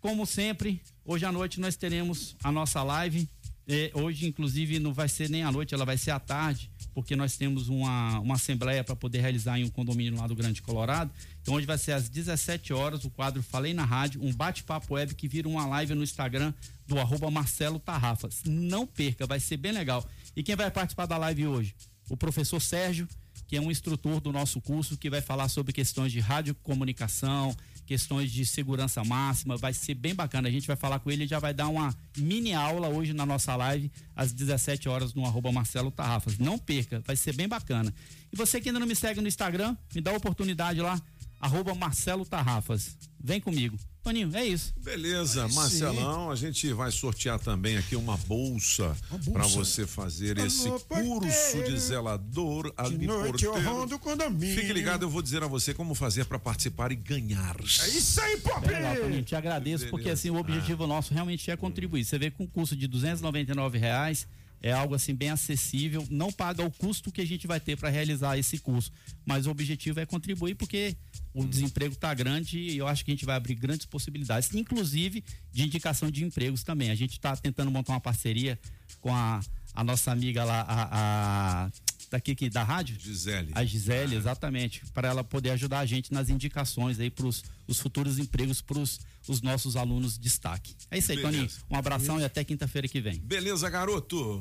como 0.01 0.25
sempre, 0.25 0.81
hoje 1.05 1.25
à 1.25 1.31
noite 1.31 1.61
nós 1.61 1.77
teremos 1.77 2.35
a 2.43 2.51
nossa 2.51 2.83
live. 2.83 3.29
É, 3.67 3.89
hoje, 3.93 4.27
inclusive, 4.27 4.79
não 4.79 4.93
vai 4.93 5.07
ser 5.07 5.29
nem 5.29 5.43
à 5.43 5.51
noite, 5.51 5.73
ela 5.73 5.85
vai 5.85 5.97
ser 5.97 6.11
à 6.11 6.19
tarde, 6.19 6.69
porque 6.95 7.13
nós 7.13 7.35
temos 7.35 7.67
uma, 7.67 8.21
uma 8.21 8.35
assembleia 8.35 8.81
para 8.81 8.95
poder 8.95 9.19
realizar 9.19 9.59
em 9.59 9.65
um 9.65 9.69
condomínio 9.69 10.17
lá 10.17 10.25
do 10.27 10.33
Grande 10.33 10.61
Colorado. 10.61 11.11
Então, 11.41 11.53
hoje 11.55 11.67
vai 11.67 11.77
ser 11.77 11.91
às 11.91 12.07
17 12.07 12.71
horas 12.71 13.03
o 13.03 13.09
quadro 13.09 13.43
Falei 13.43 13.73
na 13.73 13.83
Rádio, 13.83 14.23
um 14.23 14.33
bate-papo 14.33 14.93
web 14.93 15.13
que 15.13 15.27
vira 15.27 15.47
uma 15.47 15.67
live 15.67 15.93
no 15.93 16.01
Instagram 16.01 16.53
do 16.87 16.97
arroba 16.97 17.29
Marcelo 17.29 17.79
Tarrafas. 17.79 18.43
Não 18.45 18.87
perca, 18.87 19.27
vai 19.27 19.41
ser 19.41 19.57
bem 19.57 19.73
legal. 19.73 20.07
E 20.37 20.41
quem 20.41 20.55
vai 20.55 20.71
participar 20.71 21.05
da 21.05 21.17
live 21.17 21.45
hoje? 21.45 21.75
O 22.09 22.15
professor 22.15 22.61
Sérgio, 22.61 23.09
que 23.45 23.57
é 23.57 23.61
um 23.61 23.69
instrutor 23.69 24.21
do 24.21 24.31
nosso 24.31 24.61
curso, 24.61 24.97
que 24.97 25.09
vai 25.09 25.19
falar 25.19 25.49
sobre 25.49 25.73
questões 25.73 26.13
de 26.13 26.21
radiocomunicação, 26.21 27.53
questões 27.85 28.31
de 28.31 28.45
segurança 28.45 29.03
máxima, 29.03 29.57
vai 29.57 29.73
ser 29.73 29.93
bem 29.93 30.15
bacana. 30.15 30.47
A 30.47 30.51
gente 30.51 30.67
vai 30.67 30.75
falar 30.75 30.99
com 30.99 31.11
ele 31.11 31.25
e 31.25 31.27
já 31.27 31.39
vai 31.39 31.53
dar 31.53 31.67
uma 31.67 31.95
mini 32.17 32.53
aula 32.53 32.87
hoje 32.87 33.13
na 33.13 33.25
nossa 33.25 33.55
live, 33.55 33.91
às 34.15 34.33
17 34.33 34.89
horas, 34.89 35.13
no 35.13 35.25
arroba 35.25 35.51
Marcelo 35.51 35.91
Tarrafas. 35.91 36.37
Não 36.37 36.57
perca, 36.57 37.01
vai 37.05 37.15
ser 37.15 37.35
bem 37.35 37.47
bacana. 37.47 37.93
E 38.31 38.35
você 38.35 38.59
que 38.59 38.69
ainda 38.69 38.79
não 38.79 38.87
me 38.87 38.95
segue 38.95 39.21
no 39.21 39.27
Instagram, 39.27 39.77
me 39.93 40.01
dá 40.01 40.11
a 40.11 40.15
oportunidade 40.17 40.81
lá, 40.81 40.99
arroba 41.39 41.73
Marcelo 41.75 42.25
Tarrafas. 42.25 42.97
Vem 43.19 43.41
comigo. 43.41 43.77
Toninho, 44.03 44.29
é 44.35 44.45
isso. 44.45 44.71
Beleza, 44.83 45.47
Marcelão, 45.47 46.29
a 46.29 46.35
gente 46.35 46.71
vai 46.73 46.91
sortear 46.91 47.39
também 47.39 47.75
aqui 47.75 47.95
uma 47.95 48.15
bolsa, 48.17 48.95
bolsa. 49.09 49.31
para 49.31 49.47
você 49.47 49.87
fazer 49.87 50.37
Alô, 50.37 50.45
esse 50.45 50.69
porteiro. 50.69 51.05
curso 51.07 51.63
de 51.63 51.79
zelador 51.79 52.71
ali 52.77 53.07
porteiro. 53.07 53.99
condomínio. 53.99 54.55
Fique 54.55 54.71
ligado, 54.71 55.01
eu 55.01 55.09
vou 55.09 55.23
dizer 55.23 55.41
a 55.41 55.47
você 55.47 55.73
como 55.73 55.95
fazer 55.95 56.25
para 56.25 56.37
participar 56.37 56.91
e 56.91 56.95
ganhar. 56.95 57.55
É 57.59 57.87
isso 57.87 58.21
aí, 58.21 58.37
Pop! 58.37 58.63
Toninho, 59.01 59.23
te 59.23 59.35
agradeço, 59.35 59.87
porque 59.89 60.11
assim, 60.11 60.29
o 60.29 60.35
objetivo 60.35 60.85
nosso 60.85 61.11
realmente 61.11 61.49
é 61.49 61.57
contribuir. 61.57 62.05
Você 62.05 62.19
vê 62.19 62.29
que 62.29 62.43
um 62.43 62.45
custo 62.45 62.75
de 62.75 62.87
299 62.87 63.79
reais 63.79 64.27
é 64.61 64.71
algo 64.71 64.95
assim 64.95 65.13
bem 65.13 65.29
acessível, 65.29 66.05
não 66.09 66.31
paga 66.31 66.63
o 66.63 66.71
custo 66.71 67.11
que 67.11 67.21
a 67.21 67.25
gente 67.25 67.45
vai 67.45 67.59
ter 67.59 67.77
para 67.77 67.89
realizar 67.89 68.37
esse 68.37 68.57
curso, 68.57 68.91
mas 69.25 69.45
o 69.45 69.51
objetivo 69.51 69.99
é 69.99 70.05
contribuir 70.05 70.55
porque 70.55 70.95
o 71.33 71.45
desemprego 71.45 71.93
está 71.93 72.13
grande 72.13 72.57
e 72.57 72.77
eu 72.77 72.87
acho 72.87 73.03
que 73.03 73.11
a 73.11 73.13
gente 73.13 73.25
vai 73.25 73.35
abrir 73.35 73.55
grandes 73.55 73.85
possibilidades, 73.85 74.53
inclusive 74.53 75.23
de 75.51 75.63
indicação 75.63 76.09
de 76.09 76.23
empregos 76.23 76.63
também. 76.63 76.89
A 76.89 76.95
gente 76.95 77.11
está 77.11 77.35
tentando 77.35 77.69
montar 77.69 77.93
uma 77.93 78.01
parceria 78.01 78.59
com 79.01 79.13
a, 79.13 79.39
a 79.73 79.83
nossa 79.83 80.11
amiga 80.11 80.43
lá, 80.43 80.61
a, 80.61 81.65
a 81.65 81.71
daqui 82.09 82.31
aqui, 82.31 82.49
da 82.49 82.63
rádio, 82.63 82.97
Gisele. 82.99 83.51
a 83.53 83.65
Gisele, 83.65 84.15
exatamente, 84.15 84.83
para 84.93 85.07
ela 85.09 85.23
poder 85.23 85.51
ajudar 85.51 85.79
a 85.79 85.85
gente 85.85 86.13
nas 86.13 86.29
indicações 86.29 86.99
aí 86.99 87.09
para 87.09 87.25
os 87.25 87.43
futuros 87.79 88.19
empregos 88.19 88.61
para 88.61 88.79
os 88.79 88.99
nossos 89.41 89.75
alunos 89.75 90.13
de 90.13 90.19
destaque. 90.19 90.75
É 90.89 90.97
isso 90.97 91.11
aí, 91.11 91.17
Beleza. 91.17 91.37
Toninho. 91.37 91.51
Um 91.69 91.75
abração 91.75 92.19
e 92.19 92.23
até 92.23 92.43
quinta-feira 92.43 92.87
que 92.87 93.01
vem. 93.01 93.19
Beleza, 93.19 93.69
garoto? 93.69 94.39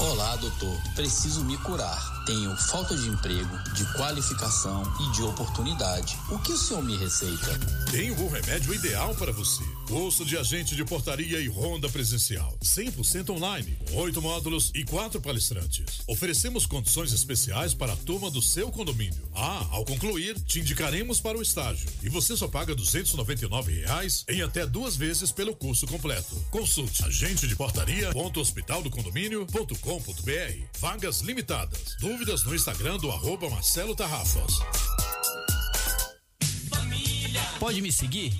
Olá, 0.00 0.34
doutor. 0.36 0.76
Preciso 0.96 1.44
me 1.44 1.56
curar. 1.58 2.24
Tenho 2.26 2.56
falta 2.56 2.96
de 2.96 3.08
emprego, 3.08 3.56
de 3.74 3.84
qualificação 3.92 4.82
e 5.00 5.12
de 5.12 5.22
oportunidade. 5.22 6.16
O 6.30 6.38
que 6.38 6.52
o 6.52 6.58
senhor 6.58 6.82
me 6.82 6.96
receita? 6.96 7.58
Tenho 7.90 8.18
o 8.20 8.28
remédio 8.28 8.74
ideal 8.74 9.14
para 9.14 9.30
você. 9.30 9.62
Curso 9.86 10.24
de 10.24 10.36
agente 10.36 10.74
de 10.74 10.84
portaria 10.84 11.38
e 11.38 11.46
ronda 11.46 11.88
presencial. 11.88 12.56
100% 12.62 13.30
online, 13.30 13.78
oito 13.92 14.20
módulos 14.20 14.72
e 14.74 14.84
quatro 14.84 15.20
palestrantes. 15.20 16.00
Oferecemos 16.08 16.66
condições 16.66 17.12
especiais 17.12 17.72
para 17.72 17.92
a 17.92 17.96
turma 17.96 18.30
do 18.30 18.42
seu 18.42 18.70
condomínio. 18.72 19.22
Ah, 19.34 19.66
ao 19.70 19.84
concluir, 19.84 20.40
te 20.40 20.60
indicaremos 20.60 21.20
para 21.20 21.38
o 21.38 21.42
estágio. 21.42 21.88
E 22.02 22.08
você 22.08 22.36
só 22.36 22.48
paga 22.48 22.74
299 22.74 23.80
reais 23.80 24.24
em 24.28 24.42
até 24.42 24.66
duas 24.66 24.96
vezes 24.96 25.30
pelo 25.30 25.54
curso 25.54 25.86
completo. 25.86 26.34
Consulte 26.50 27.04
agente 27.04 27.46
de 27.46 27.54
portaria.hospitaldocondomínio.com.br. 29.84 30.78
Vagas 30.80 31.20
limitadas. 31.20 31.96
Dúvidas 32.00 32.44
no 32.44 32.54
Instagram 32.54 32.96
do 32.98 33.10
arroba 33.10 33.50
Marcelo 33.50 33.94
Tarrafas. 33.94 34.58
Pode 37.58 37.80
me 37.80 37.92
seguir? 37.92 38.32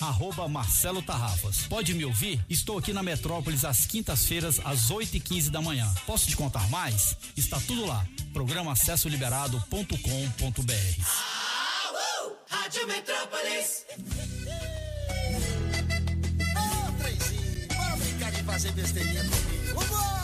Arroba 0.00 0.48
Marcelo 0.48 1.02
Tarrafas. 1.02 1.62
Pode 1.68 1.94
me 1.94 2.04
ouvir? 2.04 2.44
Estou 2.48 2.78
aqui 2.78 2.92
na 2.92 3.02
Metrópolis 3.02 3.64
às 3.64 3.86
quintas-feiras, 3.86 4.60
às 4.64 4.90
8 4.90 5.16
e 5.16 5.20
15 5.20 5.50
da 5.50 5.60
manhã. 5.60 5.92
Posso 6.06 6.26
te 6.26 6.36
contar 6.36 6.68
mais? 6.70 7.16
Está 7.36 7.60
tudo 7.60 7.86
lá. 7.86 8.06
Programa 8.32 8.72
acessoliberado.com.br. 8.72 9.94
Rádio 12.48 12.86
Metrópolis. 12.86 13.84
Ô, 16.56 16.92
Trenzinho, 16.98 17.68
bora 17.68 17.96
brincar 17.96 18.32
de 18.32 18.42
fazer 18.42 18.72
besteirinha 18.72 19.24
comigo. 19.24 19.80
Vambora! 19.80 20.19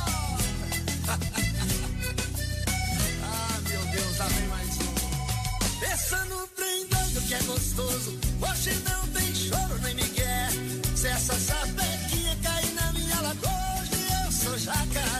Deus, 4.17 4.19
lá 4.19 4.27
vem 4.29 4.49
mais 4.49 4.79
um. 4.79 5.81
Pensa 5.81 6.25
no 6.25 6.49
doido 6.57 7.21
que 7.27 7.35
é 7.35 7.43
gostoso. 7.43 8.19
Hoje 8.41 8.75
não 8.89 9.09
tem 9.09 9.35
choro 9.35 9.79
nem 9.83 9.95
migué. 9.95 10.49
Se 10.95 11.09
essa 11.09 11.35
sapequinha 11.35 12.37
cair 12.43 12.73
na 12.75 12.93
minha 12.93 13.21
lagoa, 13.21 13.81
hoje 13.81 14.07
eu 14.25 14.33
sou 14.33 14.59
jacaré. 14.59 15.16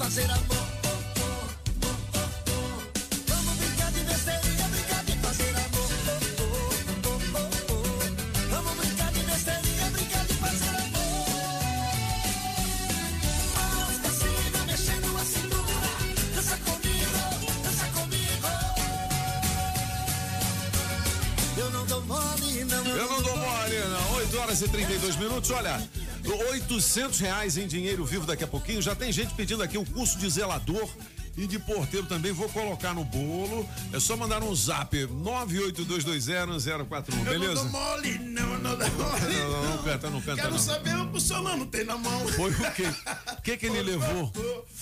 Fazer 0.00 0.30
amor. 0.30 0.66
Vamos 3.28 3.54
brincar 3.58 3.92
de 3.92 4.00
besteirinha, 4.00 4.68
brincar 4.68 5.04
de 5.04 5.12
fazer 5.18 5.54
amor. 5.66 5.90
Vamos 8.50 8.74
brincar 8.78 9.12
de 9.12 9.20
besteirinha, 9.20 9.90
brincar 9.92 10.24
de 10.24 10.34
fazer 10.34 10.74
amor. 10.84 11.26
Mãos 13.54 13.98
pra 14.00 14.10
cima, 14.20 14.60
mexendo 14.66 15.18
a 15.20 15.24
cintura. 15.34 15.90
Dança 16.34 16.56
comigo, 16.64 17.18
dança 17.62 17.86
comigo. 17.96 18.48
Eu 21.58 21.70
não 21.70 21.84
dou 21.84 22.02
mole, 22.06 22.64
não. 22.64 22.86
Eu 22.86 23.06
não 23.06 23.22
dou 23.22 23.36
mole, 23.36 23.76
não. 23.84 24.16
8 24.16 24.38
horas 24.38 24.62
e 24.62 24.68
32 24.68 25.16
minutos. 25.16 25.50
Olha, 25.50 25.78
800 26.26 27.18
reais 27.20 27.56
em 27.56 27.66
dinheiro 27.66 28.04
vivo 28.04 28.26
daqui 28.26 28.44
a 28.44 28.46
pouquinho. 28.46 28.82
Já 28.82 28.94
tem 28.94 29.10
gente 29.12 29.34
pedindo 29.34 29.62
aqui 29.62 29.78
um 29.78 29.84
curso 29.84 30.18
de 30.18 30.28
zelador 30.28 30.88
e 31.36 31.46
de 31.46 31.58
porteiro 31.58 32.06
também. 32.06 32.32
Vou 32.32 32.48
colocar 32.48 32.92
no 32.94 33.04
bolo. 33.04 33.66
É 33.92 34.00
só 34.00 34.16
mandar 34.16 34.42
um 34.42 34.54
zap 34.54 34.96
982201041. 35.06 37.18
Eu 37.18 37.24
Beleza? 37.24 37.64
não 37.64 37.70
dou 37.70 37.80
mole, 37.80 38.18
não, 38.18 38.58
não 38.58 38.76
dou 38.76 38.90
mole. 38.90 39.34
Não, 39.34 39.50
não, 39.50 39.64
não 39.70 39.78
canta, 39.82 40.10
não 40.10 40.20
canta, 40.20 40.42
Quero 40.42 40.50
não. 40.52 40.58
saber 40.58 40.96
o 40.96 41.08
que 41.10 41.16
o 41.16 41.20
Solano 41.20 41.66
tem 41.66 41.84
na 41.84 41.96
mão. 41.96 42.28
Foi 42.28 42.50
o 42.50 42.72
quê? 42.72 42.84
O 43.38 43.42
que 43.42 43.56
que 43.56 43.66
ele 43.66 43.82
levou? 43.82 44.32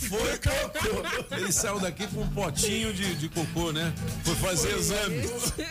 Foi 0.08 0.38
cocô. 0.38 1.34
Ele 1.36 1.52
saiu 1.52 1.78
daqui 1.78 2.06
com 2.06 2.22
um 2.22 2.28
potinho 2.28 2.92
de, 2.92 3.14
de 3.14 3.28
cocô, 3.28 3.72
né? 3.72 3.92
Foi 4.24 4.34
fazer 4.36 4.76
exame. 4.76 5.22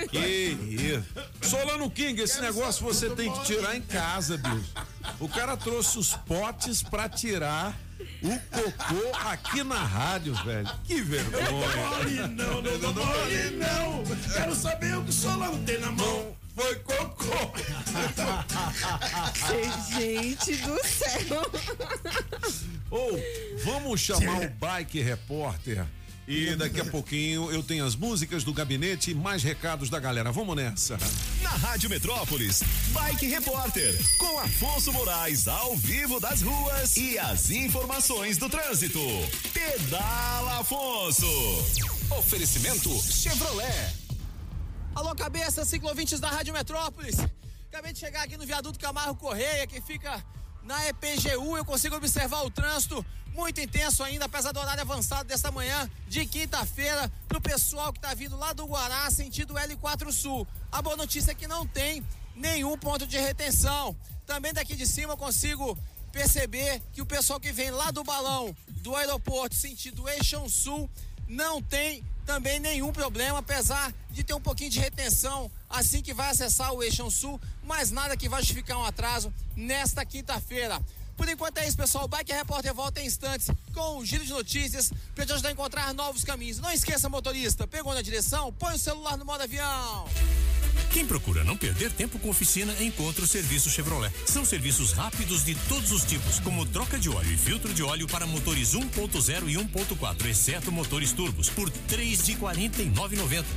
Que 0.10 0.18
isso. 0.20 1.06
Solano 1.42 1.90
King, 1.90 2.22
esse 2.22 2.40
negócio 2.42 2.84
você 2.86 3.10
tem 3.10 3.32
que 3.32 3.46
tirar 3.46 3.76
em 3.76 3.82
casa, 3.82 4.38
bicho. 4.38 4.72
O 5.20 5.28
cara 5.28 5.58
trouxe 5.58 5.98
os 5.98 6.14
potes 6.14 6.84
pra 6.84 7.10
tirar 7.10 7.78
o 8.22 8.40
cocô 8.52 9.18
aqui 9.28 9.64
na 9.64 9.84
rádio, 9.84 10.34
velho. 10.44 10.70
Que 10.84 11.02
vergonha. 11.02 11.48
Mole 11.52 12.28
não, 12.28 12.62
não, 12.62 12.78
não, 12.78 12.94
mole 12.94 13.52
não. 13.52 14.04
Quero 14.34 14.56
saber 14.56 14.98
o 14.98 15.04
que 15.04 15.10
o 15.10 15.14
Solano 15.14 15.58
tem 15.66 15.80
na 15.80 15.92
mão. 15.92 16.36
Foi 16.58 16.76
cocô. 16.78 17.54
Gente 19.96 20.56
do 20.56 20.84
céu. 20.84 21.52
Ou 22.90 23.12
vamos 23.64 24.02
chamar 24.02 24.42
o 24.42 24.50
Bike 24.50 25.00
Repórter. 25.00 25.86
E 26.28 26.56
daqui 26.56 26.82
a 26.82 26.86
pouquinho 26.86 27.52
eu 27.52 27.62
tenho 27.62 27.86
as 27.86 27.96
músicas 27.96 28.44
do 28.44 28.52
gabinete 28.52 29.12
e 29.12 29.14
mais 29.14 29.44
recados 29.44 29.88
da 29.88 30.00
galera. 30.00 30.32
Vamos 30.32 30.56
nessa. 30.56 30.98
Na 31.44 31.52
Rádio 31.52 31.92
Metrópolis, 31.92 32.64
Bike 32.88 33.28
Repórter, 33.28 33.96
com 34.18 34.40
Afonso 34.40 34.92
Moraes 34.92 35.48
ao 35.48 35.78
vivo 35.78 36.20
das 36.20 36.42
ruas 36.42 36.98
e 36.98 37.20
as 37.20 37.52
informações 37.52 38.40
do 38.40 38.50
trânsito. 38.50 39.00
Pedala 39.54 40.62
Afonso. 40.62 41.28
Oferecimento 42.10 42.90
Chevrolet. 43.04 44.07
Alô, 44.98 45.14
cabeça, 45.14 45.64
ciclovintes 45.64 46.20
da 46.20 46.28
Rádio 46.28 46.52
Metrópolis. 46.52 47.18
Acabei 47.68 47.94
de 47.94 48.00
chegar 48.00 48.24
aqui 48.24 48.36
no 48.36 48.48
viaduto 48.48 48.80
Camargo 48.80 49.14
Correia, 49.14 49.68
que 49.68 49.80
fica 49.80 50.26
na 50.64 50.88
EPGU. 50.88 51.56
Eu 51.56 51.64
consigo 51.64 51.96
observar 51.96 52.42
o 52.42 52.50
trânsito 52.50 53.06
muito 53.32 53.62
intenso 53.62 54.02
ainda, 54.02 54.26
apesar 54.26 54.52
do 54.52 54.60
horário 54.60 54.82
avançado 54.82 55.30
desta 55.30 55.52
manhã 55.52 55.88
de 56.08 56.26
quinta-feira, 56.26 57.12
para 57.28 57.38
o 57.38 57.42
pessoal 57.42 57.94
que 57.94 58.00
está 58.00 58.16
vindo 58.16 58.36
lá 58.36 58.54
do 58.54 58.66
Guará, 58.66 59.08
sentido 59.12 59.54
L4 59.54 60.12
Sul. 60.12 60.48
A 60.72 60.82
boa 60.82 60.98
notícia 60.98 61.30
é 61.30 61.36
que 61.36 61.48
não 61.48 61.68
tem 61.68 62.04
nenhum 62.36 62.76
ponto 62.76 63.06
de 63.06 63.20
retenção. 63.20 63.96
Também 64.26 64.52
daqui 64.52 64.76
de 64.76 64.88
cima 64.88 65.14
eu 65.14 65.18
consigo 65.18 65.78
perceber 66.12 66.82
que 66.92 67.04
o 67.04 67.06
pessoal 67.06 67.40
que 67.40 67.52
vem 67.52 67.70
lá 67.70 67.92
do 67.92 68.04
balão 68.04 68.52
do 68.68 68.96
aeroporto, 68.96 69.54
sentido 69.54 70.10
Eixão 70.10 70.50
Sul, 70.50 70.90
não 71.28 71.62
tem 71.62 72.04
também 72.28 72.60
nenhum 72.60 72.92
problema, 72.92 73.40
apesar 73.40 73.94
de 74.12 74.22
ter 74.22 74.34
um 74.34 74.42
pouquinho 74.42 74.70
de 74.70 74.82
retenção 74.82 75.50
assim 75.70 76.02
que 76.02 76.14
vai 76.14 76.30
acessar 76.30 76.74
o 76.74 76.84
Eixão 76.84 77.10
Sul, 77.10 77.40
mas 77.64 77.90
nada 77.90 78.18
que 78.18 78.28
vai 78.28 78.42
justificar 78.42 78.78
um 78.78 78.84
atraso 78.84 79.34
nesta 79.56 80.06
quinta-feira. 80.06 80.80
Por 81.16 81.28
enquanto 81.30 81.58
é 81.58 81.68
isso, 81.68 81.78
pessoal. 81.78 82.04
O 82.04 82.08
Bike 82.08 82.34
Repórter 82.34 82.74
volta 82.74 83.02
em 83.02 83.08
instantes 83.08 83.50
com 83.74 83.98
o 83.98 84.06
giro 84.06 84.26
de 84.26 84.32
notícias 84.32 84.92
para 85.16 85.26
te 85.26 85.32
ajudar 85.32 85.50
a 85.50 85.52
encontrar 85.54 85.94
novos 85.94 86.24
caminhos. 86.26 86.60
Não 86.60 86.70
esqueça, 86.70 87.08
motorista, 87.08 87.66
pegou 87.66 87.94
na 87.94 88.02
direção, 88.02 88.54
põe 88.54 88.76
o 88.76 88.78
celular 88.78 89.18
no 89.18 89.26
modo 89.26 89.42
avião. 89.42 90.06
Quem 90.92 91.06
procura 91.06 91.44
não 91.44 91.58
perder 91.58 91.92
tempo 91.92 92.20
com 92.20 92.30
oficina, 92.30 92.74
encontra 92.82 93.24
o 93.24 93.28
serviço 93.28 93.70
Chevrolet. 93.70 94.14
São 94.26 94.44
serviços 94.44 94.92
rápidos 94.92 95.44
de 95.44 95.56
todos 95.68 95.92
os 95.92 96.04
tipos, 96.04 96.40
como 96.40 96.66
troca 96.66 97.00
de 97.00 97.10
óleo 97.10 97.32
e 97.32 97.38
filtro 97.38 97.74
de 97.74 97.84
óleo 97.84 98.08
para 98.08 98.26
motores 98.26 98.74
1.0 98.74 99.50
e 99.50 99.56
1.4, 99.56 100.26
exceto 100.26 100.72
motores 100.72 101.12
turbos, 101.12 101.50
por 101.50 101.70
três 101.70 102.26
de 102.26 102.36
quarenta 102.36 102.82
e 102.82 102.92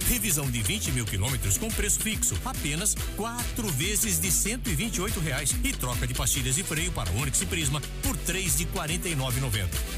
Revisão 0.09 0.51
de 0.51 0.62
20 0.62 0.92
mil 0.92 1.05
quilômetros 1.05 1.56
com 1.56 1.68
preço 1.68 2.01
fixo, 2.01 2.34
apenas 2.44 2.94
quatro 3.16 3.68
vezes 3.68 4.18
de 4.18 4.30
128 4.30 5.20
reais. 5.20 5.55
E 5.64 5.72
troca 5.72 6.06
de 6.06 6.14
pastilhas 6.14 6.59
e 6.59 6.62
freio 6.62 6.92
para 6.92 7.10
Onix 7.12 7.40
e 7.40 7.47
Prisma 7.47 7.80
por 8.02 8.16
três 8.16 8.59
de 8.59 8.64
quarenta 8.66 9.09
e 9.09 9.16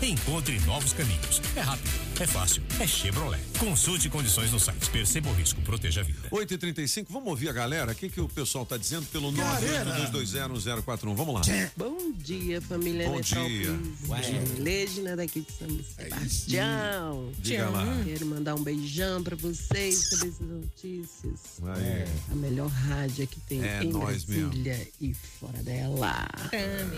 Encontre 0.03 0.59
novos 0.61 0.93
caminhos. 0.93 1.41
É 1.57 1.61
rápido, 1.61 1.91
é 2.21 2.27
fácil, 2.27 2.63
é 2.81 2.87
Chevrolet. 2.87 3.41
Consulte 3.59 4.09
condições 4.09 4.51
no 4.51 4.59
site. 4.59 4.91
Perceba 4.91 5.31
o 5.31 5.35
risco, 5.35 5.61
proteja 5.63 6.01
a 6.01 6.05
vida. 6.05 6.29
8h35, 6.31 7.07
vamos 7.13 7.29
ouvir 7.29 7.51
a 7.51 7.53
galera? 7.53 7.93
O 7.93 7.95
que, 7.95 8.09
que 8.09 8.21
o 8.21 8.29
pessoal 8.29 8.65
tá 8.65 8.77
dizendo 8.79 9.07
pelo 9.07 9.31
982201041? 9.33 11.15
Vamos 11.15 11.35
lá. 11.35 11.43
Bom 11.77 12.13
dia, 12.13 12.61
família 12.63 13.09
Bom 13.09 13.21
dia. 13.21 13.71
Metrópolis. 13.71 14.59
Legina 14.59 15.15
daqui 15.15 15.43
de 15.43 15.53
São 15.53 15.69
Sebastião. 15.85 17.31
Diga 17.39 17.69
lá. 17.69 17.85
Quero 18.05 18.27
mandar 18.27 18.55
um 18.55 18.63
beijão 18.63 19.23
pra 19.23 19.37
vocês 19.37 20.09
sobre 20.09 20.29
essas 20.29 20.41
notícias. 20.41 21.41
Aí. 21.63 22.05
A 22.31 22.35
melhor 22.35 22.69
rádio 22.69 23.27
que 23.27 23.41
tem 23.41 23.63
É 23.63 23.85
em 23.85 23.91
nós 23.91 24.25
Brasília 24.25 24.89
e 25.01 25.13
fora 25.15 25.63
dela. 25.63 26.27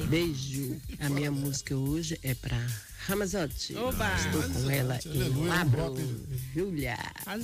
Beijo. 0.09 0.77
A 1.01 1.09
minha 1.09 1.31
música 1.32 1.77
hoje 1.77 2.19
é 2.23 2.35
pra 2.35 2.59
Ramazotti. 3.06 3.76
Oba. 3.76 4.14
Estou 4.16 4.43
com 4.43 4.70
ela 4.70 4.98
em 5.05 5.47
Labro, 5.47 5.94
Júlia. 6.55 6.97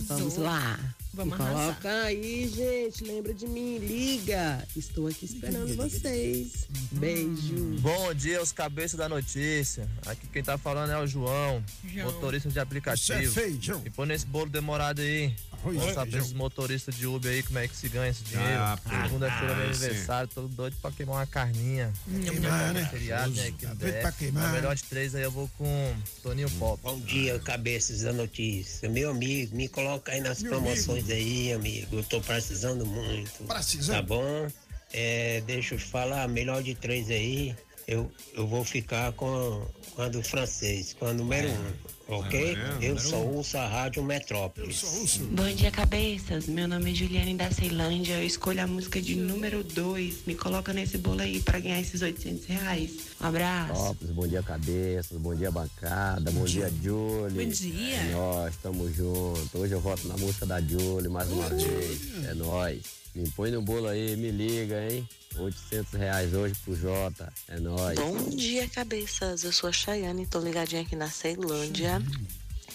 Vamos 0.09 0.37
lá. 0.37 0.79
Vamos. 1.13 1.37
Coloca 1.37 2.03
aí, 2.05 2.49
gente. 2.49 3.05
Lembra 3.05 3.35
de 3.35 3.47
mim. 3.47 3.79
Liga. 3.79 4.67
Estou 4.75 5.09
aqui 5.09 5.27
esperando 5.27 5.77
vocês. 5.77 6.67
Beijo. 6.93 7.77
Bom 7.81 8.15
dia, 8.15 8.41
os 8.41 8.53
cabeças 8.53 8.97
da 8.97 9.09
notícia. 9.09 9.87
Aqui 10.07 10.27
quem 10.29 10.43
tá 10.43 10.57
falando 10.57 10.93
é 10.93 10.99
o 10.99 11.07
João, 11.07 11.63
João. 11.85 12.07
motorista 12.11 12.49
de 12.49 12.59
aplicativo. 12.59 13.19
Você 13.19 13.41
é 13.41 13.43
feio, 13.43 13.59
João. 13.61 13.83
E 13.85 13.91
põe 13.91 14.07
nesse 14.07 14.25
bolo 14.25 14.49
demorado 14.49 15.01
aí. 15.03 15.35
João. 15.65 15.95
saber 15.95 16.19
esses 16.19 16.33
motoristas 16.33 16.95
de 16.95 17.07
Uber 17.07 17.31
aí 17.31 17.43
como 17.43 17.59
é 17.59 17.69
que 17.69 17.77
se 17.77 17.89
ganha 17.89 18.11
esse 18.11 18.25
dinheiro. 18.25 18.61
Ah, 18.61 18.79
pô. 18.83 18.91
Segunda-feira 18.91 19.53
é 19.53 19.57
meu 19.57 19.65
Ah, 19.65 19.69
aniversário, 19.69 20.29
todo 20.35 20.49
doido 20.49 20.77
pra 20.81 20.91
queimar 20.91 21.17
uma 21.17 21.27
carninha. 21.27 21.93
Queimar, 22.25 22.73
né? 22.73 22.89
Feriado, 22.91 23.31
né? 23.33 23.51
DF. 23.51 24.01
pra 24.01 24.13
queimar. 24.13 24.43
Na 24.45 24.53
melhor 24.53 24.75
de 24.75 24.83
três 24.85 25.15
aí 25.15 25.23
eu 25.23 25.31
vou 25.31 25.49
com 25.59 25.95
Toninho 26.23 26.51
Pop. 26.53 26.81
Bom 26.83 26.99
dia, 27.01 27.39
cabeças 27.41 28.03
da 28.03 28.13
notícia. 28.13 28.89
Meu 28.89 29.11
amigo, 29.11 29.55
me 29.55 29.69
coloca 29.69 30.13
aí 30.13 30.21
nas 30.21 30.43
Meu 30.43 30.53
promoções 30.53 31.09
aí, 31.11 31.53
amigo. 31.53 31.97
Eu 31.97 32.05
tô 32.05 32.21
precisando 32.21 32.87
muito. 32.87 33.45
Precisando? 33.45 33.97
Tá 33.97 34.03
bom? 34.03 34.49
É, 34.93 35.41
deixa 35.47 35.75
eu 35.75 35.79
falar, 35.79 36.27
melhor 36.29 36.63
de 36.63 36.75
três 36.75 37.11
aí. 37.11 37.55
Eu, 37.91 38.09
eu 38.35 38.47
vou 38.47 38.65
ficar 38.65 39.11
com, 39.15 39.67
com 39.97 40.03
a 40.03 40.09
do 40.09 40.23
francês, 40.23 40.95
com 40.97 41.07
a 41.07 41.13
número 41.13 41.49
um, 41.51 42.15
ok? 42.15 42.55
Ah, 42.57 42.79
é? 42.81 42.89
eu 42.89 42.97
só 42.97 43.17
um. 43.17 43.39
ouço 43.39 43.59
a 43.59 43.67
Rádio 43.67 44.05
Metrópolis. 44.05 45.19
Bom 45.33 45.53
dia, 45.53 45.73
cabeças. 45.73 46.47
Meu 46.47 46.69
nome 46.69 46.93
é 46.93 46.95
Juliane 46.95 47.35
da 47.35 47.51
Ceilândia. 47.51 48.13
Eu 48.13 48.25
escolho 48.25 48.63
a 48.63 48.67
música 48.69 49.03
de 49.03 49.17
número 49.17 49.65
2. 49.65 50.25
Me 50.25 50.37
coloca 50.37 50.73
nesse 50.73 50.99
bolo 50.99 51.21
aí 51.21 51.41
pra 51.41 51.59
ganhar 51.59 51.81
esses 51.81 52.01
800 52.01 52.47
reais. 52.47 52.93
Um 53.21 53.27
abraço. 53.27 53.75
Topos, 53.75 54.11
bom 54.11 54.29
dia 54.29 54.41
cabeças, 54.45 55.19
bom 55.19 55.35
dia 55.35 55.51
bancada, 55.51 56.31
bom, 56.31 56.45
dia 56.45 56.73
Julie. 56.81 57.45
Bom 57.45 57.51
dia. 57.51 57.97
É 57.97 58.13
nóis, 58.13 58.55
tamo 58.63 58.89
junto. 58.93 59.59
Hoje 59.59 59.73
eu 59.73 59.81
voto 59.81 60.07
na 60.07 60.17
música 60.17 60.47
da 60.47 60.61
Julie 60.61 61.09
mais 61.09 61.29
uma 61.29 61.49
vez. 61.49 62.25
É 62.25 62.35
nóis. 62.35 62.83
Me 63.17 63.29
põe 63.31 63.51
no 63.51 63.61
bolo 63.61 63.89
aí, 63.89 64.17
me 64.17 64.31
liga, 64.31 64.81
hein? 64.89 65.05
800 65.37 65.93
reais 65.93 66.35
hoje 66.35 66.55
pro 66.65 66.75
Jota. 66.75 67.33
É 67.49 67.59
nóis. 67.59 67.99
Bom 67.99 68.31
dia, 68.31 68.69
cabeças. 68.69 69.45
Eu 69.45 69.53
sou 69.53 69.69
a 69.69 69.73
Chayane, 69.73 70.27
tô 70.27 70.41
ligadinha 70.41 70.83
aqui 70.83 70.97
na 70.97 71.11
Ceilândia. 71.11 72.03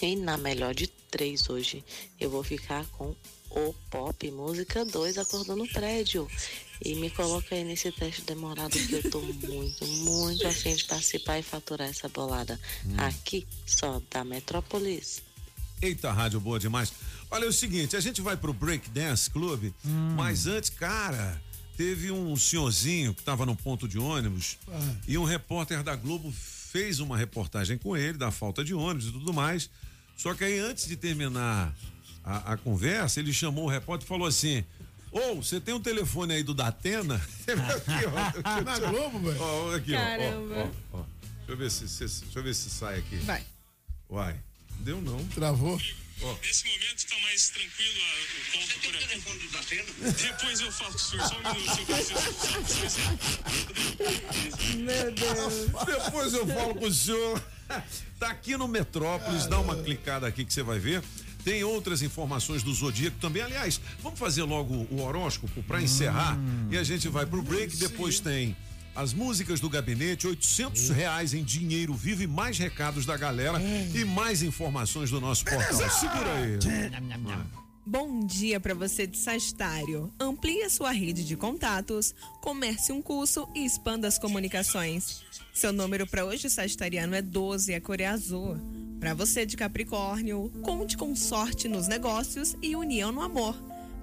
E 0.01 0.15
na 0.15 0.37
melhor 0.37 0.73
de 0.73 0.87
três 0.87 1.49
hoje, 1.49 1.83
eu 2.19 2.29
vou 2.29 2.43
ficar 2.43 2.85
com 2.87 3.15
o 3.49 3.73
Pop, 3.89 4.31
música 4.31 4.83
2, 4.83 5.17
Acordou 5.17 5.55
no 5.55 5.67
Prédio. 5.69 6.27
E 6.83 6.95
me 6.95 7.09
coloca 7.09 7.55
aí 7.55 7.63
nesse 7.63 7.89
teste 7.91 8.21
demorado 8.23 8.71
que 8.71 8.93
eu 8.93 9.09
tô 9.09 9.21
muito, 9.21 9.85
muito 9.85 10.45
afim 10.45 10.75
de 10.75 10.83
participar 10.83 11.39
e 11.39 11.43
faturar 11.43 11.87
essa 11.87 12.09
bolada. 12.09 12.59
Aqui, 12.97 13.47
só 13.65 14.01
da 14.11 14.25
Metrópolis. 14.25 15.21
Eita, 15.81 16.11
rádio 16.11 16.39
boa 16.39 16.59
demais. 16.59 16.91
Olha 17.31 17.45
é 17.45 17.47
o 17.47 17.53
seguinte, 17.53 17.95
a 17.95 17.99
gente 17.99 18.21
vai 18.21 18.37
pro 18.37 18.53
Break 18.53 18.89
Dance 18.89 19.29
Club, 19.29 19.71
mas 20.15 20.47
antes, 20.47 20.69
cara, 20.69 21.41
teve 21.77 22.11
um 22.11 22.35
senhorzinho 22.35 23.13
que 23.13 23.23
tava 23.23 23.45
no 23.45 23.55
ponto 23.55 23.87
de 23.87 23.97
ônibus 23.99 24.57
e 25.07 25.17
um 25.17 25.23
repórter 25.23 25.83
da 25.83 25.95
Globo 25.95 26.31
fez 26.31 26.99
uma 26.99 27.17
reportagem 27.17 27.77
com 27.77 27.95
ele 27.95 28.17
da 28.17 28.31
falta 28.31 28.63
de 28.63 28.73
ônibus 28.73 29.07
e 29.07 29.11
tudo 29.11 29.33
mais. 29.33 29.69
Só 30.17 30.33
que 30.33 30.43
aí 30.43 30.59
antes 30.59 30.87
de 30.87 30.95
terminar 30.95 31.75
a, 32.23 32.53
a 32.53 32.57
conversa, 32.57 33.19
ele 33.19 33.31
chamou 33.33 33.65
o 33.65 33.69
repórter 33.69 34.05
e 34.05 34.07
falou 34.09 34.27
assim: 34.27 34.63
Ô, 35.11 35.35
você 35.35 35.59
tem 35.59 35.73
um 35.73 35.79
telefone 35.81 36.33
aí 36.33 36.43
do 36.43 36.53
Datena? 36.53 37.15
Aqui, 37.47 38.05
ó. 38.07 38.61
Na 38.63 38.79
Globo, 38.79 39.19
velho? 39.19 39.41
Ó, 39.41 39.75
aqui, 39.75 39.91
Caramba. 39.91 40.71
ó, 40.93 40.97
ó, 40.97 40.99
ó. 40.99 41.03
Deixa 41.37 41.51
eu 41.51 41.57
ver 41.57 41.69
se, 41.71 41.87
se- 41.87 42.21
deixa 42.23 42.39
eu 42.39 42.43
ver 42.43 42.55
se 42.55 42.69
sai 42.69 42.97
aqui. 42.99 43.17
Vai. 43.17 43.43
Uai, 44.09 44.35
deu 44.79 44.99
não. 45.01 45.23
Travou. 45.27 45.79
Ó. 46.21 46.33
Nesse 46.43 46.65
momento 46.65 47.05
tá 47.07 47.19
mais 47.19 47.49
tranquilo 47.49 48.01
a- 48.01 48.57
o 48.57 48.57
ponto 48.57 48.79
por 48.79 48.95
aqui. 49.59 49.83
Depois 50.23 50.59
eu 50.61 50.71
falo 50.71 50.91
com 50.91 50.97
o 50.97 50.99
senhor, 51.01 51.27
só 51.27 51.35
um 51.37 51.41
minuto, 51.53 51.75
se 51.75 51.79
eu 51.81 52.63
preciso. 52.63 52.99
Meu 54.77 55.11
Deus. 55.11 55.53
Depois 55.85 56.33
eu 56.33 56.47
falo 56.47 56.75
com 56.75 56.85
o 56.85 56.93
senhor. 56.93 57.41
Tá 58.19 58.29
aqui 58.29 58.55
no 58.55 58.67
Metrópolis, 58.67 59.45
dá 59.47 59.59
uma 59.59 59.75
clicada 59.75 60.25
aqui 60.27 60.45
que 60.45 60.53
você 60.53 60.63
vai 60.63 60.79
ver. 60.79 61.03
Tem 61.43 61.63
outras 61.63 62.01
informações 62.01 62.63
do 62.63 62.73
Zodíaco 62.73 63.17
também. 63.19 63.41
Aliás, 63.43 63.79
vamos 64.01 64.17
fazer 64.17 64.43
logo 64.43 64.87
o 64.89 65.01
horóscopo 65.01 65.61
para 65.63 65.81
encerrar 65.81 66.37
e 66.71 66.77
a 66.77 66.83
gente 66.83 67.07
vai 67.07 67.25
pro 67.25 67.41
break. 67.41 67.75
Depois 67.77 68.19
tem 68.19 68.55
as 68.95 69.13
músicas 69.13 69.59
do 69.59 69.69
gabinete, 69.69 70.25
800 70.25 70.89
reais 70.89 71.33
em 71.33 71.43
dinheiro 71.43 71.93
vivo 71.93 72.23
e 72.23 72.27
mais 72.27 72.57
recados 72.57 73.05
da 73.05 73.17
galera 73.17 73.59
e 73.93 74.05
mais 74.05 74.41
informações 74.41 75.11
do 75.11 75.19
nosso 75.19 75.43
portal. 75.43 75.89
Segura 75.89 76.33
aí. 76.35 76.57
Bom 77.85 78.25
dia 78.25 78.59
para 78.59 78.73
você 78.73 79.05
de 79.05 79.17
Sagitário. 79.17 80.11
Amplie 80.19 80.63
a 80.63 80.69
sua 80.69 80.91
rede 80.91 81.23
de 81.23 81.35
contatos, 81.35 82.15
comece 82.41 82.91
um 82.91 82.99
curso 82.99 83.47
e 83.53 83.63
expanda 83.63 84.07
as 84.07 84.17
comunicações. 84.17 85.21
Seu 85.53 85.71
número 85.71 86.07
para 86.07 86.25
hoje, 86.25 86.49
Sagitariano, 86.49 87.13
é 87.13 87.21
12, 87.21 87.75
a 87.75 87.81
cor 87.81 88.01
é 88.01 88.07
azul. 88.07 88.57
Para 88.99 89.13
você 89.13 89.45
de 89.45 89.55
Capricórnio, 89.55 90.51
conte 90.63 90.97
com 90.97 91.15
sorte 91.15 91.67
nos 91.67 91.87
negócios 91.87 92.55
e 92.59 92.75
união 92.75 93.11
no 93.11 93.21
amor. 93.21 93.55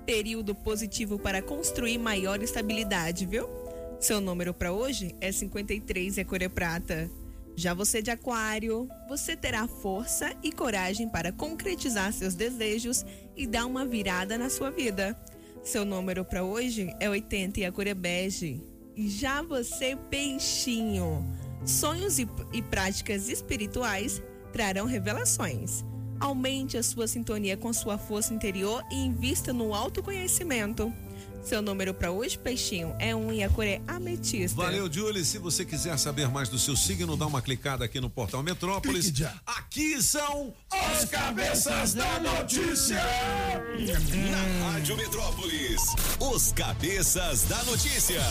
Período 0.06 0.54
positivo 0.54 1.18
para 1.18 1.42
construir 1.42 1.98
maior 1.98 2.40
estabilidade, 2.40 3.26
viu? 3.26 3.61
Seu 4.02 4.20
número 4.20 4.52
para 4.52 4.72
hoje 4.72 5.14
é 5.20 5.30
53 5.30 6.16
e 6.16 6.20
a 6.20 6.24
cor 6.24 6.42
é 6.42 6.48
prata. 6.48 7.08
Já 7.54 7.72
você 7.72 8.02
de 8.02 8.10
Aquário, 8.10 8.88
você 9.08 9.36
terá 9.36 9.68
força 9.68 10.34
e 10.42 10.50
coragem 10.50 11.08
para 11.08 11.30
concretizar 11.30 12.12
seus 12.12 12.34
desejos 12.34 13.06
e 13.36 13.46
dar 13.46 13.64
uma 13.64 13.86
virada 13.86 14.36
na 14.36 14.50
sua 14.50 14.72
vida. 14.72 15.16
Seu 15.62 15.84
número 15.84 16.24
para 16.24 16.42
hoje 16.42 16.92
é 16.98 17.08
80 17.08 17.60
e 17.60 17.64
a 17.64 17.70
cor 17.70 17.86
é 17.86 17.94
bege. 17.94 18.60
E 18.96 19.08
já 19.08 19.40
você, 19.40 19.96
peixinho, 20.10 21.24
sonhos 21.64 22.18
e, 22.18 22.28
e 22.52 22.60
práticas 22.60 23.28
espirituais 23.28 24.20
trarão 24.52 24.84
revelações. 24.84 25.84
Aumente 26.18 26.76
a 26.76 26.82
sua 26.82 27.06
sintonia 27.06 27.56
com 27.56 27.72
sua 27.72 27.96
força 27.96 28.34
interior 28.34 28.82
e 28.90 28.96
invista 28.96 29.52
no 29.52 29.72
autoconhecimento. 29.72 30.92
Seu 31.42 31.60
número 31.60 31.92
para 31.92 32.10
hoje, 32.10 32.38
peixinho, 32.38 32.94
é 32.98 33.14
um 33.14 33.32
e 33.32 33.42
a 33.42 33.48
cor 33.48 33.66
é 33.66 33.80
ametista. 33.86 34.56
Valeu, 34.56 34.90
Julie. 34.90 35.24
Se 35.24 35.38
você 35.38 35.64
quiser 35.64 35.98
saber 35.98 36.28
mais 36.28 36.48
do 36.48 36.58
seu 36.58 36.76
signo, 36.76 37.16
dá 37.16 37.26
uma 37.26 37.42
clicada 37.42 37.84
aqui 37.84 38.00
no 38.00 38.08
portal 38.08 38.42
Metrópolis. 38.42 39.12
Aqui 39.44 40.00
são 40.02 40.54
os 40.72 41.04
cabeças 41.06 41.94
da 41.94 42.20
notícia. 42.20 43.02
Na 44.30 44.70
Rádio 44.72 44.96
Metrópolis, 44.96 45.82
os 46.20 46.52
cabeças 46.52 47.42
da 47.44 47.62
notícia. 47.64 48.22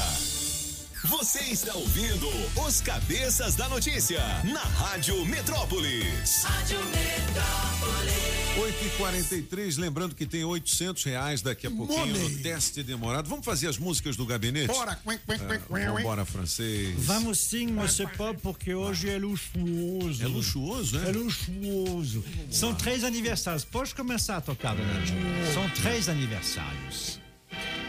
Você 1.04 1.40
está 1.46 1.74
ouvindo 1.74 2.28
os 2.66 2.80
cabeças 2.82 3.56
da 3.56 3.68
notícia 3.68 4.20
na 4.44 4.60
Rádio 4.60 5.26
Metrópolis. 5.26 6.44
Rádio 6.44 6.78
Metrópolis. 6.86 8.58
8 8.60 8.86
e 8.86 8.90
43 8.98 9.78
lembrando 9.78 10.14
que 10.14 10.28
tem 10.28 10.44
800 10.44 11.04
reais 11.06 11.42
daqui 11.42 11.66
a 11.66 11.72
pouquinho 11.72 12.06
Money. 12.06 12.30
no 12.30 12.44
teste 12.44 12.84
demorado. 12.84 13.28
Vamos 13.28 13.44
fazer 13.44 13.68
as 13.68 13.80
músicas 13.80 14.16
do 14.16 14.26
gabinete? 14.28 14.68
Bora, 14.68 14.96
quen, 15.04 15.18
quen, 15.26 15.40
quen, 15.40 15.60
quen, 15.68 15.82
É, 15.82 15.92
Vambora, 15.92 16.24
francês. 16.26 16.96
Vamos 17.00 17.40
sim, 17.40 17.68
Monsieur 17.68 18.10
Pop, 18.16 18.40
porque 18.44 18.76
hoje 18.76 19.10
é 19.10 19.18
luxuoso. 19.18 20.24
É 20.24 20.28
luxuoso, 20.28 21.00
é? 21.00 21.10
É 21.10 21.12
luxuoso. 21.12 22.24
São 22.52 22.76
três 22.76 23.04
aniversários. 23.04 23.66
Pode 23.66 23.96
começar 23.96 24.38
a 24.38 24.42
tocar, 24.42 24.76
dona. 24.76 24.94
São 25.54 25.68
três 25.72 26.08
aniversários. 26.10 27.20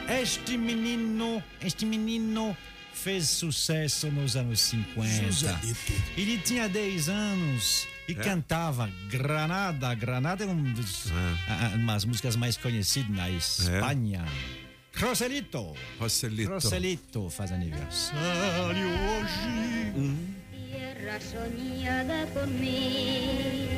Este 0.09 0.56
menino, 0.56 1.43
este 1.60 1.84
menino 1.84 2.56
fez 3.02 3.28
sucesso 3.28 4.06
nos 4.12 4.36
anos 4.36 4.60
50. 4.60 5.32
Joselito. 5.32 5.92
Ele 6.16 6.38
tinha 6.38 6.68
10 6.68 7.08
anos 7.08 7.88
e 8.08 8.12
É? 8.12 8.14
cantava 8.14 8.88
Granada. 9.10 9.92
Granada 9.94 10.44
é 10.44 10.46
um 10.46 10.74
ah, 11.10 11.36
ah, 11.48 11.74
umas 11.74 12.04
músicas 12.04 12.36
mais 12.36 12.56
conhecidas 12.56 13.10
na 13.10 13.28
Espanha. 13.28 14.24
Roselito. 14.94 15.74
Roselito. 15.98 16.50
Roselito 16.50 17.28
faz 17.30 17.50
aniversário 17.50 18.86
hoje. 18.86 20.14
tierra 20.70 21.18
soñada 21.20 22.26
por 22.32 22.46
mí. 22.46 23.68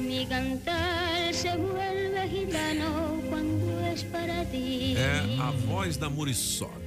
Mi 0.00 0.26
cantar 0.26 1.32
se 1.32 1.56
vuelve 1.56 2.28
gitano 2.28 3.22
cuando 3.30 3.59
para 4.04 4.44
ti. 4.46 4.94
É 4.96 5.40
a 5.40 5.50
voz 5.50 5.96
da 5.96 6.08
Muriçoca. 6.08 6.80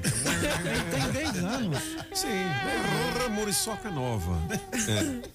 Tem 0.91 1.11
10 1.11 1.43
anos. 1.43 1.77
Sim, 2.13 2.27
é 2.27 3.30
Muriçoca 3.30 3.89
nova. 3.89 4.38
É. 4.51 5.34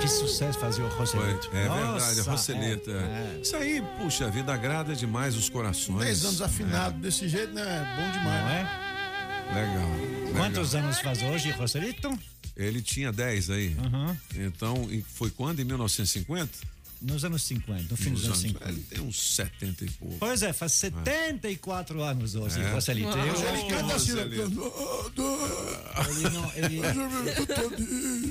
Que 0.00 0.08
sucesso 0.08 0.58
fazia 0.58 0.84
o 0.84 0.90
Foi, 0.90 0.98
Roselito. 0.98 1.48
é 1.54 1.62
verdade, 1.62 2.20
a 2.20 2.22
Roselita. 2.24 2.90
é, 2.90 3.36
é. 3.36 3.40
Isso 3.40 3.56
aí, 3.56 3.82
puxa, 3.98 4.26
a 4.26 4.30
vida 4.30 4.52
agrada 4.52 4.94
demais 4.94 5.34
os 5.34 5.48
corações. 5.48 6.04
10 6.04 6.24
anos 6.26 6.42
afinado 6.42 6.98
desse 6.98 7.26
jeito, 7.26 7.54
né? 7.54 7.62
É 7.62 7.96
bom 8.02 8.10
demais. 8.12 8.44
Não 8.44 8.50
é? 8.50 9.64
Legal. 9.66 10.34
Quantos 10.36 10.74
anos 10.74 10.98
faz 10.98 11.22
hoje, 11.22 11.50
Roselito? 11.52 12.18
Ele 12.54 12.82
tinha 12.82 13.10
10 13.10 13.48
aí. 13.50 13.68
Uhum. 13.78 14.16
Então, 14.36 14.86
e 14.90 15.00
foi 15.00 15.30
quando? 15.30 15.60
Em 15.60 15.64
1950? 15.64 16.50
Nos 17.06 17.22
anos 17.24 17.42
50, 17.42 17.84
no 17.90 17.96
fim 17.98 18.12
dos 18.12 18.24
anos 18.24 18.38
50. 18.38 18.66
Ele 18.68 18.80
tem 18.88 19.00
uns 19.00 19.34
70 19.36 19.84
e 19.84 19.90
pouco. 19.90 20.16
Pois 20.18 20.42
é, 20.42 20.52
faz 20.54 20.72
74 20.72 22.02
anos 22.02 22.34
hoje, 22.34 22.58
É. 22.60 22.72
Roselito. 22.72 23.08
Eu- 23.10 23.24
Ele 23.24 23.68
canta 23.68 23.94
assim, 23.96 24.12
né? 24.14 24.22
Ele 24.22 24.38
não, 26.30 26.52
ele, 26.54 26.80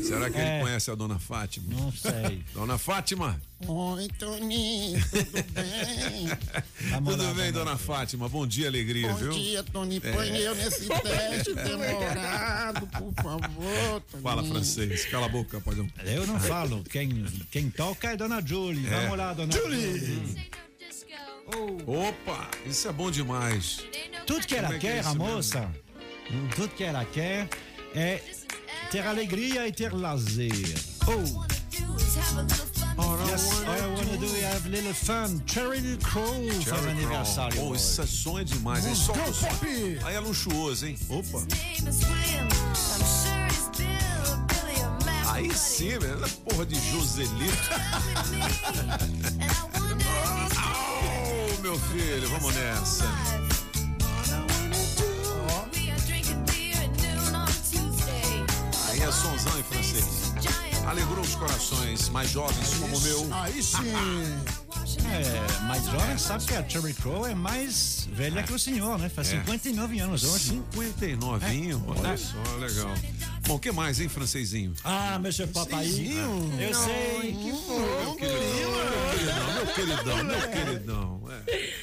Será 0.03 0.29
que 0.29 0.37
É. 0.37 0.55
ele 0.55 0.61
conhece 0.63 0.91
a 0.91 0.95
dona 0.95 1.19
Fátima? 1.19 1.67
Não 1.69 1.91
sei. 1.91 2.43
Dona 2.53 2.77
Fátima? 2.77 3.41
Oi, 3.65 4.09
Toninho, 4.19 4.99
tudo 5.09 5.43
bem? 5.53 6.27
Vamos 6.89 7.11
Tudo 7.11 7.23
lá, 7.23 7.29
bem, 7.33 7.51
vamos 7.51 7.53
dona 7.53 7.77
Fátima? 7.77 8.27
Bom 8.27 8.45
dia, 8.45 8.67
alegria, 8.67 9.07
Bom 9.09 9.15
viu? 9.15 9.31
dia, 9.31 9.63
Tony. 9.63 10.01
É. 10.03 10.11
Põe 10.11 10.35
eu 10.37 10.53
nesse 10.55 10.85
teste 11.01 11.53
demorado, 11.53 12.85
por 12.87 13.13
favor, 13.23 14.01
Toninho. 14.01 14.21
Fala 14.21 14.43
francês, 14.43 15.05
cala 15.05 15.27
a 15.27 15.29
boca, 15.29 15.61
padrão. 15.61 15.87
Eu 16.03 16.27
não 16.27 16.37
falo. 16.41 16.83
Quem, 16.89 17.23
quem 17.51 17.69
toca 17.69 18.11
é 18.11 18.17
Dona 18.17 18.41
Julie. 18.64 18.88
É. 18.88 19.02
Vamos 19.02 19.18
lá, 19.18 19.34
Dona 19.34 19.52
Julie. 19.53 20.52
Opa, 21.85 22.49
isso 22.65 22.88
é 22.88 22.91
bom 22.91 23.11
demais. 23.11 23.81
Tudo 24.26 24.48
que 24.48 24.56
ela 24.56 24.73
é 24.73 24.80
que 24.80 24.88
é 24.88 24.91
quer, 24.91 24.99
isso 25.02 25.10
a 25.10 25.15
mesmo? 25.15 25.27
moça, 25.27 25.72
tudo 26.56 26.69
que 26.69 26.84
ela 26.84 27.06
quer 27.06 27.49
é 27.94 28.22
ter 28.90 29.06
alegria 29.06 29.68
e 29.68 29.72
ter 29.72 29.94
lazer. 29.94 30.52
Oh. 31.06 31.44
Yes, 33.30 33.64
all 33.65 33.76
I 33.76 33.88
wanna 33.88 34.18
do 34.18 34.26
is 34.26 34.44
have 34.44 34.69
little 34.69 34.94
fun. 34.94 35.41
Cherry 35.48 35.98
Crow 35.98 36.48
faz 36.49 36.64
Cherry 36.64 36.91
aniversário. 36.91 37.57
Crow. 37.57 37.72
Oh, 37.72 37.76
isso 37.76 38.02
é 38.02 38.06
sonho 38.06 38.45
demais, 38.45 38.85
hein? 38.85 38.94
O 38.94 38.95
som. 38.95 39.14
Aí 40.06 40.15
é 40.15 40.19
luxuoso, 40.19 40.85
hein? 40.85 40.98
Opa. 41.10 41.45
Aí 45.44 45.53
sim, 45.53 45.99
velho. 45.99 46.24
Essa 46.24 46.36
Porra 46.38 46.65
de 46.65 46.76
Joselito. 46.91 47.70
oh, 51.57 51.60
meu 51.61 51.78
filho, 51.80 52.30
vamos 52.30 52.56
nessa. 52.56 53.06
Aí 58.90 59.02
é 59.02 59.11
sonzão 59.11 59.60
em 59.60 59.64
francês. 59.64 60.34
Alegrou 60.86 61.22
os 61.22 61.36
corações 61.36 62.10
mais 62.10 62.30
jovens 62.30 62.74
como 62.76 62.95
o 62.98 63.02
meu. 63.02 63.28
Aí 63.34 63.64
sim. 63.64 63.94
É, 65.06 65.61
mais 65.64 65.86
jovem 65.86 66.18
sabe 66.18 66.45
que 66.45 66.53
a 66.56 66.68
Cherry 66.68 66.94
Crow 66.94 67.26
é 67.26 67.34
mais 67.34 68.07
velha 68.11 68.44
que 68.44 68.53
o 68.53 68.60
senhor, 68.60 68.99
né? 68.99 69.10
Faz 69.10 69.30
É. 69.32 69.40
59 69.40 69.99
anos 69.99 70.24
hoje. 70.24 70.61
59, 70.76 71.45
olha 71.88 72.07
É. 72.10 72.18
só, 72.18 72.56
legal. 72.60 72.94
Bom, 73.48 73.56
o 73.56 73.60
que 73.60 73.72
mais, 73.72 73.99
hein, 73.99 74.07
francesinho? 74.07 74.74
Ah, 74.84 75.20
Monsieur 75.20 75.49
Papai. 75.49 75.86
Eu 75.88 76.74
sei. 76.74 77.34
Meu 77.34 78.15
queridão, 78.15 79.53
meu 79.53 79.74
queridão, 79.74 80.24
meu 80.24 80.49
queridão. 80.52 81.22
É. 81.48 81.74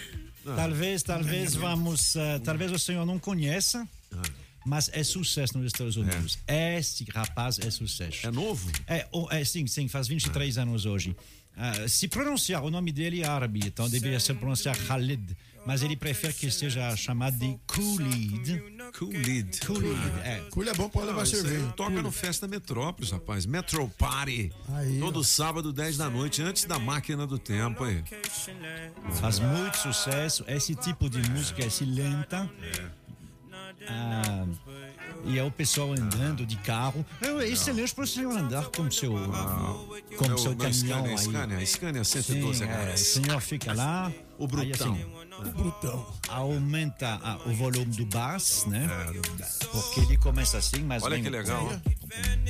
Ah. 0.47 0.55
Talvez, 0.57 1.03
talvez 1.03 1.55
vamos. 1.55 2.16
eh, 2.16 2.39
talvez 2.41 2.73
o 2.73 2.78
senhor 2.78 3.05
não 3.05 3.19
conheça, 3.19 3.87
mas 4.65 4.91
é 4.93 5.03
sucesso 5.05 5.59
nos 5.59 5.66
Estados 5.66 5.97
Unidos. 5.97 6.39
Este 6.49 7.05
rapaz 7.11 7.59
é 7.59 7.70
sucesso. 7.70 8.27
É 8.27 8.31
novo? 8.31 8.70
É, 8.87 9.07
oh, 9.12 9.28
é 9.31 9.45
sim, 9.45 9.66
sim, 9.66 9.87
faz 9.87 10.09
23 10.09 10.57
anos 10.59 10.87
hoje. 10.87 11.15
Ah, 11.57 11.87
se 11.89 12.09
pronunciar, 12.09 12.65
o 12.65 12.70
nome 12.70 12.91
dele 12.91 13.23
é 13.23 13.27
árabe, 13.27 13.61
então 13.66 13.89
deveria 13.89 14.19
ser 14.19 14.35
pronunciar 14.35 14.74
Khalid, 14.87 15.37
mas 15.66 15.82
ele 15.82 15.97
prefere 15.97 16.32
que 16.32 16.51
seja 16.51 16.95
chamado 16.97 17.37
de 17.37 17.59
Khalid. 17.66 18.62
Khalid. 18.93 19.61
Khalid, 19.61 20.20
é. 20.24 20.43
Culha 20.51 20.70
é 20.70 20.74
bom 20.74 20.89
pra 20.89 21.03
levar 21.05 21.20
aí 21.20 21.27
cerveja. 21.27 21.66
Toca 21.77 22.03
no 22.03 22.11
Festa 22.11 22.49
Metrópolis, 22.49 23.11
rapaz. 23.11 23.47
Metro 23.47 23.89
Party. 23.99 24.53
Todo 24.99 25.23
sábado, 25.23 25.73
10 25.73 25.97
da 25.97 26.11
noite, 26.11 26.43
antes 26.43 26.65
da 26.65 26.78
máquina 26.78 27.27
do 27.27 27.39
tempo 27.39 27.85
aí. 27.85 28.03
Faz 29.20 29.39
muito 29.39 29.77
sucesso. 29.78 30.45
Esse 30.49 30.74
tipo 30.74 31.09
de 31.09 31.19
música, 31.31 31.65
esse 31.65 31.85
lenta. 31.85 32.51
Ah, 33.89 34.47
E 35.24 35.38
é 35.38 35.42
o 35.44 35.51
pessoal 35.51 35.92
andando 35.92 36.47
de 36.47 36.56
carro. 36.56 37.05
É 37.20 37.47
excelente 37.48 37.94
para 37.94 38.06
você 38.06 38.24
andar 38.24 38.64
com 38.68 38.90
seu, 38.90 39.12
com 40.16 40.26
Meu- 40.26 40.38
seu 40.38 40.51
meu 40.51 40.59
caminhão 40.59 40.72
Scania, 40.72 41.10
aí. 41.59 41.66
Scania, 41.66 41.66
Scania 41.66 42.05
112 42.05 42.59
Sim, 42.59 42.64
é, 42.64 42.94
o 42.94 42.98
senhor 42.98 43.40
fica 43.40 43.72
lá. 43.72 44.12
O 44.38 44.47
brutão. 44.47 44.94
aí, 44.94 45.02
assim, 45.02 45.05
O 45.51 45.52
brutão. 45.52 46.06
Aumenta 46.28 47.20
ah, 47.22 47.38
o 47.47 47.52
volume 47.52 47.94
do 47.94 48.06
bass, 48.06 48.64
né? 48.66 48.88
Porque 49.70 50.01
ele 50.01 50.16
começa 50.16 50.56
assim, 50.59 50.82
mas 50.82 51.02
É. 51.02 51.06
Olha 51.06 51.20
que 51.20 51.28
legal, 51.28 51.68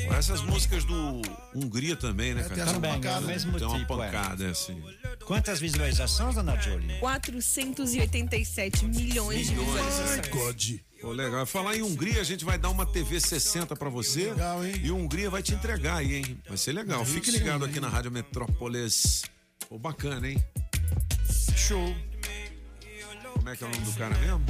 ó. 0.08 0.14
Essas 0.14 0.40
músicas 0.42 0.84
do 0.84 1.20
Hungria 1.54 1.96
também, 1.96 2.34
né, 2.34 2.42
É, 2.48 2.54
cara? 2.54 2.72
Também, 2.72 2.92
é 2.92 3.18
o 3.18 3.22
mesmo 3.22 3.58
Tem 3.58 3.66
uma 3.66 3.78
tipo, 3.78 3.94
é. 4.02 4.06
pancada, 4.06 4.44
é 4.44 4.50
assim. 4.50 4.80
Quantas 5.24 5.58
visualizações, 5.60 6.34
dona 6.36 6.56
Jolie? 6.60 6.98
487 7.00 8.84
milhões 8.86 9.48
de 9.48 9.54
visualizações. 9.54 10.89
Pô, 11.00 11.12
legal. 11.12 11.46
Falar 11.46 11.76
em 11.76 11.82
Hungria, 11.82 12.20
a 12.20 12.24
gente 12.24 12.44
vai 12.44 12.58
dar 12.58 12.68
uma 12.68 12.84
TV 12.84 13.18
60 13.18 13.74
pra 13.74 13.88
você. 13.88 14.30
Legal, 14.30 14.64
hein? 14.64 14.74
E 14.82 14.90
o 14.90 14.96
Hungria 14.96 15.30
vai 15.30 15.42
te 15.42 15.54
entregar 15.54 15.96
aí, 15.96 16.16
hein? 16.16 16.38
Vai 16.46 16.58
ser 16.58 16.72
legal. 16.72 17.04
Fique 17.04 17.30
ligado 17.30 17.64
aqui 17.64 17.80
na 17.80 17.88
Rádio 17.88 18.10
Metrópolis. 18.10 19.22
Pô, 19.68 19.78
bacana, 19.78 20.28
hein? 20.28 20.44
Show. 21.56 21.94
Como 23.34 23.48
é 23.48 23.56
que 23.56 23.64
é 23.64 23.66
o 23.66 23.70
nome 23.70 23.84
do 23.84 23.92
cara 23.92 24.14
mesmo? 24.18 24.44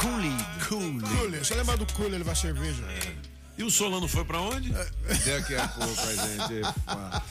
Cooley. 0.00 0.36
Cooley. 0.68 1.16
Cooler, 1.16 1.44
só 1.44 1.54
lembrar 1.54 1.76
do 1.76 1.86
Cooler, 1.92 2.14
ele 2.14 2.24
vai 2.24 2.34
cerveja. 2.34 2.82
E 3.56 3.62
o 3.64 3.70
Solano 3.70 4.06
foi 4.06 4.24
pra 4.24 4.40
onde? 4.40 4.70
Daqui 4.70 5.56
a 5.56 5.66
pouco 5.68 6.00
a 6.00 6.14
gente. 6.14 6.62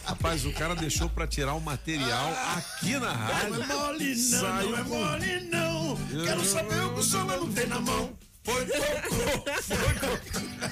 Rapaz, 0.06 0.46
o 0.46 0.54
cara 0.54 0.76
deixou 0.76 1.10
pra 1.10 1.26
tirar 1.26 1.54
o 1.54 1.62
material 1.62 2.34
aqui 2.56 2.98
na 2.98 3.14
rádio. 3.14 3.56
Não 3.56 3.64
é 3.64 3.68
mole 3.68 4.16
não, 4.16 4.40
Saiu 4.40 4.70
não 4.72 4.78
é 4.78 4.84
mole 4.84 5.40
não. 5.50 5.98
Quero 6.26 6.46
saber 6.46 6.84
o 6.84 6.94
que 6.94 7.00
o 7.00 7.04
Solano 7.04 7.54
tem 7.54 7.68
na 7.68 7.80
mão. 7.80 8.18
Foi 8.48 8.66
cocô, 8.66 9.54
foi 9.62 9.94
cocô. 9.96 10.68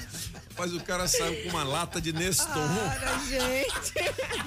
Rapaz, 0.48 0.72
o 0.72 0.80
cara 0.80 1.06
saiu 1.06 1.42
com 1.42 1.50
uma 1.50 1.62
lata 1.62 2.00
de 2.00 2.10
Neston. 2.10 2.46
Para, 2.46 3.18
gente. 3.28 3.92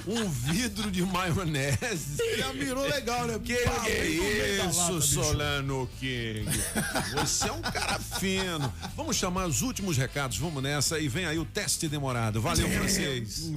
Um 0.04 0.28
vidro 0.28 0.90
de 0.90 1.04
maionese. 1.04 2.16
Já 2.36 2.50
virou 2.50 2.84
legal, 2.84 3.28
né? 3.28 3.38
Que 3.38 3.54
Pá, 3.54 3.84
que 3.84 3.90
é 3.92 4.06
isso, 4.08 4.92
lata. 4.92 5.00
Solano 5.00 5.88
King? 6.00 6.44
Você 7.14 7.48
é 7.48 7.52
um 7.52 7.62
cara 7.62 8.00
fino. 8.00 8.72
Vamos 8.96 9.14
chamar 9.14 9.46
os 9.46 9.62
últimos 9.62 9.96
recados, 9.96 10.36
vamos 10.36 10.60
nessa 10.60 10.98
e 10.98 11.08
vem 11.08 11.26
aí 11.26 11.38
o 11.38 11.44
teste 11.44 11.86
demorado. 11.86 12.42
Valeu, 12.42 12.68
francês. 12.68 13.48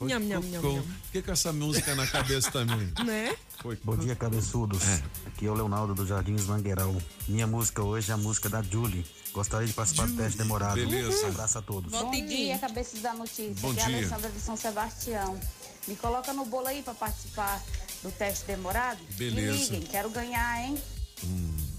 Nham, 0.00 0.20
nham, 0.20 0.40
nham, 0.40 0.62
nham. 0.62 0.82
Por 0.82 1.10
que 1.12 1.22
com 1.22 1.32
essa 1.32 1.52
música 1.52 1.94
na 1.96 2.06
cabeça 2.06 2.50
também? 2.52 2.92
Né? 3.04 3.34
Foi. 3.60 3.76
Bom 3.82 3.96
dia, 3.96 4.14
cabeçudos. 4.14 4.80
Aqui 5.26 5.46
é 5.46 5.50
o 5.50 5.54
Leonardo 5.54 5.94
do 5.94 6.06
Jardins 6.06 6.44
Mangueirão. 6.46 6.96
Minha 7.26 7.46
música 7.46 7.82
hoje 7.82 8.10
é 8.10 8.14
a 8.14 8.16
música 8.16 8.48
da 8.48 8.62
Julie. 8.62 9.04
Gostaria 9.32 9.66
de 9.66 9.72
participar 9.72 10.06
do 10.06 10.16
teste 10.16 10.38
demorado. 10.38 10.74
Beleza. 10.76 11.26
Um 11.26 11.28
abraço 11.30 11.58
a 11.58 11.62
todos. 11.62 11.90
Bom 11.90 12.10
dia, 12.10 12.58
cabeças 12.58 13.00
da 13.00 13.12
notícia. 13.14 13.54
Bom 13.60 13.72
Aqui 13.72 13.80
é 13.80 13.82
a 13.82 13.86
dia. 13.86 13.96
Alessandra 13.98 14.30
de 14.30 14.40
São 14.40 14.56
Sebastião. 14.56 15.40
Me 15.88 15.96
coloca 15.96 16.32
no 16.32 16.44
bolo 16.44 16.68
aí 16.68 16.82
pra 16.82 16.94
participar 16.94 17.60
do 18.02 18.10
teste 18.12 18.44
demorado. 18.46 19.00
Beleza. 19.16 19.52
Me 19.52 19.58
liguem, 19.58 19.82
quero 19.82 20.10
ganhar, 20.10 20.62
hein? 20.62 20.78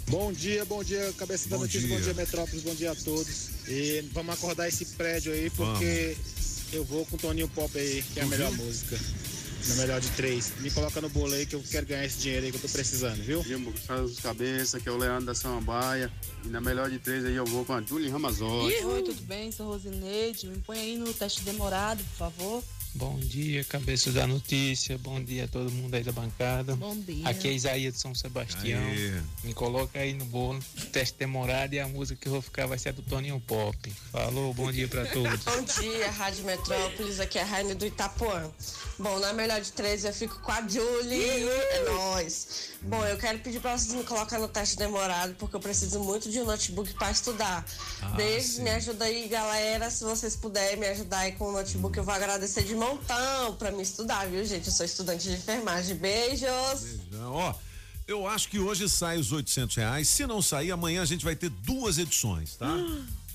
Bom 0.10 0.34
dia, 0.34 0.66
bom 0.66 0.84
dia, 0.84 1.14
cabeça 1.18 1.48
da 1.48 1.56
Bom 1.56 1.62
notícia, 1.62 1.88
dia. 1.88 1.96
bom 1.96 2.04
dia, 2.04 2.14
Metrópolis, 2.14 2.64
bom 2.64 2.74
dia 2.76 2.92
a 2.92 2.96
todos. 2.96 3.50
E 3.68 4.02
vamos 4.12 4.34
acordar 4.34 4.68
esse 4.68 4.84
prédio 4.86 5.32
aí, 5.32 5.50
porque 5.52 6.18
eu 6.72 6.84
vou 6.84 7.06
com 7.06 7.16
o 7.16 7.20
Toninho 7.20 7.48
Pop 7.50 7.78
aí, 7.78 8.04
que 8.14 8.20
é 8.20 8.24
a 8.24 8.26
Tu 8.26 8.32
melhor 8.32 8.52
música. 8.54 9.00
Na 9.68 9.76
melhor 9.76 10.00
de 10.00 10.10
três. 10.12 10.54
Me 10.60 10.72
coloca 10.72 11.02
no 11.02 11.10
bolo 11.10 11.34
aí 11.34 11.46
que 11.46 11.54
eu 11.54 11.62
quero 11.70 11.86
ganhar 11.86 12.06
esse 12.06 12.20
dinheiro 12.20 12.46
aí 12.46 12.52
que 12.52 12.58
eu 12.58 12.62
tô 12.62 12.70
precisando, 12.70 13.22
viu? 13.22 13.44
Faz 13.86 14.02
os 14.02 14.20
cabeça, 14.20 14.80
que 14.80 14.88
é 14.88 14.92
o 14.92 14.98
Leandro 14.98 15.26
da 15.26 15.36
Samambaia. 15.36 16.12
E 16.46 16.48
na 16.48 16.62
melhor 16.62 16.90
de 16.90 16.98
três 16.98 17.26
aí 17.26 17.36
eu 17.36 17.46
vou 17.46 17.66
com 17.66 17.74
a 17.74 17.82
Julie 17.82 18.10
Ramazotti. 18.10 18.86
Oi, 18.86 19.04
tudo 19.04 19.22
bem? 19.24 19.52
Sou 19.52 19.68
Rosineide. 19.68 20.48
Me 20.48 20.60
põe 20.60 20.80
aí 20.80 20.98
no 20.98 21.14
teste 21.14 21.42
demorado, 21.42 22.02
por 22.04 22.18
favor. 22.18 22.64
Bom 22.96 23.18
dia, 23.20 23.64
cabeça 23.64 24.12
da 24.12 24.26
notícia. 24.26 24.98
Bom 24.98 25.24
dia 25.24 25.46
a 25.46 25.48
todo 25.48 25.72
mundo 25.72 25.94
aí 25.94 26.04
da 26.04 26.12
bancada. 26.12 26.76
Bom 26.76 26.98
dia. 26.98 27.30
Aqui 27.30 27.48
é 27.48 27.54
Isaías 27.54 27.94
de 27.94 28.00
São 28.00 28.16
Sebastião. 28.16 28.82
Aê. 28.82 29.22
Me 29.44 29.54
coloca 29.54 30.00
aí 30.00 30.14
no 30.14 30.26
bolo. 30.26 30.60
Teste 30.92 31.18
demorado 31.20 31.74
e 31.74 31.80
a 31.80 31.88
música 31.88 32.20
que 32.20 32.28
eu 32.28 32.34
vou 32.34 32.42
ficar 32.42 32.66
vai 32.66 32.78
ser 32.80 32.90
a 32.90 32.92
do 32.92 33.02
Toninho 33.04 33.40
Pop. 33.42 33.78
Falou, 34.12 34.54
bom 34.56 34.72
dia 34.72 34.88
pra 34.88 35.06
todos. 35.14 35.44
Bom 35.46 35.62
dia, 35.82 36.10
Rádio 36.12 36.44
Metrópolis, 36.46 37.20
aqui 37.20 37.38
é 37.38 37.44
a 37.44 37.46
Raine 37.46 37.76
do 37.76 37.86
Itapuã. 37.86 38.50
Bom, 38.98 39.20
na 39.20 39.32
melhor 39.34 39.62
de 39.62 39.72
três 39.72 40.04
eu 40.04 40.12
fico 40.14 40.40
com 40.42 40.52
a 40.52 40.68
Julie, 40.68 41.24
é 41.24 41.84
nóis. 41.86 42.70
Bom, 42.82 43.06
eu 43.06 43.18
quero 43.18 43.40
pedir 43.40 43.62
pra 43.62 43.78
vocês 43.78 43.94
me 43.94 44.04
colocar 44.04 44.40
no 44.40 44.48
teste 44.48 44.76
demorado, 44.78 45.36
porque 45.36 45.56
eu 45.56 45.60
preciso 45.60 46.00
muito 46.00 46.30
de 46.30 46.40
um 46.40 46.46
notebook 46.46 46.94
pra 46.96 47.12
estudar. 47.12 47.66
Ah, 48.02 48.10
Beijo, 48.10 48.48
sim. 48.56 48.64
me 48.64 48.72
ajuda 48.72 49.06
aí, 49.06 49.28
galera. 49.28 49.90
Se 49.92 50.04
vocês 50.04 50.36
puderem 50.36 50.78
me 50.78 50.88
ajudar 50.88 51.20
aí 51.20 51.34
com 51.34 51.46
o 51.50 51.52
notebook, 51.52 51.96
eu 51.98 52.04
vou 52.04 52.14
agradecer 52.14 52.64
de 52.64 52.76
montão 52.80 53.56
pra 53.56 53.72
me 53.72 53.84
estudar, 53.84 54.28
viu, 54.28 54.44
gente? 54.46 54.68
Eu 54.68 54.74
sou 54.74 54.86
estudante 54.86 55.28
de 55.28 55.36
enfermagem. 55.36 55.96
Beijos! 55.96 57.00
Não, 57.12 57.34
Ó, 57.34 57.54
eu 58.08 58.26
acho 58.26 58.50
que 58.50 58.58
hoje 58.58 58.90
sai 58.90 59.18
os 59.18 59.32
800 59.32 59.76
reais. 59.76 60.08
Se 60.10 60.26
não 60.26 60.42
sair, 60.42 60.72
amanhã 60.72 61.02
a 61.02 61.06
gente 61.06 61.24
vai 61.24 61.36
ter 61.36 61.50
duas 61.50 61.98
edições, 61.98 62.56
tá? 62.56 62.76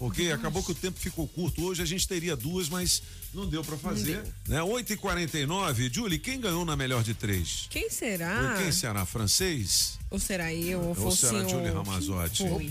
Porque 0.05 0.31
acabou 0.31 0.63
que 0.63 0.71
o 0.71 0.75
tempo 0.75 0.99
ficou 1.01 1.27
curto. 1.27 1.65
Hoje 1.65 1.81
a 1.83 1.87
gente 1.87 2.07
teria 2.07 2.37
duas, 2.37 2.69
mas 2.69 3.03
não 3.33 3.49
deu 3.49 3.65
pra 3.65 3.77
fazer. 3.79 4.23
Né? 4.47 4.61
8h49, 4.61 5.91
Julie, 5.91 6.19
quem 6.19 6.39
ganhou 6.39 6.63
na 6.63 6.77
melhor 6.77 7.03
de 7.03 7.15
três? 7.15 7.67
Quem 7.71 7.89
será? 7.89 8.57
Quem 8.59 8.71
será? 8.71 9.07
Francês? 9.07 9.99
Ou 10.11 10.19
será 10.19 10.53
eu? 10.53 10.79
Ou, 10.81 11.05
Ou 11.07 11.11
será 11.11 11.33
senhor? 11.39 11.49
Julie 11.49 11.71
Ramazotti? 11.71 12.43
Hein? 12.45 12.71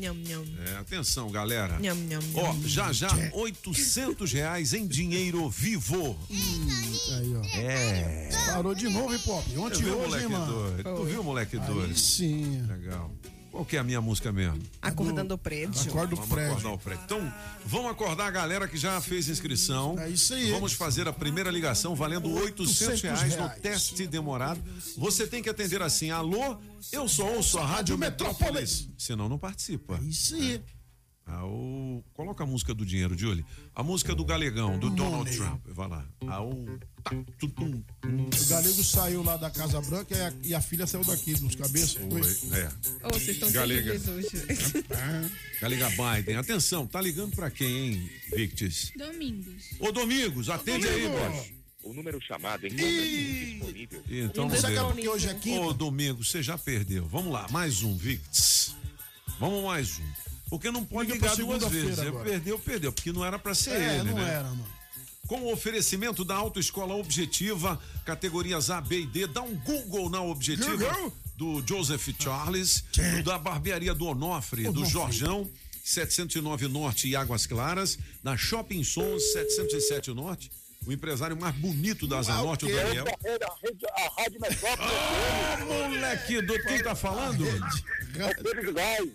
nham, 0.00 0.14
nham. 0.14 0.44
É, 0.66 0.76
atenção, 0.78 1.30
galera. 1.30 1.78
Nham, 1.78 1.94
nham, 1.94 2.20
Ó, 2.34 2.52
nham. 2.54 2.66
já 2.66 2.92
já, 2.92 3.08
800 3.34 4.32
reais 4.32 4.72
em 4.72 4.86
dinheiro 4.86 5.50
vivo. 5.50 6.18
Aí, 6.30 7.34
ó. 7.36 7.44
É. 7.58 8.28
Parou 8.46 8.74
de 8.74 8.88
novo, 8.88 9.12
hein, 9.12 9.20
Pop? 9.24 9.58
Ontem 9.58 9.84
hoje, 9.86 10.22
hein, 10.22 10.28
mano? 10.28 10.82
Tu 10.82 11.04
viu, 11.04 11.22
moleque 11.22 11.58
doido? 11.58 11.94
sim. 11.96 12.62
Legal. 12.66 13.10
Qual 13.50 13.64
que 13.64 13.76
é 13.76 13.80
a 13.80 13.84
minha 13.84 14.00
música 14.00 14.32
mesmo? 14.32 14.62
Acordando 14.80 15.34
o 15.34 15.38
prédio. 15.38 15.90
Acorda 15.90 16.14
o 16.14 16.16
Vamos 16.16 16.30
prédio. 16.30 16.52
acordar 16.52 16.72
o 16.72 16.78
prédio. 16.78 17.02
Então, 17.04 17.34
vamos 17.66 17.90
acordar 17.90 18.26
a 18.26 18.30
galera 18.30 18.68
que 18.68 18.76
já 18.76 19.00
fez 19.00 19.28
inscrição. 19.28 19.98
É 19.98 20.08
isso 20.08 20.32
aí. 20.34 20.50
Vamos 20.52 20.72
fazer 20.72 21.08
a 21.08 21.12
primeira 21.12 21.50
ligação 21.50 21.94
valendo 21.96 22.32
800 22.32 23.02
reais 23.02 23.36
no 23.36 23.48
teste 23.50 24.06
demorado. 24.06 24.62
Você 24.96 25.26
tem 25.26 25.42
que 25.42 25.50
atender 25.50 25.82
assim: 25.82 26.10
alô, 26.10 26.56
eu 26.92 27.08
só 27.08 27.26
ouço 27.34 27.58
a 27.58 27.66
Rádio 27.66 27.98
Metrópolis. 27.98 28.88
Senão 28.96 29.28
não 29.28 29.38
participa. 29.38 29.98
É 29.98 30.04
isso 30.04 30.34
aí. 30.36 30.62
Ah, 30.64 30.79
o... 31.44 32.02
Coloca 32.14 32.44
a 32.44 32.46
música 32.46 32.74
do 32.74 32.84
dinheiro, 32.84 33.16
Julie. 33.16 33.44
A 33.74 33.82
música 33.82 34.14
do 34.14 34.24
Galegão, 34.24 34.78
do 34.78 34.90
Donald 34.90 35.30
Trump. 35.36 35.60
Vai 35.68 35.88
lá. 35.88 36.06
Ah, 36.26 36.42
o... 36.42 36.78
tá. 37.02 37.10
O 37.14 38.48
galego 38.48 38.84
saiu 38.84 39.22
lá 39.22 39.36
da 39.36 39.50
Casa 39.50 39.80
Branca 39.80 40.14
e 40.14 40.20
a, 40.20 40.32
e 40.44 40.54
a 40.54 40.60
filha 40.60 40.86
saiu 40.86 41.04
daqui, 41.04 41.38
nos 41.40 41.54
cabeças. 41.54 41.94
Foi. 41.94 42.58
É. 42.58 42.68
Ô, 43.06 43.12
vocês 43.12 43.30
estão 43.30 43.50
Galega. 43.50 43.92
hoje. 43.92 44.28
Galega 45.60 45.88
Biden. 45.90 46.36
Atenção, 46.36 46.86
tá 46.86 47.00
ligando 47.00 47.34
pra 47.34 47.50
quem, 47.50 47.92
hein, 47.92 48.10
Victis? 48.34 48.92
Domingos. 48.96 49.70
Ô, 49.78 49.92
Domingos, 49.92 50.48
atende 50.48 50.88
aí, 50.88 51.08
boss. 51.08 51.60
O 51.82 51.94
número 51.94 52.20
chamado 52.20 52.66
encontra-se 52.66 53.54
disponível. 53.54 54.02
Então 54.08 54.50
sei 54.50 54.74
deu. 54.74 54.86
porque 54.86 55.08
hoje 55.08 55.28
é 55.28 55.34
quinta. 55.34 55.60
Ô, 55.60 55.72
Domingo, 55.72 56.22
você 56.22 56.42
já 56.42 56.58
perdeu. 56.58 57.06
Vamos 57.06 57.32
lá, 57.32 57.46
mais 57.50 57.82
um, 57.82 57.96
Victis. 57.96 58.76
Vamos 59.38 59.64
mais 59.64 59.98
um. 59.98 60.29
Porque 60.50 60.70
não 60.70 60.84
pode 60.84 61.12
Liga 61.12 61.28
ligar 61.32 61.36
duas 61.36 61.64
vezes. 61.72 61.98
agora. 62.00 62.24
Perdeu, 62.28 62.58
perdeu, 62.58 62.92
porque 62.92 63.12
não 63.12 63.24
era 63.24 63.38
pra 63.38 63.54
ser 63.54 63.70
É, 63.80 63.94
ele, 64.00 64.10
não 64.10 64.16
né? 64.18 64.28
era, 64.30 64.42
mano. 64.48 64.66
Com 65.28 65.42
o 65.42 65.52
oferecimento 65.52 66.24
da 66.24 66.34
Autoescola 66.34 66.96
Objetiva, 66.96 67.80
categorias 68.04 68.68
A, 68.68 68.80
B 68.80 69.02
e 69.02 69.06
D, 69.06 69.28
dá 69.28 69.42
um 69.42 69.54
Google 69.54 70.10
na 70.10 70.20
Objetiva 70.20 70.76
Google. 70.76 71.12
do 71.36 71.62
Joseph 71.64 72.08
Charles, 72.18 72.82
do 72.92 73.22
da 73.22 73.38
Barbearia 73.38 73.94
do 73.94 74.06
Onofre, 74.06 74.64
do. 74.64 74.84
Jorjão, 74.84 75.48
709 75.84 76.66
Norte 76.66 77.08
e 77.08 77.14
Águas 77.14 77.46
Claras, 77.46 77.96
na 78.24 78.36
Shopping 78.36 78.82
Sons 78.82 79.22
707 79.32 80.10
Norte, 80.12 80.50
o 80.84 80.90
empresário 80.92 81.36
mais 81.40 81.54
bonito 81.54 82.08
da 82.08 82.18
Asa 82.18 82.34
Norte, 82.34 82.64
o 82.64 82.68
Daniel. 82.68 83.04
A 83.06 84.20
Rádio 84.20 84.40
Metrópolis. 84.40 84.90
Ah, 84.90 85.64
moleque 85.88 86.42
do 86.42 86.60
quem 86.64 86.82
tá 86.82 86.96
falando? 86.96 87.46
É 87.46 88.72
Gás. 88.72 89.08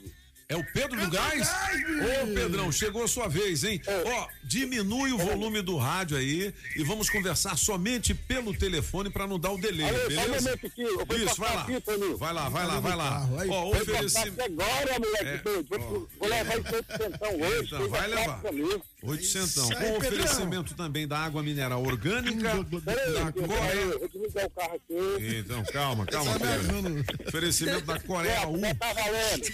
É 0.47 0.55
o 0.55 0.63
Pedro 0.73 0.99
do 0.99 1.09
Gás? 1.09 1.49
Ô, 1.49 2.27
Pedrão, 2.35 2.71
chegou 2.71 3.03
a 3.03 3.07
sua 3.07 3.27
vez, 3.27 3.63
hein? 3.63 3.81
Ó, 4.05 4.27
diminui 4.43 5.11
o 5.11 5.17
volume 5.17 5.59
do 5.63 5.75
rádio 5.75 6.15
aí 6.17 6.53
e 6.75 6.83
vamos 6.83 7.09
conversar 7.09 7.57
somente 7.57 8.13
pelo 8.13 8.53
telefone 8.55 9.09
pra 9.09 9.25
não 9.25 9.39
dar 9.39 9.51
o 9.51 9.57
delay, 9.57 9.85
um 9.91 10.07
beleza? 10.07 10.41
momento 10.41 10.67
aqui, 10.67 10.81
eu 10.83 11.03
vou 11.03 11.17
Isso, 11.17 11.35
vai 11.41 11.55
lá. 11.55 11.61
aqui. 11.63 11.83
Vai 12.17 12.33
lá, 12.33 12.49
vai 12.49 12.67
lá, 12.67 12.79
vai 12.79 12.95
lá. 12.95 13.09
carro, 13.09 13.39
aí. 13.39 13.49
Ó, 13.49 13.69
oferecimento. 13.71 14.41
agora, 14.43 14.99
moleque 14.99 15.25
É. 15.25 15.41
Vou, 15.79 16.07
vou 16.19 16.29
levar 16.29 16.61
pra 16.61 16.79
atenção 16.79 17.41
hoje. 17.41 17.65
Então, 17.75 17.89
vai 17.89 18.07
levar. 18.07 18.43
mesmo. 18.53 18.83
Oitocentão. 19.05 19.69
Com 19.69 19.97
oferecimento 19.97 20.73
também 20.73 21.07
da 21.07 21.19
água 21.19 21.43
mineral 21.43 21.83
orgânica, 21.83 22.63
da 22.81 23.31
Coreia. 23.31 23.97
Vou 23.99 24.09
desligar 24.09 24.45
o 24.45 24.49
carro 24.49 24.75
aqui. 24.75 25.37
Então, 25.37 25.63
calma, 25.65 26.05
calma, 26.05 26.31
Pedro. 26.39 27.05
Oferecimento 27.27 27.85
da 27.85 27.99
Coreia 27.99 28.47
U. 28.47 28.59
Tá 28.59 28.93
valendo. 28.93 29.51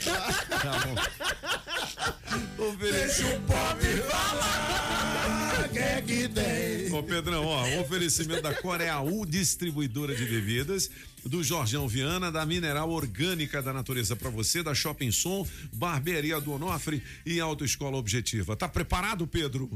Tá 0.49 0.79
bom. 0.85 0.95
Deixa 2.79 3.27
o 3.27 3.41
pop 3.41 3.85
falar. 4.09 5.69
Que 5.71 5.79
é 5.79 6.01
que 6.01 6.27
tem? 6.27 6.93
Ô 6.93 7.03
Pedrão, 7.03 7.45
ó, 7.45 7.79
oferecimento 7.79 8.41
da 8.41 8.53
Coreia 8.53 8.99
U, 8.99 9.25
distribuidora 9.25 10.13
de 10.13 10.25
bebidas, 10.25 10.89
do 11.25 11.43
Jorgão 11.43 11.87
Viana, 11.87 12.31
da 12.31 12.45
Mineral 12.45 12.89
Orgânica 12.89 13.61
da 13.61 13.71
Natureza 13.73 14.15
pra 14.15 14.29
você, 14.29 14.63
da 14.63 14.73
Shopping 14.73 15.11
Som, 15.11 15.47
Barbearia 15.73 16.39
do 16.41 16.53
Onofre 16.53 17.03
e 17.25 17.39
Autoescola 17.39 17.97
Objetiva. 17.97 18.55
Tá 18.55 18.67
preparado, 18.67 19.27
Pedro? 19.27 19.69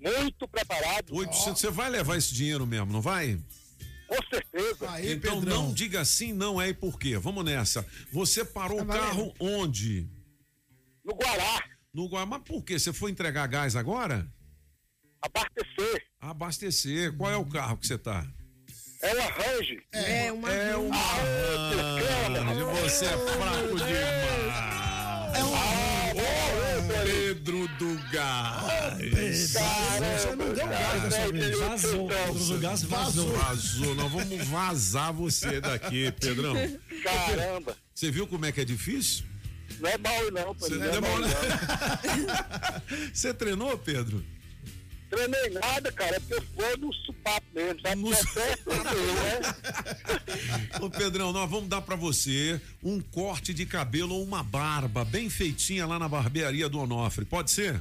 Muito 0.00 0.48
preparado. 0.48 1.14
800, 1.14 1.60
você 1.60 1.70
vai 1.70 1.88
levar 1.90 2.16
esse 2.16 2.34
dinheiro 2.34 2.66
mesmo, 2.66 2.92
não 2.92 3.00
vai? 3.00 3.38
Com 4.06 4.16
certeza. 4.28 4.90
Aí, 4.90 5.12
então 5.12 5.40
Pedrão. 5.40 5.62
não 5.68 5.74
diga 5.74 6.04
sim, 6.04 6.32
não 6.32 6.60
é 6.60 6.68
e 6.68 6.74
por 6.74 6.98
quê. 6.98 7.16
Vamos 7.18 7.44
nessa. 7.44 7.86
Você 8.12 8.44
parou 8.44 8.78
Tá 8.78 8.84
o 8.84 8.86
carro 8.86 9.34
onde? 9.40 10.06
No 11.04 11.14
Guará. 11.14 11.64
No 11.94 12.08
Guará. 12.08 12.26
Mas 12.26 12.42
por 12.42 12.62
quê? 12.62 12.78
Você 12.78 12.92
foi 12.92 13.10
entregar 13.10 13.46
gás 13.46 13.74
agora? 13.74 14.26
Abastecer. 15.22 16.06
Abastecer. 16.20 17.16
Qual 17.16 17.30
é 17.30 17.36
o 17.36 17.46
carro 17.46 17.76
que 17.76 17.86
você 17.86 17.96
tá? 17.96 18.26
É 19.02 19.12
uma 19.14 19.24
Range. 19.24 19.82
É 19.92 20.32
uma 20.32 20.52
É 20.52 20.76
uma 20.76 20.96
Range. 20.96 22.80
Você 22.82 23.04
é 23.04 23.08
fraco 23.08 23.76
demais. 23.76 24.52
É 25.34 25.44
um 25.44 25.72
Pedro 27.04 27.68
do 27.78 27.98
Gás. 28.12 28.62
Você 29.50 30.36
não 30.36 30.52
deu 30.52 30.66
gás 30.68 31.30
vez. 31.32 31.58
Vazou. 31.58 32.08
Pedro 32.08 32.44
do 32.44 32.58
Gás 32.58 32.82
vazou. 32.84 33.32
Vazou. 33.36 33.94
Nós 33.94 34.12
vamos 34.12 34.46
vazar 34.48 35.12
você 35.12 35.60
daqui, 35.60 36.12
Pedrão. 36.12 36.54
Caramba. 37.02 37.76
Você 37.94 38.10
viu 38.10 38.26
como 38.26 38.46
é 38.46 38.52
que 38.52 38.60
é 38.60 38.64
difícil? 38.64 39.24
Não 39.80 39.88
é 39.90 39.98
mal 39.98 40.22
não, 40.30 40.54
Não 40.54 40.84
é 40.84 41.00
mal 41.00 41.00
demora- 41.00 41.26
não. 41.26 42.82
Você 43.12 43.34
treinou, 43.34 43.76
Pedro? 43.78 44.24
Treinei 45.10 45.50
nada, 45.50 45.90
cara. 45.90 46.16
É 46.16 46.20
porque 46.20 46.34
eu 46.34 46.44
vou 46.54 46.76
no 46.78 46.92
supapo 46.92 47.41
mesmo, 47.54 47.80
sabe? 47.82 47.96
No 47.96 48.10
No 48.10 48.16
su- 48.16 48.28
certo, 48.32 48.70
eu, 48.70 49.14
né? 49.14 49.40
Ô 50.80 50.90
Pedrão, 50.90 51.32
nós 51.32 51.48
vamos 51.50 51.68
dar 51.68 51.82
pra 51.82 51.96
você 51.96 52.60
um 52.82 53.00
corte 53.00 53.52
de 53.54 53.66
cabelo 53.66 54.14
ou 54.14 54.22
uma 54.24 54.42
barba 54.42 55.04
bem 55.04 55.28
feitinha 55.30 55.86
lá 55.86 55.98
na 55.98 56.08
barbearia 56.08 56.68
do 56.68 56.78
Onofre. 56.78 57.24
Pode 57.24 57.50
ser? 57.50 57.80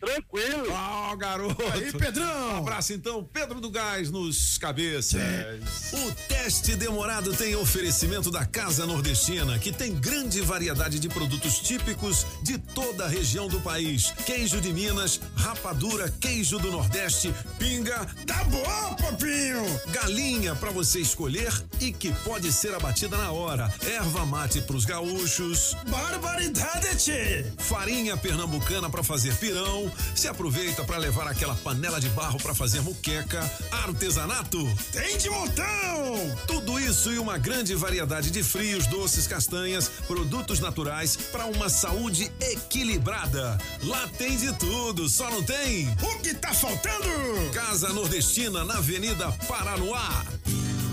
Tranquilo. 0.00 0.70
Ó, 0.70 1.16
garoto. 1.16 1.62
Aí, 1.72 1.92
Pedrão. 1.92 2.54
Um 2.54 2.58
abraço 2.58 2.92
então, 2.92 3.24
Pedro 3.24 3.60
do 3.60 3.70
Gás 3.70 4.10
nos 4.10 4.56
cabeças. 4.58 5.20
O 5.92 6.12
teste 6.28 6.76
demorado 6.76 7.32
tem 7.34 7.56
oferecimento 7.56 8.30
da 8.30 8.46
Casa 8.46 8.86
Nordestina, 8.86 9.58
que 9.58 9.72
tem 9.72 9.94
grande 9.94 10.40
variedade 10.40 10.98
de 10.98 11.08
produtos 11.08 11.58
típicos 11.58 12.26
de 12.42 12.58
toda 12.58 13.04
a 13.04 13.08
região 13.08 13.48
do 13.48 13.60
país. 13.60 14.12
Queijo 14.24 14.60
de 14.60 14.72
Minas, 14.72 15.20
rapadura, 15.36 16.08
queijo 16.20 16.58
do 16.58 16.70
Nordeste, 16.70 17.34
pinga. 17.58 18.06
Tá 18.26 18.44
bom, 18.44 18.94
papinho. 18.94 19.64
Galinha 19.90 20.54
para 20.54 20.70
você 20.70 21.00
escolher 21.00 21.52
e 21.80 21.92
que 21.92 22.12
pode 22.24 22.52
ser 22.52 22.74
abatida 22.74 23.16
na 23.16 23.32
hora. 23.32 23.72
Erva 23.84 24.24
mate 24.24 24.60
pros 24.60 24.84
gaúchos. 24.84 25.76
Barbaridade, 25.88 26.96
tchê. 26.96 27.46
Farinha 27.58 28.16
pernambucana 28.16 28.88
para 28.88 29.02
fazer 29.02 29.34
pirão. 29.36 29.87
Se 30.14 30.28
aproveita 30.28 30.84
para 30.84 30.98
levar 30.98 31.26
aquela 31.26 31.54
panela 31.56 32.00
de 32.00 32.08
barro 32.10 32.38
para 32.38 32.54
fazer 32.54 32.80
muqueca. 32.82 33.40
Artesanato. 33.70 34.58
Tem 34.92 35.16
de 35.18 35.30
montão. 35.30 36.36
Tudo 36.46 36.78
isso 36.78 37.12
e 37.12 37.18
uma 37.18 37.38
grande 37.38 37.74
variedade 37.74 38.30
de 38.30 38.42
frios, 38.42 38.86
doces, 38.86 39.26
castanhas, 39.26 39.88
produtos 40.06 40.60
naturais 40.60 41.16
para 41.16 41.46
uma 41.46 41.68
saúde 41.68 42.30
equilibrada. 42.40 43.58
Lá 43.82 44.08
tem 44.16 44.36
de 44.36 44.52
tudo, 44.54 45.08
só 45.08 45.30
não 45.30 45.42
tem. 45.42 45.88
O 46.02 46.18
que 46.20 46.34
tá 46.34 46.52
faltando? 46.52 47.08
Casa 47.52 47.92
Nordestina 47.92 48.64
na 48.64 48.78
Avenida 48.78 49.30
Paranoá. 49.46 50.24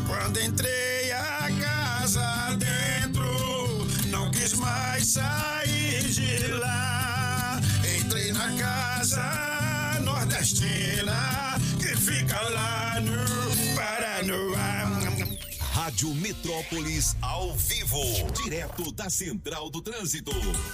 Quando 0.08 0.40
entrei 0.40 1.12
a 1.12 1.50
casa 1.60 2.58
dentro, 2.58 3.88
não 4.10 4.30
quis 4.32 4.54
mais 4.54 5.08
sair 5.08 6.04
de 6.04 6.48
lá. 6.48 6.85
Na 8.36 8.52
casa 8.58 10.02
nordestina 10.02 11.56
que 11.80 11.96
fica 11.96 12.38
lá 12.50 13.00
no 13.00 13.76
Paranoá. 13.76 14.65
Rádio 15.86 16.16
Metrópolis 16.16 17.16
ao 17.22 17.54
vivo, 17.54 18.02
direto 18.42 18.92
da 18.92 19.08
Central 19.08 19.70
do 19.70 19.84
Trânsito. 19.84 20.32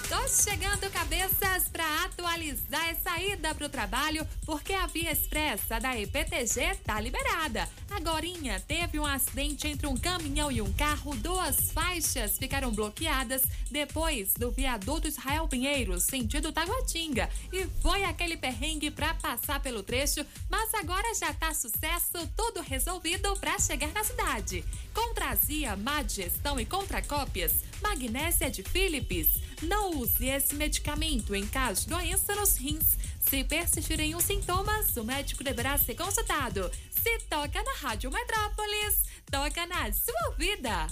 Tô 0.08 0.26
chegando, 0.26 0.90
cabeças, 0.90 1.68
para 1.70 2.04
atualizar 2.04 2.88
essa 2.88 3.20
ida 3.20 3.54
pro 3.54 3.68
trabalho, 3.68 4.26
porque 4.46 4.72
a 4.72 4.86
via 4.86 5.12
expressa 5.12 5.78
da 5.78 6.00
EPTG 6.00 6.76
tá 6.82 6.98
liberada. 6.98 7.68
Agorinha 7.90 8.58
teve 8.60 8.98
um 8.98 9.04
acidente 9.04 9.68
entre 9.68 9.86
um 9.86 9.98
caminhão 9.98 10.50
e 10.50 10.62
um 10.62 10.72
carro, 10.72 11.14
duas 11.16 11.70
faixas 11.72 12.38
ficaram 12.38 12.72
bloqueadas 12.72 13.42
depois 13.70 14.32
do 14.32 14.50
viaduto 14.50 15.08
Israel 15.08 15.46
Pinheiro, 15.46 16.00
sentido 16.00 16.52
Taguatinga. 16.52 17.28
E 17.52 17.66
foi 17.82 18.02
aquele 18.04 18.38
perrengue 18.38 18.90
pra 18.90 19.12
passar 19.12 19.60
pelo 19.60 19.82
trecho, 19.82 20.24
mas 20.48 20.72
agora 20.72 21.14
já 21.14 21.34
tá 21.34 21.52
sucesso, 21.52 22.26
tudo 22.34 22.62
resolvido 22.62 23.36
pra 23.36 23.58
chegar 23.58 23.92
na 23.92 24.02
cidade. 24.02 24.64
Contrazia, 25.02 25.74
má 25.74 26.00
digestão 26.00 26.60
e 26.60 26.64
contracópias, 26.64 27.52
magnésia 27.82 28.48
de 28.48 28.62
Philips. 28.62 29.40
Não 29.60 29.90
use 29.96 30.28
esse 30.28 30.54
medicamento 30.54 31.34
em 31.34 31.44
caso 31.44 31.82
de 31.82 31.88
doença 31.88 32.36
nos 32.36 32.56
rins. 32.56 32.96
Se 33.18 33.42
persistirem 33.42 34.14
os 34.14 34.22
sintomas, 34.22 34.96
o 34.96 35.02
médico 35.02 35.42
deverá 35.42 35.76
ser 35.76 35.96
consultado. 35.96 36.70
Se 36.90 37.18
toca 37.28 37.62
na 37.64 37.72
Rádio 37.74 38.12
Metrópolis, 38.12 39.02
toca 39.28 39.66
na 39.66 39.92
sua 39.92 40.30
vida. 40.38 40.86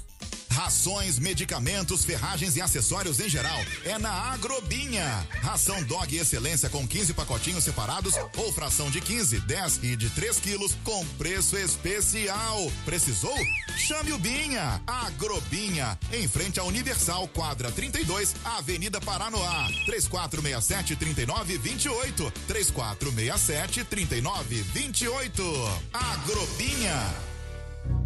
Rações, 0.50 1.18
medicamentos, 1.18 2.04
ferragens 2.04 2.56
e 2.56 2.60
acessórios 2.60 3.20
em 3.20 3.28
geral 3.28 3.58
é 3.84 3.98
na 3.98 4.10
Agrobinha. 4.10 5.26
Ração 5.42 5.82
Dog 5.84 6.14
Excelência 6.16 6.68
com 6.68 6.86
15 6.86 7.14
pacotinhos 7.14 7.64
separados 7.64 8.14
ou 8.36 8.52
fração 8.52 8.90
de 8.90 9.00
15, 9.00 9.40
10 9.40 9.80
e 9.82 9.96
de 9.96 10.10
3 10.10 10.38
quilos 10.40 10.76
com 10.84 11.06
preço 11.18 11.56
especial. 11.56 12.70
Precisou? 12.84 13.36
Chame 13.76 14.12
o 14.12 14.18
Binha. 14.18 14.82
Agrobinha, 14.86 15.98
em 16.12 16.28
frente 16.28 16.58
à 16.60 16.64
Universal, 16.64 17.28
quadra 17.28 17.70
32, 17.70 18.34
Avenida 18.44 19.00
Paranoá. 19.00 19.66
3467 19.86 20.96
3928. 20.96 22.32
3467 22.46 23.84
3928. 23.84 25.42
Agrobinha. 25.92 27.29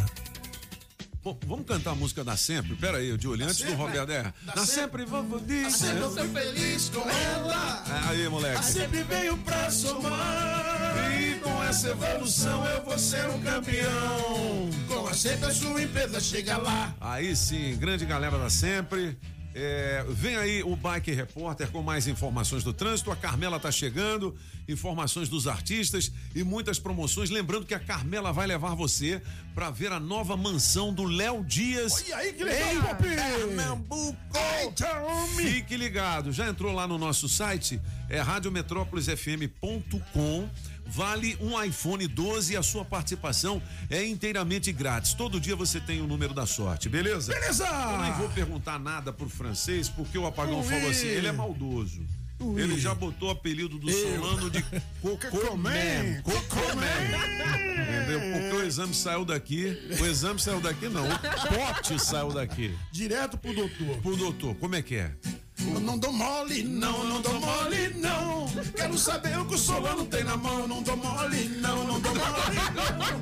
Bom, 1.24 1.38
vamos 1.48 1.66
cantar 1.66 1.92
a 1.92 1.96
música 1.96 2.22
da 2.22 2.36
Sempre? 2.36 2.76
Pera 2.76 2.98
aí, 2.98 3.16
Júlio, 3.18 3.46
antes 3.46 3.62
do 3.64 3.74
Roberto. 3.76 4.12
É. 4.12 4.34
Da 4.44 4.66
Sempre, 4.66 5.06
vamos 5.06 5.42
dizer. 5.48 5.72
Sempre 5.72 6.00
eu 6.02 6.14
tô 6.14 6.24
feliz 6.26 6.90
com 6.90 7.10
ela. 7.10 7.84
É, 7.88 8.10
Aí, 8.10 8.28
moleque. 8.28 8.58
A 8.58 8.62
sempre 8.62 9.04
veio 9.04 9.38
pra 9.38 9.72
somar. 9.72 11.14
E 11.18 11.36
com 11.40 11.64
essa 11.64 11.90
evolução 11.92 12.66
eu 12.68 12.84
vou 12.84 13.00
ser 13.00 13.26
um 13.30 13.42
campeão. 13.42 14.70
Com 14.88 15.08
a 15.08 15.14
sempre 15.14 15.46
a 15.46 15.54
sua 15.54 15.82
empresa 15.82 16.20
chega 16.20 16.58
lá. 16.58 16.94
Aí 17.00 17.34
sim, 17.38 17.78
grande 17.78 18.06
galera 18.06 18.38
da 18.38 18.50
Sempre. 18.50 19.18
É, 19.56 20.04
vem 20.10 20.36
aí 20.36 20.64
o 20.64 20.76
Bike 20.76 21.12
Repórter 21.12 21.70
com 21.70 21.84
mais 21.84 22.08
informações 22.08 22.64
do 22.64 22.74
trânsito. 22.74 23.12
A 23.12 23.16
Carmela 23.16 23.60
tá 23.60 23.72
chegando, 23.72 24.36
informações 24.68 25.30
dos 25.30 25.48
artistas 25.48 26.12
e 26.34 26.44
muitas 26.44 26.80
promoções. 26.80 27.30
Lembrando 27.30 27.64
que 27.66 27.76
a 27.76 27.80
Carmela 27.80 28.34
vai 28.34 28.48
levar 28.48 28.74
você 28.74 29.22
para 29.54 29.70
ver 29.70 29.92
a 29.92 30.00
nova 30.00 30.36
mansão 30.36 30.92
do 30.92 31.04
Léo 31.04 31.44
Dias. 31.44 31.94
Olha 31.94 32.18
aí 32.18 32.34
que 32.34 32.44
legal! 32.44 32.96
Pernambuco. 32.96 34.18
Fique 35.36 35.78
ligado. 35.78 36.32
Já 36.32 36.50
entrou 36.50 36.74
lá 36.74 36.88
no 36.88 36.98
nosso 36.98 37.30
site? 37.30 37.80
É 38.10 38.20
radiometrópolisfm.com. 38.20 40.50
Vale 40.86 41.38
um 41.40 41.62
iPhone 41.62 42.08
12 42.08 42.54
e 42.54 42.58
a 42.58 42.64
sua 42.64 42.86
participação 42.86 43.62
é 43.90 44.06
inteiramente 44.06 44.72
grátis. 44.72 45.14
Todo 45.14 45.40
dia 45.40 45.56
você 45.56 45.80
tem 45.80 46.02
o 46.02 46.08
número 46.08 46.34
da 46.34 46.46
sorte, 46.46 46.90
beleza? 46.90 47.34
Beleza! 47.34 47.66
Eu 47.66 48.02
nem 48.02 48.12
vou 48.14 48.30
perguntar 48.30 48.80
nada 48.80 49.12
pro 49.12 49.28
francês, 49.30 49.90
porque 49.90 50.18
o 50.18 50.26
apagão 50.26 50.60
Ui. 50.60 50.64
falou 50.68 50.90
assim: 50.90 51.08
ele 51.08 51.28
é 51.28 51.32
maldoso. 51.32 52.02
Ui. 52.40 52.62
Ele 52.62 52.78
já 52.80 52.94
botou 52.94 53.30
o 53.30 53.32
apelido 53.32 53.80
do 53.80 53.90
Eu. 53.90 54.20
Solano 54.22 54.50
de 54.50 54.62
Cocomé. 55.02 56.22
Cocomé. 56.24 57.12
Entendeu? 57.72 58.20
Porque 58.20 58.56
o 58.56 58.66
exame 58.66 58.94
saiu 58.94 59.24
daqui. 59.24 59.78
O 60.00 60.06
exame 60.06 60.40
saiu 60.40 60.60
daqui, 60.60 60.90
não. 60.90 61.06
O 61.08 61.20
pote 61.20 61.98
saiu 62.04 62.34
daqui. 62.34 62.76
Direto 62.92 63.38
pro 63.38 63.54
doutor. 63.54 63.98
Pro 64.02 64.18
doutor, 64.18 64.56
como 64.56 64.76
é 64.76 64.82
que 64.82 64.96
é? 64.96 65.12
Eu 65.60 65.80
não 65.80 65.98
dou 65.98 66.12
mole, 66.12 66.64
não, 66.64 67.04
não 67.06 67.22
dou 67.22 67.40
mole, 67.40 67.94
não. 67.96 68.48
Quero 68.76 68.98
saber 68.98 69.38
o 69.40 69.46
que 69.46 69.56
o 69.56 69.58
Solano 69.58 70.06
tem 70.06 70.24
na 70.24 70.36
mão. 70.36 70.68
Não 70.68 70.82
dou 70.82 70.98
mole, 70.98 71.48
não, 71.62 71.84
não 71.86 72.00
dou 72.00 72.14
mole, 72.16 72.58
não. 72.76 73.20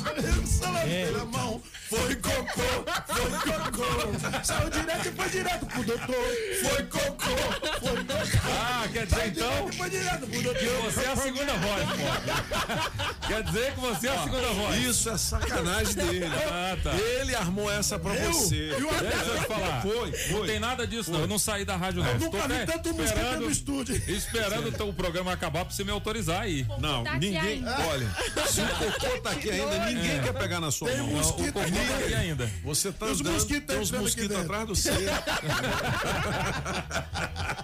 O 0.00 0.14
que 0.14 0.40
o 0.40 0.46
Solano 0.46 0.80
tem 0.86 1.12
na 1.12 1.24
mão. 1.24 1.62
Foi 1.88 2.16
cocô, 2.16 2.84
foi 3.06 3.30
cocô. 3.52 4.44
Saiu 4.44 4.70
direto 4.70 5.06
e 5.08 5.12
foi 5.12 5.28
direto 5.28 5.66
pro 5.66 5.84
doutor. 5.84 6.26
Foi 6.62 6.82
cocô, 6.84 7.36
foi 7.80 7.96
cocô. 8.04 8.48
Ah, 8.50 8.88
quer 8.92 9.06
dizer 9.06 9.26
então 9.28 9.72
foi 9.72 9.90
direto 9.90 10.26
pro 10.26 10.42
doutor. 10.42 10.58
que 10.60 10.66
você 10.66 11.00
é 11.04 11.08
a 11.12 11.16
segunda 11.16 11.52
voz, 11.54 11.84
pô. 11.84 13.26
Quer 13.28 13.42
dizer 13.44 13.74
que 13.74 13.80
você 13.80 14.08
é 14.08 14.10
a 14.10 14.22
segunda 14.24 14.48
voz. 14.48 14.76
Isso 14.82 15.10
é 15.10 15.18
sacanagem 15.18 15.94
dele. 15.94 16.26
Ah, 16.26 16.76
tá. 16.82 16.94
Ele 16.96 17.34
armou 17.36 17.70
essa 17.70 17.98
pra 17.98 18.12
você. 18.14 18.70
E 18.78 18.82
o 18.82 18.90
Deixa 18.90 19.16
eu 19.26 19.38
te 19.40 19.46
falar. 19.46 19.82
Foi, 19.82 20.10
Não 20.10 20.38
foi. 20.38 20.46
tem 20.48 20.58
nada 20.58 20.86
disso, 20.86 21.12
não. 21.12 21.20
Eu 21.20 21.26
não 21.28 21.38
saí 21.38 21.63
da 21.64 21.76
rádio, 21.76 22.02
não. 22.02 22.10
Eu 22.12 22.18
Tô 22.18 22.24
nunca 22.36 22.48
vi 22.48 22.66
tanto 22.66 23.02
esperando, 23.02 23.40
no 23.42 23.50
estúdio. 23.50 24.02
esperando 24.08 24.68
então 24.74 24.88
o 24.88 24.94
programa 24.94 25.32
acabar 25.32 25.64
pra 25.64 25.74
você 25.74 25.84
me 25.84 25.90
autorizar 25.90 26.42
aí. 26.42 26.66
Não, 26.78 27.04
Tá 27.04 27.14
ninguém. 27.18 27.38
ainda. 27.40 27.76
Olha, 27.88 28.08
se 28.48 28.60
o 28.60 28.68
cocô 28.68 29.20
tá 29.20 29.30
aqui 29.30 29.50
ainda, 29.50 29.78
ninguém 29.86 30.22
quer 30.22 30.32
pegar 30.34 30.60
na 30.60 30.70
sua 30.70 30.88
Tem 30.88 30.98
mão. 30.98 31.06
um 31.08 31.12
Não, 31.12 31.16
o 31.16 31.18
mosquito 31.22 31.58
aqui. 31.60 31.72
tá 31.72 31.96
aqui 31.98 32.14
ainda. 32.14 32.50
Você 32.64 32.92
tá 32.92 33.06
Os 33.06 33.20
andando, 33.20 33.32
mosquitos 33.34 33.66
tem 33.66 33.78
uns 33.78 33.90
mosquitos 33.90 34.36
atrás 34.36 34.66
do 34.66 34.76
seu. 34.76 34.94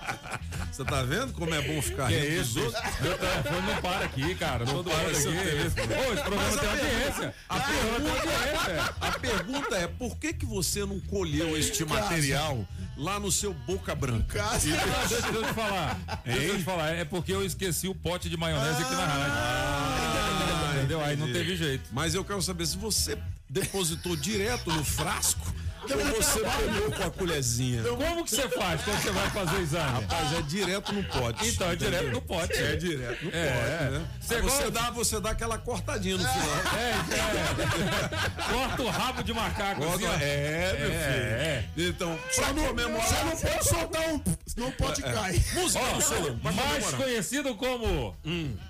Você 0.80 0.84
tá 0.86 1.02
vendo 1.02 1.34
como 1.34 1.54
é 1.54 1.60
bom 1.60 1.82
ficar 1.82 2.08
Que 2.08 2.18
rindo 2.18 2.38
dos 2.40 2.48
isso? 2.56 2.60
outros? 2.64 2.82
Meu 3.02 3.18
telefone 3.18 3.66
não 3.66 3.82
para 3.82 4.04
aqui, 4.06 4.34
cara. 4.34 4.64
Todo 4.64 4.88
para 4.90 5.02
mundo 5.02 5.14
seu 5.14 5.30
aqui. 5.30 5.40
Ô, 5.40 5.66
esse 5.66 5.74
programa 6.22 6.48
a 6.48 6.56
tem 6.56 6.68
audiência. 6.70 7.34
A 7.50 7.60
programa 7.60 8.00
tem 8.00 8.20
pergunta, 8.22 8.38
audiência. 8.38 8.94
a 8.98 9.10
pergunta 9.18 9.76
é 9.76 9.86
por 9.86 10.16
que 10.16 10.32
que 10.32 10.46
você 10.46 10.80
não 10.86 10.98
colheu 10.98 11.54
este 11.54 11.84
material 11.84 12.66
lá 12.96 13.20
no 13.20 13.30
seu 13.30 13.52
boca 13.52 13.94
branca? 13.94 14.42
Ah, 14.42 14.56
Deixa 14.56 15.26
eu 15.26 15.42
te 15.44 15.52
falar. 15.52 16.00
Deixa 16.24 16.40
eu 16.44 16.56
te 16.56 16.64
falar. 16.64 16.88
É 16.94 17.04
porque 17.04 17.30
eu 17.34 17.44
esqueci 17.44 17.86
o 17.86 17.94
pote 17.94 18.30
de 18.30 18.38
maionese 18.38 18.80
aqui 18.82 18.94
na 18.94 19.04
rádio. 19.04 20.78
Entendeu? 20.78 21.04
Aí 21.04 21.14
não 21.14 21.30
teve 21.30 21.56
jeito. 21.56 21.90
Mas 21.92 22.14
eu 22.14 22.24
quero 22.24 22.40
saber 22.40 22.64
se 22.64 22.78
você 22.78 23.18
depositou 23.50 24.16
direto 24.16 24.72
no 24.72 24.82
frasco 24.82 25.44
ou 25.82 26.22
você 26.22 26.40
pegou 26.40 26.90
com 26.92 27.02
a 27.04 27.10
colherzinha. 27.10 27.82
Como 27.82 28.24
que 28.24 28.30
você 28.30 28.48
faz 28.48 28.82
quando 28.82 29.00
você 29.02 29.10
vai 29.10 29.30
fazer 29.30 29.56
o 29.56 29.60
exame? 29.62 30.00
Rapaz, 30.00 30.32
é 30.38 30.42
direto 30.42 30.92
no 30.92 31.04
pote. 31.04 31.46
Então, 31.48 31.70
é 31.70 31.76
direto 31.76 32.10
no 32.10 32.22
pote. 32.22 32.52
É 32.58 32.76
direto 32.76 33.24
no 33.24 33.30
É, 33.32 33.46
pote, 33.46 33.84
é. 33.86 33.90
né? 33.90 34.06
Você 34.20 34.40
você, 34.42 34.70
dá, 34.70 34.90
você 34.90 35.20
dá 35.20 35.30
aquela 35.30 35.58
cortadinha 35.58 36.16
no 36.16 36.22
final. 36.28 36.56
É, 36.78 36.90
é. 36.90 38.42
Corta 38.52 38.82
o 38.82 38.88
rabo 38.88 39.22
de 39.22 39.32
macaco. 39.32 39.84
assim, 39.84 40.04
ó. 40.06 40.12
É, 40.20 40.76
meu 40.78 40.90
É, 40.92 41.64
filho. 41.74 41.88
Então, 41.90 42.16
pra 42.16 42.32
Só 42.46 42.52
não, 42.52 42.66
comemorar. 42.66 43.06
só 43.08 43.24
não 43.24 43.36
pode 43.36 43.68
soltar 43.68 44.08
um, 44.08 44.20
senão 44.46 44.68
o 44.68 44.72
pote 44.72 45.02
cai. 45.02 45.32
Música 45.54 46.00
Solano. 46.00 46.38
pra 46.40 46.52
mais 46.52 46.90
conhecido 46.92 47.54
como. 47.54 48.14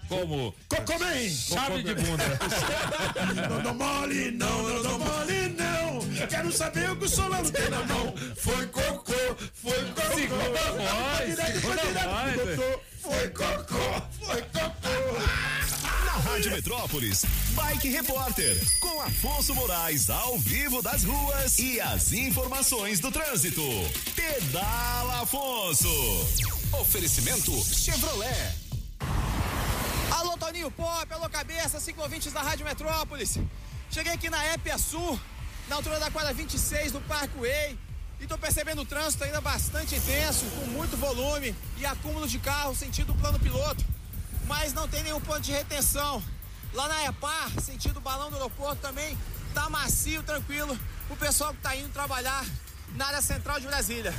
Como. 0.08 0.54
Cocomém! 0.68 1.30
Chave 1.30 1.82
de 1.82 1.94
bunda. 1.94 2.24
Não 3.48 3.62
dou 3.62 3.74
mole, 3.74 4.30
não, 4.32 4.62
não 4.62 4.82
dou 4.82 4.98
mole, 4.98 5.48
não. 5.56 5.89
Quero 6.28 6.52
saber 6.52 6.90
o 6.90 6.96
que 6.96 7.04
o 7.04 7.08
Solano 7.08 7.50
tem 7.50 7.68
na 7.70 7.84
mão. 7.84 8.14
Foi 8.36 8.66
cocô, 8.66 9.12
foi 9.54 9.84
cocô. 9.92 10.14
Segunda 10.14 10.72
voz, 10.72 11.36
segunda 11.36 11.82
voz. 12.08 12.80
Foi 13.00 13.28
cocô, 13.30 14.02
foi 14.20 14.42
cocô. 14.42 14.80
Na 16.04 16.12
Rádio 16.12 16.50
Metrópolis, 16.52 17.24
Bike 17.50 17.88
Repórter, 17.88 18.56
com 18.80 19.00
Afonso 19.02 19.54
Moraes 19.54 20.10
ao 20.10 20.38
vivo 20.38 20.82
das 20.82 21.04
ruas 21.04 21.58
e 21.58 21.80
as 21.80 22.12
informações 22.12 23.00
do 23.00 23.10
trânsito. 23.10 23.62
Pedala 24.14 25.22
Afonso. 25.22 25.88
Oferecimento 26.72 27.52
Chevrolet. 27.64 28.54
Alô, 30.10 30.36
Toninho 30.36 30.70
Pop, 30.70 31.12
alô, 31.12 31.28
cabeça, 31.28 31.80
ciclovintes 31.80 32.32
da 32.32 32.42
Rádio 32.42 32.66
Metrópolis. 32.66 33.38
Cheguei 33.90 34.12
aqui 34.12 34.28
na 34.30 34.44
Épia 34.44 34.78
Sul, 34.78 35.18
na 35.70 35.76
altura 35.76 36.00
da 36.00 36.10
quadra 36.10 36.32
26 36.32 36.90
do 36.90 37.00
Parkway, 37.02 37.78
e 38.18 38.26
tô 38.26 38.36
percebendo 38.36 38.82
o 38.82 38.84
trânsito 38.84 39.22
ainda 39.22 39.40
bastante 39.40 39.94
intenso, 39.94 40.44
com 40.46 40.66
muito 40.66 40.96
volume 40.96 41.54
e 41.78 41.86
acúmulo 41.86 42.26
de 42.26 42.40
carros 42.40 42.76
sentido 42.76 43.14
plano 43.14 43.38
piloto. 43.38 43.84
Mas 44.48 44.72
não 44.72 44.88
tem 44.88 45.04
nenhum 45.04 45.20
ponto 45.20 45.40
de 45.40 45.52
retenção. 45.52 46.20
Lá 46.74 46.88
na 46.88 47.04
EPAR, 47.06 47.50
sentido 47.62 48.00
balão 48.00 48.30
do 48.30 48.36
aeroporto 48.36 48.82
também, 48.82 49.16
tá 49.54 49.70
macio, 49.70 50.24
tranquilo, 50.24 50.76
o 51.08 51.16
pessoal 51.16 51.54
que 51.54 51.60
tá 51.60 51.76
indo 51.76 51.88
trabalhar 51.90 52.44
na 52.96 53.06
área 53.06 53.22
central 53.22 53.60
de 53.60 53.68
Brasília. 53.68 54.12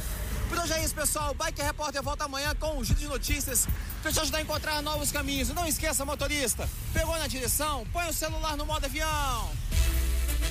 Por 0.48 0.58
hoje 0.58 0.72
é 0.72 0.84
isso, 0.86 0.96
pessoal. 0.96 1.32
O 1.32 1.34
Bike 1.34 1.62
Repórter 1.62 2.02
volta 2.02 2.24
amanhã 2.24 2.56
com 2.56 2.78
um 2.78 2.84
giro 2.84 3.00
de 3.00 3.08
notícias 3.08 3.68
para 4.02 4.12
te 4.12 4.20
ajudar 4.22 4.38
a 4.38 4.42
encontrar 4.42 4.82
novos 4.82 5.12
caminhos. 5.12 5.50
Não 5.50 5.68
esqueça, 5.68 6.06
motorista, 6.06 6.68
pegou 6.94 7.18
na 7.18 7.28
direção, 7.28 7.86
põe 7.92 8.08
o 8.08 8.14
celular 8.14 8.56
no 8.56 8.66
modo 8.66 8.86
avião. 8.86 9.52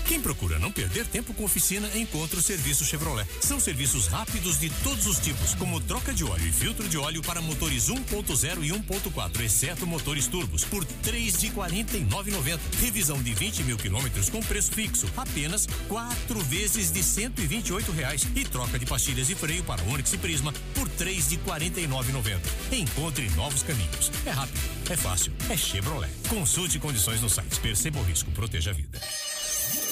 Quem 0.07 0.21
procura 0.21 0.59
não 0.59 0.73
perder 0.73 1.07
tempo 1.07 1.33
com 1.35 1.45
oficina, 1.45 1.89
encontra 1.97 2.39
o 2.39 2.43
serviço 2.43 2.85
Chevrolet. 2.85 3.29
São 3.41 3.61
serviços 3.61 4.07
rápidos 4.07 4.59
de 4.59 4.71
todos 4.83 5.07
os 5.07 5.19
tipos, 5.19 5.55
como 5.55 5.81
troca 5.81 6.13
de 6.13 6.25
óleo 6.25 6.47
e 6.47 6.53
filtro 6.53 6.89
de 6.89 6.99
óleo 6.99 7.23
para 7.23 7.41
motores 7.41 7.89
1.0 7.89 8.65
e 8.65 8.71
1.4, 8.71 9.41
exceto 9.41 9.87
motores 9.87 10.27
turbos, 10.27 10.65
por 10.65 10.85
três 10.85 11.39
de 11.39 11.51
49,90. 11.51 12.59
Revisão 12.81 13.23
de 13.23 13.35
20 13.35 13.65
mil 13.65 13.77
quilômetros 13.77 14.29
com 14.29 14.41
preço 14.41 14.73
fixo, 14.73 15.07
apenas 15.17 15.67
quatro 15.89 16.41
vezes 16.41 16.91
de 16.91 17.03
128 17.03 17.93
reais. 17.93 18.27
E 18.35 18.45
troca 18.45 18.79
de 18.79 18.87
pastilhas 18.87 19.31
e 19.31 19.35
freio 19.35 19.63
para 19.65 19.83
Onix 19.85 20.13
e 20.13 20.19
Prisma 20.19 20.53
por 20.75 20.89
três 20.89 21.29
de 21.29 21.39
49,90. 21.39 22.41
Encontre 22.73 23.29
novos 23.31 23.63
caminhos. 23.63 24.11
É 24.27 24.31
rápido, 24.31 24.61
é 24.91 24.97
fácil, 24.97 25.33
é 25.49 25.57
Chevrolet. 25.57 26.11
Consulte 26.29 26.79
condições 26.79 27.21
no 27.21 27.29
site. 27.29 27.59
Perceba 27.61 28.01
o 28.01 28.03
risco, 28.03 28.31
proteja 28.33 28.71
a 28.71 28.75
vida. 28.75 29.01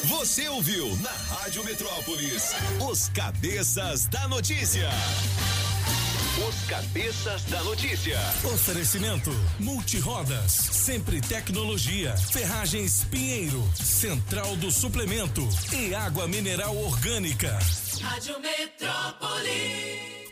Você 0.04 0.48
ouviu 0.48 0.96
na 0.98 1.10
Rádio 1.10 1.64
Metrópolis 1.64 2.54
os 2.88 3.08
cabeças 3.08 4.06
da 4.06 4.28
notícia. 4.28 4.88
Os 6.48 6.68
cabeças 6.68 7.42
da 7.44 7.62
notícia. 7.64 8.18
Oferecimento 8.44 9.30
Multirodas, 9.58 10.52
sempre 10.52 11.20
tecnologia, 11.20 12.16
Ferragens 12.16 13.04
Pinheiro, 13.10 13.62
Central 13.74 14.56
do 14.56 14.70
Suplemento 14.70 15.46
e 15.72 15.92
Água 15.94 16.28
Mineral 16.28 16.76
Orgânica. 16.76 17.58
Rádio 18.00 18.36
Metrópolis. 18.40 20.27